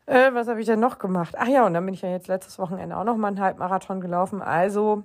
Äh, 0.06 0.34
was 0.34 0.48
habe 0.48 0.60
ich 0.60 0.66
denn 0.66 0.80
noch 0.80 0.98
gemacht? 0.98 1.36
Ach 1.38 1.46
ja, 1.46 1.64
und 1.64 1.74
dann 1.74 1.84
bin 1.84 1.94
ich 1.94 2.02
ja 2.02 2.10
jetzt 2.10 2.28
letztes 2.28 2.58
Wochenende 2.58 2.96
auch 2.96 3.04
noch 3.04 3.16
mal 3.16 3.28
einen 3.28 3.40
Halbmarathon 3.40 4.00
gelaufen. 4.00 4.42
Also, 4.42 5.04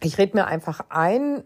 ich 0.00 0.18
rede 0.18 0.36
mir 0.36 0.46
einfach 0.46 0.86
ein, 0.88 1.44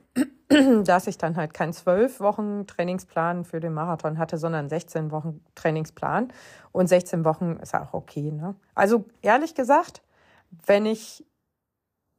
dass 0.85 1.09
ich 1.09 1.19
dann 1.19 1.37
halt 1.37 1.55
keinen 1.55 1.73
zwölf 1.73 2.21
Wochen 2.21 2.67
Trainingsplan 2.67 3.45
für 3.45 3.61
den 3.61 3.75
Marathon 3.75 4.19
hatte, 4.19 4.39
sondern 4.39 4.69
16 4.69 5.11
Wochen 5.11 5.45
Trainingsplan. 5.57 6.33
Und 6.73 6.87
16 6.87 7.25
Wochen 7.25 7.57
ist 7.57 7.75
auch 7.75 7.93
okay. 7.93 8.31
Ne? 8.31 8.55
Also 8.75 9.05
ehrlich 9.23 9.55
gesagt, 9.55 10.03
wenn 10.51 10.87
ich 10.87 11.25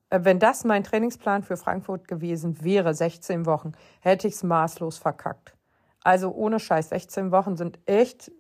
äh, 0.10 0.20
wenn 0.24 0.40
das 0.40 0.64
mein 0.64 0.84
Trainingsplan 0.84 1.44
für 1.44 1.58
Frankfurt 1.58 2.08
gewesen 2.08 2.64
wäre, 2.64 2.94
16 2.94 3.46
Wochen, 3.46 3.74
hätte 4.02 4.28
ich 4.28 4.36
es 4.36 4.44
maßlos 4.44 4.98
verkackt. 4.98 5.54
Also 6.02 6.32
ohne 6.32 6.60
Scheiß, 6.60 6.90
16 6.90 7.32
Wochen 7.32 7.58
sind 7.58 7.80
echt 7.86 8.32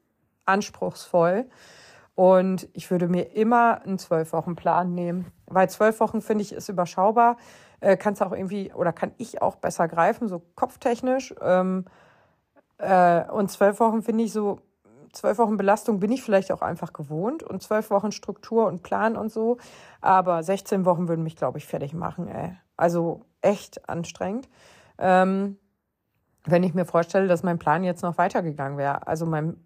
anspruchsvoll. 0.45 1.49
Und 2.15 2.67
ich 2.73 2.89
würde 2.89 3.07
mir 3.07 3.35
immer 3.35 3.81
einen 3.83 3.97
12-Wochen-Plan 3.97 4.93
nehmen. 4.93 5.31
Weil 5.45 5.69
12 5.69 5.99
Wochen, 5.99 6.21
finde 6.21 6.43
ich, 6.43 6.51
ist 6.51 6.69
überschaubar. 6.69 7.37
Äh, 7.79 7.95
kannst 7.95 8.23
auch 8.23 8.31
irgendwie, 8.31 8.73
oder 8.73 8.91
kann 8.91 9.11
ich 9.17 9.41
auch 9.41 9.57
besser 9.57 9.87
greifen, 9.87 10.27
so 10.27 10.41
kopftechnisch. 10.55 11.35
Ähm, 11.41 11.85
äh, 12.79 13.23
und 13.29 13.51
12 13.51 13.79
Wochen 13.79 14.01
finde 14.01 14.23
ich 14.23 14.33
so, 14.33 14.59
zwölf 15.13 15.37
Wochen 15.37 15.57
Belastung 15.57 15.99
bin 15.99 16.11
ich 16.11 16.21
vielleicht 16.21 16.51
auch 16.51 16.61
einfach 16.61 16.93
gewohnt 16.93 17.43
und 17.43 17.61
zwölf 17.61 17.89
Wochen 17.89 18.11
Struktur 18.11 18.67
und 18.67 18.83
Plan 18.83 19.15
und 19.15 19.31
so. 19.31 19.57
Aber 20.01 20.43
16 20.43 20.85
Wochen 20.85 21.07
würden 21.07 21.23
mich, 21.23 21.35
glaube 21.35 21.57
ich, 21.57 21.65
fertig 21.65 21.93
machen, 21.93 22.27
ey. 22.27 22.57
Also 22.75 23.21
echt 23.41 23.89
anstrengend. 23.89 24.49
Ähm, 24.97 25.57
wenn 26.45 26.63
ich 26.63 26.73
mir 26.73 26.85
vorstelle, 26.85 27.27
dass 27.27 27.43
mein 27.43 27.59
Plan 27.59 27.83
jetzt 27.83 28.03
noch 28.03 28.17
weitergegangen 28.17 28.77
wäre. 28.77 29.05
Also 29.07 29.25
mein, 29.25 29.57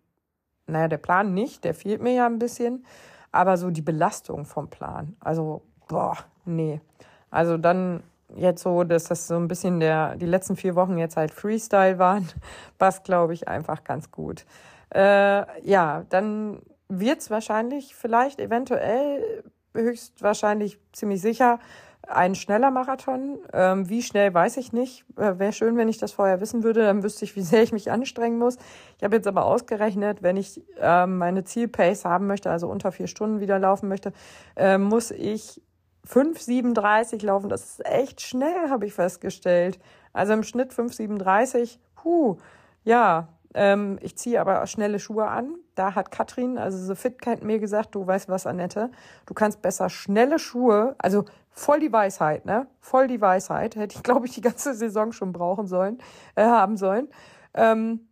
naja, 0.68 0.88
der 0.88 0.98
Plan 0.98 1.34
nicht, 1.34 1.64
der 1.64 1.74
fehlt 1.74 2.02
mir 2.02 2.14
ja 2.14 2.26
ein 2.26 2.40
bisschen. 2.40 2.86
Aber 3.32 3.58
so 3.58 3.70
die 3.70 3.82
Belastung 3.82 4.46
vom 4.46 4.70
Plan. 4.70 5.16
Also, 5.20 5.62
boah, 5.88 6.18
nee. 6.46 6.82
Also 7.30 7.58
dann 7.58 8.04
jetzt 8.36 8.64
so, 8.64 8.84
dass 8.84 9.06
das 9.06 9.28
so 9.28 9.36
ein 9.36 9.48
bisschen 9.48 9.80
der, 9.80 10.16
die 10.16 10.26
letzten 10.26 10.56
vier 10.56 10.76
Wochen 10.76 10.98
jetzt 10.98 11.18
halt 11.18 11.32
Freestyle 11.32 12.00
waren, 12.00 12.28
passt, 12.78 13.04
glaube 13.04 13.34
ich, 13.34 13.48
einfach 13.48 13.84
ganz 13.84 14.12
gut. 14.12 14.46
Äh, 14.94 15.68
ja, 15.68 16.06
dann 16.10 16.62
wird 16.90 17.20
es 17.20 17.30
wahrscheinlich, 17.30 17.96
vielleicht 17.96 18.40
eventuell, 18.40 19.44
höchstwahrscheinlich 19.74 20.80
ziemlich 20.92 21.22
sicher, 21.22 21.60
ein 22.08 22.36
schneller 22.36 22.72
Marathon. 22.72 23.40
Ähm, 23.54 23.88
wie 23.90 24.02
schnell, 24.02 24.34
weiß 24.34 24.58
ich 24.58 24.74
nicht. 24.74 25.06
Äh, 25.18 25.40
Wäre 25.40 25.54
schön, 25.54 25.78
wenn 25.78 25.88
ich 25.88 25.98
das 25.98 26.12
vorher 26.12 26.42
wissen 26.42 26.64
würde, 26.64 26.82
dann 26.84 27.04
wüsste 27.04 27.26
ich, 27.26 27.36
wie 27.36 27.42
sehr 27.42 27.64
ich 27.64 27.72
mich 27.72 27.92
anstrengen 27.92 28.38
muss. 28.38 28.58
Ich 28.98 29.04
habe 29.04 29.16
jetzt 29.16 29.28
aber 29.28 29.46
ausgerechnet, 29.46 30.22
wenn 30.22 30.36
ich 30.36 30.62
äh, 30.80 31.06
meine 31.06 31.44
Zielpace 31.44 32.06
haben 32.06 32.28
möchte, 32.28 32.50
also 32.52 32.68
unter 32.68 32.92
vier 32.92 33.08
Stunden 33.08 33.40
wieder 33.40 33.60
laufen 33.60 33.88
möchte, 33.88 34.14
äh, 34.56 34.78
muss 34.78 35.12
ich 35.12 35.62
5,37 36.08 37.24
laufen, 37.26 37.50
das 37.50 37.64
ist 37.64 37.86
echt 37.86 38.22
schnell, 38.22 38.70
habe 38.70 38.88
ich 38.88 38.94
festgestellt. 38.94 39.80
Also 40.14 40.34
im 40.34 40.44
Schnitt 40.44 40.74
5,37, 40.74 41.78
puh, 41.96 42.38
ja, 42.84 43.30
ähm, 43.54 44.00
ich 44.02 44.18
ziehe 44.18 44.40
aber 44.40 44.66
schnelle 44.68 45.00
Schuhe 45.00 45.28
an. 45.28 45.56
Da 45.76 45.96
hat 45.96 46.12
Katrin, 46.12 46.58
also 46.58 46.78
The 46.78 46.96
Fit 47.00 47.22
Cat, 47.22 47.44
mir 47.44 47.60
gesagt, 47.60 47.96
du 47.96 48.06
weißt 48.06 48.30
was, 48.30 48.46
Annette, 48.46 48.92
du 49.26 49.34
kannst 49.34 49.62
besser 49.62 49.90
schnelle 49.90 50.40
Schuhe, 50.40 50.96
also 51.00 51.26
voll 51.50 51.80
die 51.80 51.92
Weisheit, 51.92 52.46
ne? 52.46 52.68
Voll 52.80 53.08
die 53.08 53.22
Weisheit. 53.22 53.76
Hätte 53.76 53.96
ich, 53.96 54.04
glaube 54.04 54.26
ich, 54.26 54.34
die 54.34 54.42
ganze 54.42 54.74
Saison 54.74 55.12
schon 55.12 55.34
brauchen 55.34 55.68
sollen, 55.68 56.00
äh, 56.36 56.44
haben 56.44 56.78
sollen. 56.78 57.10
Ähm, 57.54 58.08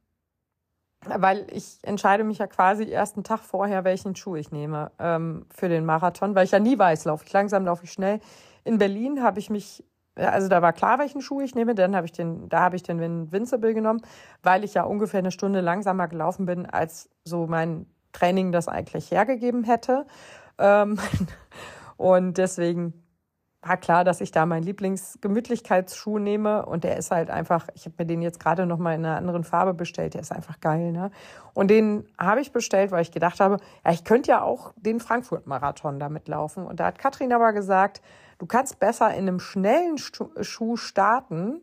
weil 1.05 1.47
ich 1.51 1.79
entscheide 1.83 2.25
mich 2.25 2.39
ja 2.39 2.47
quasi 2.47 2.89
ersten 2.91 3.23
Tag 3.23 3.39
vorher, 3.39 3.85
welchen 3.85 4.15
Schuh 4.15 4.35
ich 4.35 4.51
nehme 4.51 4.91
ähm, 4.99 5.45
für 5.49 5.69
den 5.69 5.85
Marathon, 5.85 6.35
weil 6.35 6.45
ich 6.45 6.51
ja 6.51 6.59
nie 6.59 6.77
weiß, 6.77 7.05
laufe 7.05 7.23
ich 7.25 7.31
langsam, 7.31 7.65
laufe 7.65 7.85
ich 7.85 7.91
schnell. 7.91 8.19
In 8.65 8.77
Berlin 8.77 9.23
habe 9.23 9.39
ich 9.39 9.49
mich 9.49 9.85
also 10.19 10.47
da 10.47 10.61
war 10.61 10.73
klar, 10.73 10.99
welchen 10.99 11.21
Schuh 11.21 11.41
ich 11.41 11.55
nehme. 11.55 11.75
Dann 11.75 11.95
habe 11.95 12.05
ich 12.05 12.11
den, 12.11 12.49
da 12.49 12.61
habe 12.61 12.75
ich 12.75 12.83
den 12.83 12.99
Invincible 12.99 13.73
genommen, 13.73 14.01
weil 14.43 14.63
ich 14.63 14.73
ja 14.73 14.83
ungefähr 14.83 15.19
eine 15.19 15.31
Stunde 15.31 15.61
langsamer 15.61 16.07
gelaufen 16.07 16.45
bin, 16.45 16.65
als 16.65 17.09
so 17.23 17.47
mein 17.47 17.85
Training 18.11 18.51
das 18.51 18.67
eigentlich 18.67 19.11
hergegeben 19.11 19.63
hätte. 19.63 20.05
Ähm, 20.57 20.99
und 21.97 22.37
deswegen 22.37 22.93
war 23.61 23.77
klar, 23.77 24.03
dass 24.05 24.21
ich 24.21 24.31
da 24.31 24.45
meinen 24.45 24.63
Lieblingsgemütlichkeitsschuh 24.63 26.17
nehme 26.17 26.65
und 26.65 26.85
der 26.85 26.95
ist 26.95 27.11
halt 27.11 27.29
einfach, 27.29 27.67
ich 27.73 27.85
habe 27.85 27.95
mir 27.99 28.05
den 28.05 28.21
jetzt 28.21 28.39
gerade 28.39 28.65
noch 28.65 28.77
mal 28.77 28.95
in 28.95 29.05
einer 29.05 29.17
anderen 29.17 29.43
Farbe 29.43 29.73
bestellt, 29.73 30.13
der 30.13 30.21
ist 30.21 30.31
einfach 30.31 30.61
geil, 30.61 30.93
ne? 30.93 31.11
Und 31.53 31.69
den 31.69 32.07
habe 32.17 32.39
ich 32.39 32.53
bestellt, 32.53 32.91
weil 32.91 33.01
ich 33.01 33.11
gedacht 33.11 33.41
habe, 33.41 33.57
ja, 33.85 33.91
ich 33.91 34.05
könnte 34.05 34.31
ja 34.31 34.41
auch 34.43 34.73
den 34.77 35.01
Frankfurt 35.01 35.45
Marathon 35.45 35.99
damit 35.99 36.29
laufen 36.29 36.65
und 36.65 36.79
da 36.79 36.85
hat 36.85 36.99
Katrin 36.99 37.33
aber 37.33 37.51
gesagt, 37.51 38.01
Du 38.39 38.45
kannst 38.45 38.79
besser 38.79 39.13
in 39.13 39.27
einem 39.27 39.39
schnellen 39.39 39.97
Schuh 39.97 40.77
starten 40.77 41.61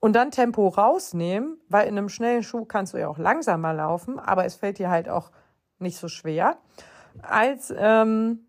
und 0.00 0.14
dann 0.14 0.30
Tempo 0.30 0.68
rausnehmen, 0.68 1.58
weil 1.68 1.88
in 1.88 1.96
einem 1.96 2.10
schnellen 2.10 2.42
Schuh 2.42 2.66
kannst 2.66 2.92
du 2.92 2.98
ja 2.98 3.08
auch 3.08 3.16
langsamer 3.16 3.72
laufen, 3.72 4.18
aber 4.18 4.44
es 4.44 4.56
fällt 4.56 4.78
dir 4.78 4.90
halt 4.90 5.08
auch 5.08 5.30
nicht 5.78 5.96
so 5.96 6.08
schwer, 6.08 6.58
als 7.22 7.72
ähm, 7.76 8.46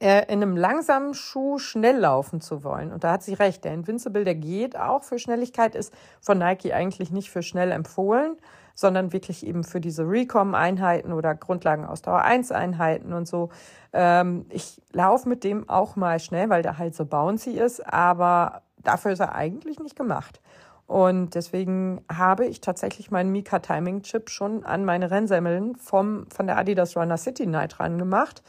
äh, 0.00 0.24
in 0.32 0.42
einem 0.42 0.56
langsamen 0.56 1.12
Schuh 1.12 1.58
schnell 1.58 1.98
laufen 1.98 2.40
zu 2.40 2.64
wollen. 2.64 2.92
Und 2.92 3.04
da 3.04 3.12
hat 3.12 3.22
sie 3.22 3.34
recht. 3.34 3.64
Der 3.64 3.74
Invincible, 3.74 4.24
der 4.24 4.34
geht 4.34 4.76
auch 4.76 5.04
für 5.04 5.18
Schnelligkeit, 5.18 5.74
ist 5.74 5.92
von 6.20 6.38
Nike 6.38 6.72
eigentlich 6.72 7.10
nicht 7.10 7.30
für 7.30 7.42
schnell 7.42 7.70
empfohlen, 7.72 8.36
sondern 8.76 9.12
wirklich 9.12 9.44
eben 9.44 9.64
für 9.64 9.80
diese 9.80 10.08
Recom-Einheiten 10.08 11.12
oder 11.12 11.34
Grundlagenausdauer 11.34 12.22
1-Einheiten 12.22 13.12
und 13.12 13.26
so. 13.26 13.48
Ähm, 13.92 14.46
ich 14.50 14.80
laufe 14.92 15.28
mit 15.28 15.42
dem 15.42 15.68
auch 15.68 15.96
mal 15.96 16.20
schnell, 16.20 16.50
weil 16.50 16.62
der 16.62 16.78
halt 16.78 16.94
so 16.94 17.06
bouncy 17.06 17.52
ist, 17.52 17.84
aber 17.92 18.62
dafür 18.84 19.12
ist 19.12 19.20
er 19.20 19.34
eigentlich 19.34 19.80
nicht 19.80 19.96
gemacht. 19.96 20.40
Und 20.86 21.34
deswegen 21.34 22.04
habe 22.12 22.46
ich 22.46 22.60
tatsächlich 22.60 23.10
meinen 23.10 23.32
Mika 23.32 23.58
Timing 23.58 24.02
Chip 24.02 24.30
schon 24.30 24.64
an 24.64 24.84
meine 24.84 25.10
Rennsemmeln 25.10 25.74
vom, 25.76 26.26
von 26.30 26.46
der 26.46 26.58
Adidas 26.58 26.96
Runner 26.96 27.16
City 27.16 27.46
Night 27.46 27.80
ran 27.80 27.98
gemacht. 27.98 28.42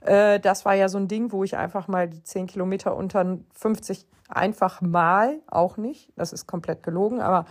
Äh, 0.00 0.40
das 0.40 0.64
war 0.64 0.74
ja 0.74 0.88
so 0.88 0.98
ein 0.98 1.06
Ding, 1.06 1.32
wo 1.32 1.44
ich 1.44 1.56
einfach 1.56 1.86
mal 1.86 2.08
die 2.08 2.22
10 2.22 2.46
Kilometer 2.46 2.96
unter 2.96 3.38
50 3.52 4.06
einfach 4.28 4.80
mal, 4.80 5.38
auch 5.46 5.76
nicht, 5.76 6.12
das 6.16 6.32
ist 6.32 6.46
komplett 6.46 6.82
gelogen, 6.82 7.20
aber 7.20 7.44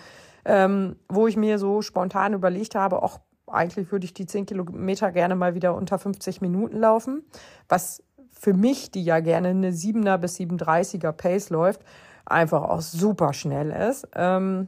ähm, 0.45 0.95
wo 1.09 1.27
ich 1.27 1.37
mir 1.37 1.59
so 1.59 1.81
spontan 1.81 2.33
überlegt 2.33 2.75
habe, 2.75 3.03
auch 3.03 3.19
eigentlich 3.47 3.91
würde 3.91 4.05
ich 4.05 4.13
die 4.13 4.25
10 4.25 4.45
Kilometer 4.45 5.11
gerne 5.11 5.35
mal 5.35 5.55
wieder 5.55 5.75
unter 5.75 5.99
50 5.99 6.41
Minuten 6.41 6.77
laufen, 6.77 7.23
was 7.69 8.03
für 8.31 8.53
mich, 8.53 8.91
die 8.91 9.03
ja 9.03 9.19
gerne 9.19 9.49
eine 9.49 9.71
7er 9.71 10.17
bis 10.17 10.37
37er 10.37 11.11
Pace 11.11 11.49
läuft, 11.49 11.81
einfach 12.25 12.63
auch 12.63 12.81
super 12.81 13.33
schnell 13.33 13.71
ist. 13.71 14.07
Ähm, 14.15 14.67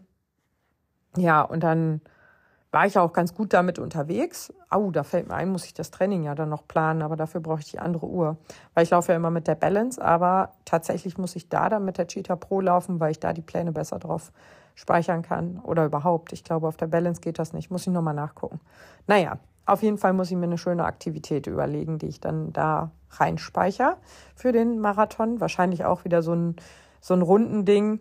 ja, 1.15 1.41
und 1.41 1.63
dann 1.63 2.01
war 2.71 2.86
ich 2.86 2.97
auch 2.97 3.13
ganz 3.13 3.34
gut 3.34 3.53
damit 3.53 3.80
unterwegs. 3.80 4.53
Au, 4.69 4.91
da 4.91 5.03
fällt 5.03 5.28
mir 5.28 5.36
ein, 5.36 5.49
muss 5.49 5.65
ich 5.65 5.73
das 5.73 5.89
Training 5.89 6.23
ja 6.23 6.36
dann 6.36 6.49
noch 6.49 6.67
planen, 6.67 7.01
aber 7.01 7.15
dafür 7.15 7.41
brauche 7.41 7.61
ich 7.61 7.71
die 7.71 7.80
andere 7.80 8.05
Uhr. 8.05 8.38
Weil 8.73 8.84
ich 8.84 8.89
laufe 8.89 9.11
ja 9.11 9.15
immer 9.15 9.32
mit 9.32 9.47
der 9.47 9.55
Balance, 9.55 10.01
aber 10.01 10.51
tatsächlich 10.65 11.17
muss 11.17 11.36
ich 11.36 11.49
da 11.49 11.69
dann 11.69 11.86
mit 11.86 11.97
der 11.97 12.07
Cheetah 12.07 12.36
Pro 12.36 12.61
laufen, 12.61 12.99
weil 12.99 13.11
ich 13.11 13.19
da 13.19 13.34
die 13.34 13.41
Pläne 13.41 13.71
besser 13.71 13.99
drauf 13.99 14.32
speichern 14.78 15.23
kann 15.23 15.59
oder 15.59 15.86
überhaupt. 15.86 16.32
Ich 16.34 16.43
glaube, 16.43 16.67
auf 16.67 16.78
der 16.78 16.86
Balance 16.86 17.19
geht 17.19 17.39
das 17.39 17.51
nicht. 17.51 17.71
Muss 17.71 17.88
ich 17.88 17.93
nochmal 17.93 18.13
nachgucken. 18.13 18.61
Naja, 19.07 19.39
auf 19.65 19.82
jeden 19.82 19.97
Fall 19.97 20.13
muss 20.13 20.30
ich 20.30 20.38
mir 20.38 20.43
eine 20.43 20.59
schöne 20.59 20.86
Aktivität 20.86 21.47
überlegen, 21.47 21.97
die 21.97 22.05
ich 22.05 22.21
dann 22.21 22.53
da 22.53 22.91
reinspeichere 23.09 23.97
für 24.36 24.51
den 24.51 24.80
Marathon. 24.80 25.41
Wahrscheinlich 25.41 25.84
auch 25.84 26.05
wieder 26.05 26.21
so 26.21 26.34
ein, 26.34 26.55
so 27.01 27.15
ein 27.15 27.23
runden 27.23 27.65
Ding. 27.65 27.99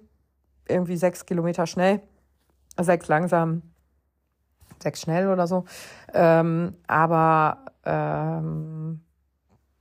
Irgendwie 0.68 0.98
sechs 0.98 1.24
Kilometer 1.24 1.66
schnell, 1.66 2.02
sechs 2.78 3.08
langsam, 3.08 3.62
sechs 4.82 5.00
schnell 5.00 5.28
oder 5.28 5.46
so. 5.46 5.64
Ähm, 6.12 6.76
aber 6.86 7.64
ähm, 7.84 9.00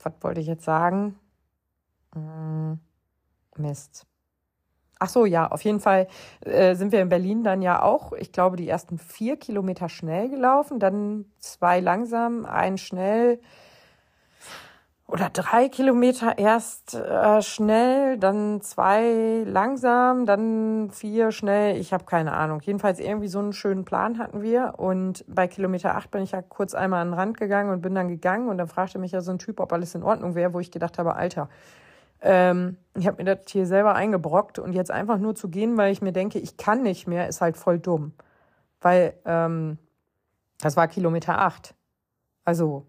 was 0.02 0.14
wollte 0.22 0.40
ich 0.40 0.46
jetzt 0.46 0.64
sagen? 0.64 1.18
Hm, 2.14 2.78
Mist. 3.58 4.06
Ach 4.98 5.08
so, 5.08 5.26
ja, 5.26 5.46
auf 5.48 5.62
jeden 5.62 5.80
Fall 5.80 6.08
äh, 6.40 6.74
sind 6.74 6.90
wir 6.90 7.02
in 7.02 7.10
Berlin 7.10 7.44
dann 7.44 7.60
ja 7.60 7.82
auch, 7.82 8.12
ich 8.12 8.32
glaube, 8.32 8.56
die 8.56 8.68
ersten 8.68 8.98
vier 8.98 9.36
Kilometer 9.36 9.88
schnell 9.90 10.30
gelaufen, 10.30 10.78
dann 10.78 11.26
zwei 11.38 11.80
langsam, 11.80 12.46
ein 12.46 12.78
schnell 12.78 13.38
oder 15.08 15.30
drei 15.30 15.68
Kilometer 15.68 16.36
erst 16.36 16.94
äh, 16.94 17.40
schnell, 17.40 18.18
dann 18.18 18.60
zwei 18.60 19.44
langsam, 19.46 20.26
dann 20.26 20.90
vier 20.90 21.30
schnell. 21.30 21.76
Ich 21.76 21.92
habe 21.92 22.04
keine 22.04 22.32
Ahnung. 22.32 22.60
Jedenfalls 22.64 22.98
irgendwie 22.98 23.28
so 23.28 23.38
einen 23.38 23.52
schönen 23.52 23.84
Plan 23.84 24.18
hatten 24.18 24.42
wir. 24.42 24.74
Und 24.78 25.24
bei 25.28 25.46
Kilometer 25.46 25.94
acht 25.94 26.10
bin 26.10 26.22
ich 26.22 26.32
ja 26.32 26.42
kurz 26.42 26.74
einmal 26.74 27.02
an 27.02 27.10
den 27.10 27.14
Rand 27.14 27.38
gegangen 27.38 27.70
und 27.70 27.82
bin 27.82 27.94
dann 27.94 28.08
gegangen. 28.08 28.48
Und 28.48 28.58
dann 28.58 28.66
fragte 28.66 28.98
mich 28.98 29.12
ja 29.12 29.20
so 29.20 29.30
ein 29.30 29.38
Typ, 29.38 29.60
ob 29.60 29.72
alles 29.72 29.94
in 29.94 30.02
Ordnung 30.02 30.34
wäre, 30.34 30.52
wo 30.52 30.58
ich 30.58 30.72
gedacht 30.72 30.98
habe, 30.98 31.14
Alter, 31.14 31.48
ähm, 32.22 32.76
ich 32.94 33.06
habe 33.06 33.22
mir 33.22 33.36
das 33.36 33.50
hier 33.50 33.66
selber 33.66 33.94
eingebrockt 33.94 34.58
und 34.58 34.72
jetzt 34.72 34.90
einfach 34.90 35.18
nur 35.18 35.34
zu 35.34 35.48
gehen, 35.48 35.76
weil 35.76 35.92
ich 35.92 36.02
mir 36.02 36.12
denke, 36.12 36.38
ich 36.38 36.56
kann 36.56 36.82
nicht 36.82 37.06
mehr, 37.06 37.28
ist 37.28 37.40
halt 37.40 37.56
voll 37.56 37.78
dumm. 37.78 38.12
Weil 38.80 39.14
ähm, 39.24 39.78
das 40.60 40.76
war 40.76 40.88
Kilometer 40.88 41.38
acht. 41.38 41.74
Also 42.44 42.86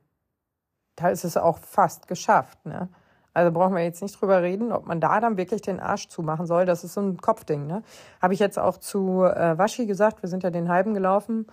da 0.96 1.10
ist 1.10 1.24
es 1.24 1.38
auch 1.38 1.60
fast 1.60 2.08
geschafft. 2.08 2.66
Ne? 2.66 2.90
Also 3.34 3.52
brauchen 3.52 3.76
wir 3.76 3.84
jetzt 3.84 4.02
nicht 4.02 4.20
drüber 4.20 4.42
reden, 4.42 4.72
ob 4.72 4.88
man 4.88 5.00
da 5.00 5.20
dann 5.20 5.38
wirklich 5.38 5.62
den 5.62 5.80
Arsch 5.80 6.08
zumachen 6.08 6.48
soll. 6.48 6.66
Das 6.66 6.84
ist 6.84 6.94
so 6.94 7.02
ein 7.02 7.18
Kopfding. 7.18 7.68
Ne? 7.68 7.84
Habe 8.22 8.34
ich 8.34 8.40
jetzt 8.40 8.58
auch 8.58 8.78
zu 8.78 9.24
äh, 9.24 9.58
Waschi 9.58 9.86
gesagt, 9.86 10.24
wir 10.24 10.30
sind 10.30 10.44
ja 10.44 10.50
den 10.50 10.70
halben 10.70 10.94
gelaufen. 10.94 11.48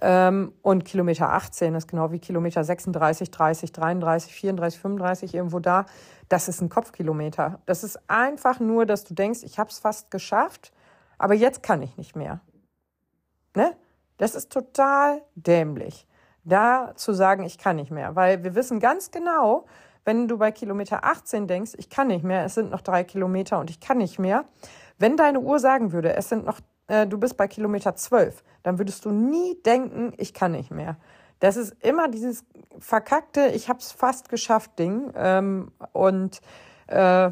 Ähm, 0.00 0.52
und 0.62 0.84
Kilometer 0.84 1.32
18 1.32 1.74
ist 1.74 1.88
genau 1.88 2.12
wie 2.12 2.18
Kilometer 2.18 2.62
36, 2.62 3.30
30, 3.30 3.72
33, 3.72 4.32
34, 4.32 4.80
35 4.80 5.34
irgendwo 5.34 5.58
da. 5.58 5.86
Das 6.28 6.48
ist 6.48 6.60
ein 6.60 6.68
Kopfkilometer. 6.68 7.60
Das 7.66 7.84
ist 7.84 7.98
einfach 8.08 8.60
nur, 8.60 8.86
dass 8.86 9.04
du 9.04 9.14
denkst, 9.14 9.40
ich 9.42 9.58
habe 9.58 9.70
es 9.70 9.78
fast 9.78 10.10
geschafft, 10.10 10.72
aber 11.18 11.34
jetzt 11.34 11.62
kann 11.62 11.82
ich 11.82 11.96
nicht 11.96 12.16
mehr. 12.16 12.40
Ne? 13.56 13.74
Das 14.18 14.34
ist 14.34 14.52
total 14.52 15.22
dämlich, 15.34 16.06
da 16.44 16.92
zu 16.96 17.12
sagen, 17.12 17.44
ich 17.44 17.58
kann 17.58 17.76
nicht 17.76 17.90
mehr, 17.90 18.16
weil 18.16 18.44
wir 18.44 18.54
wissen 18.54 18.80
ganz 18.80 19.10
genau, 19.10 19.66
wenn 20.04 20.26
du 20.26 20.38
bei 20.38 20.52
Kilometer 20.52 21.04
18 21.04 21.46
denkst, 21.46 21.72
ich 21.76 21.90
kann 21.90 22.08
nicht 22.08 22.24
mehr, 22.24 22.44
es 22.44 22.54
sind 22.54 22.70
noch 22.70 22.80
drei 22.80 23.04
Kilometer 23.04 23.58
und 23.58 23.68
ich 23.70 23.78
kann 23.78 23.98
nicht 23.98 24.18
mehr, 24.18 24.44
wenn 24.98 25.16
deine 25.16 25.40
Uhr 25.40 25.58
sagen 25.58 25.92
würde, 25.92 26.14
es 26.14 26.28
sind 26.28 26.44
noch, 26.44 26.60
äh, 26.88 27.06
du 27.06 27.18
bist 27.18 27.36
bei 27.36 27.46
Kilometer 27.46 27.94
12, 27.94 28.42
dann 28.62 28.78
würdest 28.78 29.04
du 29.04 29.10
nie 29.10 29.60
denken, 29.62 30.12
ich 30.16 30.34
kann 30.34 30.52
nicht 30.52 30.70
mehr. 30.70 30.96
Das 31.40 31.56
ist 31.56 31.76
immer 31.84 32.08
dieses 32.08 32.44
verkackte, 32.78 33.46
ich 33.54 33.68
habe 33.68 33.78
es 33.78 33.92
fast 33.92 34.28
geschafft 34.28 34.78
Ding. 34.78 35.12
Ähm, 35.14 35.70
und 35.92 36.40
äh, 36.88 37.30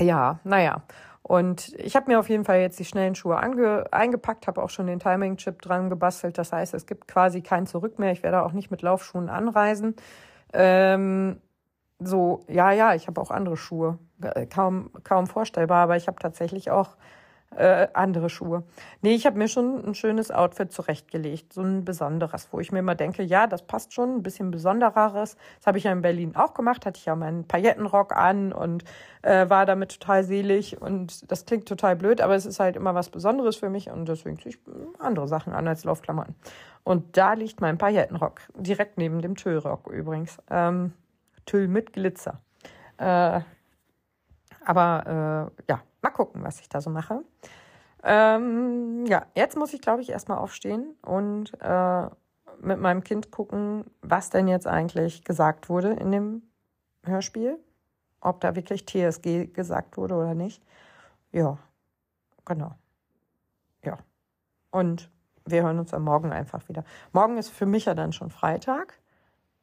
ja, 0.00 0.40
naja. 0.44 0.82
Und 1.22 1.72
ich 1.78 1.96
habe 1.96 2.10
mir 2.10 2.18
auf 2.18 2.28
jeden 2.28 2.44
Fall 2.44 2.60
jetzt 2.60 2.78
die 2.78 2.84
schnellen 2.84 3.14
Schuhe 3.14 3.38
ange 3.38 3.86
eingepackt, 3.92 4.46
habe 4.46 4.62
auch 4.62 4.68
schon 4.68 4.86
den 4.86 4.98
Timing-Chip 4.98 5.62
dran 5.62 5.88
gebastelt. 5.88 6.36
Das 6.36 6.52
heißt, 6.52 6.74
es 6.74 6.86
gibt 6.86 7.08
quasi 7.08 7.40
kein 7.40 7.66
Zurück 7.66 7.98
mehr. 7.98 8.12
Ich 8.12 8.22
werde 8.22 8.42
auch 8.42 8.52
nicht 8.52 8.70
mit 8.70 8.82
Laufschuhen 8.82 9.30
anreisen. 9.30 9.96
Ähm, 10.52 11.40
so, 11.98 12.44
ja, 12.48 12.72
ja, 12.72 12.94
ich 12.94 13.06
habe 13.06 13.20
auch 13.20 13.30
andere 13.30 13.56
Schuhe. 13.56 13.98
Kaum, 14.50 14.90
kaum 15.02 15.26
vorstellbar, 15.26 15.84
aber 15.84 15.96
ich 15.96 16.08
habe 16.08 16.18
tatsächlich 16.20 16.70
auch 16.70 16.96
äh, 17.56 17.88
andere 17.94 18.30
Schuhe. 18.30 18.64
Nee, 19.02 19.14
ich 19.14 19.26
habe 19.26 19.38
mir 19.38 19.48
schon 19.48 19.84
ein 19.84 19.94
schönes 19.94 20.30
Outfit 20.30 20.72
zurechtgelegt, 20.72 21.52
so 21.52 21.62
ein 21.62 21.84
besonderes, 21.84 22.48
wo 22.52 22.60
ich 22.60 22.72
mir 22.72 22.80
immer 22.80 22.94
denke, 22.94 23.22
ja, 23.22 23.46
das 23.46 23.62
passt 23.62 23.92
schon, 23.92 24.16
ein 24.16 24.22
bisschen 24.22 24.50
besondereres. 24.50 25.36
Das 25.58 25.66
habe 25.66 25.78
ich 25.78 25.84
ja 25.84 25.92
in 25.92 26.02
Berlin 26.02 26.36
auch 26.36 26.54
gemacht, 26.54 26.86
hatte 26.86 26.98
ich 26.98 27.06
ja 27.06 27.16
meinen 27.16 27.46
Paillettenrock 27.46 28.16
an 28.16 28.52
und 28.52 28.84
äh, 29.22 29.48
war 29.48 29.66
damit 29.66 29.98
total 29.98 30.24
selig 30.24 30.80
und 30.80 31.30
das 31.30 31.46
klingt 31.46 31.66
total 31.66 31.96
blöd, 31.96 32.20
aber 32.20 32.34
es 32.34 32.46
ist 32.46 32.60
halt 32.60 32.76
immer 32.76 32.94
was 32.94 33.08
Besonderes 33.10 33.56
für 33.56 33.70
mich 33.70 33.90
und 33.90 34.08
deswegen 34.08 34.38
ziehe 34.38 34.54
ich 34.54 34.58
andere 34.98 35.28
Sachen 35.28 35.52
an 35.52 35.66
als 35.68 35.84
Laufklamotten. 35.84 36.34
Und 36.82 37.16
da 37.16 37.32
liegt 37.32 37.60
mein 37.60 37.78
Paillettenrock, 37.78 38.40
direkt 38.54 38.98
neben 38.98 39.22
dem 39.22 39.36
Tüllrock 39.36 39.86
übrigens. 39.88 40.38
Ähm, 40.50 40.92
Tüll 41.46 41.68
mit 41.68 41.92
Glitzer. 41.92 42.40
Äh, 42.98 43.40
Aber 44.66 45.50
äh, 45.68 45.70
ja, 45.70 45.82
mal 46.04 46.10
gucken, 46.10 46.44
was 46.44 46.60
ich 46.60 46.68
da 46.68 46.80
so 46.80 46.90
mache. 46.90 47.24
Ähm, 48.04 49.06
ja, 49.06 49.26
jetzt 49.34 49.56
muss 49.56 49.72
ich, 49.72 49.80
glaube 49.80 50.02
ich, 50.02 50.10
erstmal 50.10 50.38
aufstehen 50.38 50.94
und 51.02 51.52
äh, 51.60 52.06
mit 52.60 52.78
meinem 52.78 53.02
Kind 53.02 53.30
gucken, 53.30 53.84
was 54.02 54.30
denn 54.30 54.46
jetzt 54.46 54.66
eigentlich 54.66 55.24
gesagt 55.24 55.68
wurde 55.68 55.92
in 55.94 56.12
dem 56.12 56.42
Hörspiel. 57.04 57.58
Ob 58.20 58.40
da 58.40 58.54
wirklich 58.54 58.86
TSG 58.86 59.52
gesagt 59.52 59.96
wurde 59.96 60.14
oder 60.14 60.34
nicht. 60.34 60.62
Ja, 61.32 61.58
genau. 62.44 62.72
Ja. 63.82 63.98
Und 64.70 65.10
wir 65.44 65.62
hören 65.62 65.78
uns 65.78 65.92
am 65.92 66.04
Morgen 66.04 66.32
einfach 66.32 66.68
wieder. 66.68 66.84
Morgen 67.12 67.36
ist 67.38 67.50
für 67.50 67.66
mich 67.66 67.86
ja 67.86 67.94
dann 67.94 68.12
schon 68.12 68.30
Freitag. 68.30 68.98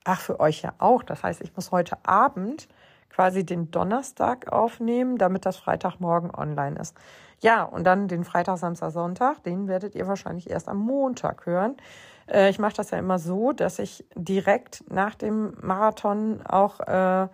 Ach, 0.03 0.19
für 0.19 0.39
euch 0.39 0.61
ja 0.61 0.73
auch. 0.79 1.03
Das 1.03 1.23
heißt, 1.23 1.41
ich 1.41 1.55
muss 1.55 1.71
heute 1.71 1.97
Abend 2.05 2.67
quasi 3.11 3.45
den 3.45 3.71
Donnerstag 3.71 4.51
aufnehmen, 4.51 5.17
damit 5.17 5.45
das 5.45 5.57
Freitagmorgen 5.57 6.33
online 6.33 6.79
ist. 6.79 6.95
Ja, 7.41 7.63
und 7.63 7.85
dann 7.85 8.07
den 8.07 8.23
Freitag, 8.23 8.57
Samstag, 8.57 8.91
Sonntag, 8.91 9.43
den 9.43 9.67
werdet 9.67 9.95
ihr 9.95 10.07
wahrscheinlich 10.07 10.49
erst 10.49 10.69
am 10.69 10.77
Montag 10.77 11.45
hören. 11.45 11.75
Äh, 12.27 12.49
ich 12.49 12.59
mache 12.59 12.75
das 12.75 12.91
ja 12.91 12.99
immer 12.99 13.19
so, 13.19 13.51
dass 13.51 13.79
ich 13.79 14.05
direkt 14.15 14.83
nach 14.89 15.15
dem 15.15 15.53
Marathon 15.61 16.41
auch 16.45 16.79
äh, 16.81 17.27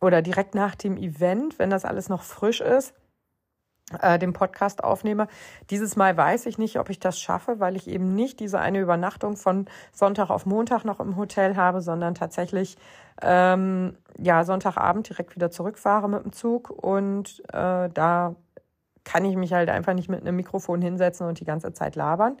oder 0.00 0.20
direkt 0.20 0.54
nach 0.54 0.74
dem 0.74 0.96
Event, 0.96 1.58
wenn 1.58 1.70
das 1.70 1.84
alles 1.84 2.08
noch 2.08 2.22
frisch 2.22 2.60
ist, 2.60 2.94
äh, 4.00 4.18
den 4.18 4.32
Podcast 4.32 4.82
aufnehme. 4.82 5.28
Dieses 5.70 5.96
Mal 5.96 6.16
weiß 6.16 6.46
ich 6.46 6.58
nicht, 6.58 6.78
ob 6.78 6.90
ich 6.90 7.00
das 7.00 7.20
schaffe, 7.20 7.60
weil 7.60 7.76
ich 7.76 7.88
eben 7.88 8.14
nicht 8.14 8.40
diese 8.40 8.58
eine 8.58 8.80
Übernachtung 8.80 9.36
von 9.36 9.66
Sonntag 9.92 10.30
auf 10.30 10.46
Montag 10.46 10.84
noch 10.84 11.00
im 11.00 11.16
Hotel 11.16 11.56
habe, 11.56 11.82
sondern 11.82 12.14
tatsächlich 12.14 12.76
ähm, 13.22 13.96
ja 14.18 14.44
Sonntagabend 14.44 15.08
direkt 15.08 15.36
wieder 15.36 15.50
zurückfahre 15.50 16.08
mit 16.08 16.24
dem 16.24 16.32
Zug 16.32 16.70
und 16.70 17.42
äh, 17.52 17.90
da 17.92 18.34
kann 19.04 19.24
ich 19.26 19.36
mich 19.36 19.52
halt 19.52 19.68
einfach 19.68 19.92
nicht 19.92 20.08
mit 20.08 20.22
einem 20.22 20.36
Mikrofon 20.36 20.80
hinsetzen 20.80 21.26
und 21.26 21.38
die 21.38 21.44
ganze 21.44 21.72
Zeit 21.74 21.94
labern. 21.94 22.38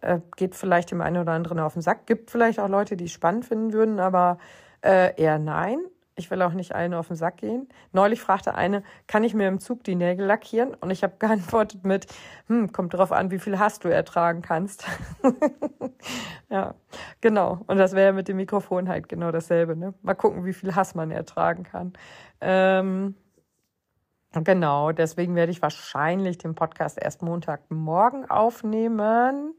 Äh, 0.00 0.20
geht 0.36 0.54
vielleicht 0.54 0.90
dem 0.90 1.00
einen 1.00 1.18
oder 1.18 1.32
anderen 1.32 1.60
auf 1.60 1.74
den 1.74 1.82
Sack. 1.82 2.06
Gibt 2.06 2.30
vielleicht 2.30 2.60
auch 2.60 2.68
Leute, 2.68 2.96
die 2.96 3.04
es 3.04 3.12
spannend 3.12 3.44
finden 3.44 3.72
würden, 3.72 4.00
aber 4.00 4.38
äh, 4.82 5.20
eher 5.20 5.38
nein. 5.38 5.80
Ich 6.18 6.30
will 6.32 6.42
auch 6.42 6.52
nicht 6.52 6.74
allen 6.74 6.94
auf 6.94 7.06
den 7.06 7.16
Sack 7.16 7.38
gehen. 7.38 7.68
Neulich 7.92 8.20
fragte 8.20 8.54
eine, 8.56 8.82
kann 9.06 9.22
ich 9.22 9.34
mir 9.34 9.46
im 9.46 9.60
Zug 9.60 9.84
die 9.84 9.94
Nägel 9.94 10.26
lackieren? 10.26 10.74
Und 10.74 10.90
ich 10.90 11.04
habe 11.04 11.14
geantwortet 11.18 11.84
mit, 11.84 12.06
hm, 12.48 12.72
kommt 12.72 12.92
drauf 12.92 13.12
an, 13.12 13.30
wie 13.30 13.38
viel 13.38 13.58
Hass 13.58 13.78
du 13.78 13.88
ertragen 13.88 14.42
kannst. 14.42 14.84
ja, 16.50 16.74
genau. 17.20 17.60
Und 17.68 17.78
das 17.78 17.94
wäre 17.94 18.12
mit 18.12 18.26
dem 18.26 18.36
Mikrofon 18.36 18.88
halt 18.88 19.08
genau 19.08 19.30
dasselbe. 19.30 19.76
Ne? 19.76 19.94
Mal 20.02 20.14
gucken, 20.14 20.44
wie 20.44 20.52
viel 20.52 20.74
Hass 20.74 20.96
man 20.96 21.12
ertragen 21.12 21.62
kann. 21.62 21.92
Ähm, 22.40 23.14
genau, 24.32 24.90
deswegen 24.90 25.36
werde 25.36 25.52
ich 25.52 25.62
wahrscheinlich 25.62 26.38
den 26.38 26.56
Podcast 26.56 26.98
erst 27.00 27.22
Montagmorgen 27.22 28.28
aufnehmen. 28.28 29.54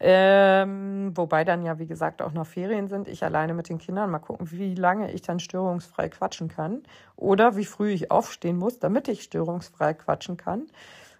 Ähm, 0.00 1.12
wobei 1.16 1.44
dann 1.44 1.64
ja, 1.64 1.78
wie 1.78 1.86
gesagt, 1.86 2.22
auch 2.22 2.32
noch 2.32 2.46
Ferien 2.46 2.86
sind. 2.88 3.08
Ich 3.08 3.24
alleine 3.24 3.54
mit 3.54 3.68
den 3.68 3.78
Kindern. 3.78 4.10
Mal 4.10 4.20
gucken, 4.20 4.50
wie 4.52 4.74
lange 4.74 5.10
ich 5.12 5.22
dann 5.22 5.40
störungsfrei 5.40 6.08
quatschen 6.08 6.48
kann. 6.48 6.82
Oder 7.16 7.56
wie 7.56 7.64
früh 7.64 7.90
ich 7.90 8.10
aufstehen 8.10 8.56
muss, 8.56 8.78
damit 8.78 9.08
ich 9.08 9.22
störungsfrei 9.22 9.94
quatschen 9.94 10.36
kann. 10.36 10.68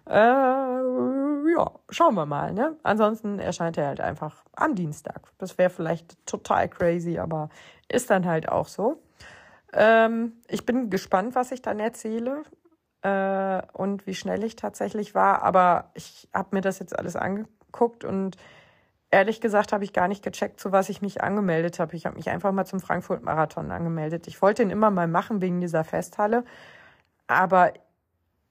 Äh, 0.07 0.15
ja, 0.15 1.71
schauen 1.89 2.15
wir 2.15 2.25
mal. 2.25 2.53
Ne? 2.53 2.77
Ansonsten 2.83 3.39
erscheint 3.39 3.77
er 3.77 3.87
halt 3.87 3.99
einfach 3.99 4.43
am 4.55 4.75
Dienstag. 4.75 5.21
Das 5.37 5.57
wäre 5.57 5.69
vielleicht 5.69 6.25
total 6.25 6.69
crazy, 6.69 7.19
aber 7.19 7.49
ist 7.89 8.09
dann 8.09 8.25
halt 8.25 8.49
auch 8.49 8.67
so. 8.67 9.01
Ähm, 9.73 10.33
ich 10.47 10.65
bin 10.65 10.89
gespannt, 10.89 11.35
was 11.35 11.51
ich 11.51 11.61
dann 11.61 11.79
erzähle 11.79 12.43
äh, 13.01 13.61
und 13.73 14.07
wie 14.07 14.15
schnell 14.15 14.43
ich 14.43 14.55
tatsächlich 14.55 15.15
war. 15.15 15.43
Aber 15.43 15.91
ich 15.93 16.29
habe 16.33 16.49
mir 16.55 16.61
das 16.61 16.79
jetzt 16.79 16.97
alles 16.97 17.15
angeguckt 17.15 18.03
und 18.03 18.37
ehrlich 19.11 19.41
gesagt 19.41 19.73
habe 19.73 19.83
ich 19.83 19.93
gar 19.93 20.07
nicht 20.07 20.23
gecheckt, 20.23 20.59
zu 20.59 20.71
was 20.71 20.89
ich 20.89 21.01
mich 21.01 21.21
angemeldet 21.21 21.79
habe. 21.79 21.95
Ich 21.95 22.05
habe 22.05 22.15
mich 22.15 22.29
einfach 22.29 22.51
mal 22.51 22.65
zum 22.65 22.79
Frankfurt-Marathon 22.79 23.71
angemeldet. 23.71 24.27
Ich 24.27 24.41
wollte 24.41 24.63
ihn 24.63 24.69
immer 24.69 24.91
mal 24.91 25.07
machen 25.07 25.41
wegen 25.41 25.61
dieser 25.61 25.83
Festhalle, 25.83 26.43
aber 27.27 27.73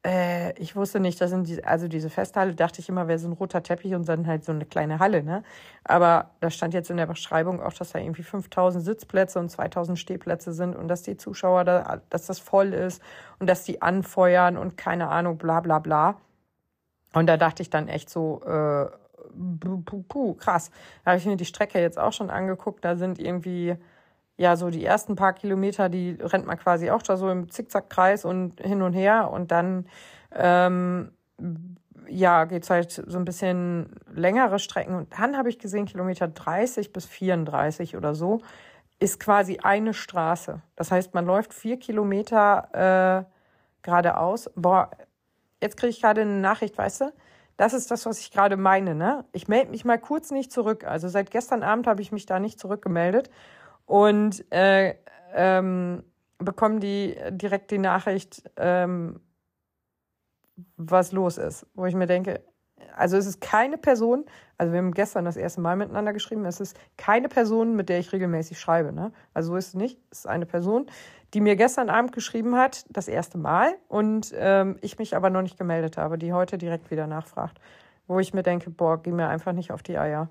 äh, 0.04 0.52
ich 0.60 0.76
wusste 0.76 1.00
nicht, 1.00 1.20
dass 1.20 1.32
in 1.32 1.44
die, 1.44 1.64
also 1.64 1.88
diese 1.88 2.10
Festhalle 2.10 2.54
dachte 2.54 2.80
ich 2.80 2.88
immer, 2.88 3.08
wäre 3.08 3.18
so 3.18 3.28
ein 3.28 3.32
roter 3.32 3.62
Teppich 3.62 3.94
und 3.94 4.08
dann 4.08 4.26
halt 4.26 4.44
so 4.44 4.52
eine 4.52 4.64
kleine 4.64 4.98
Halle, 5.00 5.22
ne? 5.22 5.42
Aber 5.84 6.30
da 6.40 6.50
stand 6.50 6.74
jetzt 6.74 6.90
in 6.90 6.96
der 6.96 7.06
Beschreibung 7.06 7.60
auch, 7.60 7.72
dass 7.72 7.92
da 7.92 7.98
irgendwie 7.98 8.22
5000 8.22 8.84
Sitzplätze 8.84 9.38
und 9.40 9.50
2000 9.50 9.98
Stehplätze 9.98 10.52
sind 10.52 10.76
und 10.76 10.88
dass 10.88 11.02
die 11.02 11.16
Zuschauer 11.16 11.64
da, 11.64 12.00
dass 12.10 12.26
das 12.26 12.38
voll 12.38 12.72
ist 12.74 13.02
und 13.40 13.48
dass 13.48 13.64
die 13.64 13.82
anfeuern 13.82 14.56
und 14.56 14.76
keine 14.76 15.08
Ahnung, 15.08 15.38
bla 15.38 15.60
bla 15.60 15.78
bla. 15.80 16.16
Und 17.14 17.26
da 17.26 17.36
dachte 17.36 17.62
ich 17.62 17.70
dann 17.70 17.88
echt 17.88 18.10
so, 18.10 18.42
äh, 18.44 18.86
puh, 20.08 20.34
krass. 20.34 20.70
Da 21.04 21.12
habe 21.12 21.18
ich 21.18 21.26
mir 21.26 21.36
die 21.36 21.44
Strecke 21.44 21.80
jetzt 21.80 21.98
auch 21.98 22.12
schon 22.12 22.30
angeguckt. 22.30 22.84
Da 22.84 22.96
sind 22.96 23.18
irgendwie, 23.18 23.76
ja, 24.36 24.56
so 24.56 24.70
die 24.70 24.84
ersten 24.84 25.16
paar 25.16 25.32
Kilometer, 25.32 25.88
die 25.88 26.16
rennt 26.20 26.46
man 26.46 26.58
quasi 26.58 26.90
auch 26.90 27.02
da 27.02 27.16
so 27.16 27.30
im 27.30 27.50
Zickzackkreis 27.50 28.24
und 28.24 28.60
hin 28.60 28.82
und 28.82 28.92
her. 28.92 29.30
Und 29.30 29.50
dann, 29.50 29.86
ähm, 30.34 31.12
ja, 32.08 32.44
geht's 32.44 32.70
halt 32.70 32.90
so 32.90 33.18
ein 33.18 33.24
bisschen 33.24 33.90
längere 34.12 34.58
Strecken. 34.58 34.94
Und 34.94 35.12
dann 35.18 35.36
habe 35.36 35.48
ich 35.48 35.58
gesehen, 35.58 35.86
Kilometer 35.86 36.28
30 36.28 36.92
bis 36.92 37.06
34 37.06 37.96
oder 37.96 38.14
so 38.14 38.40
ist 39.00 39.20
quasi 39.20 39.58
eine 39.62 39.94
Straße. 39.94 40.60
Das 40.76 40.90
heißt, 40.90 41.14
man 41.14 41.26
läuft 41.26 41.54
vier 41.54 41.78
Kilometer 41.78 43.26
äh, 43.26 43.32
geradeaus. 43.82 44.50
Boah, 44.56 44.90
jetzt 45.62 45.76
kriege 45.76 45.90
ich 45.90 46.00
gerade 46.00 46.22
eine 46.22 46.40
Nachricht, 46.40 46.76
weißt 46.76 47.02
du? 47.02 47.12
Das 47.58 47.74
ist 47.74 47.90
das, 47.90 48.06
was 48.06 48.20
ich 48.20 48.30
gerade 48.30 48.56
meine. 48.56 48.94
Ne? 48.94 49.24
Ich 49.32 49.48
melde 49.48 49.72
mich 49.72 49.84
mal 49.84 49.98
kurz 49.98 50.30
nicht 50.30 50.52
zurück. 50.52 50.84
Also 50.84 51.08
seit 51.08 51.32
gestern 51.32 51.64
Abend 51.64 51.88
habe 51.88 52.00
ich 52.00 52.12
mich 52.12 52.24
da 52.24 52.38
nicht 52.38 52.60
zurückgemeldet 52.60 53.30
und 53.84 54.50
äh, 54.52 54.94
ähm, 55.34 56.04
bekomme 56.38 56.78
die 56.78 57.16
direkt 57.30 57.72
die 57.72 57.78
Nachricht, 57.78 58.48
ähm, 58.56 59.20
was 60.76 61.10
los 61.10 61.36
ist. 61.36 61.66
Wo 61.74 61.84
ich 61.86 61.96
mir 61.96 62.06
denke, 62.06 62.44
also 62.96 63.16
es 63.16 63.26
ist 63.26 63.40
keine 63.40 63.78
Person, 63.78 64.24
also 64.58 64.72
wir 64.72 64.78
haben 64.78 64.92
gestern 64.92 65.24
das 65.24 65.36
erste 65.36 65.60
Mal 65.60 65.76
miteinander 65.76 66.12
geschrieben, 66.12 66.44
es 66.44 66.60
ist 66.60 66.76
keine 66.96 67.28
Person, 67.28 67.76
mit 67.76 67.88
der 67.88 68.00
ich 68.00 68.12
regelmäßig 68.12 68.58
schreibe. 68.58 68.92
Ne? 68.92 69.12
Also 69.32 69.52
so 69.52 69.56
ist 69.56 69.68
es 69.68 69.74
nicht. 69.74 69.98
Es 70.10 70.20
ist 70.20 70.26
eine 70.26 70.46
Person, 70.46 70.86
die 71.32 71.40
mir 71.40 71.54
gestern 71.56 71.90
Abend 71.90 72.12
geschrieben 72.12 72.56
hat, 72.56 72.84
das 72.90 73.06
erste 73.06 73.38
Mal, 73.38 73.74
und 73.86 74.32
ähm, 74.36 74.76
ich 74.80 74.98
mich 74.98 75.14
aber 75.14 75.30
noch 75.30 75.42
nicht 75.42 75.58
gemeldet 75.58 75.96
habe, 75.96 76.18
die 76.18 76.32
heute 76.32 76.58
direkt 76.58 76.90
wieder 76.90 77.06
nachfragt. 77.06 77.60
Wo 78.08 78.18
ich 78.18 78.34
mir 78.34 78.42
denke, 78.42 78.70
boah, 78.70 79.00
geh 79.00 79.12
mir 79.12 79.28
einfach 79.28 79.52
nicht 79.52 79.70
auf 79.70 79.82
die 79.82 79.98
Eier. 79.98 80.28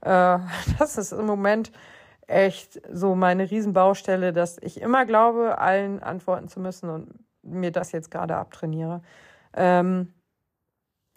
Äh, 0.00 0.38
das 0.78 0.98
ist 0.98 1.12
im 1.12 1.26
Moment 1.26 1.70
echt 2.26 2.80
so 2.92 3.14
meine 3.14 3.50
Riesenbaustelle, 3.50 4.32
dass 4.32 4.58
ich 4.60 4.80
immer 4.80 5.06
glaube, 5.06 5.58
allen 5.58 6.02
antworten 6.02 6.48
zu 6.48 6.60
müssen 6.60 6.90
und 6.90 7.14
mir 7.42 7.70
das 7.70 7.92
jetzt 7.92 8.10
gerade 8.10 8.36
abtrainiere. 8.36 9.02
Ähm, 9.54 10.12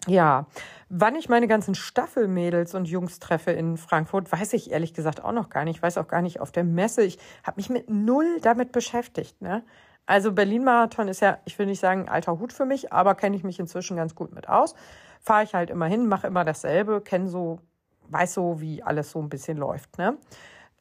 ja, 0.06 0.46
wann 0.88 1.14
ich 1.14 1.28
meine 1.28 1.46
ganzen 1.48 1.74
Staffelmädels 1.74 2.74
und 2.74 2.86
Jungs 2.86 3.18
treffe 3.18 3.52
in 3.52 3.76
Frankfurt, 3.76 4.30
weiß 4.30 4.52
ich 4.54 4.70
ehrlich 4.70 4.94
gesagt 4.94 5.24
auch 5.24 5.32
noch 5.32 5.48
gar 5.48 5.64
nicht. 5.64 5.76
Ich 5.76 5.82
weiß 5.82 5.98
auch 5.98 6.08
gar 6.08 6.22
nicht 6.22 6.40
auf 6.40 6.52
der 6.52 6.64
Messe. 6.64 7.02
Ich 7.02 7.18
habe 7.44 7.58
mich 7.58 7.70
mit 7.70 7.88
null 7.88 8.40
damit 8.40 8.72
beschäftigt. 8.72 9.40
Ne? 9.40 9.64
Also 10.06 10.32
Berlin-Marathon 10.32 11.08
ist 11.08 11.20
ja, 11.20 11.38
ich 11.44 11.58
will 11.58 11.66
nicht 11.66 11.80
sagen 11.80 12.08
alter 12.08 12.38
Hut 12.38 12.52
für 12.52 12.66
mich, 12.66 12.92
aber 12.92 13.14
kenne 13.14 13.36
ich 13.36 13.44
mich 13.44 13.60
inzwischen 13.60 13.96
ganz 13.96 14.14
gut 14.14 14.34
mit 14.34 14.48
aus. 14.48 14.74
Fahre 15.20 15.44
ich 15.44 15.54
halt 15.54 15.70
immer 15.70 15.86
hin, 15.86 16.08
mache 16.08 16.26
immer 16.26 16.44
dasselbe, 16.44 17.00
kenne 17.00 17.28
so, 17.28 17.60
weiß 18.08 18.34
so, 18.34 18.60
wie 18.60 18.82
alles 18.82 19.12
so 19.12 19.20
ein 19.20 19.28
bisschen 19.28 19.56
läuft. 19.56 19.98
Ne? 19.98 20.18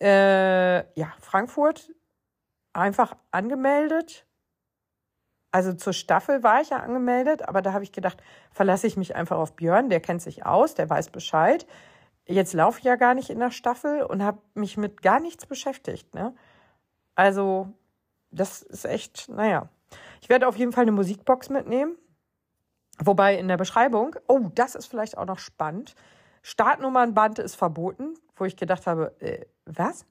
Äh, 0.01 0.99
ja, 0.99 1.13
Frankfurt 1.19 1.93
einfach 2.73 3.15
angemeldet, 3.29 4.25
also 5.51 5.73
zur 5.73 5.93
Staffel 5.93 6.43
war 6.43 6.61
ich 6.61 6.69
ja 6.69 6.77
angemeldet, 6.77 7.47
aber 7.47 7.61
da 7.61 7.73
habe 7.73 7.83
ich 7.83 7.91
gedacht, 7.91 8.23
verlasse 8.51 8.87
ich 8.87 8.95
mich 8.95 9.15
einfach 9.15 9.37
auf 9.37 9.55
Björn, 9.55 9.89
der 9.89 9.99
kennt 9.99 10.21
sich 10.21 10.45
aus, 10.45 10.75
der 10.75 10.89
weiß 10.89 11.09
Bescheid. 11.09 11.67
Jetzt 12.25 12.53
laufe 12.53 12.79
ich 12.79 12.85
ja 12.85 12.95
gar 12.95 13.13
nicht 13.13 13.29
in 13.29 13.39
der 13.39 13.51
Staffel 13.51 14.03
und 14.03 14.23
habe 14.23 14.39
mich 14.53 14.77
mit 14.77 15.01
gar 15.01 15.19
nichts 15.19 15.45
beschäftigt. 15.45 16.15
Ne? 16.15 16.33
Also 17.15 17.67
das 18.31 18.61
ist 18.61 18.85
echt, 18.85 19.27
naja. 19.27 19.67
Ich 20.21 20.29
werde 20.29 20.47
auf 20.47 20.55
jeden 20.55 20.71
Fall 20.71 20.83
eine 20.83 20.93
Musikbox 20.93 21.49
mitnehmen. 21.49 21.97
Wobei 23.03 23.37
in 23.37 23.49
der 23.49 23.57
Beschreibung, 23.57 24.15
oh, 24.27 24.51
das 24.55 24.75
ist 24.75 24.85
vielleicht 24.85 25.17
auch 25.17 25.25
noch 25.25 25.39
spannend. 25.39 25.95
Startnummernband 26.43 27.39
ist 27.39 27.55
verboten, 27.55 28.13
wo 28.35 28.45
ich 28.45 28.55
gedacht 28.55 28.87
habe, 28.87 29.19
äh, 29.19 29.45
was? 29.65 30.05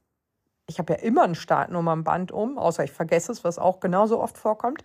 Ich 0.66 0.78
habe 0.78 0.92
ja 0.92 0.98
immer 0.98 1.22
ein 1.22 1.34
Startnummernband 1.34 2.30
um, 2.30 2.58
außer 2.58 2.84
ich 2.84 2.92
vergesse 2.92 3.32
es, 3.32 3.42
was 3.42 3.58
auch 3.58 3.80
genauso 3.80 4.20
oft 4.20 4.36
vorkommt 4.36 4.82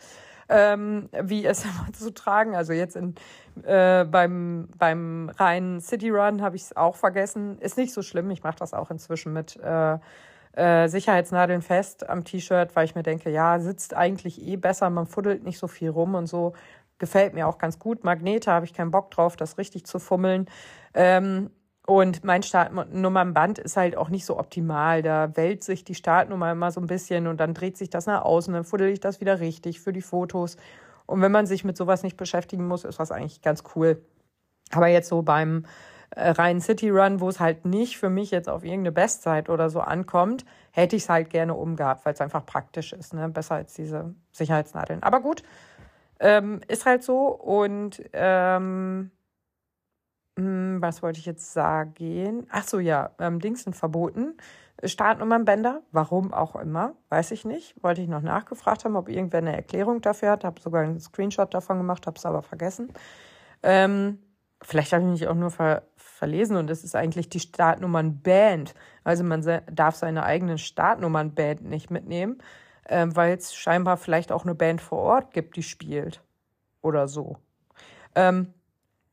ähm, 0.49 1.09
wie 1.21 1.45
es 1.45 1.65
zu 1.93 2.13
tragen. 2.13 2.55
Also 2.55 2.73
jetzt 2.73 2.95
in, 2.95 3.15
äh, 3.63 4.05
beim, 4.05 4.69
beim 4.77 5.29
reinen 5.37 5.81
City 5.81 6.09
Run 6.09 6.41
habe 6.41 6.55
ich 6.55 6.63
es 6.63 6.77
auch 6.77 6.95
vergessen. 6.95 7.57
Ist 7.59 7.77
nicht 7.77 7.93
so 7.93 8.01
schlimm. 8.01 8.29
Ich 8.31 8.43
mache 8.43 8.57
das 8.57 8.73
auch 8.73 8.91
inzwischen 8.91 9.33
mit, 9.33 9.57
äh, 9.57 9.97
äh, 10.55 10.87
Sicherheitsnadeln 10.87 11.61
fest 11.61 12.09
am 12.09 12.23
T-Shirt, 12.23 12.75
weil 12.75 12.85
ich 12.85 12.95
mir 12.95 13.03
denke, 13.03 13.29
ja, 13.29 13.59
sitzt 13.59 13.93
eigentlich 13.93 14.41
eh 14.41 14.55
besser, 14.55 14.89
man 14.89 15.05
fuddelt 15.05 15.43
nicht 15.43 15.59
so 15.59 15.67
viel 15.67 15.89
rum 15.89 16.15
und 16.15 16.27
so. 16.27 16.53
Gefällt 16.97 17.33
mir 17.33 17.47
auch 17.47 17.57
ganz 17.57 17.77
gut. 17.77 18.05
Magnete 18.05 18.51
habe 18.51 18.65
ich 18.65 18.73
keinen 18.73 18.91
Bock 18.91 19.11
drauf, 19.11 19.35
das 19.35 19.57
richtig 19.57 19.85
zu 19.85 19.99
fummeln. 19.99 20.45
Ähm, 20.93 21.49
und 21.87 22.23
mein 22.23 22.41
Startnummernband 22.41 23.59
ist 23.59 23.77
halt 23.77 23.95
auch 23.95 24.09
nicht 24.09 24.25
so 24.25 24.39
optimal. 24.39 25.03
Da 25.03 25.35
wälzt 25.35 25.67
sich 25.67 25.83
die 25.83 25.93
Startnummer 25.93 26.51
immer 26.51 26.71
so 26.71 26.81
ein 26.81 26.87
bisschen 26.87 27.27
und 27.27 27.37
dann 27.39 27.53
dreht 27.53 27.77
sich 27.77 27.91
das 27.91 28.07
nach 28.07 28.23
außen, 28.23 28.53
dann 28.53 28.63
fuddel 28.63 28.89
ich 28.89 28.99
das 28.99 29.21
wieder 29.21 29.39
richtig 29.39 29.79
für 29.79 29.93
die 29.93 30.01
Fotos. 30.01 30.57
Und 31.05 31.21
wenn 31.21 31.31
man 31.31 31.45
sich 31.45 31.63
mit 31.63 31.77
sowas 31.77 32.01
nicht 32.01 32.17
beschäftigen 32.17 32.67
muss, 32.67 32.85
ist 32.85 32.99
das 32.99 33.11
eigentlich 33.11 33.43
ganz 33.43 33.63
cool. 33.75 34.01
Aber 34.71 34.87
jetzt 34.87 35.09
so 35.09 35.21
beim 35.21 35.65
äh, 36.09 36.31
reinen 36.31 36.59
City 36.59 36.89
Run, 36.89 37.19
wo 37.19 37.29
es 37.29 37.39
halt 37.39 37.65
nicht 37.65 37.99
für 37.99 38.09
mich 38.09 38.31
jetzt 38.31 38.49
auf 38.49 38.63
irgendeine 38.63 38.91
Bestzeit 38.91 39.47
oder 39.47 39.69
so 39.69 39.79
ankommt, 39.79 40.43
hätte 40.71 40.95
ich 40.95 41.03
es 41.03 41.09
halt 41.09 41.29
gerne 41.29 41.53
umgehabt, 41.53 42.03
weil 42.03 42.13
es 42.13 42.21
einfach 42.21 42.47
praktisch 42.47 42.93
ist. 42.93 43.13
Ne? 43.13 43.29
Besser 43.29 43.55
als 43.55 43.75
diese 43.75 44.15
Sicherheitsnadeln. 44.31 45.03
Aber 45.03 45.21
gut, 45.21 45.43
ähm, 46.19 46.61
ist 46.67 46.87
halt 46.87 47.03
so. 47.03 47.27
Und 47.27 48.01
ähm, 48.13 49.11
hm, 50.37 50.81
was 50.81 51.01
wollte 51.01 51.19
ich 51.19 51.25
jetzt 51.25 51.53
sagen? 51.53 52.47
Ach 52.49 52.63
so, 52.63 52.79
ja, 52.79 53.11
ähm, 53.19 53.39
Dings 53.39 53.63
sind 53.63 53.75
verboten. 53.75 54.35
Startnummernbänder, 54.83 55.81
warum 55.91 56.33
auch 56.33 56.55
immer, 56.55 56.95
weiß 57.09 57.31
ich 57.31 57.45
nicht. 57.45 57.81
Wollte 57.81 58.01
ich 58.01 58.09
noch 58.09 58.21
nachgefragt 58.21 58.83
haben, 58.83 58.97
ob 58.97 59.07
irgendwer 59.07 59.39
eine 59.39 59.55
Erklärung 59.55 60.01
dafür 60.01 60.31
hat. 60.31 60.43
Habe 60.43 60.59
sogar 60.59 60.83
einen 60.83 60.99
Screenshot 60.99 61.53
davon 61.53 61.77
gemacht, 61.77 62.05
habe 62.07 62.17
es 62.17 62.25
aber 62.25 62.41
vergessen. 62.41 62.91
Ähm, 63.63 64.19
vielleicht 64.61 64.91
habe 64.91 65.03
ich 65.05 65.09
mich 65.09 65.27
auch 65.27 65.35
nur 65.35 65.51
ver 65.51 65.83
verlesen 65.95 66.55
und 66.55 66.69
es 66.69 66.85
ist 66.85 66.95
eigentlich 66.95 67.27
die 67.29 67.41
Startnummernband. 67.41 68.73
Also 69.03 69.23
man 69.25 69.43
darf 69.69 69.95
seine 69.95 70.23
eigenen 70.23 70.57
Startnummernband 70.57 71.63
nicht 71.65 71.91
mitnehmen, 71.91 72.37
ähm, 72.87 73.15
weil 73.15 73.33
es 73.33 73.53
scheinbar 73.53 73.97
vielleicht 73.97 74.31
auch 74.31 74.43
eine 74.45 74.55
Band 74.55 74.81
vor 74.81 74.99
Ort 74.99 75.33
gibt, 75.33 75.57
die 75.57 75.63
spielt 75.63 76.23
oder 76.81 77.09
so. 77.09 77.37
Ähm, 78.15 78.53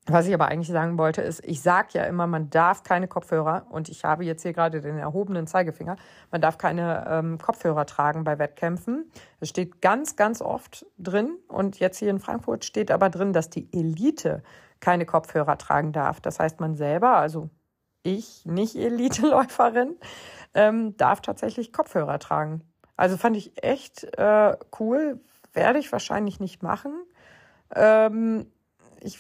was 0.07 0.27
ich 0.27 0.35
aber 0.35 0.49
eigentlich 0.49 0.69
sagen 0.69 0.99
wollte, 0.99 1.23
ist, 1.23 1.45
ich 1.45 1.63
sage 1.63 1.91
ja 1.93 2.05
immer, 2.05 2.27
man 2.27 2.51
darf 2.51 2.83
keine 2.83 3.07
Kopfhörer, 3.07 3.67
und 3.71 3.89
ich 3.89 4.05
habe 4.05 4.25
jetzt 4.25 4.43
hier 4.43 4.53
gerade 4.53 4.81
den 4.81 4.99
erhobenen 4.99 5.47
Zeigefinger, 5.47 5.97
man 6.33 6.41
darf 6.41 6.59
keine 6.59 7.07
ähm, 7.09 7.39
Kopfhörer 7.39 7.87
tragen 7.87 8.25
bei 8.25 8.39
Wettkämpfen. 8.39 9.11
Es 9.39 9.49
steht 9.49 9.81
ganz, 9.81 10.17
ganz 10.17 10.43
oft 10.43 10.87
drin. 10.99 11.39
Und 11.47 11.79
jetzt 11.79 11.99
hier 11.99 12.11
in 12.11 12.19
Frankfurt 12.19 12.65
steht 12.65 12.91
aber 12.91 13.11
drin, 13.11 13.33
dass 13.33 13.49
die 13.49 13.73
Elite 13.73 14.43
keine 14.81 15.07
Kopfhörer 15.07 15.57
tragen 15.57 15.93
darf. 15.93 16.21
Das 16.21 16.41
heißt, 16.41 16.59
man 16.59 16.75
selber, 16.75 17.17
also 17.17 17.49
ich, 18.03 18.45
nicht 18.45 18.75
Elite-Läuferin, 18.75 19.97
ähm, 20.55 20.97
darf 20.97 21.21
tatsächlich 21.21 21.73
Kopfhörer 21.73 22.19
tragen. 22.19 22.63
Also 22.97 23.17
fand 23.17 23.37
ich 23.37 23.63
echt 23.63 24.03
äh, 24.19 24.57
cool. 24.81 25.21
Werde 25.53 25.79
ich 25.79 25.93
wahrscheinlich 25.93 26.41
nicht 26.41 26.65
machen. 26.65 26.93
Ähm, 27.75 28.47
ich 29.01 29.19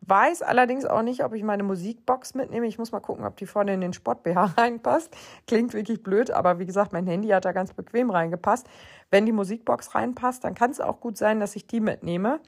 weiß 0.00 0.42
allerdings 0.42 0.84
auch 0.84 1.02
nicht, 1.02 1.24
ob 1.24 1.34
ich 1.34 1.42
meine 1.42 1.62
Musikbox 1.62 2.34
mitnehme. 2.34 2.66
Ich 2.66 2.78
muss 2.78 2.92
mal 2.92 3.00
gucken, 3.00 3.24
ob 3.24 3.36
die 3.36 3.46
vorne 3.46 3.74
in 3.74 3.80
den 3.80 3.92
Sport-BH 3.92 4.44
reinpasst. 4.56 5.14
Klingt 5.46 5.74
wirklich 5.74 6.02
blöd, 6.02 6.30
aber 6.30 6.58
wie 6.58 6.66
gesagt, 6.66 6.92
mein 6.92 7.06
Handy 7.06 7.28
hat 7.28 7.44
da 7.44 7.52
ganz 7.52 7.72
bequem 7.72 8.10
reingepasst. 8.10 8.66
Wenn 9.10 9.26
die 9.26 9.32
Musikbox 9.32 9.94
reinpasst, 9.94 10.44
dann 10.44 10.54
kann 10.54 10.70
es 10.70 10.80
auch 10.80 11.00
gut 11.00 11.16
sein, 11.16 11.40
dass 11.40 11.56
ich 11.56 11.66
die 11.66 11.80
mitnehme. 11.80 12.40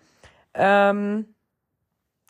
Ähm, 0.54 1.34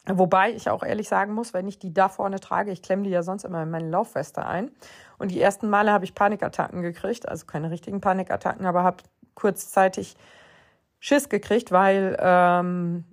wobei 0.06 0.52
ich 0.52 0.70
auch 0.70 0.82
ehrlich 0.82 1.08
sagen 1.08 1.32
muss, 1.32 1.54
wenn 1.54 1.68
ich 1.68 1.78
die 1.78 1.92
da 1.92 2.08
vorne 2.08 2.40
trage, 2.40 2.70
ich 2.70 2.82
klemme 2.82 3.04
die 3.04 3.10
ja 3.10 3.22
sonst 3.22 3.44
immer 3.44 3.62
in 3.62 3.70
meine 3.70 3.88
Laufweste 3.88 4.44
ein. 4.44 4.70
Und 5.18 5.30
die 5.30 5.40
ersten 5.40 5.68
Male 5.68 5.92
habe 5.92 6.04
ich 6.04 6.14
Panikattacken 6.14 6.82
gekriegt, 6.82 7.28
also 7.28 7.46
keine 7.46 7.70
richtigen 7.70 8.00
Panikattacken, 8.00 8.66
aber 8.66 8.82
habe 8.82 8.98
kurzzeitig 9.34 10.16
Schiss 10.98 11.28
gekriegt, 11.28 11.70
weil 11.70 12.16
ähm, 12.18 13.04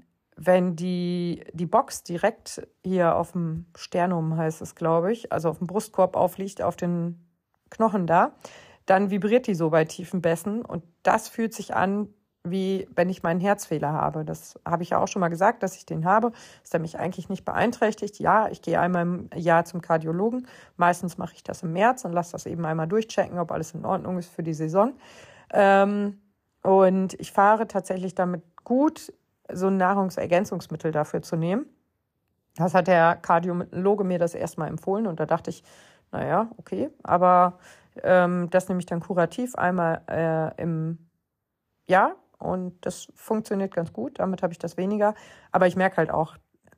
wenn 0.45 0.75
die, 0.75 1.43
die 1.53 1.67
Box 1.67 2.03
direkt 2.03 2.67
hier 2.83 3.15
auf 3.15 3.33
dem 3.33 3.67
Sternum 3.75 4.37
heißt 4.37 4.61
es, 4.61 4.75
glaube 4.75 5.11
ich, 5.11 5.31
also 5.31 5.49
auf 5.49 5.59
dem 5.59 5.67
Brustkorb 5.67 6.15
aufliegt, 6.15 6.61
auf 6.61 6.75
den 6.75 7.27
Knochen 7.69 8.07
da, 8.07 8.33
dann 8.85 9.11
vibriert 9.11 9.45
die 9.45 9.53
so 9.53 9.69
bei 9.69 9.85
tiefen 9.85 10.21
Bässen 10.21 10.65
und 10.65 10.83
das 11.03 11.27
fühlt 11.27 11.53
sich 11.53 11.75
an, 11.75 12.09
wie 12.43 12.87
wenn 12.95 13.09
ich 13.09 13.21
meinen 13.21 13.39
Herzfehler 13.39 13.93
habe. 13.93 14.25
Das 14.25 14.59
habe 14.65 14.81
ich 14.81 14.89
ja 14.89 14.99
auch 14.99 15.07
schon 15.07 15.19
mal 15.19 15.29
gesagt, 15.29 15.61
dass 15.61 15.75
ich 15.75 15.85
den 15.85 16.05
habe, 16.05 16.31
dass 16.61 16.71
der 16.71 16.79
mich 16.79 16.97
eigentlich 16.97 17.29
nicht 17.29 17.45
beeinträchtigt. 17.45 18.17
Ja, 18.17 18.49
ich 18.49 18.63
gehe 18.63 18.79
einmal 18.79 19.03
im 19.03 19.29
Jahr 19.35 19.65
zum 19.65 19.81
Kardiologen. 19.81 20.47
Meistens 20.75 21.19
mache 21.19 21.35
ich 21.35 21.43
das 21.43 21.61
im 21.61 21.73
März 21.73 22.03
und 22.03 22.13
lasse 22.13 22.31
das 22.31 22.47
eben 22.47 22.65
einmal 22.65 22.87
durchchecken, 22.87 23.37
ob 23.37 23.51
alles 23.51 23.75
in 23.75 23.85
Ordnung 23.85 24.17
ist 24.17 24.33
für 24.33 24.41
die 24.41 24.55
Saison. 24.55 24.93
Ähm, 25.51 26.19
und 26.63 27.13
ich 27.19 27.31
fahre 27.31 27.67
tatsächlich 27.67 28.15
damit 28.15 28.41
gut 28.63 29.13
so 29.53 29.67
ein 29.67 29.77
Nahrungsergänzungsmittel 29.77 30.91
dafür 30.91 31.21
zu 31.21 31.35
nehmen. 31.35 31.65
Das 32.55 32.73
hat 32.73 32.87
der 32.87 33.15
Kardiologe 33.15 34.03
mir 34.03 34.19
das 34.19 34.35
erstmal 34.35 34.67
empfohlen 34.67 35.07
und 35.07 35.19
da 35.19 35.25
dachte 35.25 35.49
ich, 35.49 35.63
naja, 36.11 36.49
okay, 36.57 36.89
aber 37.03 37.59
ähm, 38.03 38.49
das 38.49 38.67
nehme 38.67 38.79
ich 38.79 38.85
dann 38.85 38.99
kurativ 38.99 39.55
einmal 39.55 40.01
äh, 40.09 40.61
im 40.61 40.97
Jahr 41.87 42.15
und 42.37 42.85
das 42.85 43.07
funktioniert 43.15 43.73
ganz 43.73 43.93
gut. 43.93 44.19
Damit 44.19 44.43
habe 44.43 44.51
ich 44.51 44.59
das 44.59 44.75
weniger. 44.75 45.13
Aber 45.51 45.67
ich 45.67 45.75
merke 45.75 45.97
halt 45.97 46.11
auch, 46.11 46.37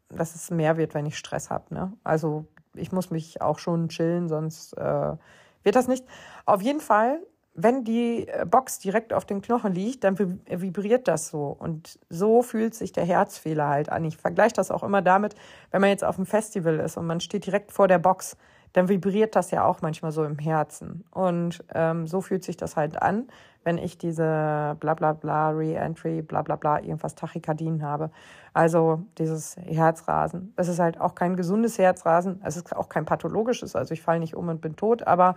dass 0.10 0.36
es 0.36 0.52
mehr 0.52 0.78
wird, 0.78 0.94
wenn 0.94 1.06
ich 1.06 1.18
Stress 1.18 1.50
habe. 1.50 1.74
Ne? 1.74 1.94
Also 2.04 2.46
ich 2.76 2.92
muss 2.92 3.12
mich 3.12 3.42
auch 3.42 3.60
schon 3.60 3.90
chillen, 3.90 4.28
sonst 4.28 4.74
äh, 4.78 5.16
wird 5.64 5.76
das 5.76 5.88
nicht. 5.88 6.06
Auf 6.46 6.62
jeden 6.62 6.82
Fall 6.82 7.20
wenn 7.56 7.84
die 7.84 8.28
äh, 8.28 8.46
Box 8.46 8.80
direkt 8.80 9.14
auf 9.14 9.26
den 9.26 9.42
Knochen 9.42 9.74
liegt, 9.74 10.04
dann 10.04 10.18
vibriert 10.18 11.08
das 11.08 11.28
so. 11.28 11.56
Und 11.58 12.00
so 12.10 12.42
fühlt 12.42 12.74
sich 12.74 12.92
der 12.92 13.06
Herzfehler 13.06 13.68
halt 13.68 13.90
an. 13.90 14.06
Ich 14.06 14.18
vergleiche 14.18 14.54
das 14.54 14.72
auch 14.72 14.84
immer 14.84 15.02
damit, 15.02 15.36
wenn 15.72 15.82
man 15.82 15.90
jetzt 15.90 16.04
auf 16.04 16.18
einem 16.18 16.26
Festival 16.26 16.80
ist 16.80 16.98
und 16.98 17.06
man 17.06 17.20
steht 17.20 17.46
direkt 17.46 17.72
vor 17.72 17.88
der 17.88 18.00
Box, 18.00 18.38
dann 18.74 18.90
vibriert 18.90 19.36
das 19.36 19.52
ja 19.52 19.66
auch 19.66 19.82
manchmal 19.82 20.12
so 20.12 20.24
im 20.24 20.40
Herzen. 20.40 21.04
Und 21.12 21.64
ähm, 21.76 22.08
so 22.08 22.22
fühlt 22.22 22.44
sich 22.44 22.58
das 22.58 22.76
halt 22.76 23.00
an, 23.00 23.28
wenn 23.64 23.78
ich 23.78 24.00
diese 24.00 24.76
bla 24.80 24.96
bla 24.96 25.14
bla 25.14 25.52
Re-Entry, 25.52 26.24
bla 26.24 26.42
bla 26.42 26.56
bla, 26.56 26.80
irgendwas 26.80 27.14
Tachykardien 27.14 27.84
habe. 27.84 28.10
Also 28.52 29.04
dieses 29.20 29.56
Herzrasen. 29.58 30.54
Es 30.56 30.68
ist 30.68 30.80
halt 30.80 31.00
auch 31.00 31.14
kein 31.14 31.36
gesundes 31.36 31.78
Herzrasen. 31.78 32.42
Es 32.44 32.58
ist 32.58 32.76
auch 32.76 32.90
kein 32.90 33.06
pathologisches. 33.06 33.76
Also 33.76 33.94
ich 33.94 34.02
falle 34.02 34.20
nicht 34.20 34.36
um 34.36 34.50
und 34.50 34.60
bin 34.60 34.76
tot, 34.76 35.06
aber 35.06 35.36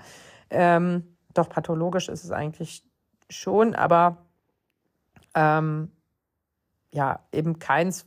ähm, 0.48 1.15
doch, 1.38 1.48
pathologisch 1.48 2.08
ist 2.08 2.24
es 2.24 2.30
eigentlich 2.30 2.84
schon, 3.28 3.74
aber 3.74 4.18
ähm, 5.34 5.92
ja, 6.92 7.20
eben 7.32 7.58
keins, 7.58 8.06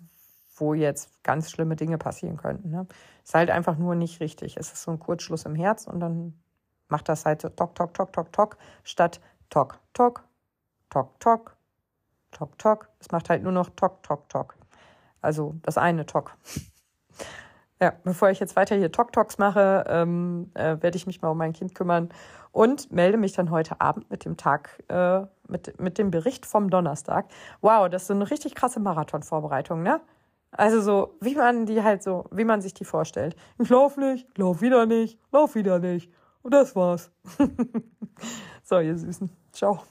wo 0.56 0.74
jetzt 0.74 1.24
ganz 1.24 1.52
schlimme 1.52 1.76
Dinge 1.76 1.98
passieren 1.98 2.38
könnten. 2.38 2.70
Ne? 2.70 2.88
Ist 3.24 3.34
halt 3.34 3.50
einfach 3.50 3.78
nur 3.78 3.96
nicht 3.96 4.20
richtig. 4.20 4.58
Es 4.58 4.72
ist 4.72 4.84
so 4.84 4.92
ein 4.92 5.00
Kurzschluss 5.00 5.46
im 5.46 5.56
Herz 5.56 5.88
und 5.88 6.00
dann 6.00 6.42
macht 6.88 7.08
das 7.08 7.26
halt 7.26 7.42
so 7.42 7.50
tok, 7.50 7.76
tok, 7.76 7.94
tok, 7.94 8.12
tok, 8.12 8.34
tok, 8.34 8.58
statt 8.84 9.22
tok, 9.50 9.80
tok, 9.94 10.24
tok, 10.90 11.20
tok, 11.20 11.56
tok, 12.32 12.58
tok. 12.58 12.90
Es 13.00 13.12
macht 13.12 13.30
halt 13.30 13.44
nur 13.44 13.52
noch 13.52 13.70
tok, 13.70 14.04
tok, 14.04 14.28
tok. 14.30 14.56
Also 15.22 15.56
das 15.62 15.78
eine 15.78 16.06
tok. 16.06 16.36
Ja, 17.82 17.94
bevor 18.04 18.30
ich 18.30 18.40
jetzt 18.40 18.58
weiter 18.58 18.76
hier 18.76 18.92
Tok-Toks 18.92 19.38
mache, 19.38 19.86
ähm, 19.88 20.52
äh, 20.54 20.78
werde 20.82 20.98
ich 20.98 21.08
mich 21.08 21.22
mal 21.22 21.30
um 21.30 21.38
mein 21.38 21.54
Kind 21.54 21.74
kümmern 21.74 22.10
und 22.52 22.92
melde 22.92 23.18
mich 23.18 23.32
dann 23.32 23.52
heute 23.52 23.80
Abend 23.80 24.10
mit 24.10 24.26
dem 24.26 24.36
Tag, 24.36 24.84
äh, 24.90 25.22
mit, 25.48 25.80
mit 25.80 25.98
dem 25.98 26.12
Bericht 26.12 26.46
vom 26.46 26.70
Donnerstag. 26.70 27.28
Wow, 27.62 27.88
das 27.88 28.02
ist 28.04 28.08
so 28.10 28.14
eine 28.14 28.30
richtig 28.30 28.56
krasse 28.56 28.82
Marathonvorbereitung, 28.82 29.82
ne? 29.82 30.02
Also 30.52 30.82
so, 30.82 31.16
wie 31.22 31.36
man 31.36 31.68
die 31.68 31.84
halt 31.84 32.04
so, 32.04 32.26
wie 32.32 32.44
man 32.44 32.62
sich 32.62 32.74
die 32.74 32.86
vorstellt. 32.86 33.36
Ich 33.60 33.70
lauf 33.70 33.98
nicht, 33.98 34.28
lauf 34.38 34.62
wieder 34.62 34.86
nicht, 34.86 35.20
lauf 35.32 35.56
wieder 35.56 35.80
nicht. 35.80 36.12
Und 36.42 36.54
das 36.54 36.76
war's. 36.76 37.12
so, 38.64 38.80
ihr 38.80 38.98
Süßen. 38.98 39.30
Ciao. 39.52 39.84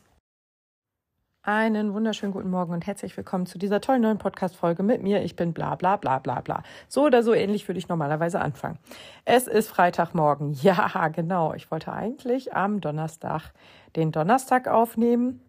Einen 1.49 1.95
wunderschönen 1.95 2.35
guten 2.35 2.51
Morgen 2.51 2.75
und 2.75 2.87
herzlich 2.87 3.17
willkommen 3.17 3.47
zu 3.47 3.57
dieser 3.57 3.81
tollen 3.81 4.03
neuen 4.03 4.19
Podcast-Folge 4.19 4.83
mit 4.83 5.03
mir. 5.03 5.23
Ich 5.23 5.35
bin 5.35 5.55
bla 5.55 5.77
bla 5.77 5.97
bla 5.97 6.19
bla 6.19 6.43
bla. 6.43 6.63
So 6.89 7.07
oder 7.07 7.23
so 7.23 7.33
ähnlich 7.33 7.67
würde 7.67 7.79
ich 7.79 7.89
normalerweise 7.89 8.39
anfangen. 8.39 8.79
Es 9.25 9.47
ist 9.47 9.71
Freitagmorgen. 9.71 10.53
Ja, 10.63 11.09
genau. 11.09 11.55
Ich 11.55 11.71
wollte 11.71 11.91
eigentlich 11.91 12.55
am 12.55 12.83
Donnerstag 12.83 13.55
den 13.97 14.13
Donnerstag 14.13 14.69
aufnehmen, 14.69 15.41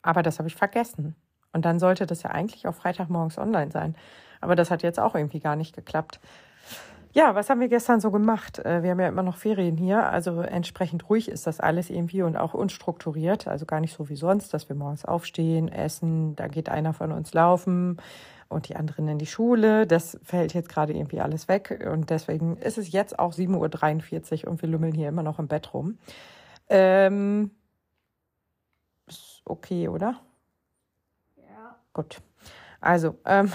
aber 0.00 0.22
das 0.22 0.38
habe 0.38 0.48
ich 0.48 0.54
vergessen. 0.54 1.16
Und 1.52 1.66
dann 1.66 1.78
sollte 1.78 2.06
das 2.06 2.22
ja 2.22 2.30
eigentlich 2.30 2.66
auch 2.66 2.74
Freitagmorgens 2.74 3.36
online 3.36 3.70
sein. 3.70 3.94
Aber 4.40 4.56
das 4.56 4.70
hat 4.70 4.82
jetzt 4.82 4.98
auch 4.98 5.14
irgendwie 5.14 5.40
gar 5.40 5.54
nicht 5.54 5.74
geklappt. 5.74 6.18
Ja, 7.14 7.34
was 7.34 7.50
haben 7.50 7.60
wir 7.60 7.68
gestern 7.68 8.00
so 8.00 8.10
gemacht? 8.10 8.58
Äh, 8.60 8.82
wir 8.82 8.90
haben 8.90 9.00
ja 9.00 9.08
immer 9.08 9.22
noch 9.22 9.36
Ferien 9.36 9.76
hier, 9.76 10.08
also 10.08 10.40
entsprechend 10.40 11.10
ruhig 11.10 11.28
ist 11.28 11.46
das 11.46 11.60
alles 11.60 11.90
irgendwie 11.90 12.22
und 12.22 12.38
auch 12.38 12.54
unstrukturiert, 12.54 13.46
also 13.48 13.66
gar 13.66 13.80
nicht 13.80 13.94
so 13.94 14.08
wie 14.08 14.16
sonst, 14.16 14.54
dass 14.54 14.70
wir 14.70 14.76
morgens 14.76 15.04
aufstehen, 15.04 15.68
essen, 15.68 16.34
da 16.36 16.48
geht 16.48 16.70
einer 16.70 16.94
von 16.94 17.12
uns 17.12 17.34
laufen 17.34 17.98
und 18.48 18.70
die 18.70 18.76
anderen 18.76 19.08
in 19.08 19.18
die 19.18 19.26
Schule. 19.26 19.86
Das 19.86 20.18
fällt 20.22 20.54
jetzt 20.54 20.70
gerade 20.70 20.94
irgendwie 20.94 21.20
alles 21.20 21.48
weg 21.48 21.86
und 21.92 22.08
deswegen 22.08 22.56
ist 22.56 22.78
es 22.78 22.92
jetzt 22.92 23.18
auch 23.18 23.34
7.43 23.34 24.44
Uhr 24.44 24.50
und 24.50 24.62
wir 24.62 24.70
lümmeln 24.70 24.94
hier 24.94 25.10
immer 25.10 25.22
noch 25.22 25.38
im 25.38 25.48
Bett 25.48 25.74
rum. 25.74 25.98
Ähm, 26.70 27.50
ist 29.06 29.42
okay, 29.44 29.88
oder? 29.88 30.18
Ja. 31.36 31.76
Gut. 31.92 32.22
Also, 32.80 33.16
ähm, 33.26 33.52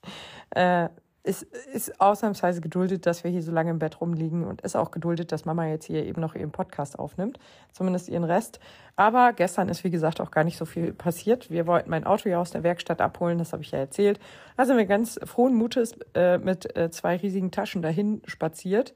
äh, 0.50 0.88
es 1.26 1.42
ist 1.42 2.00
ausnahmsweise 2.00 2.60
geduldet, 2.60 3.04
dass 3.04 3.24
wir 3.24 3.30
hier 3.32 3.42
so 3.42 3.50
lange 3.50 3.70
im 3.70 3.80
Bett 3.80 4.00
rumliegen 4.00 4.44
und 4.44 4.60
ist 4.60 4.76
auch 4.76 4.92
geduldet, 4.92 5.32
dass 5.32 5.44
Mama 5.44 5.66
jetzt 5.66 5.86
hier 5.86 6.04
eben 6.04 6.20
noch 6.20 6.36
ihren 6.36 6.52
Podcast 6.52 6.98
aufnimmt, 6.98 7.40
zumindest 7.72 8.08
ihren 8.08 8.22
Rest. 8.22 8.60
Aber 8.94 9.32
gestern 9.32 9.68
ist, 9.68 9.82
wie 9.82 9.90
gesagt, 9.90 10.20
auch 10.20 10.30
gar 10.30 10.44
nicht 10.44 10.56
so 10.56 10.64
viel 10.64 10.92
passiert. 10.92 11.50
Wir 11.50 11.66
wollten 11.66 11.90
mein 11.90 12.04
Auto 12.04 12.28
ja 12.28 12.40
aus 12.40 12.52
der 12.52 12.62
Werkstatt 12.62 13.00
abholen, 13.00 13.38
das 13.38 13.52
habe 13.52 13.64
ich 13.64 13.72
ja 13.72 13.80
erzählt. 13.80 14.20
Also 14.56 14.76
wir 14.76 14.86
ganz 14.86 15.18
frohen 15.24 15.54
Mutes 15.54 15.98
äh, 16.14 16.38
mit 16.38 16.76
äh, 16.76 16.90
zwei 16.90 17.16
riesigen 17.16 17.50
Taschen 17.50 17.82
dahin 17.82 18.22
spaziert. 18.26 18.94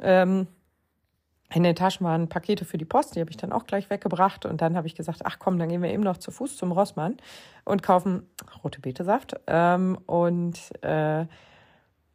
Ähm, 0.00 0.48
in 1.54 1.62
den 1.62 1.76
Taschen 1.76 2.04
waren 2.04 2.28
Pakete 2.28 2.64
für 2.64 2.76
die 2.76 2.84
Post, 2.84 3.14
die 3.14 3.20
habe 3.20 3.30
ich 3.30 3.36
dann 3.36 3.52
auch 3.52 3.66
gleich 3.66 3.88
weggebracht. 3.88 4.44
Und 4.44 4.60
dann 4.60 4.76
habe 4.76 4.88
ich 4.88 4.96
gesagt, 4.96 5.20
ach 5.24 5.38
komm, 5.38 5.58
dann 5.58 5.68
gehen 5.68 5.82
wir 5.82 5.90
eben 5.90 6.02
noch 6.02 6.18
zu 6.18 6.32
Fuß 6.32 6.56
zum 6.56 6.72
Rossmann 6.72 7.16
und 7.64 7.84
kaufen 7.84 8.28
rote 8.64 8.80
Betesaft. 8.80 9.36
Ähm, 9.46 9.96
und 10.06 10.58
äh, 10.82 11.26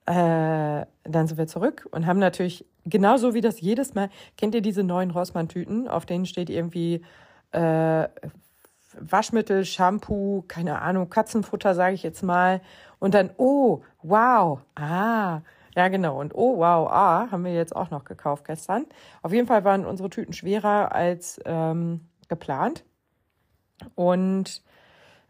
äh, 0.05 0.85
dann 1.03 1.27
sind 1.27 1.37
wir 1.37 1.47
zurück 1.47 1.87
und 1.91 2.05
haben 2.05 2.19
natürlich, 2.19 2.65
genauso 2.85 3.33
wie 3.33 3.41
das 3.41 3.61
jedes 3.61 3.93
Mal, 3.93 4.09
kennt 4.37 4.55
ihr 4.55 4.61
diese 4.61 4.83
neuen 4.83 5.11
Rossmann-Tüten, 5.11 5.87
auf 5.87 6.05
denen 6.05 6.25
steht 6.25 6.49
irgendwie 6.49 7.01
äh, 7.51 8.07
Waschmittel, 8.99 9.65
Shampoo, 9.65 10.43
keine 10.47 10.81
Ahnung, 10.81 11.09
Katzenfutter, 11.09 11.73
sage 11.75 11.95
ich 11.95 12.03
jetzt 12.03 12.23
mal. 12.23 12.61
Und 12.99 13.13
dann, 13.13 13.31
oh, 13.37 13.81
wow, 14.01 14.59
ah, 14.75 15.41
ja, 15.75 15.87
genau. 15.87 16.19
Und 16.19 16.35
oh, 16.35 16.57
wow, 16.57 16.87
ah, 16.91 17.27
haben 17.31 17.45
wir 17.45 17.53
jetzt 17.53 17.75
auch 17.75 17.89
noch 17.89 18.03
gekauft 18.03 18.45
gestern. 18.45 18.85
Auf 19.21 19.33
jeden 19.33 19.47
Fall 19.47 19.63
waren 19.63 19.85
unsere 19.85 20.09
Tüten 20.09 20.33
schwerer 20.33 20.93
als 20.93 21.39
ähm, 21.45 22.01
geplant. 22.27 22.83
Und 23.95 24.61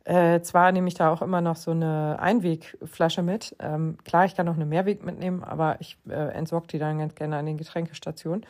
äh, 0.06 0.42
zwar 0.42 0.72
nehme 0.72 0.88
ich 0.88 0.96
da 0.96 1.10
auch 1.12 1.22
immer 1.22 1.42
noch 1.42 1.56
so 1.56 1.72
eine 1.72 2.18
Einwegflasche 2.20 3.22
mit. 3.22 3.56
Ähm, 3.60 3.98
klar, 4.04 4.26
ich 4.26 4.36
kann 4.36 4.48
auch 4.50 4.56
eine 4.56 4.66
Mehrweg 4.66 5.04
mitnehmen, 5.04 5.44
aber 5.44 5.78
ich 5.80 5.98
äh, 6.10 6.34
entsorge 6.34 6.68
die 6.68 6.80
dann 6.80 7.00
ganz 7.00 7.16
gerne 7.16 7.38
an 7.38 7.46
den 7.46 7.58
Getränkestationen. 7.58 8.46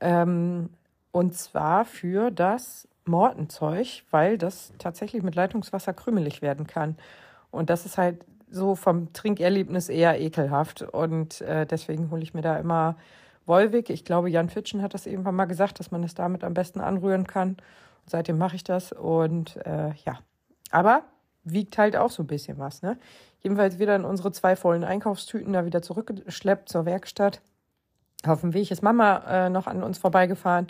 Ähm, 0.00 0.70
und 1.12 1.34
zwar 1.34 1.84
für 1.84 2.30
das 2.30 2.88
Mortenzeug, 3.04 4.02
weil 4.10 4.38
das 4.38 4.72
tatsächlich 4.78 5.22
mit 5.22 5.34
Leitungswasser 5.34 5.92
krümelig 5.92 6.40
werden 6.40 6.66
kann. 6.66 6.96
Und 7.50 7.70
das 7.70 7.84
ist 7.84 7.98
halt 7.98 8.24
so 8.50 8.74
vom 8.74 9.12
Trinkerlebnis 9.12 9.90
eher 9.90 10.18
ekelhaft. 10.20 10.82
Und 10.82 11.42
äh, 11.42 11.66
deswegen 11.66 12.10
hole 12.10 12.22
ich 12.22 12.32
mir 12.32 12.42
da 12.42 12.56
immer 12.56 12.96
Wolwig. 13.46 13.90
Ich 13.90 14.04
glaube, 14.06 14.30
Jan 14.30 14.48
Fitschen 14.48 14.80
hat 14.80 14.94
das 14.94 15.06
irgendwann 15.06 15.34
mal 15.34 15.44
gesagt, 15.44 15.80
dass 15.80 15.90
man 15.90 16.02
es 16.02 16.14
damit 16.14 16.44
am 16.44 16.54
besten 16.54 16.80
anrühren 16.80 17.26
kann. 17.26 17.50
Und 17.50 18.10
seitdem 18.10 18.38
mache 18.38 18.56
ich 18.56 18.64
das. 18.64 18.92
Und 18.92 19.56
äh, 19.66 19.90
ja, 20.06 20.18
aber 20.74 21.02
wiegt 21.44 21.78
halt 21.78 21.96
auch 21.96 22.10
so 22.10 22.22
ein 22.22 22.26
bisschen 22.26 22.58
was. 22.58 22.82
Ne? 22.82 22.98
Jedenfalls 23.40 23.78
wieder 23.78 23.94
in 23.96 24.04
unsere 24.04 24.32
zwei 24.32 24.56
vollen 24.56 24.84
Einkaufstüten 24.84 25.52
da 25.52 25.64
wieder 25.64 25.82
zurückgeschleppt 25.82 26.68
zur 26.68 26.84
Werkstatt. 26.86 27.40
Auf 28.26 28.40
dem 28.40 28.54
Weg 28.54 28.70
ist 28.70 28.82
Mama 28.82 29.22
äh, 29.28 29.50
noch 29.50 29.66
an 29.66 29.82
uns 29.82 29.98
vorbeigefahren 29.98 30.68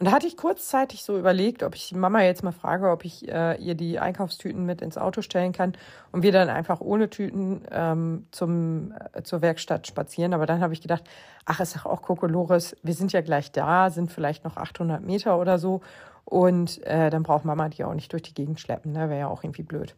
und 0.00 0.06
da 0.06 0.12
hatte 0.12 0.26
ich 0.26 0.38
kurzzeitig 0.38 1.04
so 1.04 1.18
überlegt, 1.18 1.62
ob 1.62 1.74
ich 1.74 1.92
Mama 1.94 2.22
jetzt 2.22 2.42
mal 2.42 2.52
frage, 2.52 2.88
ob 2.88 3.04
ich 3.04 3.28
äh, 3.28 3.56
ihr 3.62 3.74
die 3.74 3.98
Einkaufstüten 3.98 4.64
mit 4.64 4.80
ins 4.80 4.96
Auto 4.96 5.20
stellen 5.20 5.52
kann 5.52 5.74
und 6.10 6.22
wir 6.22 6.32
dann 6.32 6.48
einfach 6.48 6.80
ohne 6.80 7.10
Tüten 7.10 7.60
ähm, 7.70 8.26
zum, 8.30 8.94
äh, 9.12 9.22
zur 9.24 9.42
Werkstatt 9.42 9.86
spazieren. 9.86 10.32
Aber 10.32 10.46
dann 10.46 10.62
habe 10.62 10.72
ich 10.72 10.80
gedacht, 10.80 11.04
ach, 11.44 11.60
ist 11.60 11.76
doch 11.76 11.84
auch 11.84 12.00
Kokolores, 12.00 12.74
wir 12.82 12.94
sind 12.94 13.12
ja 13.12 13.20
gleich 13.20 13.52
da, 13.52 13.90
sind 13.90 14.10
vielleicht 14.10 14.42
noch 14.42 14.56
800 14.56 15.02
Meter 15.04 15.38
oder 15.38 15.58
so. 15.58 15.82
Und 16.30 16.82
äh, 16.86 17.10
dann 17.10 17.22
braucht 17.22 17.44
Mama 17.44 17.68
die 17.68 17.84
auch 17.84 17.92
nicht 17.92 18.12
durch 18.12 18.22
die 18.22 18.34
Gegend 18.34 18.60
schleppen, 18.60 18.92
ne? 18.92 19.10
wäre 19.10 19.20
ja 19.20 19.28
auch 19.28 19.44
irgendwie 19.44 19.64
blöd. 19.64 19.94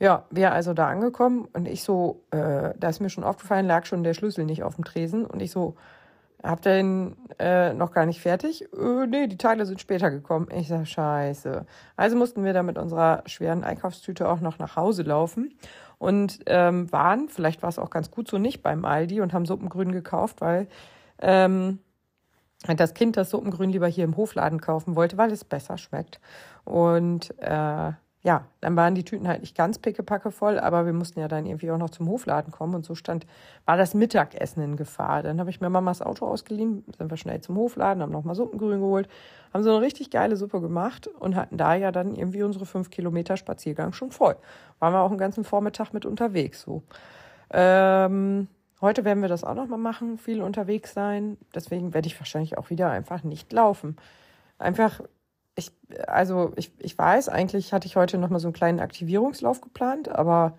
Ja, 0.00 0.24
wir 0.30 0.52
also 0.52 0.74
da 0.74 0.88
angekommen 0.88 1.46
und 1.52 1.68
ich 1.68 1.84
so, 1.84 2.24
äh, 2.32 2.70
da 2.76 2.88
ist 2.88 3.00
mir 3.00 3.10
schon 3.10 3.22
aufgefallen, 3.22 3.66
lag 3.66 3.86
schon 3.86 4.02
der 4.02 4.14
Schlüssel 4.14 4.44
nicht 4.44 4.64
auf 4.64 4.74
dem 4.74 4.84
Tresen 4.84 5.24
und 5.24 5.40
ich 5.40 5.52
so, 5.52 5.76
Habt 6.44 6.66
ihr 6.66 6.78
ihn 6.78 7.16
äh, 7.38 7.72
noch 7.72 7.90
gar 7.92 8.04
nicht 8.04 8.20
fertig? 8.20 8.70
Äh, 8.74 9.06
nee, 9.06 9.28
die 9.28 9.38
Teile 9.38 9.64
sind 9.64 9.80
später 9.80 10.10
gekommen. 10.10 10.48
Ich 10.54 10.68
sag, 10.68 10.86
scheiße. 10.86 11.64
Also 11.96 12.16
mussten 12.16 12.44
wir 12.44 12.52
da 12.52 12.62
mit 12.62 12.76
unserer 12.76 13.22
schweren 13.24 13.64
Einkaufstüte 13.64 14.28
auch 14.28 14.40
noch 14.40 14.58
nach 14.58 14.76
Hause 14.76 15.04
laufen 15.04 15.54
und 15.96 16.40
ähm, 16.44 16.92
waren, 16.92 17.30
vielleicht 17.30 17.62
war 17.62 17.70
es 17.70 17.78
auch 17.78 17.88
ganz 17.88 18.10
gut 18.10 18.28
so, 18.28 18.36
nicht 18.36 18.62
beim 18.62 18.84
Aldi 18.84 19.22
und 19.22 19.32
haben 19.32 19.46
Suppengrün 19.46 19.90
gekauft, 19.90 20.42
weil 20.42 20.68
ähm, 21.18 21.78
das 22.66 22.94
Kind 22.94 23.16
das 23.16 23.30
Suppengrün 23.30 23.70
lieber 23.70 23.86
hier 23.86 24.04
im 24.04 24.16
Hofladen 24.16 24.60
kaufen 24.60 24.96
wollte, 24.96 25.18
weil 25.18 25.30
es 25.30 25.44
besser 25.44 25.78
schmeckt. 25.78 26.20
Und 26.64 27.34
äh, 27.40 27.92
ja, 28.24 28.46
dann 28.62 28.74
waren 28.74 28.94
die 28.94 29.04
Tüten 29.04 29.28
halt 29.28 29.42
nicht 29.42 29.54
ganz 29.54 29.78
pickepacke 29.78 30.30
voll, 30.30 30.58
aber 30.58 30.86
wir 30.86 30.94
mussten 30.94 31.20
ja 31.20 31.28
dann 31.28 31.44
irgendwie 31.44 31.70
auch 31.70 31.76
noch 31.76 31.90
zum 31.90 32.08
Hofladen 32.08 32.50
kommen 32.52 32.74
und 32.74 32.82
so 32.82 32.94
stand, 32.94 33.26
war 33.66 33.76
das 33.76 33.92
Mittagessen 33.92 34.62
in 34.62 34.76
Gefahr. 34.76 35.22
Dann 35.22 35.38
habe 35.40 35.50
ich 35.50 35.60
mir 35.60 35.68
Mamas 35.68 36.00
Auto 36.00 36.26
ausgeliehen, 36.26 36.84
sind 36.96 37.10
wir 37.10 37.18
schnell 37.18 37.42
zum 37.42 37.56
Hofladen, 37.56 38.02
haben 38.02 38.12
nochmal 38.12 38.34
Suppengrün 38.34 38.80
geholt, 38.80 39.08
haben 39.52 39.62
so 39.62 39.76
eine 39.76 39.82
richtig 39.82 40.08
geile 40.08 40.36
Suppe 40.36 40.62
gemacht 40.62 41.06
und 41.06 41.36
hatten 41.36 41.58
da 41.58 41.74
ja 41.74 41.92
dann 41.92 42.14
irgendwie 42.14 42.42
unsere 42.42 42.64
fünf 42.64 42.88
Kilometer 42.88 43.36
Spaziergang 43.36 43.92
schon 43.92 44.10
voll. 44.10 44.36
Waren 44.78 44.94
wir 44.94 45.00
auch 45.02 45.10
einen 45.10 45.18
ganzen 45.18 45.44
Vormittag 45.44 45.92
mit 45.92 46.06
unterwegs 46.06 46.62
so. 46.62 46.82
Ähm, 47.50 48.48
heute 48.84 49.04
werden 49.04 49.22
wir 49.22 49.28
das 49.28 49.44
auch 49.44 49.54
nochmal 49.54 49.78
machen, 49.78 50.18
viel 50.18 50.42
unterwegs 50.42 50.94
sein. 50.94 51.36
Deswegen 51.54 51.92
werde 51.94 52.06
ich 52.06 52.18
wahrscheinlich 52.20 52.56
auch 52.58 52.70
wieder 52.70 52.90
einfach 52.90 53.24
nicht 53.24 53.52
laufen. 53.52 53.96
Einfach 54.58 55.00
ich, 55.56 55.70
also 56.06 56.52
ich, 56.56 56.72
ich 56.78 56.96
weiß, 56.96 57.28
eigentlich 57.28 57.72
hatte 57.72 57.86
ich 57.86 57.96
heute 57.96 58.18
nochmal 58.18 58.40
so 58.40 58.48
einen 58.48 58.54
kleinen 58.54 58.80
Aktivierungslauf 58.80 59.60
geplant, 59.60 60.08
aber 60.08 60.58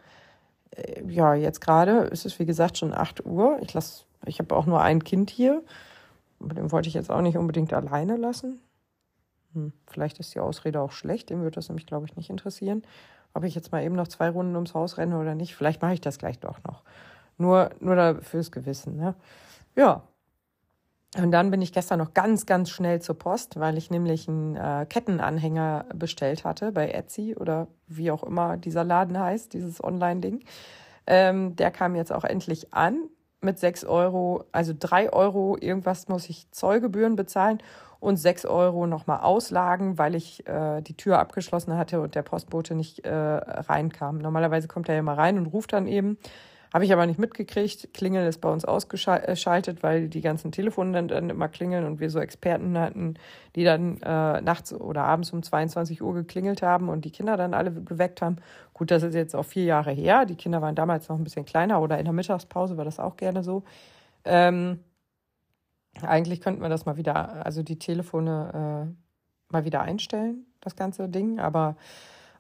äh, 0.72 1.04
ja, 1.08 1.34
jetzt 1.34 1.62
gerade 1.62 2.00
ist 2.06 2.26
es 2.26 2.40
wie 2.40 2.46
gesagt 2.46 2.78
schon 2.78 2.94
8 2.94 3.26
Uhr. 3.26 3.60
Ich 3.62 3.76
ich 4.26 4.40
habe 4.40 4.56
auch 4.56 4.66
nur 4.66 4.82
ein 4.82 5.04
Kind 5.04 5.30
hier. 5.30 5.64
Mit 6.40 6.58
dem 6.58 6.72
wollte 6.72 6.88
ich 6.88 6.94
jetzt 6.94 7.12
auch 7.12 7.22
nicht 7.22 7.38
unbedingt 7.38 7.74
alleine 7.74 8.18
lassen. 8.18 8.60
Hm, 9.54 9.74
vielleicht 9.88 10.20
ist 10.20 10.34
die 10.36 10.40
Ausrede 10.40 10.82
auch 10.82 10.92
schlecht, 10.92 11.30
dem 11.30 11.44
wird 11.44 11.58
das 11.58 11.70
nämlich, 11.70 11.86
glaube 11.86 12.06
ich, 12.06 12.16
nicht 12.16 12.30
interessieren. 12.30 12.84
Ob 13.34 13.44
ich 13.44 13.56
jetzt 13.56 13.72
mal 13.72 13.84
eben 13.84 13.96
noch 13.96 14.08
zwei 14.08 14.30
Runden 14.30 14.56
ums 14.56 14.74
Haus 14.74 14.98
renne 14.98 15.20
oder 15.20 15.36
nicht. 15.36 15.56
Vielleicht 15.56 15.82
mache 15.82 15.94
ich 15.94 16.02
das 16.02 16.18
gleich 16.18 16.40
doch 16.40 16.64
noch. 16.64 16.84
Nur, 17.38 17.72
nur 17.80 18.22
fürs 18.22 18.52
Gewissen. 18.52 18.96
Ne? 18.98 19.16
Ja, 19.76 20.04
und 21.18 21.32
dann 21.32 21.50
bin 21.50 21.62
ich 21.62 21.72
gestern 21.72 22.00
noch 22.00 22.14
ganz, 22.14 22.46
ganz 22.46 22.70
schnell 22.70 23.02
zur 23.02 23.18
Post, 23.18 23.58
weil 23.60 23.78
ich 23.78 23.90
nämlich 23.90 24.28
einen 24.28 24.58
äh, 24.58 24.86
Kettenanhänger 24.88 25.86
bestellt 25.94 26.44
hatte 26.44 26.72
bei 26.74 26.90
Etsy 26.90 27.36
oder 27.36 27.68
wie 27.88 28.12
auch 28.12 28.24
immer 28.24 28.58
dieser 28.58 28.84
Laden 28.84 29.18
heißt, 29.18 29.54
dieses 29.54 29.82
Online-Ding. 29.82 30.44
Ähm, 31.08 31.56
der 31.56 31.72
kam 31.72 31.96
jetzt 31.96 32.12
auch 32.12 32.26
endlich 32.26 32.74
an 32.74 33.04
mit 33.42 33.60
sechs 33.60 33.86
Euro, 33.86 34.44
also 34.52 34.74
drei 34.78 35.14
Euro 35.14 35.56
irgendwas 35.60 36.10
muss 36.10 36.30
ich 36.30 36.52
Zollgebühren 36.52 37.16
bezahlen 37.16 37.60
und 38.00 38.18
sechs 38.18 38.46
Euro 38.46 38.86
nochmal 38.86 39.22
Auslagen, 39.22 39.98
weil 39.98 40.16
ich 40.16 40.46
äh, 40.48 40.82
die 40.82 40.98
Tür 40.98 41.20
abgeschlossen 41.20 41.78
hatte 41.78 42.02
und 42.02 42.16
der 42.16 42.24
Postbote 42.24 42.76
nicht 42.76 43.06
äh, 43.06 43.14
reinkam. 43.14 44.18
Normalerweise 44.18 44.68
kommt 44.68 44.90
er 44.90 44.96
ja 44.96 45.02
mal 45.02 45.16
rein 45.16 45.38
und 45.38 45.46
ruft 45.46 45.72
dann 45.72 45.88
eben. 45.88 46.18
Habe 46.76 46.84
ich 46.84 46.92
aber 46.92 47.06
nicht 47.06 47.20
mitgekriegt. 47.20 47.94
Klingeln 47.94 48.28
ist 48.28 48.42
bei 48.42 48.50
uns 48.50 48.66
ausgeschaltet, 48.66 49.82
weil 49.82 50.10
die 50.10 50.20
ganzen 50.20 50.52
Telefone 50.52 50.92
dann, 50.92 51.08
dann 51.08 51.30
immer 51.30 51.48
klingeln 51.48 51.86
und 51.86 52.02
wir 52.02 52.10
so 52.10 52.20
Experten 52.20 52.78
hatten, 52.78 53.14
die 53.56 53.64
dann 53.64 54.02
äh, 54.02 54.42
nachts 54.42 54.74
oder 54.74 55.06
abends 55.06 55.32
um 55.32 55.42
22 55.42 56.02
Uhr 56.02 56.14
geklingelt 56.14 56.62
haben 56.62 56.90
und 56.90 57.06
die 57.06 57.12
Kinder 57.12 57.38
dann 57.38 57.54
alle 57.54 57.72
geweckt 57.72 58.22
haben. 58.22 58.40
Gut, 58.74 58.92
das 58.92 59.04
ist 59.04 59.16
jetzt 59.16 59.38
auch 59.38 59.46
vier 59.46 59.64
Jahre 59.64 59.92
her. 59.92 60.26
Die 60.26 60.36
Kinder 60.36 60.62
waren 60.62 60.76
damals 60.76 61.08
noch 61.08 61.18
ein 61.18 61.24
bisschen 61.24 61.46
kleiner 61.46 61.82
oder 61.82 61.98
in 61.98 62.04
der 62.04 62.14
Mittagspause 62.14 62.76
war 62.76 62.84
das 62.84 63.00
auch 63.00 63.16
gerne 63.16 63.42
so. 63.42 63.64
Ähm, 64.26 64.82
eigentlich 66.02 66.42
könnten 66.42 66.62
wir 66.62 66.68
das 66.68 66.86
mal 66.86 66.98
wieder, 66.98 67.46
also 67.46 67.64
die 67.64 67.80
Telefone 67.80 68.92
äh, 68.92 69.54
mal 69.54 69.64
wieder 69.64 69.82
einstellen, 69.82 70.46
das 70.60 70.76
ganze 70.76 71.08
Ding. 71.08 71.40
Aber 71.40 71.78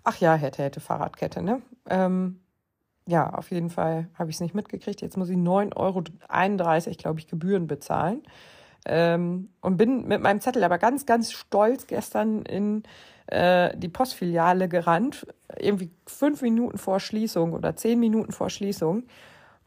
ach 0.03 0.17
ja, 0.17 0.35
hätte, 0.35 0.61
hätte 0.61 0.81
Fahrradkette, 0.81 1.41
ne? 1.41 1.61
Ähm, 1.89 2.41
ja, 3.07 3.29
auf 3.29 3.51
jeden 3.51 3.69
Fall 3.69 4.07
habe 4.17 4.29
ich 4.29 4.37
es 4.37 4.41
nicht 4.41 4.55
mitgekriegt. 4.55 5.01
Jetzt 5.01 5.17
muss 5.17 5.29
ich 5.29 5.37
9,31 5.37 5.75
Euro, 5.75 6.03
glaube 6.97 7.19
ich, 7.19 7.27
Gebühren 7.27 7.67
bezahlen. 7.67 8.23
Ähm, 8.87 9.49
und 9.61 9.77
bin 9.77 10.07
mit 10.07 10.21
meinem 10.21 10.41
Zettel 10.41 10.63
aber 10.63 10.77
ganz, 10.77 11.05
ganz 11.05 11.31
stolz 11.31 11.87
gestern 11.87 12.43
in 12.43 12.83
äh, 13.27 13.75
die 13.77 13.89
Postfiliale 13.89 14.67
gerannt, 14.69 15.25
irgendwie 15.57 15.91
fünf 16.05 16.41
Minuten 16.41 16.77
vor 16.77 16.99
Schließung 16.99 17.53
oder 17.53 17.75
zehn 17.75 17.99
Minuten 17.99 18.31
vor 18.31 18.49
Schließung. 18.49 19.03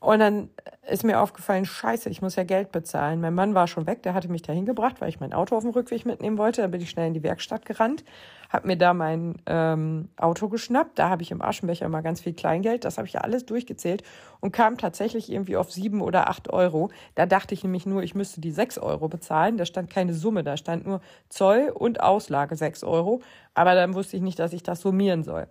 Und 0.00 0.20
dann 0.20 0.48
ist 0.88 1.02
mir 1.02 1.20
aufgefallen, 1.20 1.64
scheiße, 1.64 2.08
ich 2.08 2.22
muss 2.22 2.36
ja 2.36 2.44
Geld 2.44 2.70
bezahlen. 2.70 3.20
Mein 3.20 3.34
Mann 3.34 3.54
war 3.54 3.66
schon 3.66 3.88
weg, 3.88 4.04
der 4.04 4.14
hatte 4.14 4.28
mich 4.28 4.42
da 4.42 4.52
hingebracht, 4.52 5.00
weil 5.00 5.08
ich 5.08 5.18
mein 5.18 5.32
Auto 5.32 5.56
auf 5.56 5.64
dem 5.64 5.72
Rückweg 5.72 6.06
mitnehmen 6.06 6.38
wollte. 6.38 6.62
Dann 6.62 6.70
bin 6.70 6.80
ich 6.80 6.90
schnell 6.90 7.08
in 7.08 7.14
die 7.14 7.24
Werkstatt 7.24 7.66
gerannt, 7.66 8.04
habe 8.48 8.68
mir 8.68 8.76
da 8.76 8.94
mein 8.94 9.42
ähm, 9.46 10.08
Auto 10.16 10.48
geschnappt. 10.48 11.00
Da 11.00 11.08
habe 11.08 11.22
ich 11.22 11.32
im 11.32 11.42
Aschenbecher 11.42 11.88
mal 11.88 12.02
ganz 12.02 12.20
viel 12.20 12.32
Kleingeld. 12.32 12.84
Das 12.84 12.96
habe 12.96 13.08
ich 13.08 13.14
ja 13.14 13.22
alles 13.22 13.44
durchgezählt 13.44 14.04
und 14.38 14.52
kam 14.52 14.78
tatsächlich 14.78 15.32
irgendwie 15.32 15.56
auf 15.56 15.72
sieben 15.72 16.00
oder 16.00 16.30
acht 16.30 16.48
Euro. 16.48 16.90
Da 17.16 17.26
dachte 17.26 17.52
ich 17.54 17.64
nämlich 17.64 17.84
nur, 17.84 18.04
ich 18.04 18.14
müsste 18.14 18.40
die 18.40 18.52
sechs 18.52 18.78
Euro 18.78 19.08
bezahlen. 19.08 19.56
Da 19.56 19.66
stand 19.66 19.90
keine 19.90 20.14
Summe, 20.14 20.44
da 20.44 20.56
stand 20.56 20.86
nur 20.86 21.00
Zoll 21.28 21.72
und 21.74 22.00
Auslage 22.00 22.54
sechs 22.54 22.84
Euro. 22.84 23.20
Aber 23.52 23.74
dann 23.74 23.94
wusste 23.94 24.16
ich 24.16 24.22
nicht, 24.22 24.38
dass 24.38 24.52
ich 24.52 24.62
das 24.62 24.80
summieren 24.80 25.24
soll. 25.24 25.48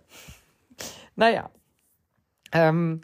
Naja. 1.16 1.50
Ähm, 2.52 3.02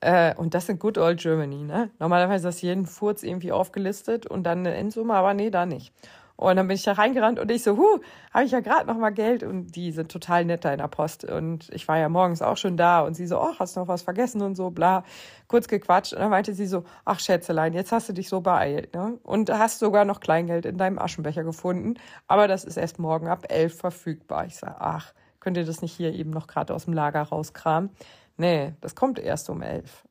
äh, 0.00 0.34
und 0.36 0.54
das 0.54 0.66
sind 0.66 0.80
Good 0.80 0.98
Old 0.98 1.20
Germany, 1.20 1.64
ne? 1.64 1.90
Normalerweise 1.98 2.48
ist 2.48 2.62
jeden 2.62 2.86
Furz 2.86 3.22
irgendwie 3.22 3.52
aufgelistet 3.52 4.26
und 4.26 4.44
dann 4.44 4.60
eine 4.60 4.74
Endsumme, 4.74 5.14
aber 5.14 5.34
nee, 5.34 5.50
da 5.50 5.66
nicht. 5.66 5.92
Und 6.36 6.54
dann 6.54 6.68
bin 6.68 6.76
ich 6.76 6.84
da 6.84 6.92
reingerannt 6.92 7.40
und 7.40 7.50
ich 7.50 7.64
so, 7.64 7.76
huh, 7.76 7.98
habe 8.32 8.44
ich 8.44 8.52
ja 8.52 8.60
gerade 8.60 8.86
noch 8.86 8.96
mal 8.96 9.10
Geld 9.10 9.42
und 9.42 9.74
die 9.74 9.90
sind 9.90 10.12
total 10.12 10.44
nett 10.44 10.64
da 10.64 10.70
in 10.70 10.78
der 10.78 10.86
Post 10.86 11.24
und 11.24 11.68
ich 11.70 11.88
war 11.88 11.98
ja 11.98 12.08
morgens 12.08 12.42
auch 12.42 12.56
schon 12.56 12.76
da 12.76 13.00
und 13.00 13.14
sie 13.14 13.26
so, 13.26 13.40
ach, 13.40 13.58
hast 13.58 13.74
du 13.74 13.80
noch 13.80 13.88
was 13.88 14.02
vergessen 14.02 14.40
und 14.42 14.54
so, 14.54 14.70
bla, 14.70 15.02
kurz 15.48 15.66
gequatscht 15.66 16.12
und 16.12 16.20
dann 16.20 16.30
meinte 16.30 16.54
sie 16.54 16.66
so, 16.66 16.84
ach 17.04 17.18
Schätzelein, 17.18 17.72
jetzt 17.72 17.90
hast 17.90 18.08
du 18.08 18.12
dich 18.12 18.28
so 18.28 18.40
beeilt, 18.40 18.94
ne? 18.94 19.18
Und 19.24 19.50
hast 19.50 19.80
sogar 19.80 20.04
noch 20.04 20.20
Kleingeld 20.20 20.64
in 20.64 20.78
deinem 20.78 21.00
Aschenbecher 21.00 21.42
gefunden, 21.42 21.94
aber 22.28 22.46
das 22.46 22.62
ist 22.62 22.76
erst 22.76 23.00
morgen 23.00 23.26
ab 23.26 23.46
elf 23.48 23.76
verfügbar. 23.76 24.46
Ich 24.46 24.58
sage, 24.58 24.76
ach, 24.78 25.12
könnt 25.40 25.56
ihr 25.56 25.64
das 25.64 25.82
nicht 25.82 25.92
hier 25.92 26.12
eben 26.12 26.30
noch 26.30 26.46
gerade 26.46 26.72
aus 26.72 26.84
dem 26.84 26.94
Lager 26.94 27.22
rauskramen? 27.22 27.90
Nee, 28.38 28.72
das 28.80 28.94
kommt 28.94 29.18
erst 29.18 29.50
um 29.50 29.60
elf. 29.60 30.06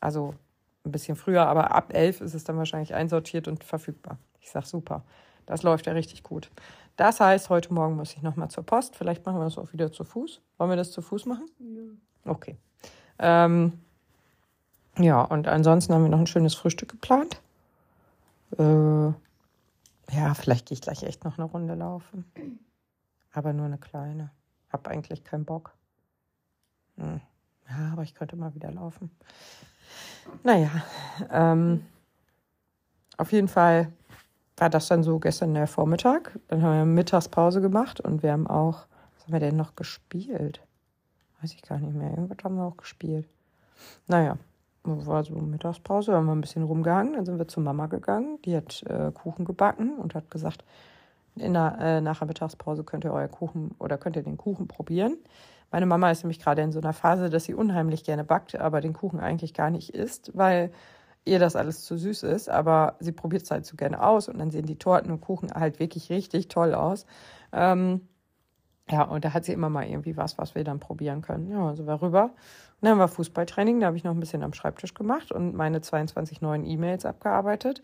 Also 0.00 0.34
ein 0.84 0.92
bisschen 0.92 1.16
früher, 1.16 1.46
aber 1.46 1.74
ab 1.74 1.92
elf 1.92 2.20
ist 2.20 2.34
es 2.34 2.44
dann 2.44 2.56
wahrscheinlich 2.56 2.94
einsortiert 2.94 3.48
und 3.48 3.62
verfügbar. 3.62 4.18
Ich 4.40 4.50
sag 4.50 4.64
super. 4.64 5.02
Das 5.46 5.62
läuft 5.62 5.86
ja 5.86 5.92
richtig 5.92 6.22
gut. 6.22 6.50
Das 6.96 7.20
heißt, 7.20 7.50
heute 7.50 7.74
Morgen 7.74 7.96
muss 7.96 8.14
ich 8.14 8.22
nochmal 8.22 8.48
zur 8.48 8.64
Post. 8.64 8.96
Vielleicht 8.96 9.26
machen 9.26 9.38
wir 9.38 9.44
das 9.44 9.58
auch 9.58 9.72
wieder 9.72 9.92
zu 9.92 10.04
Fuß. 10.04 10.40
Wollen 10.58 10.70
wir 10.70 10.76
das 10.76 10.92
zu 10.92 11.02
Fuß 11.02 11.26
machen? 11.26 11.46
Ja. 11.58 12.30
Okay. 12.32 12.56
Ähm, 13.18 13.72
ja, 14.98 15.22
und 15.22 15.48
ansonsten 15.48 15.92
haben 15.92 16.02
wir 16.02 16.10
noch 16.10 16.18
ein 16.18 16.26
schönes 16.26 16.54
Frühstück 16.54 16.90
geplant. 16.90 17.40
Äh, 18.58 19.06
ja, 20.14 20.34
vielleicht 20.34 20.66
gehe 20.68 20.74
ich 20.74 20.82
gleich 20.82 21.02
echt 21.02 21.24
noch 21.24 21.38
eine 21.38 21.46
Runde 21.46 21.74
laufen. 21.74 22.30
Aber 23.32 23.52
nur 23.52 23.66
eine 23.66 23.78
kleine. 23.78 24.30
Hab 24.70 24.86
eigentlich 24.86 25.24
keinen 25.24 25.44
Bock. 25.44 25.72
Hm. 26.98 27.20
Ja, 27.72 27.92
aber 27.92 28.02
ich 28.02 28.14
könnte 28.14 28.36
mal 28.36 28.54
wieder 28.54 28.70
laufen. 28.70 29.10
Naja, 30.42 30.70
ähm, 31.30 31.84
auf 33.16 33.32
jeden 33.32 33.48
Fall 33.48 33.92
war 34.56 34.70
das 34.70 34.88
dann 34.88 35.02
so 35.02 35.18
gestern 35.18 35.54
der 35.54 35.66
Vormittag. 35.66 36.38
Dann 36.48 36.62
haben 36.62 36.76
wir 36.76 36.84
Mittagspause 36.84 37.60
gemacht 37.60 38.00
und 38.00 38.22
wir 38.22 38.32
haben 38.32 38.46
auch, 38.46 38.86
was 39.14 39.24
haben 39.24 39.32
wir 39.32 39.40
denn 39.40 39.56
noch 39.56 39.74
gespielt? 39.74 40.60
Weiß 41.40 41.54
ich 41.54 41.62
gar 41.62 41.78
nicht 41.78 41.94
mehr. 41.94 42.10
Irgendwas 42.10 42.38
haben 42.44 42.56
wir 42.56 42.64
auch 42.64 42.76
gespielt. 42.76 43.26
Naja, 44.06 44.36
war 44.84 45.24
so 45.24 45.34
Mittagspause, 45.34 46.12
haben 46.12 46.26
wir 46.26 46.34
ein 46.34 46.40
bisschen 46.40 46.62
rumgehangen. 46.62 47.14
Dann 47.14 47.24
sind 47.24 47.38
wir 47.38 47.48
zu 47.48 47.60
Mama 47.60 47.86
gegangen. 47.86 48.38
Die 48.44 48.56
hat 48.56 48.82
äh, 48.84 49.10
Kuchen 49.12 49.44
gebacken 49.44 49.96
und 49.96 50.14
hat 50.14 50.30
gesagt, 50.30 50.64
in 51.36 51.54
der, 51.54 51.78
äh, 51.80 52.00
nach 52.00 52.18
der 52.18 52.28
Mittagspause 52.28 52.84
könnt 52.84 53.04
ihr 53.04 53.12
euer 53.12 53.28
Kuchen 53.28 53.74
oder 53.78 53.96
könnt 53.96 54.16
ihr 54.16 54.22
den 54.22 54.36
Kuchen 54.36 54.68
probieren. 54.68 55.16
Meine 55.72 55.86
Mama 55.86 56.10
ist 56.10 56.22
nämlich 56.22 56.38
gerade 56.38 56.62
in 56.62 56.70
so 56.70 56.80
einer 56.80 56.92
Phase, 56.92 57.30
dass 57.30 57.44
sie 57.44 57.54
unheimlich 57.54 58.04
gerne 58.04 58.24
backt, 58.24 58.54
aber 58.54 58.82
den 58.82 58.92
Kuchen 58.92 59.20
eigentlich 59.20 59.54
gar 59.54 59.70
nicht 59.70 59.94
isst, 59.94 60.30
weil 60.34 60.70
ihr 61.24 61.38
das 61.38 61.56
alles 61.56 61.84
zu 61.84 61.96
süß 61.96 62.24
ist. 62.24 62.50
Aber 62.50 62.96
sie 63.00 63.12
probiert 63.12 63.44
es 63.44 63.50
halt 63.50 63.64
so 63.64 63.76
gerne 63.76 64.02
aus 64.02 64.28
und 64.28 64.38
dann 64.38 64.50
sehen 64.50 64.66
die 64.66 64.78
Torten 64.78 65.10
und 65.10 65.22
Kuchen 65.22 65.50
halt 65.52 65.80
wirklich 65.80 66.10
richtig 66.10 66.48
toll 66.48 66.74
aus. 66.74 67.06
Ähm, 67.52 68.06
ja, 68.90 69.02
und 69.04 69.24
da 69.24 69.32
hat 69.32 69.46
sie 69.46 69.52
immer 69.52 69.70
mal 69.70 69.86
irgendwie 69.86 70.16
was, 70.16 70.36
was 70.36 70.54
wir 70.54 70.64
dann 70.64 70.78
probieren 70.78 71.22
können. 71.22 71.48
Ja, 71.48 71.66
also 71.68 71.86
wir 71.86 72.02
rüber. 72.02 72.24
Und 72.80 72.88
dann 72.88 72.98
wir 72.98 73.08
Fußballtraining, 73.08 73.80
da 73.80 73.86
habe 73.86 73.96
ich 73.96 74.04
noch 74.04 74.12
ein 74.12 74.20
bisschen 74.20 74.42
am 74.42 74.52
Schreibtisch 74.52 74.92
gemacht 74.92 75.32
und 75.32 75.54
meine 75.54 75.80
22 75.80 76.42
neuen 76.42 76.66
E-Mails 76.66 77.06
abgearbeitet. 77.06 77.80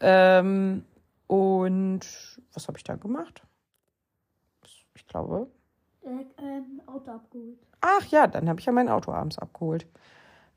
Ähm, 0.00 0.84
und 1.28 2.00
was 2.52 2.66
habe 2.66 2.78
ich 2.78 2.84
da 2.84 2.96
gemacht? 2.96 3.42
Ich 4.94 5.06
glaube, 5.06 5.48
ein 6.04 6.80
Auto 6.86 7.10
abgeholt. 7.10 7.58
Ach 7.80 8.06
ja, 8.06 8.26
dann 8.26 8.48
habe 8.48 8.60
ich 8.60 8.66
ja 8.66 8.72
mein 8.72 8.88
Auto 8.88 9.12
abends 9.12 9.38
abgeholt. 9.38 9.86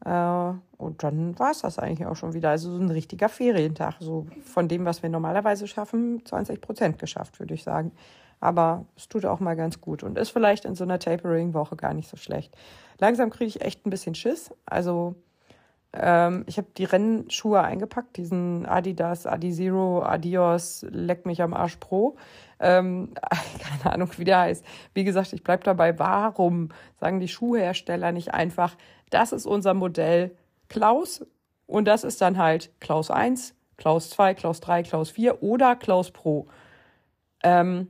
Äh, 0.04 0.54
und 0.78 1.04
dann 1.04 1.38
war 1.40 1.52
es 1.52 1.62
das 1.62 1.80
eigentlich 1.80 2.06
auch 2.08 2.16
schon 2.16 2.34
wieder. 2.34 2.50
Also 2.50 2.72
so 2.72 2.82
ein 2.82 2.92
richtiger 2.92 3.30
Ferientag. 3.30 3.96
So 4.00 4.28
von 4.44 4.68
dem, 4.68 4.86
was 4.86 5.02
wir 5.02 5.10
normalerweise 5.10 5.68
schaffen, 5.68 6.24
20 6.26 6.62
Prozent 6.62 7.00
geschafft, 7.00 7.40
würde 7.40 7.54
ich 7.54 7.64
sagen. 7.64 7.92
Aber 8.40 8.86
es 8.96 9.08
tut 9.08 9.26
auch 9.26 9.40
mal 9.40 9.56
ganz 9.56 9.82
gut 9.82 10.04
und 10.04 10.18
ist 10.18 10.30
vielleicht 10.30 10.66
in 10.66 10.76
so 10.76 10.84
einer 10.84 11.00
Tapering-Woche 11.00 11.76
gar 11.76 11.94
nicht 11.94 12.10
so 12.10 12.18
schlecht. 12.18 12.56
Langsam 13.00 13.30
kriege 13.30 13.48
ich 13.48 13.62
echt 13.62 13.86
ein 13.86 13.90
bisschen 13.90 14.14
Schiss. 14.14 14.52
Also 14.66 15.16
ähm, 16.00 16.44
ich 16.48 16.58
habe 16.58 16.68
die 16.78 16.84
Rennschuhe 16.84 17.62
eingepackt, 17.62 18.18
diesen 18.18 18.66
Adidas, 18.66 19.26
Adizero, 19.26 20.04
Adios, 20.04 20.86
Leck 20.90 21.26
mich 21.26 21.42
am 21.42 21.54
Arsch 21.54 21.78
Pro. 21.78 22.18
Ähm, 22.60 23.14
keine 23.60 23.94
Ahnung, 23.94 24.10
wie 24.18 24.24
der 24.24 24.40
heißt. 24.40 24.66
Wie 24.94 25.04
gesagt, 25.04 25.34
ich 25.34 25.44
bleibe 25.44 25.64
dabei. 25.64 25.98
Warum 26.00 26.70
sagen 27.00 27.20
die 27.20 27.28
Schuhhersteller 27.28 28.12
nicht 28.12 28.34
einfach, 28.34 28.76
das 29.10 29.32
ist 29.32 29.46
unser 29.46 29.74
Modell 29.74 30.36
Klaus 30.68 31.26
und 31.68 31.86
das 31.86 32.04
ist 32.04 32.22
dann 32.22 32.38
halt 32.38 32.72
Klaus 32.80 33.12
1, 33.12 33.56
Klaus 33.78 34.10
2, 34.10 34.34
Klaus 34.34 34.62
3, 34.62 34.84
Klaus 34.84 35.10
4 35.10 35.44
oder 35.44 35.76
Klaus 35.76 36.12
Pro. 36.12 36.48
Ähm, 37.44 37.90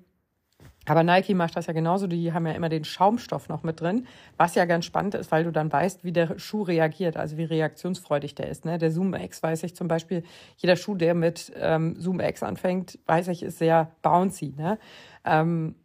aber 0.86 1.03
Nike 1.03 1.34
macht 1.34 1.56
das 1.56 1.68
ja 1.68 1.74
genauso. 1.74 2.07
Die 2.07 2.32
haben 2.34 2.45
ja 2.45 2.53
immer 2.53 2.70
den 2.70 2.84
Schaumstoff 2.84 3.49
noch 3.49 3.64
mit 3.64 3.82
drin, 3.82 4.07
was 4.38 4.56
ja 4.56 4.66
ganz 4.66 4.86
spannend 4.86 5.16
ist, 5.16 5.32
weil 5.32 5.44
du 5.44 5.52
dann 5.52 5.72
weißt, 5.72 6.03
wie 6.03 6.12
der 6.12 6.38
Schuh 6.38 6.64
reagiert, 6.64 7.18
also 7.18 7.38
wie 7.38 7.44
reaktionsfreudig 7.44 8.36
der 8.36 8.49
ist. 8.49 8.66
Ne? 8.66 8.78
Der 8.78 8.91
Zoom 8.91 9.14
X 9.14 9.41
weiß 9.41 9.64
ich 9.64 9.76
zum 9.76 9.88
Beispiel, 9.88 10.24
jeder 10.57 10.76
Schuh, 10.76 10.95
der 10.95 11.16
mit 11.16 11.52
ähm, 11.56 11.95
Zoom 11.99 12.20
X 12.20 12.44
anfängt, 12.44 12.99
weiß 13.07 13.28
ich, 13.30 13.44
ist 13.44 13.57
sehr 13.57 13.91
bouncy. 14.02 14.53
Ne? 14.56 14.78
Ähm, 15.26 15.76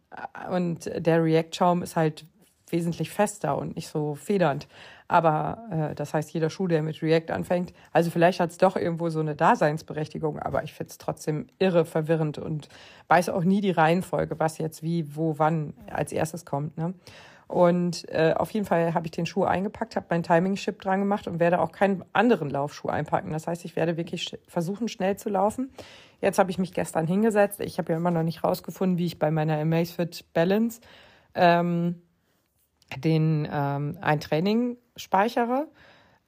und 0.51 0.91
der 0.95 1.23
React-Schaum 1.23 1.83
ist 1.83 1.95
halt 1.95 2.25
wesentlich 2.71 3.09
fester 3.09 3.57
und 3.57 3.75
nicht 3.75 3.87
so 3.87 4.15
federnd. 4.15 4.67
Aber 5.07 5.91
äh, 5.91 5.95
das 5.95 6.13
heißt, 6.13 6.31
jeder 6.33 6.49
Schuh, 6.49 6.67
der 6.67 6.83
mit 6.83 7.01
React 7.01 7.31
anfängt, 7.31 7.73
also 7.91 8.09
vielleicht 8.11 8.39
hat 8.39 8.51
es 8.51 8.57
doch 8.57 8.75
irgendwo 8.75 9.09
so 9.09 9.19
eine 9.19 9.35
Daseinsberechtigung, 9.35 10.39
aber 10.39 10.63
ich 10.63 10.73
finde 10.73 10.91
es 10.91 10.97
trotzdem 10.97 11.47
irre 11.59 11.85
verwirrend 11.85 12.37
und 12.37 12.69
weiß 13.07 13.29
auch 13.29 13.43
nie 13.43 13.61
die 13.61 13.71
Reihenfolge, 13.71 14.39
was 14.39 14.57
jetzt 14.57 14.83
wie, 14.83 15.15
wo, 15.15 15.37
wann 15.37 15.73
als 15.91 16.11
erstes 16.11 16.45
kommt. 16.45 16.77
Ne? 16.77 16.93
Und 17.51 18.07
äh, 18.07 18.33
auf 18.37 18.51
jeden 18.51 18.65
Fall 18.65 18.93
habe 18.93 19.07
ich 19.07 19.11
den 19.11 19.25
Schuh 19.25 19.43
eingepackt, 19.43 19.97
habe 19.97 20.05
meinen 20.09 20.23
Timing-Chip 20.23 20.81
dran 20.81 21.01
gemacht 21.01 21.27
und 21.27 21.41
werde 21.41 21.59
auch 21.59 21.73
keinen 21.73 22.05
anderen 22.13 22.49
Laufschuh 22.49 22.87
einpacken. 22.87 23.31
Das 23.31 23.45
heißt, 23.45 23.65
ich 23.65 23.75
werde 23.75 23.97
wirklich 23.97 24.39
versuchen, 24.47 24.87
schnell 24.87 25.17
zu 25.17 25.27
laufen. 25.27 25.73
Jetzt 26.21 26.39
habe 26.39 26.49
ich 26.49 26.57
mich 26.57 26.73
gestern 26.73 27.07
hingesetzt. 27.07 27.59
Ich 27.59 27.77
habe 27.77 27.91
ja 27.91 27.97
immer 27.97 28.11
noch 28.11 28.23
nicht 28.23 28.45
rausgefunden, 28.45 28.97
wie 28.97 29.05
ich 29.05 29.19
bei 29.19 29.31
meiner 29.31 29.59
Amazfit 29.59 30.23
Balance 30.33 30.79
ähm, 31.35 32.01
den 32.97 33.47
ähm, 33.51 33.97
ein 34.01 34.19
Training 34.19 34.77
speichere. 34.95 35.67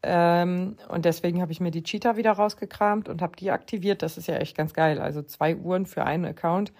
Ähm, 0.02 0.76
und 0.90 1.06
deswegen 1.06 1.42
habe 1.42 1.52
ich 1.52 1.62
mir 1.62 1.72
die 1.72 1.84
Cheetah 1.84 2.18
wieder 2.18 2.34
rausgekramt 2.34 3.08
und 3.08 3.22
habe 3.22 3.36
die 3.38 3.52
aktiviert. 3.52 4.02
Das 4.02 4.18
ist 4.18 4.28
ja 4.28 4.36
echt 4.36 4.58
ganz 4.58 4.74
geil. 4.74 5.00
Also 5.00 5.22
zwei 5.22 5.56
Uhren 5.56 5.86
für 5.86 6.04
einen 6.04 6.26
Account. 6.26 6.74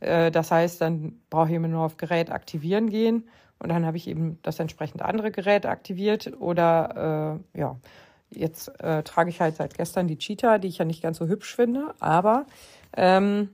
Äh, 0.00 0.30
das 0.30 0.50
heißt, 0.50 0.80
dann 0.80 1.20
brauche 1.30 1.48
ich 1.48 1.54
immer 1.54 1.68
nur 1.68 1.84
auf 1.84 1.96
Gerät 1.96 2.30
aktivieren 2.30 2.90
gehen 2.90 3.28
und 3.58 3.70
dann 3.70 3.86
habe 3.86 3.96
ich 3.96 4.08
eben 4.08 4.38
das 4.42 4.60
entsprechend 4.60 5.02
andere 5.02 5.30
Gerät 5.30 5.66
aktiviert. 5.66 6.32
Oder 6.38 7.40
äh, 7.54 7.58
ja, 7.58 7.76
jetzt 8.30 8.68
äh, 8.80 9.02
trage 9.02 9.30
ich 9.30 9.40
halt 9.40 9.56
seit 9.56 9.74
gestern 9.74 10.08
die 10.08 10.18
Cheetah, 10.18 10.58
die 10.58 10.68
ich 10.68 10.78
ja 10.78 10.84
nicht 10.84 11.02
ganz 11.02 11.16
so 11.18 11.26
hübsch 11.26 11.54
finde, 11.54 11.94
aber 12.00 12.46
ähm, 12.96 13.50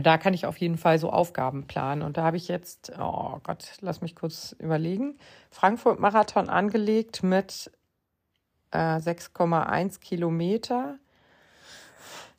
da 0.00 0.16
kann 0.16 0.32
ich 0.32 0.46
auf 0.46 0.56
jeden 0.56 0.78
Fall 0.78 0.98
so 0.98 1.10
Aufgaben 1.10 1.66
planen. 1.66 2.02
Und 2.02 2.16
da 2.16 2.24
habe 2.24 2.36
ich 2.36 2.48
jetzt, 2.48 2.92
oh 2.98 3.38
Gott, 3.42 3.76
lass 3.80 4.00
mich 4.00 4.16
kurz 4.16 4.56
überlegen, 4.58 5.18
Frankfurt-Marathon 5.50 6.48
angelegt 6.48 7.22
mit 7.22 7.70
äh, 8.70 8.96
6,1 8.96 10.00
Kilometer. 10.00 10.98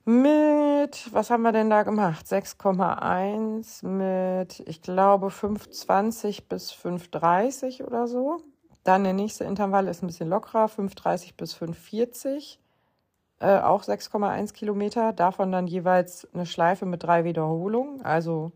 Mit, 0.06 1.14
was 1.14 1.30
haben 1.30 1.44
wir 1.44 1.54
denn 1.54 1.70
da 1.70 1.84
gemacht? 1.84 2.26
6,1 2.26 3.86
mit, 3.86 4.62
ich 4.68 4.82
glaube, 4.82 5.28
5,20 5.28 6.44
bis 6.50 6.74
5,30 6.74 7.86
oder 7.86 8.08
so. 8.08 8.42
Dann 8.84 9.06
der 9.06 9.14
nächste 9.14 9.46
Intervall 9.46 9.88
ist 9.88 10.04
ein 10.04 10.08
bisschen 10.08 10.28
lockerer, 10.28 10.66
5,30 10.66 11.38
bis 11.38 11.56
5,40. 11.56 12.58
Äh, 13.44 13.60
auch 13.60 13.84
6,1 13.84 14.54
Kilometer, 14.54 15.12
davon 15.12 15.52
dann 15.52 15.68
jeweils 15.68 16.26
eine 16.34 16.46
Schleife 16.46 16.86
mit 16.86 17.04
drei 17.04 17.26
Wiederholungen, 17.26 18.02
also 18.02 18.54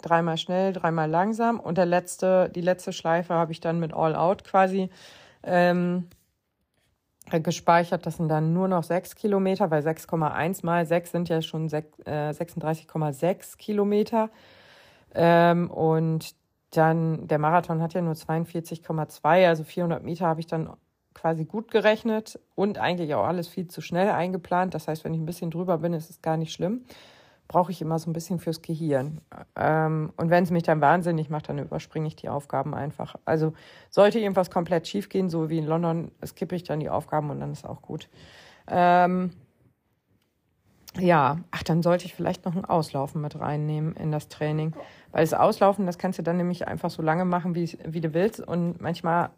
dreimal 0.00 0.38
schnell, 0.38 0.72
dreimal 0.72 1.10
langsam. 1.10 1.58
Und 1.58 1.76
der 1.76 1.86
letzte, 1.86 2.50
die 2.50 2.60
letzte 2.60 2.92
Schleife 2.92 3.34
habe 3.34 3.50
ich 3.50 3.58
dann 3.58 3.80
mit 3.80 3.92
All 3.92 4.14
Out 4.14 4.44
quasi. 4.44 4.90
Ähm, 5.42 6.06
gespeichert. 7.42 8.06
Das 8.06 8.16
sind 8.16 8.28
dann 8.28 8.52
nur 8.52 8.68
noch 8.68 8.84
sechs 8.84 9.16
Kilometer, 9.16 9.72
weil 9.72 9.82
6,1 9.82 10.64
mal 10.64 10.86
6 10.86 11.10
sind 11.10 11.28
ja 11.28 11.42
schon 11.42 11.68
äh, 11.72 11.82
36,6 12.06 13.56
Kilometer. 13.56 14.30
Ähm, 15.14 15.68
und 15.68 16.36
dann 16.70 17.26
der 17.26 17.38
Marathon 17.38 17.82
hat 17.82 17.94
ja 17.94 18.02
nur 18.02 18.14
42,2, 18.14 19.48
also 19.48 19.64
400 19.64 20.04
Meter 20.04 20.26
habe 20.26 20.40
ich 20.40 20.46
dann 20.46 20.70
quasi 21.20 21.44
gut 21.44 21.70
gerechnet 21.70 22.40
und 22.54 22.78
eigentlich 22.78 23.14
auch 23.14 23.24
alles 23.24 23.46
viel 23.46 23.68
zu 23.68 23.82
schnell 23.82 24.08
eingeplant. 24.08 24.74
Das 24.74 24.88
heißt, 24.88 25.04
wenn 25.04 25.12
ich 25.12 25.20
ein 25.20 25.26
bisschen 25.26 25.50
drüber 25.50 25.78
bin, 25.78 25.92
ist 25.92 26.08
es 26.08 26.22
gar 26.22 26.38
nicht 26.38 26.52
schlimm. 26.52 26.84
Brauche 27.46 27.72
ich 27.72 27.82
immer 27.82 27.98
so 27.98 28.08
ein 28.08 28.14
bisschen 28.14 28.38
fürs 28.38 28.62
Gehirn. 28.62 29.20
Ähm, 29.54 30.12
und 30.16 30.30
wenn 30.30 30.44
es 30.44 30.50
mich 30.50 30.62
dann 30.62 30.80
wahnsinnig 30.80 31.28
macht, 31.28 31.48
dann 31.48 31.58
überspringe 31.58 32.06
ich 32.06 32.16
die 32.16 32.30
Aufgaben 32.30 32.74
einfach. 32.74 33.16
Also 33.26 33.52
sollte 33.90 34.18
irgendwas 34.18 34.50
komplett 34.50 34.88
schief 34.88 35.10
gehen, 35.10 35.28
so 35.28 35.50
wie 35.50 35.58
in 35.58 35.66
London, 35.66 36.10
skippe 36.24 36.56
ich 36.56 36.64
dann 36.64 36.80
die 36.80 36.88
Aufgaben 36.88 37.28
und 37.28 37.40
dann 37.40 37.52
ist 37.52 37.66
auch 37.66 37.82
gut. 37.82 38.08
Ähm, 38.66 39.32
ja, 40.98 41.38
ach, 41.50 41.62
dann 41.62 41.82
sollte 41.82 42.06
ich 42.06 42.14
vielleicht 42.14 42.46
noch 42.46 42.56
ein 42.56 42.64
Auslaufen 42.64 43.20
mit 43.20 43.38
reinnehmen 43.38 43.94
in 43.94 44.10
das 44.10 44.28
Training. 44.28 44.72
Weil 45.12 45.22
das 45.22 45.34
Auslaufen, 45.34 45.86
das 45.86 45.98
kannst 45.98 46.18
du 46.18 46.22
dann 46.22 46.38
nämlich 46.38 46.66
einfach 46.66 46.90
so 46.90 47.02
lange 47.02 47.24
machen, 47.24 47.54
wie, 47.54 47.78
wie 47.84 48.00
du 48.00 48.14
willst. 48.14 48.40
Und 48.40 48.80
manchmal 48.80 49.30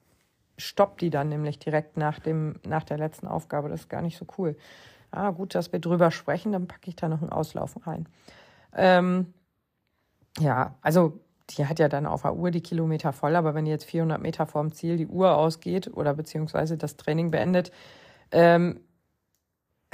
stoppt 0.63 1.01
die 1.01 1.11
dann 1.11 1.29
nämlich 1.29 1.59
direkt 1.59 1.97
nach, 1.97 2.19
dem, 2.19 2.57
nach 2.67 2.85
der 2.85 2.99
letzten 2.99 3.27
Aufgabe. 3.27 3.69
Das 3.69 3.83
ist 3.83 3.89
gar 3.89 4.03
nicht 4.03 4.19
so 4.19 4.27
cool. 4.39 4.57
Ah, 5.11 5.31
gut, 5.31 5.55
dass 5.55 5.73
wir 5.73 5.79
drüber 5.79 6.11
sprechen, 6.11 6.53
dann 6.53 6.67
packe 6.67 6.89
ich 6.89 6.97
da 6.97 7.09
noch 7.09 7.23
ein 7.23 7.31
Auslaufen 7.31 7.83
rein. 7.83 8.09
Ähm, 8.75 9.35
ja, 10.39 10.75
also 10.81 11.21
die 11.51 11.67
hat 11.67 11.79
ja 11.79 11.89
dann 11.89 12.07
auf 12.07 12.23
der 12.23 12.35
Uhr 12.35 12.51
die 12.51 12.63
Kilometer 12.63 13.13
voll, 13.13 13.37
aber 13.37 13.55
wenn 13.55 13.67
jetzt 13.67 13.85
400 13.85 14.21
Meter 14.21 14.47
vorm 14.47 14.73
Ziel 14.73 14.97
die 14.97 15.07
Uhr 15.07 15.37
ausgeht 15.37 15.91
oder 15.93 16.15
beziehungsweise 16.15 16.79
das 16.79 16.97
Training 16.97 17.31
beendet, 17.31 17.73
ähm, 18.31 18.81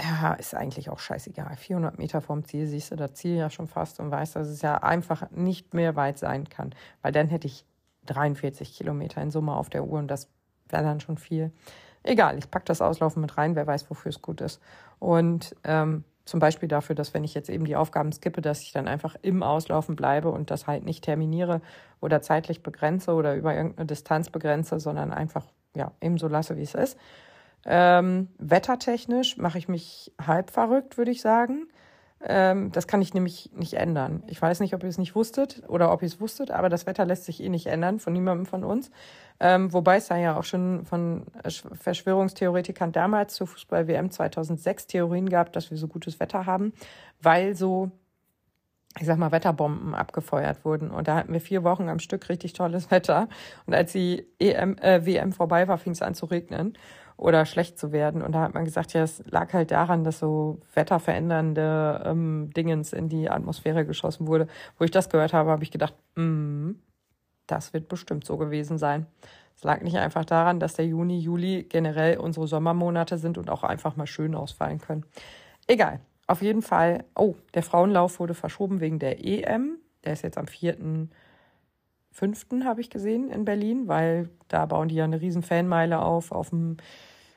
ja, 0.00 0.34
ist 0.34 0.54
eigentlich 0.54 0.90
auch 0.90 1.00
scheißegal. 1.00 1.56
400 1.56 1.98
Meter 1.98 2.20
vorm 2.20 2.44
Ziel 2.44 2.66
siehst 2.68 2.92
du 2.92 2.96
das 2.96 3.14
Ziel 3.14 3.34
ja 3.34 3.50
schon 3.50 3.66
fast 3.66 3.98
und 3.98 4.12
weißt, 4.12 4.36
dass 4.36 4.46
es 4.46 4.62
ja 4.62 4.76
einfach 4.76 5.30
nicht 5.32 5.74
mehr 5.74 5.96
weit 5.96 6.18
sein 6.18 6.48
kann. 6.48 6.72
Weil 7.02 7.10
dann 7.10 7.28
hätte 7.28 7.48
ich 7.48 7.64
43 8.06 8.76
Kilometer 8.76 9.20
in 9.20 9.32
Summe 9.32 9.56
auf 9.56 9.70
der 9.70 9.84
Uhr 9.84 9.98
und 9.98 10.08
das 10.08 10.28
wäre 10.70 10.82
dann 10.82 11.00
schon 11.00 11.18
viel. 11.18 11.52
Egal, 12.02 12.38
ich 12.38 12.50
packe 12.50 12.64
das 12.66 12.80
Auslaufen 12.80 13.20
mit 13.20 13.36
rein, 13.36 13.56
wer 13.56 13.66
weiß, 13.66 13.90
wofür 13.90 14.10
es 14.10 14.22
gut 14.22 14.40
ist. 14.40 14.60
Und 14.98 15.54
ähm, 15.64 16.04
zum 16.24 16.40
Beispiel 16.40 16.68
dafür, 16.68 16.94
dass 16.94 17.14
wenn 17.14 17.24
ich 17.24 17.34
jetzt 17.34 17.48
eben 17.48 17.64
die 17.64 17.76
Aufgaben 17.76 18.12
skippe, 18.12 18.42
dass 18.42 18.60
ich 18.60 18.72
dann 18.72 18.86
einfach 18.86 19.16
im 19.22 19.42
Auslaufen 19.42 19.96
bleibe 19.96 20.30
und 20.30 20.50
das 20.50 20.66
halt 20.66 20.84
nicht 20.84 21.02
terminiere 21.02 21.62
oder 22.00 22.20
zeitlich 22.20 22.62
begrenze 22.62 23.14
oder 23.14 23.34
über 23.34 23.54
irgendeine 23.54 23.86
Distanz 23.86 24.28
begrenze, 24.28 24.78
sondern 24.78 25.10
einfach 25.10 25.46
ja 25.74 25.92
eben 26.02 26.18
so 26.18 26.28
lasse, 26.28 26.56
wie 26.58 26.62
es 26.62 26.74
ist. 26.74 26.98
Ähm, 27.64 28.28
wettertechnisch 28.38 29.38
mache 29.38 29.56
ich 29.56 29.68
mich 29.68 30.12
halb 30.24 30.50
verrückt, 30.50 30.98
würde 30.98 31.10
ich 31.10 31.22
sagen. 31.22 31.66
Ähm, 32.20 32.72
das 32.72 32.86
kann 32.88 33.00
ich 33.00 33.14
nämlich 33.14 33.50
nicht 33.54 33.74
ändern. 33.74 34.24
Ich 34.26 34.42
weiß 34.42 34.60
nicht, 34.60 34.74
ob 34.74 34.82
ihr 34.82 34.88
es 34.88 34.98
nicht 34.98 35.14
wusstet 35.14 35.62
oder 35.68 35.92
ob 35.92 36.02
ihr 36.02 36.08
es 36.08 36.20
wusstet, 36.20 36.50
aber 36.50 36.68
das 36.68 36.86
Wetter 36.86 37.04
lässt 37.04 37.24
sich 37.24 37.42
eh 37.42 37.48
nicht 37.48 37.66
ändern 37.66 38.00
von 38.00 38.12
niemandem 38.12 38.46
von 38.46 38.64
uns. 38.64 38.90
Ähm, 39.38 39.72
wobei 39.72 39.96
es 39.96 40.08
da 40.08 40.16
ja 40.16 40.36
auch 40.36 40.42
schon 40.42 40.84
von 40.84 41.26
Verschwörungstheoretikern 41.44 42.90
damals 42.90 43.34
zur 43.34 43.46
Fußball-WM 43.46 44.10
2006 44.10 44.88
Theorien 44.88 45.28
gab, 45.28 45.52
dass 45.52 45.70
wir 45.70 45.78
so 45.78 45.86
gutes 45.86 46.18
Wetter 46.18 46.44
haben, 46.46 46.72
weil 47.22 47.54
so 47.54 47.92
ich 48.98 49.06
sag 49.06 49.18
mal, 49.18 49.30
Wetterbomben 49.30 49.94
abgefeuert 49.94 50.64
wurden. 50.64 50.90
Und 50.90 51.06
da 51.06 51.14
hatten 51.14 51.32
wir 51.32 51.40
vier 51.40 51.62
Wochen 51.62 51.88
am 51.88 52.00
Stück 52.00 52.28
richtig 52.28 52.52
tolles 52.54 52.90
Wetter. 52.90 53.28
Und 53.66 53.74
als 53.74 53.92
die 53.92 54.26
EM, 54.40 54.76
äh, 54.78 55.04
WM 55.06 55.32
vorbei 55.32 55.68
war, 55.68 55.78
fing 55.78 55.92
es 55.92 56.02
an 56.02 56.14
zu 56.14 56.26
regnen 56.26 56.76
oder 57.18 57.44
schlecht 57.44 57.78
zu 57.78 57.92
werden. 57.92 58.22
Und 58.22 58.32
da 58.32 58.40
hat 58.40 58.54
man 58.54 58.64
gesagt, 58.64 58.94
ja, 58.94 59.02
es 59.02 59.22
lag 59.26 59.52
halt 59.52 59.72
daran, 59.72 60.04
dass 60.04 60.20
so 60.20 60.60
wetterverändernde 60.74 62.04
ähm, 62.06 62.50
Dingens 62.56 62.92
in 62.92 63.08
die 63.08 63.28
Atmosphäre 63.28 63.84
geschossen 63.84 64.28
wurde. 64.28 64.46
Wo 64.78 64.84
ich 64.84 64.92
das 64.92 65.10
gehört 65.10 65.32
habe, 65.32 65.50
habe 65.50 65.64
ich 65.64 65.72
gedacht, 65.72 65.94
mm, 66.14 66.70
das 67.48 67.74
wird 67.74 67.88
bestimmt 67.88 68.24
so 68.24 68.36
gewesen 68.36 68.78
sein. 68.78 69.06
Es 69.56 69.64
lag 69.64 69.80
nicht 69.80 69.98
einfach 69.98 70.24
daran, 70.24 70.60
dass 70.60 70.74
der 70.74 70.86
Juni, 70.86 71.18
Juli 71.18 71.64
generell 71.64 72.18
unsere 72.18 72.46
Sommermonate 72.46 73.18
sind 73.18 73.36
und 73.36 73.50
auch 73.50 73.64
einfach 73.64 73.96
mal 73.96 74.06
schön 74.06 74.36
ausfallen 74.36 74.78
können. 74.78 75.04
Egal. 75.66 76.00
Auf 76.28 76.40
jeden 76.40 76.62
Fall, 76.62 77.04
oh, 77.16 77.34
der 77.54 77.64
Frauenlauf 77.64 78.20
wurde 78.20 78.34
verschoben 78.34 78.80
wegen 78.80 79.00
der 79.00 79.24
EM. 79.24 79.78
Der 80.04 80.12
ist 80.12 80.22
jetzt 80.22 80.38
am 80.38 80.46
4.5. 82.18 82.64
habe 82.64 82.80
ich 82.80 82.90
gesehen 82.90 83.30
in 83.30 83.44
Berlin, 83.44 83.88
weil 83.88 84.28
da 84.48 84.66
bauen 84.66 84.88
die 84.88 84.96
ja 84.96 85.04
eine 85.04 85.20
riesen 85.20 85.42
Fanmeile 85.42 86.00
auf, 86.00 86.32
auf 86.32 86.50
dem 86.50 86.76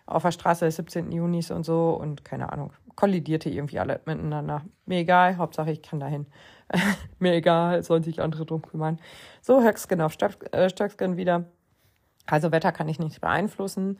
auf 0.05 0.23
der 0.23 0.31
Straße 0.31 0.65
des 0.65 0.75
17. 0.75 1.11
Junis 1.11 1.51
und 1.51 1.65
so 1.65 1.91
und 1.91 2.25
keine 2.25 2.51
Ahnung, 2.51 2.73
kollidierte 2.95 3.49
irgendwie 3.49 3.79
alle 3.79 4.01
miteinander. 4.05 4.63
Mir 4.85 4.99
egal, 4.99 5.37
Hauptsache 5.37 5.71
ich 5.71 5.81
kann 5.81 5.99
dahin. 5.99 6.25
Mir 7.19 7.33
egal, 7.33 7.83
sollen 7.83 8.03
sich 8.03 8.21
andere 8.21 8.45
drum 8.45 8.61
kümmern. 8.61 8.99
So, 9.41 9.63
Höcksken 9.63 10.01
auf 10.01 10.17
äh, 10.51 10.69
Stöcksken 10.69 11.17
wieder. 11.17 11.45
Also 12.25 12.51
Wetter 12.51 12.71
kann 12.71 12.89
ich 12.89 12.99
nicht 12.99 13.21
beeinflussen. 13.21 13.99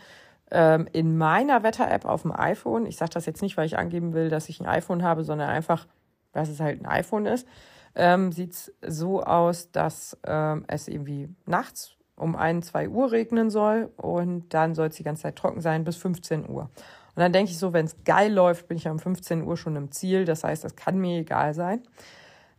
Ähm, 0.52 0.88
in 0.92 1.18
meiner 1.18 1.64
Wetter-App 1.64 2.06
auf 2.06 2.24
dem 2.24 2.38
iPhone, 2.38 2.86
ich 2.86 2.98
sage 2.98 3.12
das 3.14 3.26
jetzt 3.26 3.42
nicht, 3.42 3.58
weil 3.58 3.66
ich 3.66 3.78
angeben 3.78 4.14
will, 4.14 4.30
dass 4.30 4.50
ich 4.50 4.60
ein 4.60 4.68
iPhone 4.68 5.04
habe, 5.04 5.24
sondern 5.24 5.50
einfach, 5.50 5.88
dass 6.34 6.50
es 6.50 6.60
halt 6.60 6.82
ein 6.82 6.86
iPhone 6.86 7.26
ist, 7.26 7.48
ähm, 7.96 8.32
sieht 8.32 8.54
es 8.54 8.74
so 8.86 9.24
aus, 9.24 9.72
dass 9.72 10.18
ähm, 10.26 10.66
es 10.68 10.88
irgendwie 10.88 11.30
nachts 11.46 11.96
um 12.16 12.36
ein, 12.36 12.62
zwei 12.62 12.88
Uhr 12.88 13.12
regnen 13.12 13.50
soll 13.50 13.92
und 13.98 14.54
dann 14.54 14.76
soll 14.76 14.88
es 14.88 14.96
die 14.96 15.04
ganze 15.04 15.24
Zeit 15.24 15.36
trocken 15.36 15.62
sein 15.62 15.84
bis 15.84 15.98
15 15.98 16.48
Uhr. 16.48 16.70
Und 17.16 17.20
dann 17.20 17.34
denke 17.34 17.52
ich 17.52 17.58
so, 17.58 17.74
wenn 17.74 17.86
es 17.86 18.04
geil 18.06 18.32
läuft, 18.32 18.68
bin 18.68 18.78
ich 18.78 18.88
um 18.88 19.00
15 19.00 19.44
Uhr 19.44 19.58
schon 19.58 19.76
im 19.76 19.92
Ziel. 19.92 20.24
Das 20.24 20.44
heißt, 20.44 20.64
das 20.64 20.76
kann 20.76 20.98
mir 20.98 21.20
egal 21.20 21.54
sein. 21.54 21.82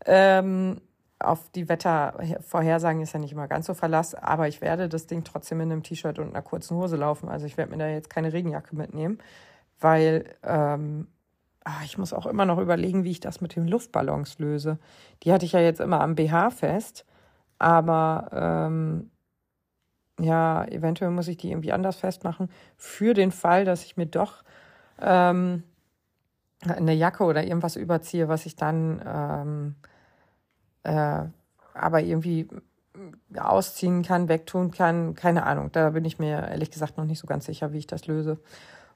Ähm, 0.04 0.80
auf 1.18 1.48
die 1.54 1.68
Wettervorhersagen 1.68 3.00
ist 3.00 3.14
ja 3.14 3.20
nicht 3.20 3.32
immer 3.32 3.48
ganz 3.48 3.66
so 3.66 3.74
Verlass, 3.74 4.14
aber 4.14 4.48
ich 4.48 4.60
werde 4.60 4.88
das 4.88 5.06
Ding 5.06 5.24
trotzdem 5.24 5.60
in 5.60 5.72
einem 5.72 5.82
T-Shirt 5.82 6.18
und 6.18 6.30
einer 6.30 6.42
kurzen 6.42 6.76
Hose 6.76 6.96
laufen. 6.96 7.28
Also 7.28 7.46
ich 7.46 7.56
werde 7.56 7.70
mir 7.70 7.78
da 7.78 7.88
jetzt 7.88 8.10
keine 8.10 8.32
Regenjacke 8.32 8.76
mitnehmen, 8.76 9.18
weil 9.80 10.24
ähm, 10.42 11.06
ach, 11.64 11.84
ich 11.84 11.98
muss 11.98 12.12
auch 12.12 12.26
immer 12.26 12.44
noch 12.44 12.58
überlegen, 12.58 13.04
wie 13.04 13.10
ich 13.10 13.20
das 13.20 13.40
mit 13.40 13.56
den 13.56 13.68
Luftballons 13.68 14.38
löse. 14.38 14.78
Die 15.22 15.32
hatte 15.32 15.44
ich 15.44 15.52
ja 15.52 15.60
jetzt 15.60 15.80
immer 15.80 16.00
am 16.00 16.14
BH 16.14 16.50
fest, 16.50 17.04
aber 17.58 18.28
ähm, 18.32 19.10
ja, 20.20 20.64
eventuell 20.64 21.10
muss 21.10 21.28
ich 21.28 21.36
die 21.36 21.50
irgendwie 21.50 21.72
anders 21.72 21.96
festmachen, 21.96 22.50
für 22.76 23.14
den 23.14 23.32
Fall, 23.32 23.64
dass 23.64 23.84
ich 23.84 23.96
mir 23.96 24.06
doch 24.06 24.42
ähm, 25.00 25.62
eine 26.60 26.94
Jacke 26.94 27.24
oder 27.24 27.44
irgendwas 27.44 27.76
überziehe, 27.76 28.28
was 28.28 28.46
ich 28.46 28.56
dann 28.56 29.02
ähm, 29.06 29.74
äh, 30.84 31.24
aber 31.74 32.02
irgendwie 32.02 32.48
ausziehen 33.36 34.02
kann, 34.02 34.28
wegtun 34.28 34.70
kann. 34.70 35.14
Keine 35.14 35.44
Ahnung, 35.44 35.72
da 35.72 35.90
bin 35.90 36.04
ich 36.04 36.18
mir 36.18 36.48
ehrlich 36.48 36.70
gesagt 36.70 36.98
noch 36.98 37.04
nicht 37.04 37.18
so 37.18 37.26
ganz 37.26 37.46
sicher, 37.46 37.72
wie 37.72 37.78
ich 37.78 37.86
das 37.86 38.06
löse. 38.06 38.38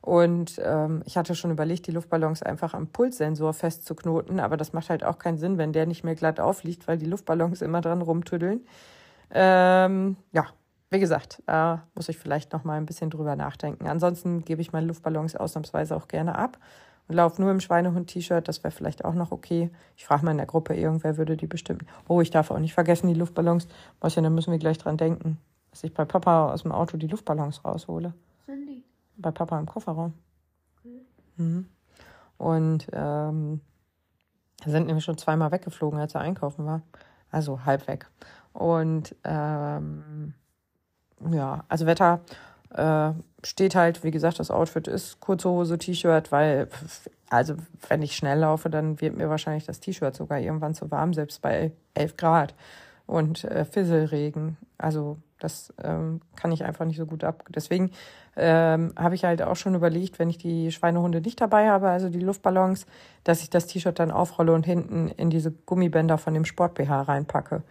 Und 0.07 0.61
ähm, 0.65 1.03
ich 1.05 1.17
hatte 1.17 1.35
schon 1.35 1.51
überlegt, 1.51 1.89
die 1.89 1.91
Luftballons 1.91 2.41
einfach 2.41 2.75
am 2.75 2.87
Pulssensor 2.87 3.53
festzuknoten, 3.53 4.39
aber 4.39 4.57
das 4.57 4.73
macht 4.73 4.89
halt 4.89 5.03
auch 5.03 5.19
keinen 5.19 5.37
Sinn, 5.37 5.59
wenn 5.59 5.73
der 5.73 5.85
nicht 5.85 6.05
mehr 6.05 6.15
glatt 6.15 6.39
aufliegt, 6.39 6.87
weil 6.87 6.97
die 6.97 7.07
Luftballons 7.07 7.61
immer 7.61 7.81
dran 7.81 8.03
rumtüddeln. 8.03 8.65
Ähm, 9.33 10.17
ja, 10.31 10.47
wie 10.91 11.01
gesagt, 11.01 11.43
äh, 11.49 11.79
muss 11.97 12.09
ich 12.09 12.19
vielleicht 12.19 12.53
noch 12.53 12.63
mal 12.63 12.75
ein 12.75 12.87
bisschen 12.87 13.11
drüber 13.11 13.35
nachdenken. 13.35 13.89
Ansonsten 13.89 14.45
gebe 14.45 14.61
ich 14.61 14.73
meine 14.73 14.87
Luftballons 14.87 15.35
ausnahmsweise 15.35 15.97
auch 15.97 16.07
gerne 16.07 16.39
ab 16.39 16.57
und 17.09 17.17
laufe 17.17 17.43
nur 17.43 17.51
im 17.51 17.59
Schweinehund-T-Shirt. 17.59 18.47
Das 18.47 18.63
wäre 18.63 18.71
vielleicht 18.71 19.05
auch 19.05 19.15
noch 19.15 19.33
okay. 19.33 19.71
Ich 19.97 20.07
frage 20.07 20.25
mal 20.25 20.31
in 20.31 20.37
der 20.37 20.47
Gruppe, 20.47 20.77
irgendwer 20.77 21.17
würde 21.17 21.37
die 21.37 21.49
bestimmt. 21.49 21.83
Oh, 22.07 22.21
ich 22.21 22.31
darf 22.31 22.53
auch 22.53 22.61
nicht 22.61 22.75
vergessen, 22.75 23.09
die 23.09 23.15
Luftballons. 23.15 23.67
Ja, 24.05 24.23
da 24.23 24.31
müssen 24.31 24.53
wir 24.53 24.61
gleich 24.61 24.79
dran 24.79 24.99
denken, 24.99 25.39
dass 25.73 25.83
ich 25.83 25.93
bei 25.93 26.05
Papa 26.05 26.53
aus 26.53 26.63
dem 26.63 26.71
Auto 26.71 26.97
die 26.97 27.09
Luftballons 27.09 27.65
raushole. 27.65 28.15
Die? 28.47 28.85
Bei 29.17 29.31
Papa 29.31 29.59
im 29.59 29.67
Kofferraum. 29.67 30.15
Okay. 30.79 31.01
Mhm. 31.37 31.69
Und 32.39 32.87
ähm, 32.93 33.61
sind 34.65 34.87
nämlich 34.87 35.05
schon 35.05 35.19
zweimal 35.19 35.53
weggeflogen, 35.53 35.99
als 35.99 36.15
er 36.15 36.21
einkaufen 36.21 36.67
war. 36.67 36.83
Also 37.31 37.65
halb 37.65 37.87
weg. 37.89 38.09
Und 38.53 39.15
ähm, 39.25 40.35
ja, 41.31 41.65
also 41.69 41.87
Wetter 41.87 42.21
äh, 42.71 43.13
steht 43.45 43.75
halt, 43.75 44.03
wie 44.05 44.11
gesagt, 44.11 44.39
das 44.39 44.51
Outfit 44.51 44.89
ist 44.89 45.21
kurze 45.21 45.49
Hose, 45.49 45.79
T-Shirt, 45.79 46.33
weil, 46.33 46.69
also 47.31 47.55
wenn 47.89 48.03
ich 48.03 48.17
schnell 48.17 48.41
laufe, 48.41 48.71
dann 48.71 49.01
wird 49.01 49.17
mir 49.17 49.29
wahrscheinlich 49.29 49.67
das 49.67 49.81
T-Shirt 49.81 50.15
sogar 50.15 50.41
irgendwann 50.41 50.75
zu 50.75 50.91
warm, 50.91 51.15
selbst 51.15 51.43
bei 51.43 51.73
11 51.95 52.17
Grad 52.17 52.55
und 53.07 53.45
äh, 53.45 53.65
Fisselregen. 53.65 54.57
Also 54.79 55.19
das 55.39 55.73
ähm, 55.83 56.21
kann 56.35 56.53
ich 56.53 56.65
einfach 56.65 56.85
nicht 56.85 56.97
so 56.97 57.07
gut 57.07 57.25
ab. 57.25 57.45
Deswegen 57.55 57.91
ähm, 58.37 58.93
habe 58.97 59.15
ich 59.15 59.25
halt 59.25 59.43
auch 59.43 59.57
schon 59.57 59.75
überlegt, 59.75 60.19
wenn 60.19 60.31
ich 60.31 60.39
die 60.39 60.73
Schweinehunde 60.73 61.21
nicht 61.21 61.41
dabei 61.41 61.69
habe, 61.69 61.89
also 61.89 62.09
die 62.09 62.21
Luftballons, 62.21 62.87
dass 63.25 63.43
ich 63.43 63.51
das 63.51 63.67
T-Shirt 63.67 63.99
dann 63.99 64.11
aufrolle 64.11 64.53
und 64.53 64.65
hinten 64.65 65.09
in 65.09 65.31
diese 65.31 65.53
Gummibänder 65.53 66.19
von 66.19 66.35
dem 66.35 66.45
Sport-BH 66.45 67.03
reinpacke. 67.03 67.63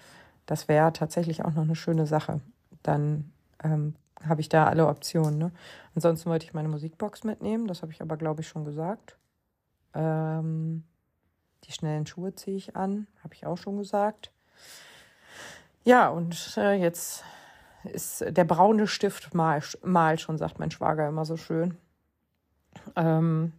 Das 0.45 0.67
wäre 0.67 0.93
tatsächlich 0.93 1.43
auch 1.43 1.53
noch 1.53 1.63
eine 1.63 1.75
schöne 1.75 2.05
Sache. 2.05 2.41
Dann 2.83 3.31
ähm, 3.63 3.95
habe 4.23 4.41
ich 4.41 4.49
da 4.49 4.67
alle 4.67 4.87
Optionen. 4.87 5.37
Ne? 5.37 5.51
Ansonsten 5.95 6.29
wollte 6.29 6.45
ich 6.45 6.53
meine 6.53 6.67
Musikbox 6.67 7.23
mitnehmen, 7.23 7.67
das 7.67 7.81
habe 7.81 7.91
ich 7.91 8.01
aber, 8.01 8.17
glaube 8.17 8.41
ich, 8.41 8.47
schon 8.47 8.65
gesagt. 8.65 9.17
Ähm, 9.93 10.83
die 11.63 11.71
schnellen 11.71 12.05
Schuhe 12.05 12.35
ziehe 12.35 12.57
ich 12.57 12.75
an, 12.75 13.07
habe 13.23 13.33
ich 13.33 13.45
auch 13.45 13.57
schon 13.57 13.77
gesagt. 13.77 14.31
Ja, 15.83 16.09
und 16.09 16.57
äh, 16.57 16.73
jetzt 16.73 17.23
ist 17.87 18.25
der 18.27 18.43
braune 18.43 18.87
Stift 18.87 19.33
mal, 19.33 19.61
mal 19.83 20.19
schon, 20.19 20.37
sagt 20.37 20.59
mein 20.59 20.71
Schwager 20.71 21.07
immer 21.07 21.25
so 21.25 21.37
schön. 21.37 21.77
Ähm, 22.95 23.53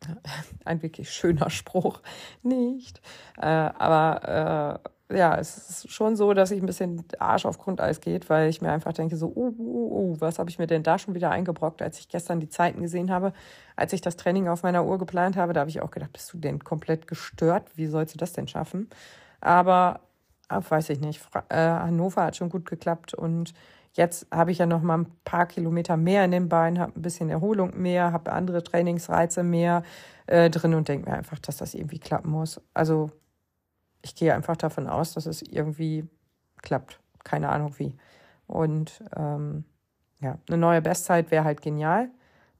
ein 0.64 0.82
wirklich 0.82 1.10
schöner 1.10 1.50
Spruch, 1.50 2.00
nicht. 2.42 3.00
Äh, 3.38 3.46
aber 3.46 4.80
äh, 4.82 4.88
ja, 5.10 5.36
es 5.36 5.56
ist 5.68 5.92
schon 5.92 6.16
so, 6.16 6.32
dass 6.32 6.50
ich 6.50 6.60
ein 6.60 6.66
bisschen 6.66 7.04
Arsch 7.18 7.44
auf 7.44 7.58
Grundeis 7.58 8.00
geht, 8.00 8.30
weil 8.30 8.48
ich 8.48 8.62
mir 8.62 8.72
einfach 8.72 8.92
denke, 8.92 9.16
so, 9.16 9.28
uh, 9.28 9.54
uh, 9.58 10.12
uh, 10.12 10.20
was 10.20 10.38
habe 10.38 10.50
ich 10.50 10.58
mir 10.58 10.66
denn 10.66 10.82
da 10.82 10.98
schon 10.98 11.14
wieder 11.14 11.30
eingebrockt, 11.30 11.82
als 11.82 11.98
ich 11.98 12.08
gestern 12.08 12.40
die 12.40 12.48
Zeiten 12.48 12.80
gesehen 12.80 13.10
habe, 13.10 13.32
als 13.76 13.92
ich 13.92 14.00
das 14.00 14.16
Training 14.16 14.48
auf 14.48 14.62
meiner 14.62 14.84
Uhr 14.84 14.98
geplant 14.98 15.36
habe, 15.36 15.52
da 15.52 15.60
habe 15.60 15.70
ich 15.70 15.82
auch 15.82 15.90
gedacht, 15.90 16.12
bist 16.12 16.32
du 16.32 16.38
denn 16.38 16.64
komplett 16.64 17.06
gestört? 17.06 17.70
Wie 17.76 17.86
sollst 17.86 18.14
du 18.14 18.18
das 18.18 18.32
denn 18.32 18.48
schaffen? 18.48 18.88
Aber, 19.40 20.00
weiß 20.48 20.90
ich 20.90 21.00
nicht, 21.00 21.20
äh, 21.48 21.56
Hannover 21.56 22.24
hat 22.24 22.36
schon 22.36 22.50
gut 22.50 22.66
geklappt 22.66 23.14
und 23.14 23.54
Jetzt 23.96 24.26
habe 24.32 24.50
ich 24.50 24.58
ja 24.58 24.66
noch 24.66 24.82
mal 24.82 24.98
ein 24.98 25.06
paar 25.24 25.46
Kilometer 25.46 25.96
mehr 25.96 26.24
in 26.24 26.32
den 26.32 26.48
Beinen, 26.48 26.80
habe 26.80 26.98
ein 26.98 27.02
bisschen 27.02 27.30
Erholung 27.30 27.80
mehr, 27.80 28.12
habe 28.12 28.32
andere 28.32 28.64
Trainingsreize 28.64 29.44
mehr 29.44 29.84
äh, 30.26 30.50
drin 30.50 30.74
und 30.74 30.88
denke 30.88 31.08
mir 31.08 31.16
einfach, 31.16 31.38
dass 31.38 31.58
das 31.58 31.74
irgendwie 31.74 32.00
klappen 32.00 32.30
muss. 32.30 32.60
Also 32.74 33.12
ich 34.02 34.16
gehe 34.16 34.34
einfach 34.34 34.56
davon 34.56 34.88
aus, 34.88 35.14
dass 35.14 35.26
es 35.26 35.42
irgendwie 35.42 36.08
klappt. 36.60 36.98
Keine 37.22 37.50
Ahnung 37.50 37.78
wie. 37.78 37.94
Und 38.48 39.00
ähm, 39.16 39.64
ja, 40.20 40.38
eine 40.48 40.58
neue 40.58 40.82
Bestzeit 40.82 41.30
wäre 41.30 41.44
halt 41.44 41.62
genial. 41.62 42.10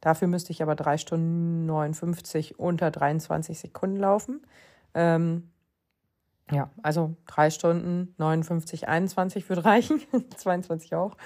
Dafür 0.00 0.28
müsste 0.28 0.52
ich 0.52 0.62
aber 0.62 0.76
drei 0.76 0.98
Stunden 0.98 1.66
59 1.66 2.60
unter 2.60 2.92
23 2.92 3.58
Sekunden 3.58 3.96
laufen. 3.96 4.46
Ähm, 4.94 5.50
ja, 6.50 6.70
also 6.82 7.16
drei 7.26 7.50
Stunden 7.50 8.14
59, 8.18 8.88
21 8.88 9.48
würde 9.48 9.64
reichen. 9.64 10.00
22 10.36 10.94
auch. 10.94 11.16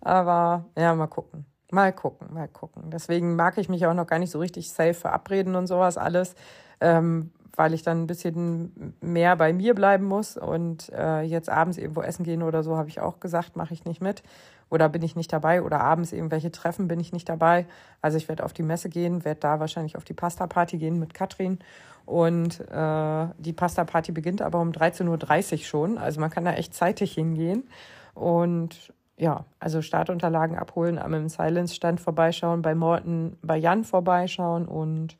Aber 0.00 0.66
ja, 0.76 0.94
mal 0.94 1.06
gucken. 1.06 1.46
Mal 1.70 1.92
gucken, 1.92 2.32
mal 2.32 2.48
gucken. 2.48 2.90
Deswegen 2.90 3.36
mag 3.36 3.58
ich 3.58 3.68
mich 3.68 3.86
auch 3.86 3.94
noch 3.94 4.06
gar 4.06 4.18
nicht 4.18 4.30
so 4.30 4.38
richtig 4.38 4.70
safe 4.70 4.94
verabreden 4.94 5.54
und 5.54 5.66
sowas 5.66 5.98
alles, 5.98 6.34
ähm, 6.80 7.32
weil 7.58 7.74
ich 7.74 7.82
dann 7.82 8.02
ein 8.02 8.06
bisschen 8.06 8.94
mehr 9.00 9.34
bei 9.34 9.52
mir 9.52 9.74
bleiben 9.74 10.04
muss. 10.04 10.36
Und 10.36 10.92
äh, 10.92 11.22
jetzt 11.22 11.50
abends 11.50 11.76
irgendwo 11.76 12.02
essen 12.02 12.22
gehen 12.22 12.44
oder 12.44 12.62
so, 12.62 12.76
habe 12.76 12.88
ich 12.88 13.00
auch 13.00 13.18
gesagt, 13.18 13.56
mache 13.56 13.74
ich 13.74 13.84
nicht 13.84 14.00
mit. 14.00 14.22
Oder 14.70 14.88
bin 14.88 15.02
ich 15.02 15.16
nicht 15.16 15.32
dabei. 15.32 15.62
Oder 15.62 15.80
abends 15.80 16.12
irgendwelche 16.12 16.52
Treffen 16.52 16.86
bin 16.86 17.00
ich 17.00 17.12
nicht 17.12 17.28
dabei. 17.28 17.66
Also 18.00 18.16
ich 18.16 18.28
werde 18.28 18.44
auf 18.44 18.52
die 18.52 18.62
Messe 18.62 18.88
gehen, 18.88 19.24
werde 19.24 19.40
da 19.40 19.58
wahrscheinlich 19.58 19.96
auf 19.96 20.04
die 20.04 20.14
Pasta-Party 20.14 20.78
gehen 20.78 21.00
mit 21.00 21.14
Katrin. 21.14 21.58
Und 22.06 22.60
äh, 22.70 23.26
die 23.38 23.52
Pasta-Party 23.52 24.12
beginnt 24.12 24.40
aber 24.40 24.60
um 24.60 24.70
13.30 24.70 25.52
Uhr 25.52 25.58
schon. 25.58 25.98
Also 25.98 26.20
man 26.20 26.30
kann 26.30 26.44
da 26.44 26.52
echt 26.52 26.74
zeitig 26.74 27.14
hingehen. 27.14 27.68
Und 28.14 28.92
ja, 29.16 29.46
also 29.58 29.82
Startunterlagen 29.82 30.56
abholen, 30.56 30.96
am 30.96 31.28
Silence-Stand 31.28 32.00
vorbeischauen, 32.00 32.62
bei 32.62 32.76
Morten, 32.76 33.36
bei 33.42 33.56
Jan 33.56 33.82
vorbeischauen 33.82 34.68
und 34.68 35.16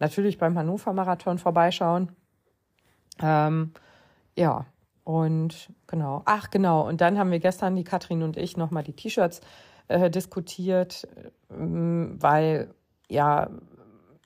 natürlich 0.00 0.38
beim 0.38 0.58
Hannover-Marathon 0.58 1.38
vorbeischauen. 1.38 2.10
Ähm, 3.22 3.72
ja, 4.36 4.66
und 5.04 5.70
genau. 5.86 6.22
Ach, 6.24 6.50
genau. 6.50 6.86
Und 6.86 7.00
dann 7.00 7.18
haben 7.18 7.30
wir 7.30 7.40
gestern, 7.40 7.76
die 7.76 7.84
Katrin 7.84 8.22
und 8.22 8.36
ich, 8.36 8.56
nochmal 8.56 8.82
die 8.82 8.92
T-Shirts 8.92 9.40
äh, 9.88 10.10
diskutiert, 10.10 11.06
äh, 11.16 11.30
weil 11.48 12.74
ja, 13.08 13.50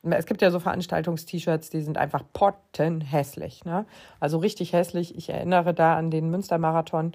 es 0.02 0.26
gibt 0.26 0.42
ja 0.42 0.50
so 0.50 0.60
Veranstaltungs-T-Shirts, 0.60 1.70
die 1.70 1.80
sind 1.80 1.96
einfach 1.96 2.22
pottenhässlich. 2.32 3.64
Ne? 3.64 3.86
Also 4.20 4.38
richtig 4.38 4.72
hässlich. 4.72 5.16
Ich 5.16 5.30
erinnere 5.30 5.72
da 5.72 5.96
an 5.96 6.10
den 6.10 6.30
Münstermarathon 6.30 7.12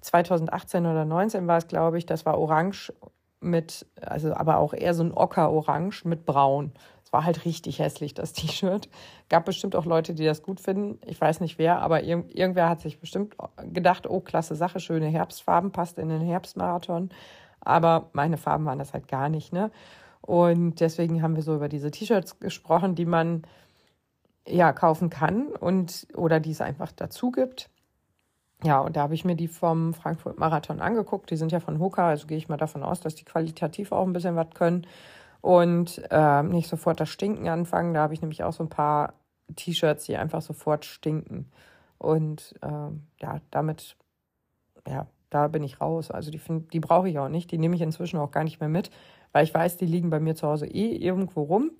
2018 0.00 0.84
oder 0.86 1.04
19 1.04 1.46
war 1.46 1.58
es, 1.58 1.68
glaube 1.68 1.98
ich. 1.98 2.06
Das 2.06 2.26
war 2.26 2.38
orange 2.38 2.92
mit, 3.40 3.86
also 4.00 4.34
aber 4.34 4.58
auch 4.58 4.74
eher 4.74 4.94
so 4.94 5.04
ein 5.04 5.12
Ocker-Orange 5.12 6.04
mit 6.04 6.26
braun. 6.26 6.72
War 7.12 7.24
halt 7.24 7.44
richtig 7.44 7.78
hässlich, 7.78 8.14
das 8.14 8.32
T-Shirt. 8.32 8.88
Gab 9.28 9.44
bestimmt 9.44 9.76
auch 9.76 9.84
Leute, 9.84 10.14
die 10.14 10.24
das 10.24 10.42
gut 10.42 10.58
finden. 10.58 10.98
Ich 11.06 11.20
weiß 11.20 11.38
nicht 11.40 11.58
wer, 11.58 11.80
aber 11.80 12.02
ir 12.02 12.24
irgendwer 12.28 12.68
hat 12.68 12.80
sich 12.80 12.98
bestimmt 12.98 13.36
gedacht, 13.72 14.08
oh, 14.10 14.20
klasse 14.20 14.56
Sache, 14.56 14.80
schöne 14.80 15.06
Herbstfarben, 15.06 15.70
passt 15.70 15.98
in 15.98 16.08
den 16.08 16.22
Herbstmarathon. 16.22 17.10
Aber 17.60 18.10
meine 18.12 18.38
Farben 18.38 18.64
waren 18.64 18.80
das 18.80 18.92
halt 18.92 19.06
gar 19.06 19.28
nicht, 19.28 19.52
ne? 19.52 19.70
Und 20.22 20.80
deswegen 20.80 21.22
haben 21.22 21.36
wir 21.36 21.42
so 21.42 21.54
über 21.54 21.68
diese 21.68 21.90
T-Shirts 21.90 22.40
gesprochen, 22.40 22.94
die 22.94 23.06
man 23.06 23.42
ja 24.46 24.72
kaufen 24.72 25.10
kann 25.10 25.48
und 25.48 26.06
oder 26.14 26.40
die 26.40 26.50
es 26.50 26.60
einfach 26.60 26.92
dazu 26.92 27.30
gibt. 27.30 27.70
Ja, 28.64 28.80
und 28.80 28.96
da 28.96 29.02
habe 29.02 29.14
ich 29.14 29.24
mir 29.24 29.34
die 29.34 29.48
vom 29.48 29.92
Frankfurt 29.92 30.38
Marathon 30.38 30.80
angeguckt. 30.80 31.30
Die 31.30 31.36
sind 31.36 31.52
ja 31.52 31.60
von 31.60 31.78
Hoka, 31.78 32.08
also 32.08 32.26
gehe 32.26 32.38
ich 32.38 32.48
mal 32.48 32.56
davon 32.56 32.82
aus, 32.82 33.00
dass 33.00 33.16
die 33.16 33.24
qualitativ 33.24 33.92
auch 33.92 34.06
ein 34.06 34.12
bisschen 34.12 34.36
was 34.36 34.50
können 34.54 34.86
und 35.42 36.00
äh, 36.10 36.42
nicht 36.44 36.68
sofort 36.68 37.00
das 37.00 37.10
Stinken 37.10 37.48
anfangen. 37.48 37.92
Da 37.92 38.00
habe 38.00 38.14
ich 38.14 38.22
nämlich 38.22 38.42
auch 38.44 38.52
so 38.52 38.62
ein 38.62 38.70
paar 38.70 39.14
T-Shirts, 39.54 40.06
die 40.06 40.16
einfach 40.16 40.40
sofort 40.40 40.86
stinken. 40.86 41.50
Und 41.98 42.54
äh, 42.62 42.68
ja, 43.20 43.40
damit, 43.50 43.96
ja, 44.88 45.06
da 45.30 45.48
bin 45.48 45.64
ich 45.64 45.80
raus. 45.80 46.10
Also 46.10 46.30
die, 46.30 46.40
die 46.72 46.80
brauche 46.80 47.08
ich 47.08 47.18
auch 47.18 47.28
nicht. 47.28 47.50
Die 47.50 47.58
nehme 47.58 47.74
ich 47.74 47.82
inzwischen 47.82 48.18
auch 48.18 48.30
gar 48.30 48.44
nicht 48.44 48.60
mehr 48.60 48.68
mit, 48.68 48.90
weil 49.32 49.44
ich 49.44 49.52
weiß, 49.52 49.76
die 49.76 49.86
liegen 49.86 50.10
bei 50.10 50.20
mir 50.20 50.34
zu 50.36 50.46
Hause 50.46 50.66
eh 50.66 50.94
irgendwo 50.96 51.42
rum 51.42 51.72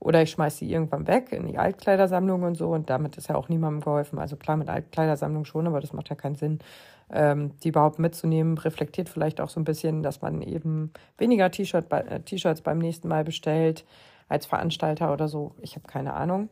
oder 0.00 0.22
ich 0.22 0.30
schmeiße 0.30 0.58
sie 0.58 0.70
irgendwann 0.70 1.06
weg 1.08 1.32
in 1.32 1.46
die 1.46 1.58
Altkleidersammlung 1.58 2.44
und 2.44 2.54
so 2.54 2.68
und 2.68 2.88
damit 2.88 3.16
ist 3.16 3.28
ja 3.28 3.34
auch 3.34 3.48
niemandem 3.48 3.80
geholfen. 3.80 4.18
Also 4.18 4.36
klar 4.36 4.56
mit 4.56 4.68
Altkleidersammlung 4.68 5.44
schon, 5.44 5.66
aber 5.66 5.80
das 5.80 5.92
macht 5.92 6.08
ja 6.08 6.14
keinen 6.14 6.36
Sinn, 6.36 6.60
ähm, 7.10 7.58
die 7.60 7.68
überhaupt 7.68 7.98
mitzunehmen. 7.98 8.58
Reflektiert 8.58 9.08
vielleicht 9.08 9.40
auch 9.40 9.48
so 9.48 9.60
ein 9.60 9.64
bisschen, 9.64 10.02
dass 10.02 10.22
man 10.22 10.42
eben 10.42 10.92
weniger 11.16 11.50
T-Shirt 11.50 11.88
bei, 11.88 12.00
äh, 12.00 12.20
T-Shirts 12.20 12.62
beim 12.62 12.78
nächsten 12.78 13.08
Mal 13.08 13.24
bestellt 13.24 13.84
als 14.28 14.46
Veranstalter 14.46 15.12
oder 15.12 15.28
so. 15.28 15.54
Ich 15.60 15.76
habe 15.76 15.86
keine 15.86 16.14
Ahnung, 16.14 16.48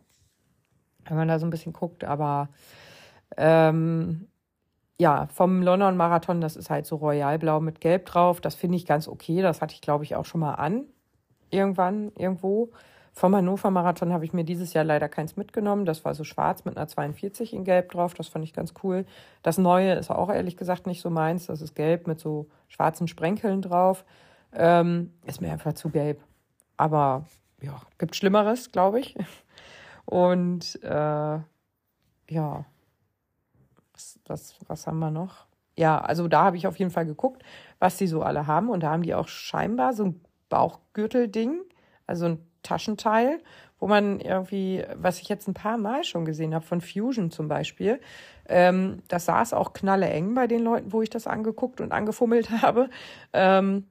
wenn 1.06 1.16
man 1.16 1.28
da 1.28 1.38
so 1.38 1.46
ein 1.46 1.50
bisschen 1.50 1.72
guckt, 1.72 2.04
aber 2.04 2.48
ähm, 3.36 4.28
ja, 4.98 5.26
vom 5.26 5.62
London 5.62 5.96
Marathon, 5.96 6.40
das 6.40 6.56
ist 6.56 6.70
halt 6.70 6.86
so 6.86 6.96
royalblau 6.96 7.60
mit 7.60 7.80
gelb 7.80 8.06
drauf. 8.06 8.40
Das 8.40 8.54
finde 8.54 8.76
ich 8.76 8.86
ganz 8.86 9.08
okay. 9.08 9.42
Das 9.42 9.60
hatte 9.60 9.74
ich, 9.74 9.82
glaube 9.82 10.04
ich, 10.04 10.16
auch 10.16 10.24
schon 10.24 10.40
mal 10.40 10.54
an. 10.54 10.84
Irgendwann, 11.50 12.12
irgendwo. 12.16 12.70
Vom 13.18 13.34
Hannover 13.34 13.70
Marathon 13.70 14.12
habe 14.12 14.26
ich 14.26 14.34
mir 14.34 14.44
dieses 14.44 14.74
Jahr 14.74 14.84
leider 14.84 15.09
keins 15.09 15.36
mitgenommen. 15.36 15.86
Das 15.86 16.05
war 16.05 16.14
so 16.14 16.22
schwarz 16.22 16.66
mit 16.66 16.76
einer 16.76 16.86
42 16.86 17.55
in 17.55 17.64
gelb 17.64 17.93
drauf. 17.93 18.12
Das 18.12 18.28
fand 18.28 18.44
ich 18.44 18.52
ganz 18.52 18.74
cool. 18.82 19.06
Das 19.43 19.56
neue 19.56 19.94
ist 19.94 20.10
auch 20.10 20.28
ehrlich 20.28 20.59
gesagt 20.59 20.86
nicht 20.86 21.01
so 21.01 21.09
meins. 21.09 21.47
Das 21.47 21.62
ist 21.62 21.74
gelb 21.74 22.06
mit 22.06 22.20
so 22.20 22.51
schwarzen 22.68 23.09
Sprenkeln 23.09 23.62
drauf. 23.62 24.05
Ähm, 24.52 25.14
ist 25.24 25.40
mir 25.40 25.51
einfach 25.51 25.72
zu 25.72 25.88
gelb. 25.88 26.22
Aber 26.76 27.24
ja, 27.62 27.80
gibt 27.97 28.16
Schlimmeres, 28.16 28.70
glaube 28.70 29.01
ich. 29.01 29.16
Und 30.05 30.78
äh, 30.82 31.38
ja, 32.28 32.66
was, 33.94 34.20
was, 34.26 34.59
was 34.66 34.86
haben 34.86 34.98
wir 34.98 35.10
noch? 35.10 35.47
Ja, 35.74 36.02
also 36.02 36.28
da 36.28 36.44
habe 36.44 36.59
ich 36.59 36.66
auf 36.66 36.78
jeden 36.78 36.90
Fall 36.90 37.06
geguckt, 37.06 37.43
was 37.78 37.97
die 37.97 38.09
so 38.09 38.20
alle 38.20 38.47
haben. 38.47 38.68
Und 38.68 38.82
da 38.82 38.90
haben 38.90 39.02
die 39.02 39.14
auch 39.14 39.28
scheinbar 39.28 39.94
so 39.94 40.05
ein 40.05 40.20
Bauchgürtelding, 40.51 41.62
also 42.06 42.26
ein 42.26 42.47
Taschenteil, 42.66 43.40
wo 43.78 43.86
man 43.86 44.20
irgendwie, 44.20 44.84
was 44.94 45.20
ich 45.20 45.28
jetzt 45.28 45.48
ein 45.48 45.55
paar 45.55 45.78
Mal 45.78 46.05
schon 46.05 46.24
gesehen 46.24 46.55
habe, 46.55 46.64
von 46.64 46.80
Fusion 46.80 47.30
zum 47.30 47.48
Beispiel, 47.48 48.01
ähm, 48.48 49.02
das 49.09 49.26
saß 49.26 49.52
auch 49.55 49.72
knalle 49.72 50.09
eng 50.09 50.34
bei 50.34 50.47
den 50.47 50.62
Leuten, 50.62 50.93
wo 50.93 51.02
ich 51.02 51.10
das 51.10 51.26
angeguckt 51.26 51.80
und 51.80 51.93
angefummelt 51.93 52.51
habe. 52.62 52.90
Ähm, 53.32 53.86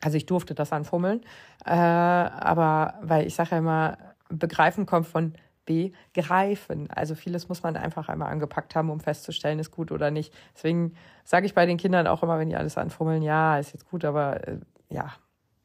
also 0.00 0.16
ich 0.16 0.26
durfte 0.26 0.54
das 0.54 0.72
anfummeln, 0.72 1.22
äh, 1.64 1.72
aber 1.72 2.94
weil 3.02 3.26
ich 3.26 3.34
sage 3.34 3.50
ja 3.52 3.58
immer, 3.58 3.98
begreifen 4.28 4.86
kommt 4.86 5.06
von 5.06 5.34
begreifen. 5.68 6.88
Also 6.90 7.14
vieles 7.14 7.50
muss 7.50 7.62
man 7.62 7.76
einfach 7.76 8.08
einmal 8.08 8.30
angepackt 8.32 8.74
haben, 8.74 8.88
um 8.88 9.00
festzustellen, 9.00 9.58
ist 9.58 9.70
gut 9.70 9.92
oder 9.92 10.10
nicht. 10.10 10.32
Deswegen 10.54 10.94
sage 11.24 11.44
ich 11.44 11.54
bei 11.54 11.66
den 11.66 11.76
Kindern 11.76 12.06
auch 12.06 12.22
immer, 12.22 12.38
wenn 12.38 12.48
die 12.48 12.56
alles 12.56 12.78
anfummeln, 12.78 13.22
ja, 13.22 13.58
ist 13.58 13.74
jetzt 13.74 13.90
gut, 13.90 14.06
aber 14.06 14.48
äh, 14.48 14.58
ja, 14.88 15.12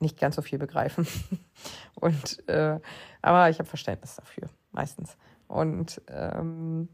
nicht 0.04 0.20
ganz 0.20 0.36
so 0.36 0.42
viel 0.42 0.60
begreifen. 0.60 1.08
Und 1.96 2.48
äh, 2.48 2.80
aber 3.22 3.50
ich 3.50 3.60
habe 3.60 3.68
Verständnis 3.68 4.16
dafür, 4.16 4.50
meistens. 4.72 5.18
Und 5.48 6.02
ähm, 6.10 6.90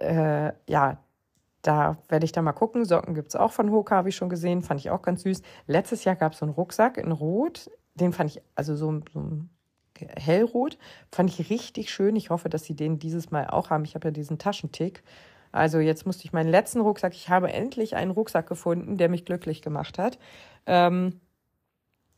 äh, 0.00 0.52
ja, 0.68 0.98
da 1.62 1.96
werde 2.08 2.24
ich 2.24 2.32
da 2.32 2.42
mal 2.42 2.52
gucken. 2.52 2.84
Socken 2.84 3.14
gibt 3.14 3.28
es 3.28 3.36
auch 3.36 3.52
von 3.52 3.70
Hoka, 3.70 3.96
habe 3.96 4.10
ich 4.10 4.16
schon 4.16 4.28
gesehen. 4.28 4.62
Fand 4.62 4.80
ich 4.80 4.90
auch 4.90 5.02
ganz 5.02 5.22
süß. 5.22 5.42
Letztes 5.66 6.04
Jahr 6.04 6.16
gab 6.16 6.32
es 6.32 6.38
so 6.38 6.46
einen 6.46 6.54
Rucksack 6.54 6.98
in 6.98 7.12
Rot. 7.12 7.70
Den 7.94 8.12
fand 8.12 8.30
ich, 8.30 8.42
also 8.54 8.76
so, 8.76 9.00
so 9.12 9.20
ein 9.20 9.50
hellrot. 10.16 10.78
Fand 11.10 11.30
ich 11.30 11.50
richtig 11.50 11.90
schön. 11.90 12.16
Ich 12.16 12.30
hoffe, 12.30 12.48
dass 12.48 12.64
sie 12.64 12.76
den 12.76 12.98
dieses 12.98 13.30
Mal 13.30 13.48
auch 13.48 13.70
haben. 13.70 13.84
Ich 13.84 13.94
habe 13.94 14.08
ja 14.08 14.12
diesen 14.12 14.38
Taschentick. 14.38 15.02
Also 15.54 15.78
jetzt 15.78 16.04
musste 16.04 16.24
ich 16.24 16.32
meinen 16.32 16.50
letzten 16.50 16.80
Rucksack, 16.80 17.14
ich 17.14 17.28
habe 17.28 17.52
endlich 17.52 17.94
einen 17.94 18.10
Rucksack 18.10 18.48
gefunden, 18.48 18.96
der 18.96 19.08
mich 19.08 19.24
glücklich 19.24 19.62
gemacht 19.62 19.98
hat. 19.98 20.18
Ähm, 20.66 21.20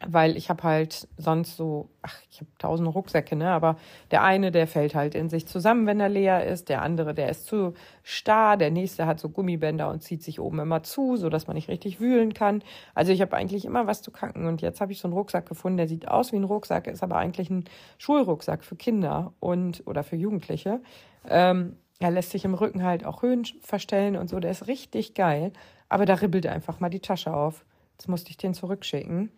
weil 0.05 0.36
ich 0.36 0.51
habe 0.51 0.62
halt 0.62 1.09
sonst 1.16 1.56
so, 1.56 1.89
ach, 2.02 2.20
ich 2.31 2.40
habe 2.40 2.51
tausend 2.59 2.94
Rucksäcke, 2.94 3.35
ne? 3.35 3.51
Aber 3.51 3.77
der 4.10 4.23
eine, 4.23 4.51
der 4.51 4.66
fällt 4.66 4.94
halt 4.94 5.14
in 5.14 5.31
sich 5.31 5.47
zusammen, 5.47 5.86
wenn 5.86 6.01
er 6.01 6.10
leer 6.10 6.44
ist. 6.44 6.68
Der 6.68 6.82
andere, 6.82 7.14
der 7.14 7.31
ist 7.31 7.47
zu 7.47 7.73
starr. 8.02 8.59
Der 8.59 8.70
nächste 8.70 9.06
hat 9.06 9.18
so 9.18 9.31
Gummibänder 9.31 9.89
und 9.89 10.02
zieht 10.02 10.23
sich 10.23 10.39
oben 10.39 10.59
immer 10.59 10.82
zu, 10.82 11.16
so 11.16 11.31
dass 11.31 11.47
man 11.47 11.56
nicht 11.56 11.68
richtig 11.68 11.98
wühlen 11.98 12.35
kann. 12.35 12.62
Also 12.94 13.10
ich 13.10 13.23
habe 13.23 13.35
eigentlich 13.36 13.64
immer 13.64 13.86
was 13.86 14.02
zu 14.02 14.10
kacken. 14.10 14.47
Und 14.47 14.60
jetzt 14.60 14.82
habe 14.82 14.93
ich 14.93 15.01
so 15.01 15.09
einen 15.09 15.16
Rucksack 15.16 15.48
gefunden, 15.48 15.78
der 15.78 15.89
sieht 15.89 16.09
aus 16.09 16.31
wie 16.31 16.36
ein 16.36 16.44
Rucksack, 16.44 16.89
ist 16.89 17.02
aber 17.02 17.16
eigentlich 17.16 17.48
ein 17.48 17.64
Schulrucksack 17.97 18.64
für 18.64 18.77
Kinder 18.77 19.32
und 19.40 19.82
oder 19.86 20.02
für 20.02 20.16
Jugendliche. 20.16 20.81
Ähm, 21.27 21.77
er 22.01 22.10
lässt 22.10 22.32
sich 22.32 22.44
im 22.44 22.52
Rücken 22.52 22.85
halt 22.85 23.06
auch 23.06 23.23
Höhen 23.23 23.47
verstellen 23.62 24.16
und 24.16 24.28
so. 24.28 24.39
Der 24.40 24.51
ist 24.51 24.66
richtig 24.66 25.14
geil. 25.14 25.55
Aber 25.89 26.05
da 26.05 26.14
ribbelt 26.14 26.47
einfach 26.47 26.81
mal 26.81 26.90
die 26.90 27.01
Tasche 27.01 27.32
auf. 27.32 27.64
Jetzt 27.93 28.09
musste 28.09 28.28
ich 28.28 28.36
den 28.36 28.52
zurückschicken. 28.52 29.31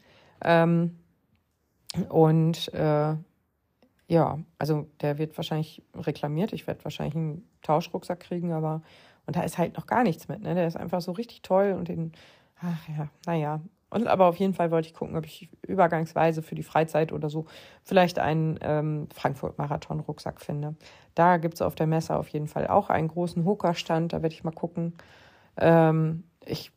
Ähm, 0.43 0.99
und 2.09 2.73
äh, 2.75 3.17
ja, 4.09 4.39
also 4.59 4.87
der 5.01 5.19
wird 5.19 5.37
wahrscheinlich 5.37 5.83
reklamiert. 5.95 6.53
Ich 6.53 6.67
werde 6.67 6.85
wahrscheinlich 6.85 7.15
einen 7.15 7.49
Tauschrucksack 7.63 8.21
kriegen, 8.21 8.53
aber 8.53 8.83
und 9.27 9.37
da 9.37 9.43
ist 9.43 9.59
halt 9.59 9.77
noch 9.77 9.87
gar 9.87 10.05
nichts 10.05 10.29
mit. 10.29 10.41
Ne? 10.41 10.55
Der 10.55 10.67
ist 10.67 10.77
einfach 10.77 11.03
so 11.03 11.13
richtig 11.13 11.43
toll 11.43 11.75
und 11.79 11.89
den, 11.89 12.13
ach 12.63 12.89
ja, 12.89 13.09
naja. 13.27 13.61
Und 13.91 14.07
aber 14.07 14.27
auf 14.27 14.37
jeden 14.37 14.55
Fall 14.55 14.71
wollte 14.71 14.89
ich 14.89 14.95
gucken, 14.95 15.17
ob 15.17 15.27
ich 15.27 15.51
übergangsweise 15.67 16.43
für 16.43 16.55
die 16.55 16.63
Freizeit 16.63 17.13
oder 17.13 17.29
so 17.29 17.47
vielleicht 17.85 18.19
einen 18.19 18.59
ähm, 18.63 19.09
Frankfurt-Marathon-Rucksack 19.15 20.41
finde. 20.41 20.77
Da 21.15 21.37
gibt 21.37 21.55
es 21.55 21.63
auf 21.63 21.75
der 21.75 21.87
Messe 21.87 22.17
auf 22.17 22.29
jeden 22.29 22.49
Fall 22.49 22.69
auch 22.69 22.89
einen 22.89 23.09
großen 23.09 23.45
Hooker-Stand. 23.45 24.15
Da 24.15 24.23
werde 24.23 24.35
ich 24.35 24.45
mal 24.45 24.51
gucken. 24.51 24.95
Ähm, 25.59 26.25
ich 26.47 26.73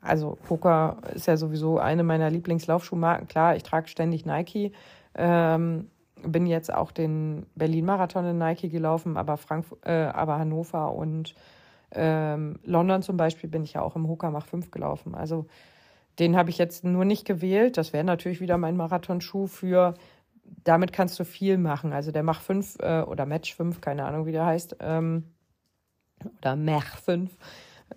also 0.00 0.38
Hoka 0.48 0.98
ist 1.14 1.26
ja 1.26 1.36
sowieso 1.36 1.78
eine 1.78 2.02
meiner 2.02 2.30
Lieblingslaufschuhmarken. 2.30 3.28
Klar, 3.28 3.56
ich 3.56 3.62
trage 3.62 3.88
ständig 3.88 4.26
Nike. 4.26 4.72
Ähm, 5.14 5.90
bin 6.22 6.46
jetzt 6.46 6.72
auch 6.72 6.92
den 6.92 7.46
Berlin-Marathon 7.54 8.26
in 8.26 8.38
Nike 8.38 8.68
gelaufen, 8.68 9.16
aber, 9.16 9.36
Frankfurt, 9.36 9.84
äh, 9.86 10.10
aber 10.12 10.38
Hannover 10.38 10.92
und 10.92 11.34
ähm, 11.92 12.58
London 12.64 13.02
zum 13.02 13.16
Beispiel 13.16 13.48
bin 13.48 13.64
ich 13.64 13.74
ja 13.74 13.82
auch 13.82 13.96
im 13.96 14.08
Hoka 14.08 14.30
Mach 14.30 14.46
5 14.46 14.70
gelaufen. 14.70 15.14
Also 15.14 15.46
den 16.18 16.36
habe 16.36 16.50
ich 16.50 16.58
jetzt 16.58 16.84
nur 16.84 17.04
nicht 17.04 17.24
gewählt. 17.24 17.76
Das 17.76 17.92
wäre 17.92 18.04
natürlich 18.04 18.40
wieder 18.40 18.58
mein 18.58 18.76
Marathonschuh 18.76 19.46
für, 19.46 19.94
damit 20.64 20.92
kannst 20.92 21.18
du 21.18 21.24
viel 21.24 21.56
machen. 21.56 21.92
Also 21.92 22.12
der 22.12 22.22
Mach 22.22 22.40
5 22.40 22.76
äh, 22.80 23.02
oder 23.02 23.24
Match 23.26 23.54
5, 23.54 23.80
keine 23.80 24.04
Ahnung, 24.04 24.26
wie 24.26 24.32
der 24.32 24.46
heißt, 24.46 24.76
ähm, 24.80 25.24
oder 26.38 26.56
Mach 26.56 26.98
5. 26.98 27.30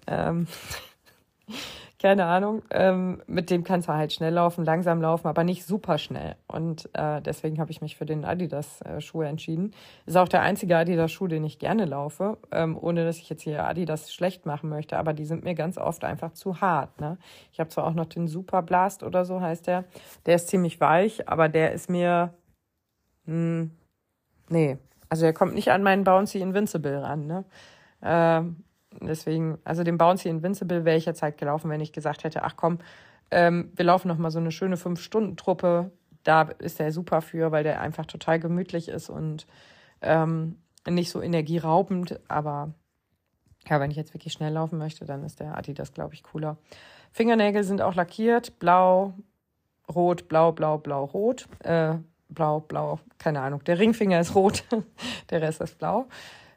Ähm, 0.08 0.48
keine 2.02 2.26
Ahnung. 2.26 2.64
Ähm, 2.72 3.22
mit 3.28 3.52
dem 3.52 3.64
kannst 3.64 3.88
du 3.88 3.94
halt 3.94 4.12
schnell 4.12 4.34
laufen, 4.34 4.66
langsam 4.66 5.02
laufen, 5.02 5.28
aber 5.28 5.44
nicht 5.44 5.66
super 5.66 6.00
schnell. 6.00 6.36
Und 6.48 6.90
äh, 6.94 7.22
deswegen 7.22 7.60
habe 7.60 7.70
ich 7.70 7.82
mich 7.82 7.96
für 7.96 8.06
den 8.06 8.26
Adidas-Schuh 8.26 9.22
entschieden. 9.22 9.76
Ist 10.08 10.18
auch 10.18 10.28
der 10.28 10.42
einzige 10.42 10.78
Adidas-Schuh, 10.78 11.28
den 11.28 11.44
ich 11.44 11.60
gerne 11.60 11.86
laufe, 11.86 12.40
ähm, 12.52 12.76
ohne 12.80 13.06
dass 13.06 13.18
ich 13.18 13.30
jetzt 13.30 13.44
hier 13.44 13.66
Adidas 13.66 14.12
schlecht 14.12 14.48
machen 14.48 14.70
möchte. 14.70 14.98
Aber 14.98 15.14
die 15.14 15.26
sind 15.26 15.44
mir 15.44 15.54
ganz 15.54 15.78
oft 15.78 16.04
einfach 16.04 16.34
zu 16.34 16.60
hart. 16.60 17.00
Ne? 17.00 17.20
Ich 17.52 17.60
habe 17.60 17.70
zwar 17.70 17.86
auch 17.86 17.94
noch 17.94 18.08
den 18.08 18.28
Super 18.28 18.64
Blast 18.64 19.04
oder 19.04 19.24
so 19.24 19.40
heißt 19.40 19.68
der. 19.68 19.86
Der 20.26 20.36
ist 20.36 20.48
ziemlich 20.48 20.82
weich, 20.82 21.30
aber 21.30 21.50
der 21.50 21.72
ist 21.72 21.90
mir. 21.90 22.34
Mh, 23.26 23.34
hm, 23.34 23.72
nee, 24.50 24.78
also 25.08 25.26
er 25.26 25.34
kommt 25.34 25.54
nicht 25.54 25.72
an 25.72 25.84
meinen 25.84 26.04
Bouncy 26.04 26.40
Invincible 26.40 27.04
ran. 27.04 27.28
Ne? 27.28 27.46
Ähm, 28.02 28.64
Deswegen, 29.00 29.58
also 29.64 29.84
den 29.84 29.98
Bouncy 29.98 30.30
Invincible 30.30 30.86
wäre 30.86 30.98
ich 30.98 31.06
jetzt 31.06 31.22
halt 31.22 31.38
gelaufen, 31.38 31.70
wenn 31.70 31.82
ich 31.82 31.94
gesagt 31.94 32.24
hätte, 32.24 32.44
ach 32.44 32.56
komm, 32.56 32.80
ähm, 33.32 33.72
wir 33.76 33.86
laufen 33.86 34.10
noch 34.10 34.18
mal 34.18 34.32
so 34.32 34.40
eine 34.40 34.52
schöne 34.52 34.78
Fünf-Stunden-Truppe. 34.78 35.92
Da 36.24 36.42
ist 36.60 36.80
der 36.80 36.92
super 36.92 37.22
für, 37.22 37.52
weil 37.52 37.64
der 37.64 37.82
einfach 37.82 38.06
total 38.06 38.40
gemütlich 38.40 38.90
ist 38.90 39.10
und 39.10 39.48
ähm, 40.02 40.58
nicht 40.88 41.10
so 41.10 41.22
energieraubend. 41.22 42.20
Aber 42.28 42.74
ja, 43.70 43.80
wenn 43.80 43.92
ich 43.92 43.98
jetzt 43.98 44.14
wirklich 44.14 44.34
schnell 44.34 44.54
laufen 44.54 44.78
möchte, 44.78 45.06
dann 45.06 45.24
ist 45.24 45.40
der 45.40 45.58
Adidas, 45.58 45.94
glaube 45.94 46.14
ich, 46.14 46.24
cooler. 46.24 46.58
Fingernägel 47.12 47.64
sind 47.64 47.82
auch 47.82 47.96
lackiert, 47.96 48.60
blau, 48.60 49.14
rot, 49.94 50.28
blau, 50.28 50.52
blau, 50.52 50.78
blau, 50.78 51.06
rot. 51.06 51.48
Äh, 51.64 51.96
blau, 52.32 52.62
blau, 52.62 53.00
keine 53.18 53.42
Ahnung. 53.42 53.64
Der 53.66 53.80
Ringfinger 53.80 54.20
ist 54.20 54.36
rot, 54.36 54.64
der 55.30 55.42
Rest 55.42 55.62
ist 55.62 55.78
blau. 55.78 56.08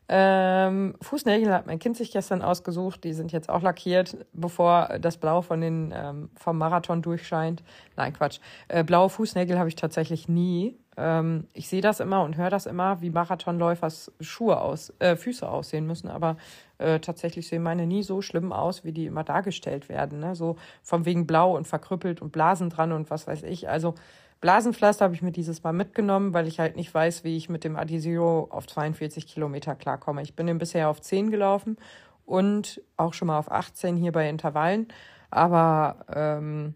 Ähm, 0.06 0.94
Fußnägel 1.00 1.52
hat 1.52 1.66
mein 1.66 1.78
Kind 1.78 1.96
sich 1.96 2.12
gestern 2.12 2.42
ausgesucht. 2.42 3.04
Die 3.04 3.14
sind 3.14 3.32
jetzt 3.32 3.48
auch 3.48 3.62
lackiert, 3.62 4.16
bevor 4.32 4.98
das 5.00 5.16
Blau 5.16 5.40
von 5.40 5.60
den, 5.60 5.94
ähm, 5.96 6.30
vom 6.36 6.58
Marathon 6.58 7.00
durchscheint. 7.00 7.62
Nein, 7.96 8.12
Quatsch. 8.12 8.38
Äh, 8.68 8.84
blaue 8.84 9.08
Fußnägel 9.08 9.58
habe 9.58 9.68
ich 9.68 9.76
tatsächlich 9.76 10.28
nie. 10.28 10.76
Ähm, 10.96 11.48
ich 11.54 11.68
sehe 11.68 11.80
das 11.80 12.00
immer 12.00 12.22
und 12.22 12.36
höre 12.36 12.50
das 12.50 12.66
immer, 12.66 13.00
wie 13.00 13.10
Marathonläufers 13.10 14.12
Schuhe 14.20 14.60
aus, 14.60 14.92
äh, 14.98 15.16
Füße 15.16 15.48
aussehen 15.48 15.86
müssen. 15.86 16.08
Aber 16.08 16.36
äh, 16.76 17.00
tatsächlich 17.00 17.48
sehen 17.48 17.62
meine 17.62 17.86
nie 17.86 18.02
so 18.02 18.20
schlimm 18.20 18.52
aus, 18.52 18.84
wie 18.84 18.92
die 18.92 19.06
immer 19.06 19.24
dargestellt 19.24 19.88
werden. 19.88 20.20
Ne? 20.20 20.34
So 20.34 20.56
vom 20.82 21.06
wegen 21.06 21.26
blau 21.26 21.56
und 21.56 21.66
verkrüppelt 21.66 22.20
und 22.20 22.30
Blasen 22.30 22.68
dran 22.68 22.92
und 22.92 23.10
was 23.10 23.26
weiß 23.26 23.42
ich. 23.44 23.70
Also 23.70 23.94
Blasenpflaster 24.40 25.04
habe 25.04 25.14
ich 25.14 25.22
mir 25.22 25.32
dieses 25.32 25.62
Mal 25.62 25.72
mitgenommen, 25.72 26.34
weil 26.34 26.46
ich 26.46 26.60
halt 26.60 26.76
nicht 26.76 26.92
weiß, 26.92 27.24
wie 27.24 27.36
ich 27.36 27.48
mit 27.48 27.64
dem 27.64 27.76
Adizero 27.76 28.48
auf 28.50 28.66
42 28.66 29.26
Kilometer 29.26 29.74
klarkomme. 29.74 30.22
Ich 30.22 30.36
bin 30.36 30.46
den 30.46 30.58
bisher 30.58 30.88
auf 30.88 31.00
10 31.00 31.30
gelaufen 31.30 31.78
und 32.26 32.82
auch 32.96 33.14
schon 33.14 33.28
mal 33.28 33.38
auf 33.38 33.50
18 33.50 33.96
hier 33.96 34.12
bei 34.12 34.28
Intervallen. 34.28 34.88
Aber 35.30 36.04
ähm, 36.14 36.74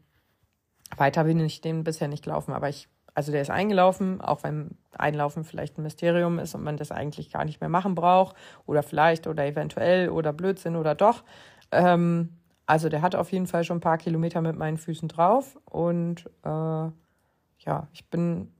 weiter 0.97 1.25
bin 1.25 1.41
ich 1.41 1.61
den 1.61 1.85
bisher 1.85 2.09
nicht 2.09 2.25
gelaufen. 2.25 2.53
Aber 2.53 2.69
ich, 2.69 2.89
also 3.15 3.33
der 3.33 3.43
ist 3.43 3.51
eingelaufen, 3.51 4.21
auch 4.21 4.43
wenn 4.43 4.79
Einlaufen 4.97 5.45
vielleicht 5.45 5.79
ein 5.79 5.83
Mysterium 5.83 6.39
ist 6.39 6.55
und 6.55 6.65
man 6.65 6.77
das 6.77 6.91
eigentlich 6.91 7.31
gar 7.31 7.45
nicht 7.45 7.61
mehr 7.61 7.71
machen 7.71 7.95
braucht. 7.95 8.37
Oder 8.67 8.83
vielleicht 8.83 9.27
oder 9.27 9.47
eventuell 9.47 10.09
oder 10.09 10.33
Blödsinn 10.33 10.77
oder 10.77 10.95
doch. 10.95 11.23
Ähm, 11.71 12.39
also 12.67 12.89
der 12.89 13.01
hat 13.01 13.15
auf 13.15 13.33
jeden 13.33 13.47
Fall 13.47 13.65
schon 13.65 13.79
ein 13.79 13.83
paar 13.83 13.99
Kilometer 13.99 14.43
mit 14.43 14.57
meinen 14.57 14.77
Füßen 14.77 15.09
drauf 15.09 15.59
und 15.65 16.27
äh, 16.45 16.91
ja, 17.59 17.89
ich 17.93 18.07
bin 18.07 18.53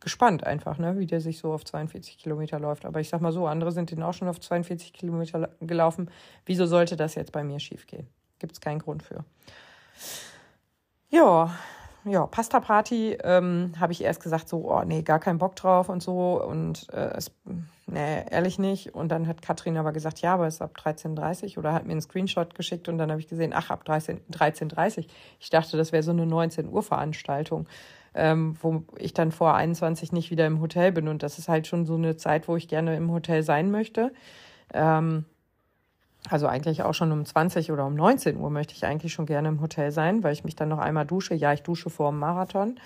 gespannt 0.00 0.44
einfach, 0.44 0.78
ne, 0.78 0.98
wie 0.98 1.06
der 1.06 1.20
sich 1.20 1.38
so 1.38 1.52
auf 1.52 1.64
42 1.64 2.18
Kilometer 2.18 2.60
läuft. 2.60 2.84
Aber 2.84 3.00
ich 3.00 3.08
sag 3.08 3.20
mal 3.20 3.32
so, 3.32 3.46
andere 3.46 3.72
sind 3.72 3.90
den 3.90 4.02
auch 4.02 4.14
schon 4.14 4.28
auf 4.28 4.40
42 4.40 4.92
Kilometer 4.92 5.50
gelaufen. 5.60 6.10
Wieso 6.46 6.66
sollte 6.66 6.96
das 6.96 7.14
jetzt 7.14 7.32
bei 7.32 7.42
mir 7.42 7.58
schief 7.58 7.86
gehen? 7.86 8.06
Gibt 8.38 8.52
es 8.52 8.60
keinen 8.60 8.78
Grund 8.78 9.02
für. 9.02 9.24
Ja, 11.10 11.50
ja, 12.04 12.26
Pasta 12.26 12.60
Party 12.60 13.18
ähm, 13.22 13.72
habe 13.78 13.92
ich 13.92 14.02
erst 14.02 14.22
gesagt, 14.22 14.48
so, 14.48 14.70
oh 14.70 14.82
nee, 14.84 15.02
gar 15.02 15.18
keinen 15.18 15.38
Bock 15.38 15.56
drauf 15.56 15.88
und 15.88 16.02
so. 16.02 16.42
Und 16.42 16.86
äh, 16.92 17.10
es, 17.16 17.32
nee, 17.88 18.24
ehrlich 18.30 18.58
nicht. 18.58 18.94
Und 18.94 19.08
dann 19.08 19.26
hat 19.26 19.42
Katrin 19.42 19.76
aber 19.76 19.92
gesagt, 19.92 20.20
ja, 20.20 20.34
aber 20.34 20.46
es 20.46 20.56
ist 20.56 20.62
ab 20.62 20.74
13.30 20.76 21.52
Uhr 21.52 21.58
oder 21.58 21.72
hat 21.72 21.86
mir 21.86 21.92
einen 21.92 22.00
Screenshot 22.00 22.54
geschickt 22.54 22.88
und 22.88 22.98
dann 22.98 23.10
habe 23.10 23.20
ich 23.20 23.28
gesehen, 23.28 23.52
ach, 23.54 23.70
ab 23.70 23.84
13.30 23.86 24.98
Uhr. 24.98 25.04
Ich 25.40 25.50
dachte, 25.50 25.76
das 25.76 25.92
wäre 25.92 26.02
so 26.02 26.10
eine 26.10 26.26
19 26.26 26.68
Uhr 26.68 26.82
Veranstaltung, 26.82 27.68
ähm, 28.14 28.56
wo 28.60 28.84
ich 28.96 29.14
dann 29.14 29.32
vor 29.32 29.54
21 29.54 30.12
nicht 30.12 30.30
wieder 30.30 30.46
im 30.46 30.60
Hotel 30.60 30.92
bin. 30.92 31.08
Und 31.08 31.22
das 31.22 31.38
ist 31.38 31.48
halt 31.48 31.66
schon 31.66 31.84
so 31.86 31.94
eine 31.94 32.16
Zeit, 32.16 32.48
wo 32.48 32.56
ich 32.56 32.68
gerne 32.68 32.96
im 32.96 33.10
Hotel 33.10 33.42
sein 33.42 33.70
möchte. 33.70 34.12
Ähm, 34.72 35.24
also 36.30 36.46
eigentlich 36.46 36.82
auch 36.82 36.94
schon 36.94 37.12
um 37.12 37.24
20 37.24 37.72
oder 37.72 37.86
um 37.86 37.94
19 37.94 38.36
Uhr 38.36 38.50
möchte 38.50 38.74
ich 38.74 38.84
eigentlich 38.84 39.12
schon 39.12 39.26
gerne 39.26 39.48
im 39.48 39.60
Hotel 39.60 39.92
sein, 39.92 40.22
weil 40.22 40.32
ich 40.32 40.44
mich 40.44 40.56
dann 40.56 40.68
noch 40.68 40.78
einmal 40.78 41.06
dusche. 41.06 41.34
Ja, 41.34 41.52
ich 41.52 41.62
dusche 41.62 41.90
vor 41.90 42.10
dem 42.10 42.18
Marathon. 42.18 42.78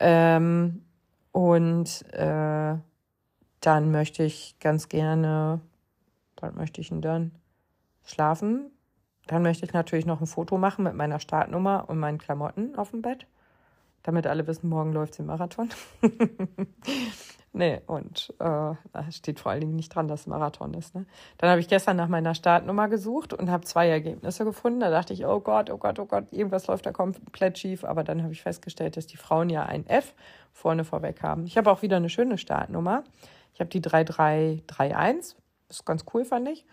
Ähm, 0.00 0.82
und 1.32 2.04
äh, 2.12 2.74
dann 3.60 3.90
möchte 3.90 4.22
ich 4.22 4.56
ganz 4.60 4.88
gerne, 4.88 5.60
was 6.40 6.54
möchte 6.54 6.80
ich 6.80 6.88
denn 6.88 7.02
dann? 7.02 7.32
Schlafen. 8.04 8.70
Dann 9.26 9.42
möchte 9.42 9.66
ich 9.66 9.72
natürlich 9.72 10.06
noch 10.06 10.20
ein 10.20 10.26
Foto 10.26 10.56
machen 10.56 10.84
mit 10.84 10.94
meiner 10.94 11.20
Startnummer 11.20 11.84
und 11.88 11.98
meinen 11.98 12.18
Klamotten 12.18 12.76
auf 12.76 12.92
dem 12.92 13.02
Bett, 13.02 13.26
damit 14.02 14.26
alle 14.26 14.46
wissen, 14.46 14.68
morgen 14.68 14.92
läuft 14.92 15.18
im 15.18 15.26
Marathon. 15.26 15.68
Nee, 17.52 17.80
und 17.86 18.32
äh, 18.40 18.74
steht 19.10 19.40
vor 19.40 19.52
allen 19.52 19.62
Dingen 19.62 19.76
nicht 19.76 19.94
dran, 19.94 20.06
dass 20.06 20.20
es 20.20 20.26
Marathon 20.26 20.74
ist. 20.74 20.94
Ne? 20.94 21.06
Dann 21.38 21.50
habe 21.50 21.60
ich 21.60 21.68
gestern 21.68 21.96
nach 21.96 22.08
meiner 22.08 22.34
Startnummer 22.34 22.88
gesucht 22.88 23.32
und 23.32 23.50
habe 23.50 23.64
zwei 23.64 23.88
Ergebnisse 23.88 24.44
gefunden. 24.44 24.80
Da 24.80 24.90
dachte 24.90 25.14
ich, 25.14 25.24
oh 25.24 25.40
Gott, 25.40 25.70
oh 25.70 25.78
Gott, 25.78 25.98
oh 25.98 26.04
Gott, 26.04 26.30
irgendwas 26.30 26.66
läuft 26.66 26.86
da 26.86 26.92
komplett 26.92 27.58
schief. 27.58 27.84
Aber 27.84 28.04
dann 28.04 28.22
habe 28.22 28.32
ich 28.32 28.42
festgestellt, 28.42 28.96
dass 28.96 29.06
die 29.06 29.16
Frauen 29.16 29.48
ja 29.48 29.64
ein 29.64 29.86
F 29.86 30.14
vorne 30.52 30.84
vorweg 30.84 31.22
haben. 31.22 31.46
Ich 31.46 31.56
habe 31.56 31.70
auch 31.70 31.80
wieder 31.82 31.96
eine 31.96 32.10
schöne 32.10 32.36
Startnummer. 32.36 33.02
Ich 33.58 33.60
habe 33.60 33.70
die 33.70 33.80
3331. 33.80 35.36
Das 35.66 35.78
ist 35.78 35.84
ganz 35.84 36.04
cool, 36.14 36.24
fand 36.24 36.48
ich. 36.48 36.64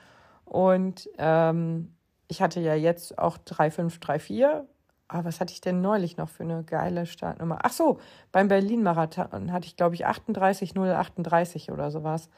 Und 0.45 1.09
ähm, 1.17 1.95
ich 2.27 2.43
hatte 2.43 2.59
ja 2.59 2.75
jetzt 2.75 3.17
auch 3.17 3.39
3534 3.39 4.67
Ah, 5.07 5.23
was 5.23 5.39
hatte 5.39 5.53
ich 5.53 5.61
denn 5.61 5.81
neulich 5.81 6.17
noch 6.17 6.29
für 6.29 6.43
eine 6.43 6.63
geile 6.63 7.05
Startnummer? 7.07 7.59
Ach 7.63 7.71
so, 7.71 7.99
beim 8.31 8.47
Berlin-Marathon 8.47 9.51
hatte 9.51 9.67
ich, 9.67 9.75
glaube 9.77 9.95
ich, 9.95 10.05
38 10.05 10.75
038 10.75 11.71
oder 11.71 11.89
sowas. 11.91 12.29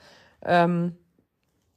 Ähm, 0.43 0.97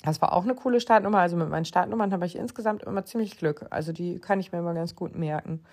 Das 0.05 0.23
war 0.23 0.33
auch 0.35 0.45
eine 0.45 0.55
coole 0.55 0.81
Startnummer. 0.81 1.21
Also 1.21 1.37
mit 1.37 1.51
meinen 1.51 1.65
Startnummern 1.67 2.13
habe 2.13 2.27
ich 2.27 2.37
insgesamt 2.37 2.85
immer 2.85 3.05
ziemlich 3.05 3.39
Glück. 3.39 3.67
Also 3.71 3.93
die 3.93 4.21
kann 4.21 4.41
ich 4.41 4.53
mir 4.53 4.59
immer 4.61 4.75
ganz 4.75 4.97
gut 4.97 5.15
merken. 5.17 5.65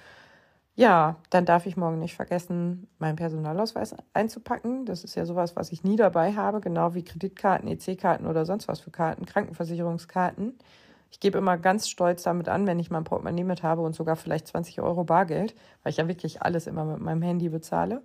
Ja, 0.79 1.15
dann 1.31 1.45
darf 1.45 1.65
ich 1.65 1.75
morgen 1.75 1.97
nicht 1.97 2.15
vergessen, 2.15 2.87
meinen 2.99 3.15
Personalausweis 3.15 3.95
einzupacken. 4.13 4.85
Das 4.85 5.03
ist 5.03 5.15
ja 5.15 5.25
sowas, 5.25 5.55
was 5.55 5.71
ich 5.71 5.83
nie 5.83 5.95
dabei 5.95 6.33
habe, 6.35 6.61
genau 6.61 6.93
wie 6.93 7.03
Kreditkarten, 7.03 7.67
EC-Karten 7.67 8.27
oder 8.27 8.45
sonst 8.45 8.67
was 8.67 8.79
für 8.79 8.91
Karten, 8.91 9.25
Krankenversicherungskarten. 9.25 10.55
Ich 11.09 11.19
gebe 11.19 11.39
immer 11.39 11.57
ganz 11.57 11.89
stolz 11.89 12.21
damit 12.21 12.47
an, 12.47 12.67
wenn 12.67 12.77
ich 12.77 12.91
mein 12.91 13.05
Portemonnaie 13.05 13.43
mit 13.43 13.63
habe 13.63 13.81
und 13.81 13.95
sogar 13.95 14.15
vielleicht 14.17 14.47
20 14.47 14.79
Euro 14.81 15.03
Bargeld, 15.03 15.55
weil 15.81 15.89
ich 15.91 15.97
ja 15.97 16.07
wirklich 16.07 16.43
alles 16.43 16.67
immer 16.67 16.85
mit 16.85 16.99
meinem 16.99 17.23
Handy 17.23 17.49
bezahle. 17.49 18.03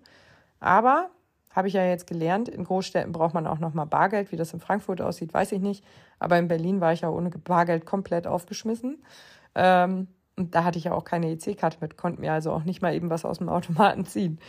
Aber 0.60 1.10
habe 1.50 1.68
ich 1.68 1.74
ja 1.74 1.84
jetzt 1.84 2.06
gelernt, 2.06 2.48
in 2.48 2.64
Großstädten 2.64 3.12
braucht 3.12 3.34
man 3.34 3.46
auch 3.46 3.58
nochmal 3.58 3.86
Bargeld. 3.86 4.32
Wie 4.32 4.36
das 4.36 4.54
in 4.54 4.60
Frankfurt 4.60 5.02
aussieht, 5.02 5.34
weiß 5.34 5.52
ich 5.52 5.60
nicht. 5.60 5.84
Aber 6.18 6.38
in 6.38 6.48
Berlin 6.48 6.80
war 6.80 6.94
ich 6.94 7.02
ja 7.02 7.10
ohne 7.10 7.28
Bargeld 7.30 7.84
komplett 7.84 8.26
aufgeschmissen. 8.26 9.04
Ähm, 9.54 10.08
und 10.42 10.56
da 10.56 10.64
hatte 10.64 10.76
ich 10.76 10.84
ja 10.84 10.92
auch 10.92 11.04
keine 11.04 11.30
EC-Karte 11.30 11.78
mit, 11.80 11.96
konnte 11.96 12.20
mir 12.20 12.32
also 12.32 12.50
auch 12.50 12.64
nicht 12.64 12.82
mal 12.82 12.94
eben 12.94 13.10
was 13.10 13.24
aus 13.24 13.38
dem 13.38 13.48
Automaten 13.48 14.04
ziehen. 14.04 14.40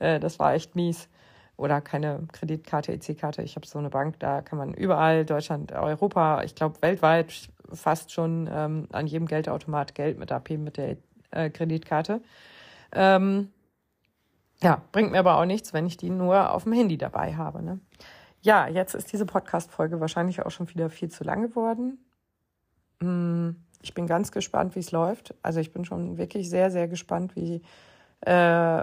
Äh, 0.00 0.18
das 0.18 0.40
war 0.40 0.54
echt 0.54 0.74
mies. 0.74 1.08
Oder 1.56 1.80
keine 1.80 2.26
Kreditkarte, 2.32 2.92
EC-Karte. 2.92 3.42
Ich 3.42 3.54
habe 3.54 3.64
so 3.64 3.78
eine 3.78 3.88
Bank, 3.88 4.18
da 4.18 4.42
kann 4.42 4.58
man 4.58 4.74
überall, 4.74 5.24
Deutschland, 5.24 5.70
Europa, 5.70 6.42
ich 6.42 6.56
glaube 6.56 6.82
weltweit 6.82 7.48
fast 7.72 8.12
schon 8.12 8.48
ähm, 8.52 8.88
an 8.90 9.06
jedem 9.06 9.28
Geldautomat 9.28 9.94
Geld 9.94 10.18
mit 10.18 10.32
abheben 10.32 10.64
mit 10.64 10.78
der 10.78 10.96
äh, 11.30 11.48
Kreditkarte. 11.48 12.20
Ähm, 12.92 13.50
ja, 14.60 14.82
bringt 14.90 15.12
mir 15.12 15.20
aber 15.20 15.38
auch 15.38 15.44
nichts, 15.44 15.72
wenn 15.72 15.86
ich 15.86 15.96
die 15.96 16.10
nur 16.10 16.50
auf 16.50 16.64
dem 16.64 16.72
Handy 16.72 16.98
dabei 16.98 17.36
habe. 17.36 17.62
Ne? 17.62 17.78
Ja, 18.42 18.66
jetzt 18.66 18.94
ist 18.94 19.12
diese 19.12 19.26
Podcast-Folge 19.26 20.00
wahrscheinlich 20.00 20.44
auch 20.44 20.50
schon 20.50 20.68
wieder 20.70 20.90
viel 20.90 21.08
zu 21.08 21.22
lang 21.22 21.42
geworden. 21.42 21.98
Hm, 23.00 23.64
ich 23.82 23.94
bin 23.94 24.06
ganz 24.06 24.32
gespannt, 24.32 24.74
wie 24.74 24.80
es 24.80 24.92
läuft. 24.92 25.34
Also 25.42 25.60
ich 25.60 25.72
bin 25.72 25.84
schon 25.84 26.18
wirklich 26.18 26.50
sehr, 26.50 26.70
sehr 26.70 26.88
gespannt, 26.88 27.36
wie 27.36 27.62
äh, 28.22 28.82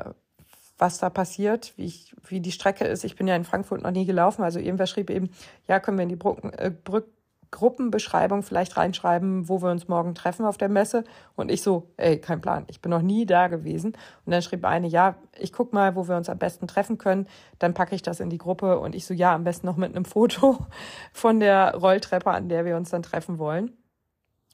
was 0.77 0.97
da 0.97 1.09
passiert, 1.09 1.73
wie, 1.77 1.85
ich, 1.85 2.15
wie 2.27 2.39
die 2.39 2.51
Strecke 2.51 2.85
ist. 2.85 3.03
Ich 3.03 3.15
bin 3.15 3.27
ja 3.27 3.35
in 3.35 3.45
Frankfurt 3.45 3.83
noch 3.83 3.91
nie 3.91 4.05
gelaufen. 4.05 4.43
Also 4.43 4.59
irgendwer 4.59 4.87
schrieb 4.87 5.09
eben, 5.09 5.29
ja, 5.67 5.79
können 5.79 5.97
wir 5.97 6.03
in 6.03 6.09
die 6.09 6.15
Brücken, 6.15 6.51
äh, 6.53 6.71
Brück, 6.71 7.07
Gruppenbeschreibung 7.51 8.41
vielleicht 8.41 8.77
reinschreiben, 8.77 9.47
wo 9.47 9.61
wir 9.61 9.69
uns 9.69 9.87
morgen 9.87 10.15
treffen 10.15 10.45
auf 10.45 10.57
der 10.57 10.69
Messe. 10.69 11.03
Und 11.35 11.51
ich 11.51 11.61
so, 11.61 11.87
ey, 11.97 12.19
kein 12.19 12.41
Plan, 12.41 12.65
ich 12.67 12.81
bin 12.81 12.89
noch 12.89 13.03
nie 13.03 13.27
da 13.27 13.47
gewesen. 13.47 13.93
Und 14.25 14.31
dann 14.31 14.41
schrieb 14.41 14.65
eine, 14.65 14.87
ja, 14.87 15.15
ich 15.37 15.53
guck 15.53 15.71
mal, 15.71 15.95
wo 15.95 16.07
wir 16.07 16.17
uns 16.17 16.29
am 16.29 16.39
besten 16.39 16.67
treffen 16.67 16.97
können. 16.97 17.27
Dann 17.59 17.75
packe 17.75 17.93
ich 17.93 18.01
das 18.01 18.19
in 18.19 18.31
die 18.31 18.39
Gruppe 18.39 18.79
und 18.79 18.95
ich 18.95 19.05
so, 19.05 19.13
ja, 19.13 19.35
am 19.35 19.43
besten 19.43 19.67
noch 19.67 19.77
mit 19.77 19.95
einem 19.95 20.05
Foto 20.05 20.65
von 21.13 21.39
der 21.39 21.75
Rolltreppe, 21.75 22.31
an 22.31 22.49
der 22.49 22.65
wir 22.65 22.75
uns 22.75 22.89
dann 22.89 23.03
treffen 23.03 23.37
wollen. 23.37 23.71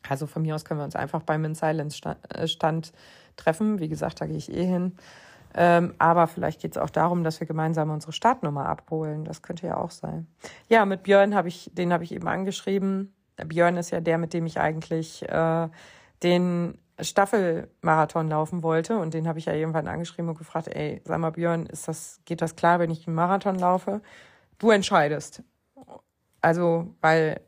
Also 0.07 0.27
von 0.27 0.41
mir 0.41 0.55
aus 0.55 0.65
können 0.65 0.79
wir 0.79 0.85
uns 0.85 0.95
einfach 0.95 1.23
beim 1.23 1.45
In 1.45 1.55
Silence 1.55 2.01
Stand, 2.45 2.93
treffen. 3.35 3.79
Wie 3.79 3.89
gesagt, 3.89 4.21
da 4.21 4.25
gehe 4.25 4.37
ich 4.37 4.51
eh 4.51 4.65
hin. 4.65 4.95
Ähm, 5.55 5.95
aber 5.97 6.27
vielleicht 6.27 6.61
geht 6.61 6.73
es 6.73 6.77
auch 6.77 6.89
darum, 6.89 7.23
dass 7.23 7.39
wir 7.39 7.47
gemeinsam 7.47 7.89
unsere 7.89 8.13
Startnummer 8.13 8.67
abholen. 8.67 9.25
Das 9.25 9.41
könnte 9.41 9.67
ja 9.67 9.77
auch 9.77 9.91
sein. 9.91 10.27
Ja, 10.67 10.85
mit 10.85 11.03
Björn 11.03 11.33
habe 11.33 11.47
ich, 11.47 11.71
den 11.73 11.91
habe 11.91 12.03
ich 12.03 12.11
eben 12.11 12.27
angeschrieben. 12.27 13.13
Björn 13.35 13.77
ist 13.77 13.89
ja 13.91 13.99
der, 13.99 14.17
mit 14.17 14.33
dem 14.33 14.45
ich 14.45 14.59
eigentlich 14.59 15.27
äh, 15.27 15.69
den 16.21 16.77
Staffelmarathon 16.99 18.27
laufen 18.27 18.61
wollte. 18.61 18.97
Und 18.99 19.13
den 19.13 19.27
habe 19.27 19.39
ich 19.39 19.45
ja 19.45 19.53
irgendwann 19.53 19.87
angeschrieben 19.87 20.29
und 20.29 20.37
gefragt, 20.37 20.67
ey, 20.67 21.01
sag 21.05 21.19
mal, 21.19 21.31
Björn, 21.31 21.65
ist 21.65 21.87
das, 21.87 22.19
geht 22.25 22.41
das 22.41 22.55
klar, 22.55 22.79
wenn 22.79 22.91
ich 22.91 23.07
einen 23.07 23.15
Marathon 23.15 23.57
laufe? 23.57 24.01
Du 24.59 24.71
entscheidest. 24.71 25.41
Also, 26.41 26.93
weil 27.01 27.41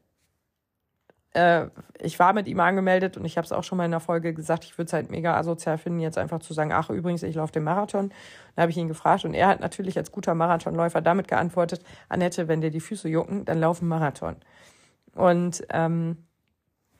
äh, 1.34 1.68
ich 2.00 2.20
war 2.20 2.34
mit 2.34 2.48
ihm 2.48 2.60
angemeldet 2.60 3.18
und 3.18 3.26
ich 3.26 3.38
habe 3.38 3.46
es 3.46 3.52
auch 3.52 3.64
schon 3.64 3.78
mal 3.78 3.86
in 3.86 3.92
der 3.92 4.00
Folge 4.00 4.34
gesagt, 4.34 4.66
ich 4.66 4.78
würde 4.78 4.88
es 4.88 4.94
halt 4.94 5.12
mega 5.12 5.36
asozial 5.38 5.78
finden, 5.78 6.00
jetzt 6.00 6.18
einfach 6.18 6.40
zu 6.40 6.54
sagen, 6.54 6.72
ach 6.72 6.90
übrigens, 6.90 7.24
ich 7.24 7.36
laufe 7.36 7.54
den 7.54 7.64
Marathon. 7.64 8.10
Dann 8.56 8.64
habe 8.64 8.72
ich 8.72 8.78
ihn 8.78 8.88
gefragt 8.88 9.26
und 9.26 9.34
er 9.34 9.48
hat 9.48 9.60
natürlich 9.60 9.98
als 9.98 10.12
guter 10.12 10.36
Marathonläufer 10.36 11.02
damit 11.02 11.28
geantwortet, 11.28 11.84
Annette, 12.10 12.48
wenn 12.48 12.62
dir 12.62 12.72
die 12.72 12.80
Füße 12.80 13.08
jucken, 13.08 13.46
dann 13.46 13.60
lauf 13.60 13.82
einen 13.82 13.90
Marathon. 13.90 14.36
Und 15.16 15.64
ähm, 15.70 16.18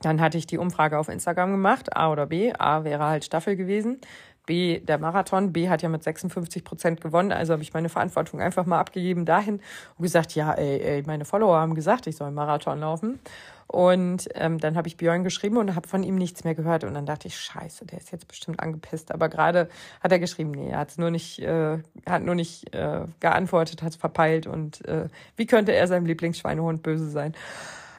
dann 0.02 0.20
hatte 0.20 0.38
ich 0.38 0.48
die 0.48 0.58
Umfrage 0.58 0.98
auf 0.98 1.10
Instagram 1.10 1.52
gemacht, 1.52 1.96
A 1.96 2.12
oder 2.12 2.26
B. 2.26 2.54
A 2.58 2.84
wäre 2.84 3.06
halt 3.06 3.24
Staffel 3.24 3.56
gewesen. 3.56 4.00
B 4.46 4.80
der 4.80 4.98
Marathon. 4.98 5.54
B 5.54 5.70
hat 5.70 5.82
ja 5.82 5.90
mit 5.90 6.04
56 6.04 6.64
Prozent 6.64 7.02
gewonnen. 7.02 7.32
Also 7.32 7.54
habe 7.54 7.64
ich 7.64 7.74
meine 7.74 7.90
Verantwortung 7.90 8.42
einfach 8.42 8.66
mal 8.66 8.80
abgegeben 8.80 9.26
dahin 9.26 9.62
und 9.98 10.04
gesagt, 10.04 10.36
ja, 10.36 10.54
ey, 10.54 10.80
ey, 10.82 11.04
meine 11.06 11.26
Follower 11.26 11.58
haben 11.58 11.76
gesagt, 11.76 12.08
ich 12.08 12.16
soll 12.16 12.28
einen 12.28 12.36
Marathon 12.36 12.80
laufen. 12.80 13.20
Und 13.72 14.28
ähm, 14.36 14.60
dann 14.60 14.76
habe 14.76 14.90
ich 14.90 14.98
Björn 14.98 15.24
geschrieben 15.24 15.56
und 15.56 15.76
habe 15.76 15.88
von 15.88 16.04
ihm 16.04 16.16
nichts 16.16 16.44
mehr 16.44 16.56
gehört. 16.56 16.84
Und 16.84 16.94
dann 16.94 17.06
dachte 17.06 17.30
ich, 17.30 17.40
scheiße, 17.40 17.86
der 17.86 18.00
ist 18.00 18.12
jetzt 18.12 18.28
bestimmt 18.28 18.60
angepisst. 18.60 19.14
Aber 19.14 19.30
gerade 19.30 19.70
hat 20.02 20.12
er 20.12 20.20
geschrieben, 20.20 20.52
nee, 20.52 20.72
er 20.72 20.80
hat 20.80 20.98
nur 20.98 21.10
nicht, 21.10 21.40
äh, 21.40 21.78
hat 22.06 22.24
nur 22.24 22.36
nicht 22.36 22.76
äh, 22.76 23.06
geantwortet, 23.22 23.82
hat 23.82 23.92
es 23.92 23.96
verpeilt. 23.96 24.46
Und 24.46 24.86
äh, 24.86 25.08
wie 25.38 25.46
könnte 25.46 25.72
er 25.72 25.88
seinem 25.88 26.06
Lieblingsschweinehund 26.06 26.84
böse 26.84 27.10
sein? 27.10 27.34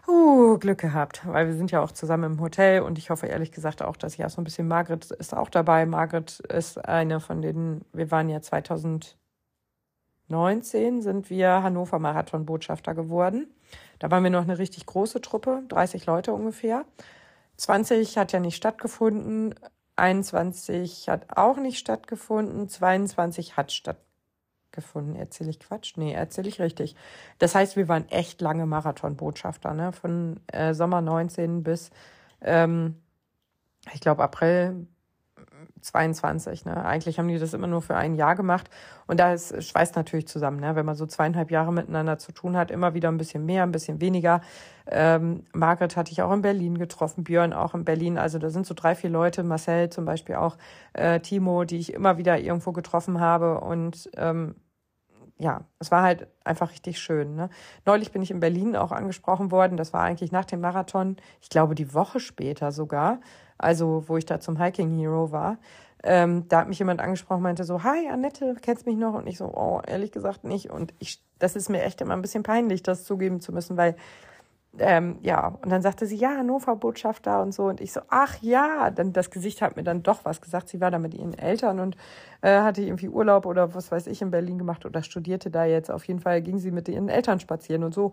Uh, 0.08 0.58
Glück 0.58 0.78
gehabt, 0.78 1.22
weil 1.26 1.46
wir 1.46 1.54
sind 1.54 1.70
ja 1.70 1.80
auch 1.80 1.92
zusammen 1.92 2.32
im 2.32 2.40
Hotel 2.40 2.82
und 2.82 2.98
ich 2.98 3.10
hoffe 3.10 3.26
ehrlich 3.26 3.52
gesagt 3.52 3.82
auch, 3.82 3.96
dass 3.96 4.14
ich 4.14 4.24
auch 4.24 4.30
so 4.30 4.40
ein 4.40 4.44
bisschen 4.44 4.66
Margret 4.66 5.12
ist 5.12 5.32
auch 5.32 5.48
dabei. 5.48 5.86
Margret 5.86 6.40
ist 6.40 6.84
eine 6.84 7.20
von 7.20 7.40
denen, 7.40 7.84
wir 7.92 8.10
waren 8.10 8.28
ja 8.28 8.42
2019, 8.42 11.02
sind 11.02 11.30
wir 11.30 11.62
Hannover 11.62 12.00
Marathon 12.00 12.46
Botschafter 12.46 12.94
geworden. 12.94 13.46
Da 14.00 14.10
waren 14.10 14.24
wir 14.24 14.30
noch 14.30 14.42
eine 14.42 14.58
richtig 14.58 14.86
große 14.86 15.20
Truppe, 15.20 15.62
30 15.68 16.04
Leute 16.06 16.32
ungefähr. 16.32 16.84
20 17.56 18.18
hat 18.18 18.32
ja 18.32 18.40
nicht 18.40 18.56
stattgefunden, 18.56 19.54
21 19.94 21.08
hat 21.08 21.36
auch 21.36 21.58
nicht 21.58 21.78
stattgefunden, 21.78 22.68
22 22.68 23.56
hat 23.56 23.70
stattgefunden. 23.70 24.11
Erzähle 25.16 25.50
ich 25.50 25.60
Quatsch? 25.60 25.94
Nee, 25.96 26.12
erzähle 26.12 26.48
ich 26.48 26.60
richtig. 26.60 26.96
Das 27.38 27.54
heißt, 27.54 27.76
wir 27.76 27.88
waren 27.88 28.08
echt 28.08 28.40
lange 28.40 28.66
Marathonbotschafter, 28.66 29.74
ne? 29.74 29.92
Von 29.92 30.40
äh, 30.48 30.74
Sommer 30.74 31.00
19 31.00 31.62
bis, 31.62 31.90
ähm, 32.40 32.96
ich 33.94 34.00
glaube, 34.00 34.22
April 34.22 34.86
22. 35.80 36.64
Ne? 36.64 36.84
Eigentlich 36.84 37.18
haben 37.18 37.28
die 37.28 37.38
das 37.38 37.54
immer 37.54 37.66
nur 37.66 37.82
für 37.82 37.96
ein 37.96 38.14
Jahr 38.14 38.34
gemacht. 38.34 38.70
Und 39.06 39.20
da 39.20 39.36
schweißt 39.36 39.96
natürlich 39.96 40.28
zusammen, 40.28 40.60
ne? 40.60 40.74
wenn 40.76 40.86
man 40.86 40.94
so 40.94 41.06
zweieinhalb 41.06 41.50
Jahre 41.50 41.72
miteinander 41.72 42.18
zu 42.18 42.32
tun 42.32 42.56
hat, 42.56 42.70
immer 42.70 42.94
wieder 42.94 43.08
ein 43.08 43.18
bisschen 43.18 43.44
mehr, 43.44 43.62
ein 43.62 43.72
bisschen 43.72 44.00
weniger. 44.00 44.40
Ähm, 44.86 45.44
Margret 45.52 45.96
hatte 45.96 46.12
ich 46.12 46.22
auch 46.22 46.32
in 46.32 46.42
Berlin 46.42 46.78
getroffen, 46.78 47.24
Björn 47.24 47.52
auch 47.52 47.74
in 47.74 47.84
Berlin. 47.84 48.18
Also 48.18 48.38
da 48.38 48.50
sind 48.50 48.66
so 48.66 48.74
drei, 48.74 48.94
vier 48.94 49.10
Leute, 49.10 49.42
Marcel 49.42 49.90
zum 49.90 50.04
Beispiel 50.04 50.36
auch, 50.36 50.56
äh, 50.92 51.20
Timo, 51.20 51.64
die 51.64 51.78
ich 51.78 51.92
immer 51.92 52.18
wieder 52.18 52.38
irgendwo 52.38 52.72
getroffen 52.72 53.20
habe. 53.20 53.60
Und 53.60 54.10
ähm, 54.16 54.54
ja, 55.38 55.64
es 55.78 55.90
war 55.90 56.02
halt 56.02 56.28
einfach 56.44 56.70
richtig 56.70 56.98
schön. 56.98 57.34
Ne? 57.34 57.48
Neulich 57.84 58.12
bin 58.12 58.22
ich 58.22 58.30
in 58.30 58.40
Berlin 58.40 58.76
auch 58.76 58.92
angesprochen 58.92 59.50
worden. 59.50 59.76
Das 59.76 59.92
war 59.92 60.02
eigentlich 60.02 60.32
nach 60.32 60.44
dem 60.44 60.60
Marathon, 60.60 61.16
ich 61.40 61.48
glaube 61.48 61.74
die 61.74 61.94
Woche 61.94 62.20
später 62.20 62.72
sogar 62.72 63.18
also 63.62 64.04
wo 64.08 64.16
ich 64.16 64.26
da 64.26 64.40
zum 64.40 64.60
Hiking 64.60 64.98
Hero 64.98 65.32
war. 65.32 65.58
Ähm, 66.04 66.48
da 66.48 66.60
hat 66.60 66.68
mich 66.68 66.80
jemand 66.80 67.00
angesprochen, 67.00 67.42
meinte 67.42 67.62
so, 67.62 67.84
hi 67.84 68.08
Annette, 68.08 68.56
kennst 68.60 68.86
mich 68.86 68.96
noch? 68.96 69.14
Und 69.14 69.28
ich 69.28 69.38
so, 69.38 69.46
oh, 69.46 69.80
ehrlich 69.86 70.10
gesagt 70.10 70.42
nicht. 70.42 70.68
Und 70.68 70.92
ich, 70.98 71.22
das 71.38 71.54
ist 71.54 71.68
mir 71.68 71.82
echt 71.82 72.00
immer 72.00 72.14
ein 72.14 72.22
bisschen 72.22 72.42
peinlich, 72.42 72.82
das 72.82 73.04
zugeben 73.04 73.40
zu 73.40 73.52
müssen, 73.52 73.76
weil 73.76 73.94
ähm, 74.78 75.18
ja, 75.20 75.48
und 75.48 75.70
dann 75.70 75.82
sagte 75.82 76.06
sie, 76.06 76.16
ja, 76.16 76.36
Hannover-Botschafter 76.36 77.42
und 77.42 77.52
so. 77.52 77.64
Und 77.64 77.80
ich 77.80 77.92
so, 77.92 78.00
ach 78.08 78.38
ja, 78.40 78.90
dann 78.90 79.12
das 79.12 79.30
Gesicht 79.30 79.60
hat 79.60 79.76
mir 79.76 79.82
dann 79.82 80.02
doch 80.02 80.24
was 80.24 80.40
gesagt. 80.40 80.68
Sie 80.68 80.80
war 80.80 80.90
da 80.90 80.98
mit 80.98 81.14
ihren 81.14 81.36
Eltern 81.36 81.78
und 81.78 81.96
äh, 82.40 82.60
hatte 82.60 82.82
irgendwie 82.82 83.08
Urlaub 83.08 83.44
oder 83.44 83.74
was 83.74 83.92
weiß 83.92 84.06
ich 84.06 84.22
in 84.22 84.30
Berlin 84.30 84.58
gemacht 84.58 84.86
oder 84.86 85.02
studierte 85.02 85.50
da 85.50 85.64
jetzt. 85.64 85.90
Auf 85.90 86.04
jeden 86.04 86.20
Fall 86.20 86.40
ging 86.40 86.58
sie 86.58 86.70
mit 86.70 86.88
ihren 86.88 87.08
Eltern 87.08 87.38
spazieren 87.38 87.84
und 87.84 87.92
so 87.92 88.12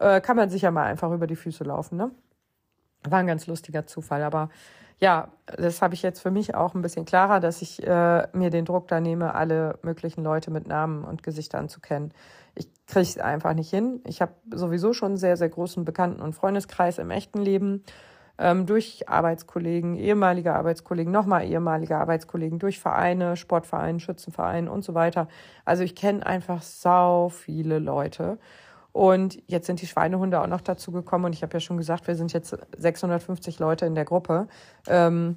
äh, 0.00 0.20
kann 0.20 0.36
man 0.36 0.50
sich 0.50 0.62
ja 0.62 0.70
mal 0.70 0.84
einfach 0.84 1.12
über 1.12 1.26
die 1.26 1.36
Füße 1.36 1.62
laufen, 1.62 1.96
ne? 1.96 2.10
War 3.04 3.20
ein 3.20 3.26
ganz 3.26 3.46
lustiger 3.46 3.86
Zufall, 3.86 4.22
aber 4.22 4.50
ja, 5.00 5.28
das 5.46 5.80
habe 5.80 5.94
ich 5.94 6.02
jetzt 6.02 6.20
für 6.20 6.30
mich 6.30 6.54
auch 6.54 6.74
ein 6.74 6.82
bisschen 6.82 7.06
klarer, 7.06 7.40
dass 7.40 7.62
ich 7.62 7.86
äh, 7.86 8.28
mir 8.32 8.50
den 8.50 8.66
Druck 8.66 8.88
da 8.88 9.00
nehme, 9.00 9.34
alle 9.34 9.78
möglichen 9.82 10.22
Leute 10.22 10.50
mit 10.50 10.68
Namen 10.68 11.04
und 11.04 11.22
Gesichtern 11.22 11.68
zu 11.68 11.80
kennen. 11.80 12.12
Ich 12.54 12.68
kriege 12.86 13.00
es 13.00 13.18
einfach 13.18 13.54
nicht 13.54 13.70
hin. 13.70 14.00
Ich 14.06 14.20
habe 14.20 14.34
sowieso 14.52 14.92
schon 14.92 15.12
einen 15.12 15.16
sehr, 15.16 15.38
sehr 15.38 15.48
großen 15.48 15.84
Bekannten- 15.84 16.20
und 16.20 16.34
Freundeskreis 16.34 16.98
im 16.98 17.10
echten 17.10 17.40
Leben. 17.40 17.82
Ähm, 18.38 18.66
durch 18.66 19.08
Arbeitskollegen, 19.08 19.96
ehemalige 19.96 20.54
Arbeitskollegen, 20.54 21.12
nochmal 21.12 21.44
ehemalige 21.44 21.96
Arbeitskollegen, 21.96 22.58
durch 22.58 22.78
Vereine, 22.78 23.36
Sportvereine, 23.36 24.00
Schützenvereine 24.00 24.70
und 24.70 24.82
so 24.82 24.94
weiter. 24.94 25.28
Also 25.64 25.82
ich 25.82 25.94
kenne 25.94 26.24
einfach 26.24 26.62
sau 26.62 27.28
viele 27.28 27.78
Leute. 27.78 28.38
Und 28.92 29.40
jetzt 29.46 29.66
sind 29.66 29.80
die 29.80 29.86
Schweinehunde 29.86 30.40
auch 30.40 30.46
noch 30.46 30.60
dazu 30.60 30.90
gekommen. 30.92 31.26
Und 31.26 31.32
ich 31.32 31.42
habe 31.42 31.52
ja 31.54 31.60
schon 31.60 31.76
gesagt, 31.76 32.06
wir 32.06 32.16
sind 32.16 32.32
jetzt 32.32 32.56
650 32.76 33.58
Leute 33.58 33.86
in 33.86 33.94
der 33.94 34.04
Gruppe. 34.04 34.48
Ähm, 34.88 35.36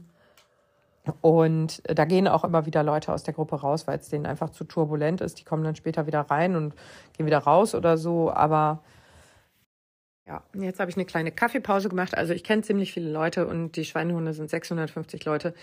und 1.21 1.81
da 1.85 2.05
gehen 2.05 2.27
auch 2.27 2.43
immer 2.45 2.65
wieder 2.65 2.81
Leute 2.81 3.11
aus 3.11 3.23
der 3.23 3.33
Gruppe 3.33 3.57
raus, 3.57 3.87
weil 3.87 3.99
es 3.99 4.09
denen 4.09 4.25
einfach 4.25 4.49
zu 4.51 4.63
turbulent 4.63 5.21
ist. 5.21 5.39
Die 5.39 5.43
kommen 5.43 5.63
dann 5.63 5.75
später 5.75 6.07
wieder 6.07 6.21
rein 6.21 6.55
und 6.55 6.73
gehen 7.17 7.25
wieder 7.25 7.39
raus 7.39 7.75
oder 7.75 7.97
so. 7.97 8.31
Aber 8.31 8.81
Ja, 10.25 10.41
jetzt 10.53 10.79
habe 10.79 10.89
ich 10.89 10.95
eine 10.95 11.05
kleine 11.05 11.31
Kaffeepause 11.31 11.89
gemacht. 11.89 12.17
Also 12.17 12.33
ich 12.33 12.43
kenne 12.45 12.61
ziemlich 12.61 12.93
viele 12.93 13.11
Leute 13.11 13.45
und 13.45 13.75
die 13.75 13.83
Schweinehunde 13.83 14.33
sind 14.33 14.49
650 14.49 15.25
Leute. 15.25 15.53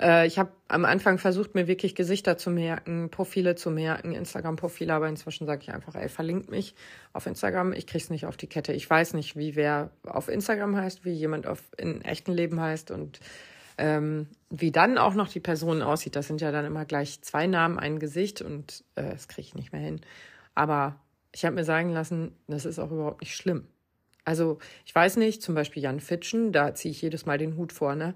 Äh, 0.00 0.26
ich 0.26 0.38
habe 0.38 0.52
am 0.68 0.84
Anfang 0.84 1.18
versucht, 1.18 1.54
mir 1.54 1.66
wirklich 1.66 1.94
Gesichter 1.94 2.36
zu 2.36 2.50
merken, 2.50 3.10
Profile 3.10 3.54
zu 3.54 3.70
merken, 3.70 4.12
Instagram-Profile, 4.12 4.92
aber 4.92 5.08
inzwischen 5.08 5.46
sage 5.46 5.62
ich 5.62 5.72
einfach, 5.72 5.94
ey, 5.94 6.08
verlinkt 6.08 6.50
mich 6.50 6.74
auf 7.12 7.26
Instagram. 7.26 7.72
Ich 7.72 7.86
krieg's 7.86 8.10
nicht 8.10 8.26
auf 8.26 8.36
die 8.36 8.46
Kette. 8.46 8.72
Ich 8.72 8.88
weiß 8.88 9.14
nicht, 9.14 9.36
wie 9.36 9.56
wer 9.56 9.90
auf 10.04 10.28
Instagram 10.28 10.76
heißt, 10.76 11.04
wie 11.04 11.12
jemand 11.12 11.46
auf 11.46 11.62
in 11.76 12.02
echten 12.02 12.32
Leben 12.32 12.60
heißt 12.60 12.90
und 12.90 13.20
ähm, 13.78 14.26
wie 14.50 14.72
dann 14.72 14.98
auch 14.98 15.14
noch 15.14 15.28
die 15.28 15.40
Person 15.40 15.82
aussieht. 15.82 16.16
Das 16.16 16.26
sind 16.26 16.40
ja 16.40 16.50
dann 16.52 16.64
immer 16.64 16.84
gleich 16.84 17.22
zwei 17.22 17.46
Namen, 17.46 17.78
ein 17.78 17.98
Gesicht 17.98 18.42
und 18.42 18.84
äh, 18.96 19.10
das 19.10 19.28
kriege 19.28 19.46
ich 19.46 19.54
nicht 19.54 19.72
mehr 19.72 19.80
hin. 19.80 20.00
Aber 20.54 20.96
ich 21.32 21.44
habe 21.44 21.54
mir 21.54 21.64
sagen 21.64 21.90
lassen, 21.90 22.34
das 22.48 22.64
ist 22.64 22.78
auch 22.78 22.90
überhaupt 22.90 23.20
nicht 23.20 23.36
schlimm. 23.36 23.66
Also 24.24 24.58
ich 24.84 24.94
weiß 24.94 25.16
nicht, 25.16 25.42
zum 25.42 25.54
Beispiel 25.54 25.82
Jan 25.82 26.00
Fitschen, 26.00 26.52
da 26.52 26.74
ziehe 26.74 26.90
ich 26.90 27.00
jedes 27.00 27.24
Mal 27.24 27.38
den 27.38 27.56
Hut 27.56 27.72
vor, 27.72 27.94
ne? 27.94 28.14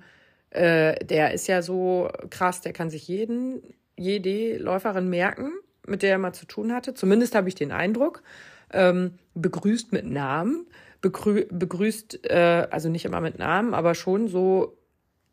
Äh, 0.52 1.04
der 1.04 1.32
ist 1.32 1.46
ja 1.46 1.62
so 1.62 2.10
krass, 2.30 2.60
der 2.60 2.72
kann 2.72 2.90
sich 2.90 3.08
jeden, 3.08 3.62
jede 3.96 4.58
Läuferin 4.58 5.08
merken, 5.08 5.52
mit 5.86 6.02
der 6.02 6.10
er 6.10 6.18
mal 6.18 6.32
zu 6.32 6.46
tun 6.46 6.72
hatte. 6.72 6.94
Zumindest 6.94 7.34
habe 7.34 7.48
ich 7.48 7.54
den 7.54 7.72
Eindruck. 7.72 8.22
Ähm, 8.72 9.18
begrüßt 9.34 9.92
mit 9.92 10.06
Namen, 10.06 10.66
begrü 11.02 11.46
begrüßt, 11.50 12.30
äh, 12.30 12.68
also 12.70 12.88
nicht 12.88 13.04
immer 13.04 13.20
mit 13.20 13.38
Namen, 13.38 13.74
aber 13.74 13.94
schon 13.94 14.28
so, 14.28 14.78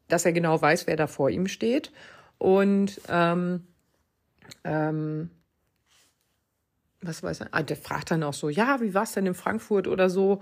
dass 0.10 0.26
er 0.26 0.34
genau 0.34 0.62
weiß, 0.62 0.88
wer 0.88 0.98
da 0.98 1.08
vor 1.08 1.30
ihm 1.30 1.48
steht. 1.48 1.92
Und 2.38 3.00
ähm, 3.08 3.68
ähm, 4.64 5.30
was 7.02 7.24
weiß 7.24 7.42
er? 7.42 7.48
Ah, 7.52 7.64
der 7.64 7.78
fragt 7.78 8.12
dann 8.12 8.24
auch 8.24 8.34
so, 8.34 8.50
ja, 8.50 8.82
wie 8.82 8.94
war 8.94 9.04
es 9.04 9.14
denn 9.14 9.26
in 9.26 9.36
Frankfurt 9.36 9.88
oder 9.88 10.10
so? 10.10 10.42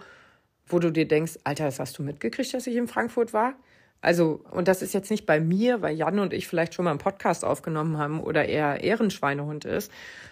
wo 0.67 0.79
du 0.79 0.91
dir 0.91 1.07
denkst, 1.07 1.39
Alter, 1.43 1.65
das 1.65 1.79
hast 1.79 1.97
du 1.97 2.03
mitgekriegt, 2.03 2.53
dass 2.53 2.67
ich 2.67 2.75
in 2.75 2.87
Frankfurt 2.87 3.33
war? 3.33 3.53
Also, 4.01 4.43
und 4.51 4.67
das 4.67 4.81
ist 4.81 4.93
jetzt 4.93 5.11
nicht 5.11 5.25
bei 5.25 5.39
mir, 5.39 5.81
weil 5.81 5.95
Jan 5.95 6.19
und 6.19 6.33
ich 6.33 6.47
vielleicht 6.47 6.73
schon 6.73 6.85
mal 6.85 6.91
einen 6.91 6.99
Podcast 6.99 7.43
aufgenommen 7.43 7.97
haben 7.97 8.19
oder 8.21 8.45
er 8.45 8.83
Ehrenschweinehund 8.83 9.65
ist, 9.65 9.91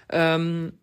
ähm, 0.10 0.74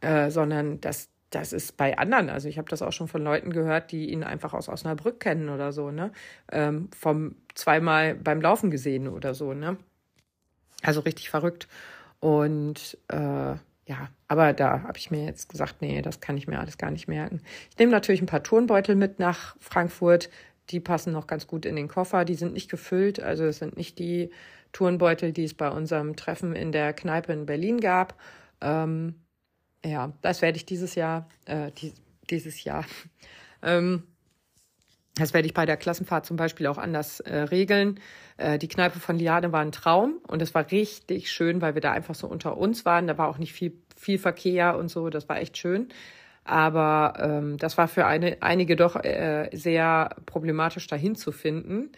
äh, 0.00 0.30
sondern 0.30 0.80
das, 0.80 1.08
das 1.30 1.52
ist 1.52 1.76
bei 1.76 1.98
anderen. 1.98 2.28
Also 2.28 2.48
ich 2.48 2.58
habe 2.58 2.68
das 2.68 2.82
auch 2.82 2.92
schon 2.92 3.08
von 3.08 3.22
Leuten 3.22 3.50
gehört, 3.52 3.90
die 3.90 4.10
ihn 4.10 4.22
einfach 4.22 4.54
aus 4.54 4.68
Osnabrück 4.68 5.20
kennen 5.20 5.48
oder 5.48 5.72
so, 5.72 5.90
ne? 5.90 6.12
Ähm, 6.52 6.88
vom 6.96 7.36
zweimal 7.54 8.14
beim 8.14 8.40
Laufen 8.40 8.70
gesehen 8.70 9.08
oder 9.08 9.34
so, 9.34 9.54
ne? 9.54 9.76
Also 10.82 11.00
richtig 11.00 11.30
verrückt. 11.30 11.68
Und 12.20 12.98
äh, 13.08 13.16
ja, 13.88 14.08
aber 14.28 14.52
da 14.52 14.82
habe 14.82 14.98
ich 14.98 15.10
mir 15.10 15.24
jetzt 15.24 15.48
gesagt, 15.48 15.76
nee, 15.80 16.02
das 16.02 16.20
kann 16.20 16.36
ich 16.36 16.48
mir 16.48 16.58
alles 16.58 16.76
gar 16.76 16.90
nicht 16.90 17.06
merken. 17.08 17.40
Ich 17.70 17.78
nehme 17.78 17.92
natürlich 17.92 18.20
ein 18.20 18.26
paar 18.26 18.42
Turnbeutel 18.42 18.96
mit 18.96 19.18
nach 19.18 19.56
Frankfurt. 19.60 20.28
Die 20.70 20.80
passen 20.80 21.12
noch 21.12 21.26
ganz 21.26 21.46
gut 21.46 21.64
in 21.64 21.76
den 21.76 21.88
Koffer. 21.88 22.24
Die 22.24 22.34
sind 22.34 22.52
nicht 22.52 22.70
gefüllt, 22.70 23.20
also 23.20 23.44
es 23.44 23.58
sind 23.58 23.76
nicht 23.76 23.98
die 23.98 24.30
Turnbeutel, 24.72 25.32
die 25.32 25.44
es 25.44 25.54
bei 25.54 25.70
unserem 25.70 26.16
Treffen 26.16 26.54
in 26.54 26.72
der 26.72 26.92
Kneipe 26.92 27.32
in 27.32 27.46
Berlin 27.46 27.80
gab. 27.80 28.18
Ähm, 28.60 29.14
ja, 29.84 30.12
das 30.22 30.42
werde 30.42 30.56
ich 30.56 30.66
dieses 30.66 30.94
Jahr, 30.94 31.28
äh, 31.44 31.70
die, 31.72 31.92
dieses 32.30 32.64
Jahr, 32.64 32.84
ähm, 33.62 34.02
das 35.14 35.32
werde 35.32 35.46
ich 35.46 35.54
bei 35.54 35.64
der 35.64 35.78
Klassenfahrt 35.78 36.26
zum 36.26 36.36
Beispiel 36.36 36.66
auch 36.66 36.76
anders 36.76 37.20
äh, 37.20 37.34
regeln. 37.34 38.00
Äh, 38.36 38.58
die 38.58 38.68
Kneipe 38.68 39.00
von 39.00 39.16
Liane 39.16 39.50
war 39.50 39.62
ein 39.62 39.72
Traum 39.72 40.20
und 40.28 40.42
es 40.42 40.54
war 40.54 40.70
richtig 40.70 41.32
schön, 41.32 41.62
weil 41.62 41.74
wir 41.74 41.80
da 41.80 41.92
einfach 41.92 42.14
so 42.14 42.26
unter 42.26 42.58
uns 42.58 42.84
waren. 42.84 43.06
Da 43.06 43.16
war 43.16 43.28
auch 43.28 43.38
nicht 43.38 43.54
viel, 43.54 43.72
viel 43.96 44.18
Verkehr 44.18 44.76
und 44.76 44.88
so. 44.88 45.08
Das 45.08 45.26
war 45.28 45.38
echt 45.38 45.56
schön. 45.56 45.88
Aber 46.46 47.14
ähm, 47.18 47.58
das 47.58 47.76
war 47.76 47.88
für 47.88 48.06
eine, 48.06 48.36
einige 48.40 48.76
doch 48.76 48.96
äh, 48.96 49.50
sehr 49.52 50.10
problematisch 50.26 50.86
dahin 50.86 51.16
zu 51.16 51.32
finden 51.32 51.90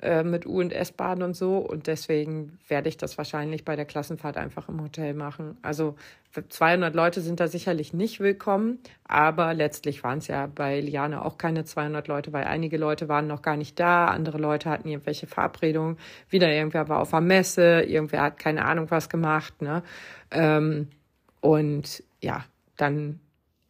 äh, 0.00 0.24
mit 0.24 0.44
U- 0.44 0.58
und 0.60 0.72
S-Bahn 0.72 1.22
und 1.22 1.36
so. 1.36 1.58
Und 1.58 1.86
deswegen 1.86 2.58
werde 2.66 2.88
ich 2.88 2.96
das 2.96 3.16
wahrscheinlich 3.16 3.64
bei 3.64 3.76
der 3.76 3.84
Klassenfahrt 3.84 4.36
einfach 4.36 4.68
im 4.68 4.82
Hotel 4.82 5.14
machen. 5.14 5.56
Also 5.62 5.94
200 6.48 6.96
Leute 6.96 7.20
sind 7.20 7.38
da 7.38 7.46
sicherlich 7.46 7.92
nicht 7.92 8.18
willkommen, 8.18 8.80
aber 9.04 9.54
letztlich 9.54 10.02
waren 10.02 10.18
es 10.18 10.26
ja 10.26 10.48
bei 10.52 10.80
Liane 10.80 11.24
auch 11.24 11.38
keine 11.38 11.64
200 11.64 12.08
Leute, 12.08 12.32
weil 12.32 12.44
einige 12.44 12.78
Leute 12.78 13.08
waren 13.08 13.28
noch 13.28 13.42
gar 13.42 13.56
nicht 13.56 13.78
da, 13.78 14.06
andere 14.06 14.38
Leute 14.38 14.68
hatten 14.68 14.88
irgendwelche 14.88 15.28
Verabredungen, 15.28 15.96
wieder 16.28 16.50
irgendwer 16.50 16.88
war 16.88 16.98
auf 16.98 17.10
der 17.10 17.20
Messe, 17.20 17.82
irgendwer 17.82 18.22
hat 18.22 18.38
keine 18.40 18.64
Ahnung 18.64 18.90
was 18.90 19.08
gemacht. 19.08 19.62
Ne? 19.62 19.84
Ähm, 20.32 20.88
und 21.40 22.02
ja, 22.20 22.44
dann 22.76 23.20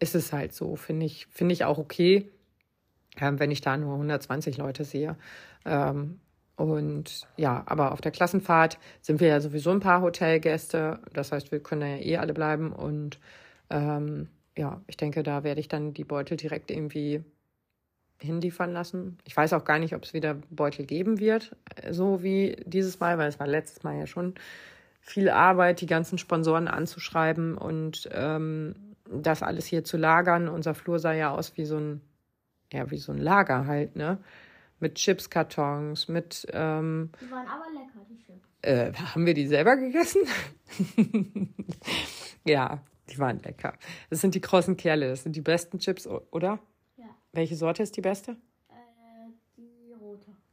ist 0.02 0.14
es 0.16 0.32
halt 0.32 0.52
so, 0.52 0.74
finde 0.76 1.06
ich, 1.06 1.26
finde 1.28 1.52
ich 1.52 1.64
auch 1.64 1.78
okay, 1.78 2.28
ähm, 3.20 3.38
wenn 3.38 3.52
ich 3.52 3.60
da 3.60 3.76
nur 3.76 3.94
120 3.94 4.58
Leute 4.58 4.84
sehe. 4.84 5.16
Ähm, 5.64 6.20
und 6.56 7.22
ja, 7.36 7.62
aber 7.66 7.92
auf 7.92 8.00
der 8.00 8.12
Klassenfahrt 8.12 8.78
sind 9.00 9.20
wir 9.20 9.28
ja 9.28 9.40
sowieso 9.40 9.70
ein 9.70 9.80
paar 9.80 10.02
Hotelgäste. 10.02 11.00
Das 11.12 11.32
heißt, 11.32 11.52
wir 11.52 11.60
können 11.60 11.82
ja 11.82 11.96
eh 11.96 12.16
alle 12.18 12.34
bleiben. 12.34 12.72
Und 12.72 13.20
ähm, 13.70 14.28
ja, 14.56 14.82
ich 14.86 14.96
denke, 14.96 15.22
da 15.22 15.44
werde 15.44 15.60
ich 15.60 15.68
dann 15.68 15.94
die 15.94 16.04
Beutel 16.04 16.36
direkt 16.36 16.70
irgendwie 16.70 17.24
hinliefern 18.20 18.72
lassen. 18.72 19.18
Ich 19.24 19.36
weiß 19.36 19.52
auch 19.52 19.64
gar 19.64 19.78
nicht, 19.78 19.94
ob 19.94 20.04
es 20.04 20.14
wieder 20.14 20.34
Beutel 20.50 20.84
geben 20.84 21.18
wird, 21.18 21.56
so 21.90 22.22
wie 22.22 22.56
dieses 22.66 23.00
Mal, 23.00 23.18
weil 23.18 23.28
es 23.28 23.40
war 23.40 23.46
letztes 23.46 23.82
Mal 23.82 23.98
ja 23.98 24.06
schon 24.06 24.34
viel 25.00 25.28
Arbeit, 25.28 25.80
die 25.80 25.86
ganzen 25.86 26.18
Sponsoren 26.18 26.68
anzuschreiben 26.68 27.58
und 27.58 28.08
ähm, 28.12 28.91
das 29.20 29.42
alles 29.42 29.66
hier 29.66 29.84
zu 29.84 29.96
lagern. 29.96 30.48
Unser 30.48 30.74
Flur 30.74 30.98
sah 30.98 31.12
ja 31.12 31.30
aus 31.30 31.56
wie 31.56 31.64
so 31.64 31.78
ein, 31.78 32.00
ja, 32.72 32.90
wie 32.90 32.98
so 32.98 33.12
ein 33.12 33.18
Lager 33.18 33.66
halt, 33.66 33.96
ne? 33.96 34.18
mit 34.82 34.96
Chipskartons, 34.96 36.08
mit. 36.08 36.46
Ähm, 36.52 37.10
die 37.20 37.30
waren 37.30 37.46
aber 37.46 37.64
lecker, 37.72 38.04
die 38.10 38.18
Chips. 38.18 38.48
Äh, 38.60 38.92
haben 38.92 39.24
wir 39.24 39.32
die 39.32 39.46
selber 39.46 39.76
gegessen? 39.76 40.22
ja, 42.44 42.82
die 43.08 43.18
waren 43.18 43.38
lecker. 43.38 43.74
Das 44.10 44.20
sind 44.20 44.34
die 44.34 44.40
krossen 44.40 44.76
Kerle, 44.76 45.08
das 45.08 45.22
sind 45.22 45.36
die 45.36 45.40
besten 45.40 45.78
Chips, 45.78 46.06
oder? 46.06 46.58
Ja. 46.96 47.06
Welche 47.32 47.56
Sorte 47.56 47.82
ist 47.82 47.96
die 47.96 48.02
beste? 48.02 48.36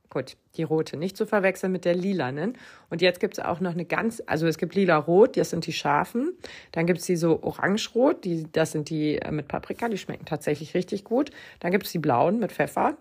Gut, 0.10 0.38
die 0.56 0.64
rote. 0.64 0.98
Nicht 0.98 1.15
zu 1.15 1.27
verwechseln 1.27 1.72
mit 1.72 1.86
der 1.86 1.94
lilanen. 1.94 2.57
Und 2.90 3.02
jetzt 3.02 3.19
gibt 3.19 3.38
es 3.38 3.44
auch 3.44 3.60
noch 3.60 3.73
eine 3.73 3.86
ganz, 3.86 4.23
also 4.26 4.48
es 4.48 4.57
gibt 4.57 4.73
lila-rot, 4.73 5.38
das 5.38 5.52
sind 5.52 5.68
die 5.68 5.73
scharfen. 5.73 6.34
Dann 6.72 6.88
gibt 6.88 6.99
es 6.99 7.06
die 7.06 7.15
so 7.15 7.44
orange-rot, 7.44 8.26
die, 8.26 8.48
das 8.52 8.72
sind 8.72 8.90
die 8.90 9.18
äh, 9.18 9.31
mit 9.31 9.48
Paprika, 9.48 9.88
die 9.88 9.99
schmecken 9.99 10.26
tatsächlich 10.26 10.73
richtig 10.73 11.03
gut. 11.03 11.30
Dann 11.60 11.72
gibt 11.72 11.86
es 11.86 11.91
die 11.91 11.99
blauen 11.99 12.40
mit 12.40 12.52
Pfeffer 12.52 12.98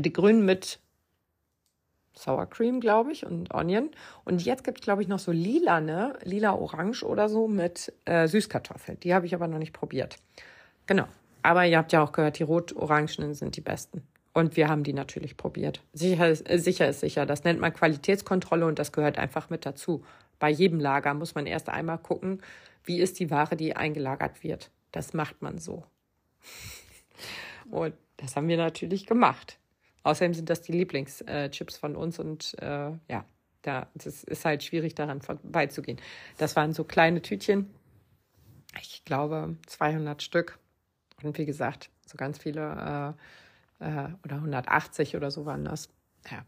die 0.00 0.12
grünen 0.12 0.44
mit 0.44 0.80
Sour 2.14 2.46
Cream, 2.46 2.80
glaube 2.80 3.12
ich, 3.12 3.26
und 3.26 3.52
Onion. 3.54 3.90
Und 4.24 4.44
jetzt 4.44 4.64
gibt 4.64 4.80
es, 4.80 4.84
glaube 4.84 5.02
ich, 5.02 5.08
noch 5.08 5.18
so 5.18 5.32
lila, 5.32 5.80
ne? 5.80 6.18
Lila-Orange 6.22 7.04
oder 7.04 7.28
so 7.28 7.48
mit 7.48 7.92
äh, 8.04 8.28
Süßkartoffeln. 8.28 9.00
Die 9.00 9.14
habe 9.14 9.26
ich 9.26 9.34
aber 9.34 9.48
noch 9.48 9.58
nicht 9.58 9.72
probiert. 9.72 10.16
Genau. 10.86 11.06
Aber 11.42 11.66
ihr 11.66 11.78
habt 11.78 11.92
ja 11.92 12.02
auch 12.02 12.12
gehört, 12.12 12.38
die 12.38 12.44
rot-orangenen 12.44 13.34
sind 13.34 13.56
die 13.56 13.60
besten. 13.60 14.02
Und 14.34 14.56
wir 14.56 14.68
haben 14.68 14.82
die 14.82 14.94
natürlich 14.94 15.36
probiert. 15.36 15.82
Sicher 15.92 16.28
ist, 16.28 16.48
äh, 16.48 16.58
sicher 16.58 16.88
ist 16.88 17.00
sicher. 17.00 17.26
Das 17.26 17.44
nennt 17.44 17.60
man 17.60 17.72
Qualitätskontrolle 17.72 18.66
und 18.66 18.78
das 18.78 18.92
gehört 18.92 19.18
einfach 19.18 19.50
mit 19.50 19.66
dazu. 19.66 20.04
Bei 20.38 20.48
jedem 20.48 20.80
Lager 20.80 21.14
muss 21.14 21.34
man 21.34 21.46
erst 21.46 21.68
einmal 21.68 21.98
gucken, 21.98 22.42
wie 22.84 23.00
ist 23.00 23.20
die 23.20 23.30
Ware, 23.30 23.56
die 23.56 23.76
eingelagert 23.76 24.42
wird. 24.42 24.70
Das 24.90 25.12
macht 25.12 25.42
man 25.42 25.58
so. 25.58 25.84
Und 27.70 27.94
das 28.16 28.36
haben 28.36 28.48
wir 28.48 28.56
natürlich 28.56 29.06
gemacht. 29.06 29.58
Außerdem 30.02 30.34
sind 30.34 30.50
das 30.50 30.62
die 30.62 30.72
Lieblingschips 30.72 31.76
von 31.76 31.94
uns 31.94 32.18
und 32.18 32.56
äh, 32.60 32.90
ja, 33.08 33.24
da, 33.62 33.86
das 33.94 34.24
ist 34.24 34.44
halt 34.44 34.64
schwierig 34.64 34.94
daran 34.94 35.20
vorbeizugehen. 35.20 36.00
Das 36.38 36.56
waren 36.56 36.72
so 36.72 36.82
kleine 36.84 37.22
Tütchen, 37.22 37.70
ich 38.80 39.04
glaube 39.04 39.56
200 39.66 40.22
Stück 40.22 40.58
und 41.22 41.38
wie 41.38 41.46
gesagt, 41.46 41.90
so 42.06 42.16
ganz 42.16 42.38
viele 42.38 43.14
äh, 43.16 43.22
äh, 43.82 44.08
oder 44.24 44.36
180 44.36 45.16
oder 45.16 45.30
so 45.30 45.44
waren 45.46 45.64
das. 45.64 45.88
Ja, 46.30 46.44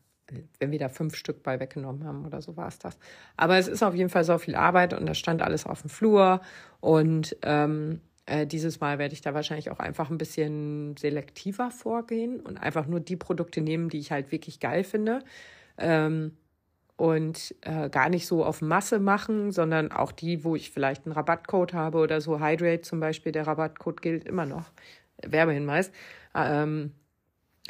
wenn 0.58 0.70
wir 0.70 0.78
da 0.78 0.88
fünf 0.88 1.16
Stück 1.16 1.42
bei 1.42 1.60
weggenommen 1.60 2.04
haben 2.04 2.24
oder 2.24 2.40
so 2.40 2.56
war 2.56 2.68
es 2.68 2.78
das. 2.78 2.98
Aber 3.36 3.58
es 3.58 3.68
ist 3.68 3.82
auf 3.82 3.94
jeden 3.94 4.10
Fall 4.10 4.24
so 4.24 4.38
viel 4.38 4.54
Arbeit 4.54 4.94
und 4.94 5.06
das 5.06 5.18
stand 5.18 5.42
alles 5.42 5.66
auf 5.66 5.82
dem 5.82 5.90
Flur 5.90 6.40
und 6.80 7.36
ähm, 7.42 8.00
äh, 8.26 8.46
dieses 8.46 8.80
Mal 8.80 8.98
werde 8.98 9.14
ich 9.14 9.20
da 9.20 9.34
wahrscheinlich 9.34 9.70
auch 9.70 9.80
einfach 9.80 10.10
ein 10.10 10.18
bisschen 10.18 10.96
selektiver 10.96 11.70
vorgehen 11.70 12.40
und 12.40 12.56
einfach 12.56 12.86
nur 12.86 13.00
die 13.00 13.16
Produkte 13.16 13.60
nehmen, 13.60 13.90
die 13.90 13.98
ich 13.98 14.12
halt 14.12 14.32
wirklich 14.32 14.60
geil 14.60 14.84
finde. 14.84 15.22
Ähm, 15.76 16.36
und 16.96 17.54
äh, 17.62 17.90
gar 17.90 18.08
nicht 18.08 18.26
so 18.26 18.44
auf 18.44 18.62
Masse 18.62 19.00
machen, 19.00 19.50
sondern 19.50 19.90
auch 19.90 20.12
die, 20.12 20.44
wo 20.44 20.54
ich 20.54 20.70
vielleicht 20.70 21.06
einen 21.06 21.12
Rabattcode 21.12 21.74
habe 21.74 21.98
oder 21.98 22.20
so. 22.20 22.40
Hydrate 22.40 22.82
zum 22.82 23.00
Beispiel, 23.00 23.32
der 23.32 23.48
Rabattcode 23.48 24.00
gilt 24.00 24.24
immer 24.24 24.46
noch. 24.46 24.70
Werbehinweis. 25.26 25.90
Ähm, 26.36 26.92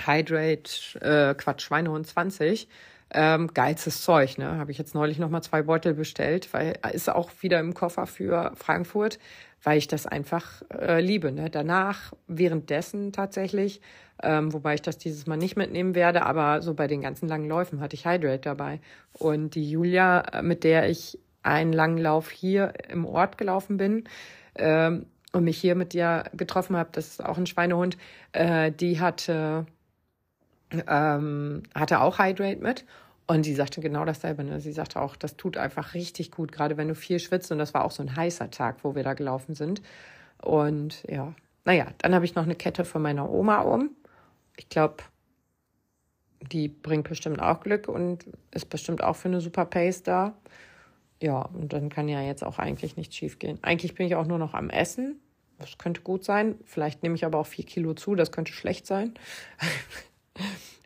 Hydrate, 0.00 1.00
äh, 1.00 1.34
Quatsch, 1.34 1.62
Schweinehund 1.62 2.06
20. 2.06 2.68
Ähm, 3.16 3.48
geilstes 3.54 4.02
Zeug, 4.02 4.38
ne? 4.38 4.58
Habe 4.58 4.72
ich 4.72 4.78
jetzt 4.78 4.94
neulich 4.94 5.18
nochmal 5.18 5.42
zwei 5.42 5.62
Beutel 5.62 5.94
bestellt, 5.94 6.52
weil 6.52 6.74
ist 6.92 7.08
auch 7.08 7.30
wieder 7.40 7.60
im 7.60 7.72
Koffer 7.72 8.06
für 8.06 8.52
Frankfurt, 8.56 9.20
weil 9.62 9.78
ich 9.78 9.86
das 9.86 10.06
einfach 10.06 10.62
äh, 10.72 11.00
liebe. 11.00 11.30
Ne? 11.30 11.48
Danach, 11.48 12.12
währenddessen 12.26 13.12
tatsächlich, 13.12 13.80
ähm, 14.22 14.52
wobei 14.52 14.74
ich 14.74 14.82
das 14.82 14.98
dieses 14.98 15.26
Mal 15.26 15.36
nicht 15.36 15.56
mitnehmen 15.56 15.94
werde, 15.94 16.24
aber 16.26 16.60
so 16.60 16.74
bei 16.74 16.88
den 16.88 17.02
ganzen 17.02 17.28
langen 17.28 17.48
Läufen 17.48 17.80
hatte 17.80 17.94
ich 17.94 18.04
Hydrate 18.04 18.40
dabei. 18.40 18.80
Und 19.12 19.54
die 19.54 19.70
Julia, 19.70 20.20
äh, 20.20 20.42
mit 20.42 20.64
der 20.64 20.88
ich 20.88 21.18
einen 21.44 21.72
langen 21.72 21.98
Lauf 21.98 22.30
hier 22.30 22.72
im 22.88 23.04
Ort 23.04 23.38
gelaufen 23.38 23.76
bin, 23.76 24.04
ähm, 24.56 25.06
und 25.34 25.44
mich 25.44 25.58
hier 25.58 25.74
mit 25.74 25.92
dir 25.92 26.24
getroffen 26.32 26.76
habe, 26.76 26.90
das 26.92 27.08
ist 27.08 27.24
auch 27.24 27.36
ein 27.36 27.46
Schweinehund, 27.46 27.96
äh, 28.32 28.70
die 28.70 29.00
hatte, 29.00 29.66
ähm, 30.88 31.62
hatte 31.74 32.00
auch 32.00 32.18
Hydrate 32.18 32.62
mit. 32.62 32.84
Und 33.26 33.44
sie 33.44 33.54
sagte 33.54 33.80
genau 33.80 34.04
dasselbe. 34.04 34.44
Ne? 34.44 34.60
Sie 34.60 34.72
sagte 34.72 35.00
auch, 35.00 35.16
das 35.16 35.36
tut 35.36 35.56
einfach 35.56 35.94
richtig 35.94 36.30
gut, 36.30 36.52
gerade 36.52 36.76
wenn 36.76 36.88
du 36.88 36.94
viel 36.94 37.18
schwitzt. 37.18 37.50
Und 37.52 37.58
das 37.58 37.72
war 37.72 37.84
auch 37.84 37.90
so 37.90 38.02
ein 38.02 38.14
heißer 38.14 38.50
Tag, 38.50 38.78
wo 38.82 38.94
wir 38.94 39.02
da 39.02 39.14
gelaufen 39.14 39.54
sind. 39.54 39.80
Und 40.42 41.02
ja, 41.08 41.32
naja, 41.64 41.86
dann 41.98 42.14
habe 42.14 42.26
ich 42.26 42.34
noch 42.34 42.42
eine 42.42 42.54
Kette 42.54 42.84
von 42.84 43.00
meiner 43.00 43.30
Oma 43.30 43.62
um. 43.62 43.90
Ich 44.56 44.68
glaube, 44.68 44.96
die 46.52 46.68
bringt 46.68 47.08
bestimmt 47.08 47.40
auch 47.40 47.60
Glück 47.60 47.88
und 47.88 48.26
ist 48.50 48.68
bestimmt 48.68 49.02
auch 49.02 49.16
für 49.16 49.28
eine 49.28 49.40
super 49.40 49.64
Pace 49.64 50.02
da. 50.02 50.34
Ja, 51.22 51.42
und 51.42 51.72
dann 51.72 51.88
kann 51.88 52.08
ja 52.08 52.20
jetzt 52.20 52.44
auch 52.44 52.58
eigentlich 52.58 52.98
nichts 52.98 53.16
schief 53.16 53.38
gehen. 53.38 53.58
Eigentlich 53.62 53.94
bin 53.94 54.06
ich 54.06 54.16
auch 54.16 54.26
nur 54.26 54.38
noch 54.38 54.52
am 54.52 54.68
Essen. 54.68 55.20
Das 55.58 55.78
könnte 55.78 56.02
gut 56.02 56.24
sein. 56.24 56.56
Vielleicht 56.64 57.02
nehme 57.02 57.14
ich 57.14 57.24
aber 57.24 57.38
auch 57.38 57.46
vier 57.46 57.64
Kilo 57.64 57.94
zu. 57.94 58.14
Das 58.14 58.32
könnte 58.32 58.52
schlecht 58.52 58.86
sein. 58.86 59.14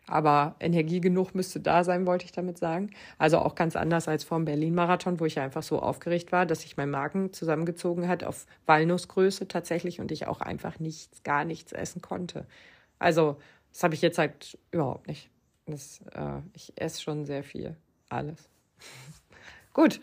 aber 0.09 0.55
Energie 0.59 1.01
genug 1.01 1.35
müsste 1.35 1.59
da 1.59 1.83
sein, 1.83 2.05
wollte 2.05 2.25
ich 2.25 2.31
damit 2.31 2.57
sagen. 2.57 2.89
Also 3.17 3.37
auch 3.39 3.55
ganz 3.55 3.75
anders 3.75 4.07
als 4.07 4.23
vor 4.23 4.39
dem 4.39 4.45
Berlin-Marathon, 4.45 5.19
wo 5.19 5.25
ich 5.25 5.39
einfach 5.39 5.63
so 5.63 5.79
aufgeregt 5.79 6.31
war, 6.31 6.45
dass 6.45 6.61
sich 6.61 6.77
mein 6.77 6.89
Magen 6.89 7.31
zusammengezogen 7.31 8.07
hat 8.07 8.23
auf 8.23 8.47
Walnussgröße 8.65 9.47
tatsächlich 9.47 9.99
und 9.99 10.11
ich 10.11 10.27
auch 10.27 10.41
einfach 10.41 10.79
nichts, 10.79 11.23
gar 11.23 11.45
nichts 11.45 11.71
essen 11.71 12.01
konnte. 12.01 12.45
Also 12.97 13.37
das 13.71 13.83
habe 13.83 13.93
ich 13.93 14.01
jetzt 14.01 14.17
halt 14.17 14.57
überhaupt 14.71 15.07
nicht. 15.07 15.29
Das, 15.67 16.01
äh, 16.13 16.41
ich 16.53 16.73
esse 16.75 17.01
schon 17.01 17.25
sehr 17.25 17.43
viel. 17.43 17.75
Alles. 18.09 18.49
Gut. 19.73 20.01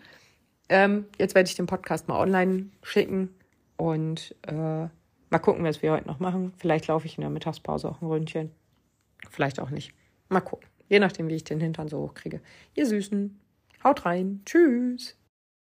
Ähm, 0.68 1.06
jetzt 1.18 1.34
werde 1.34 1.48
ich 1.48 1.56
den 1.56 1.66
Podcast 1.66 2.08
mal 2.08 2.20
online 2.20 2.70
schicken 2.82 3.34
und 3.76 4.34
äh, 4.42 4.52
mal 4.52 5.38
gucken, 5.40 5.64
was 5.64 5.82
wir 5.82 5.92
heute 5.92 6.06
noch 6.06 6.20
machen. 6.20 6.52
Vielleicht 6.56 6.86
laufe 6.86 7.06
ich 7.06 7.18
in 7.18 7.22
der 7.22 7.30
Mittagspause 7.30 7.88
auch 7.88 8.00
ein 8.00 8.06
Ründchen. 8.06 8.50
Vielleicht 9.30 9.60
auch 9.60 9.70
nicht. 9.70 9.92
Mal 10.28 10.40
gucken. 10.40 10.68
Je 10.88 10.98
nachdem, 10.98 11.28
wie 11.28 11.34
ich 11.34 11.44
den 11.44 11.60
Hintern 11.60 11.88
so 11.88 11.98
hochkriege. 11.98 12.40
Ihr 12.74 12.86
Süßen, 12.86 13.38
haut 13.82 14.04
rein. 14.04 14.42
Tschüss. 14.44 15.16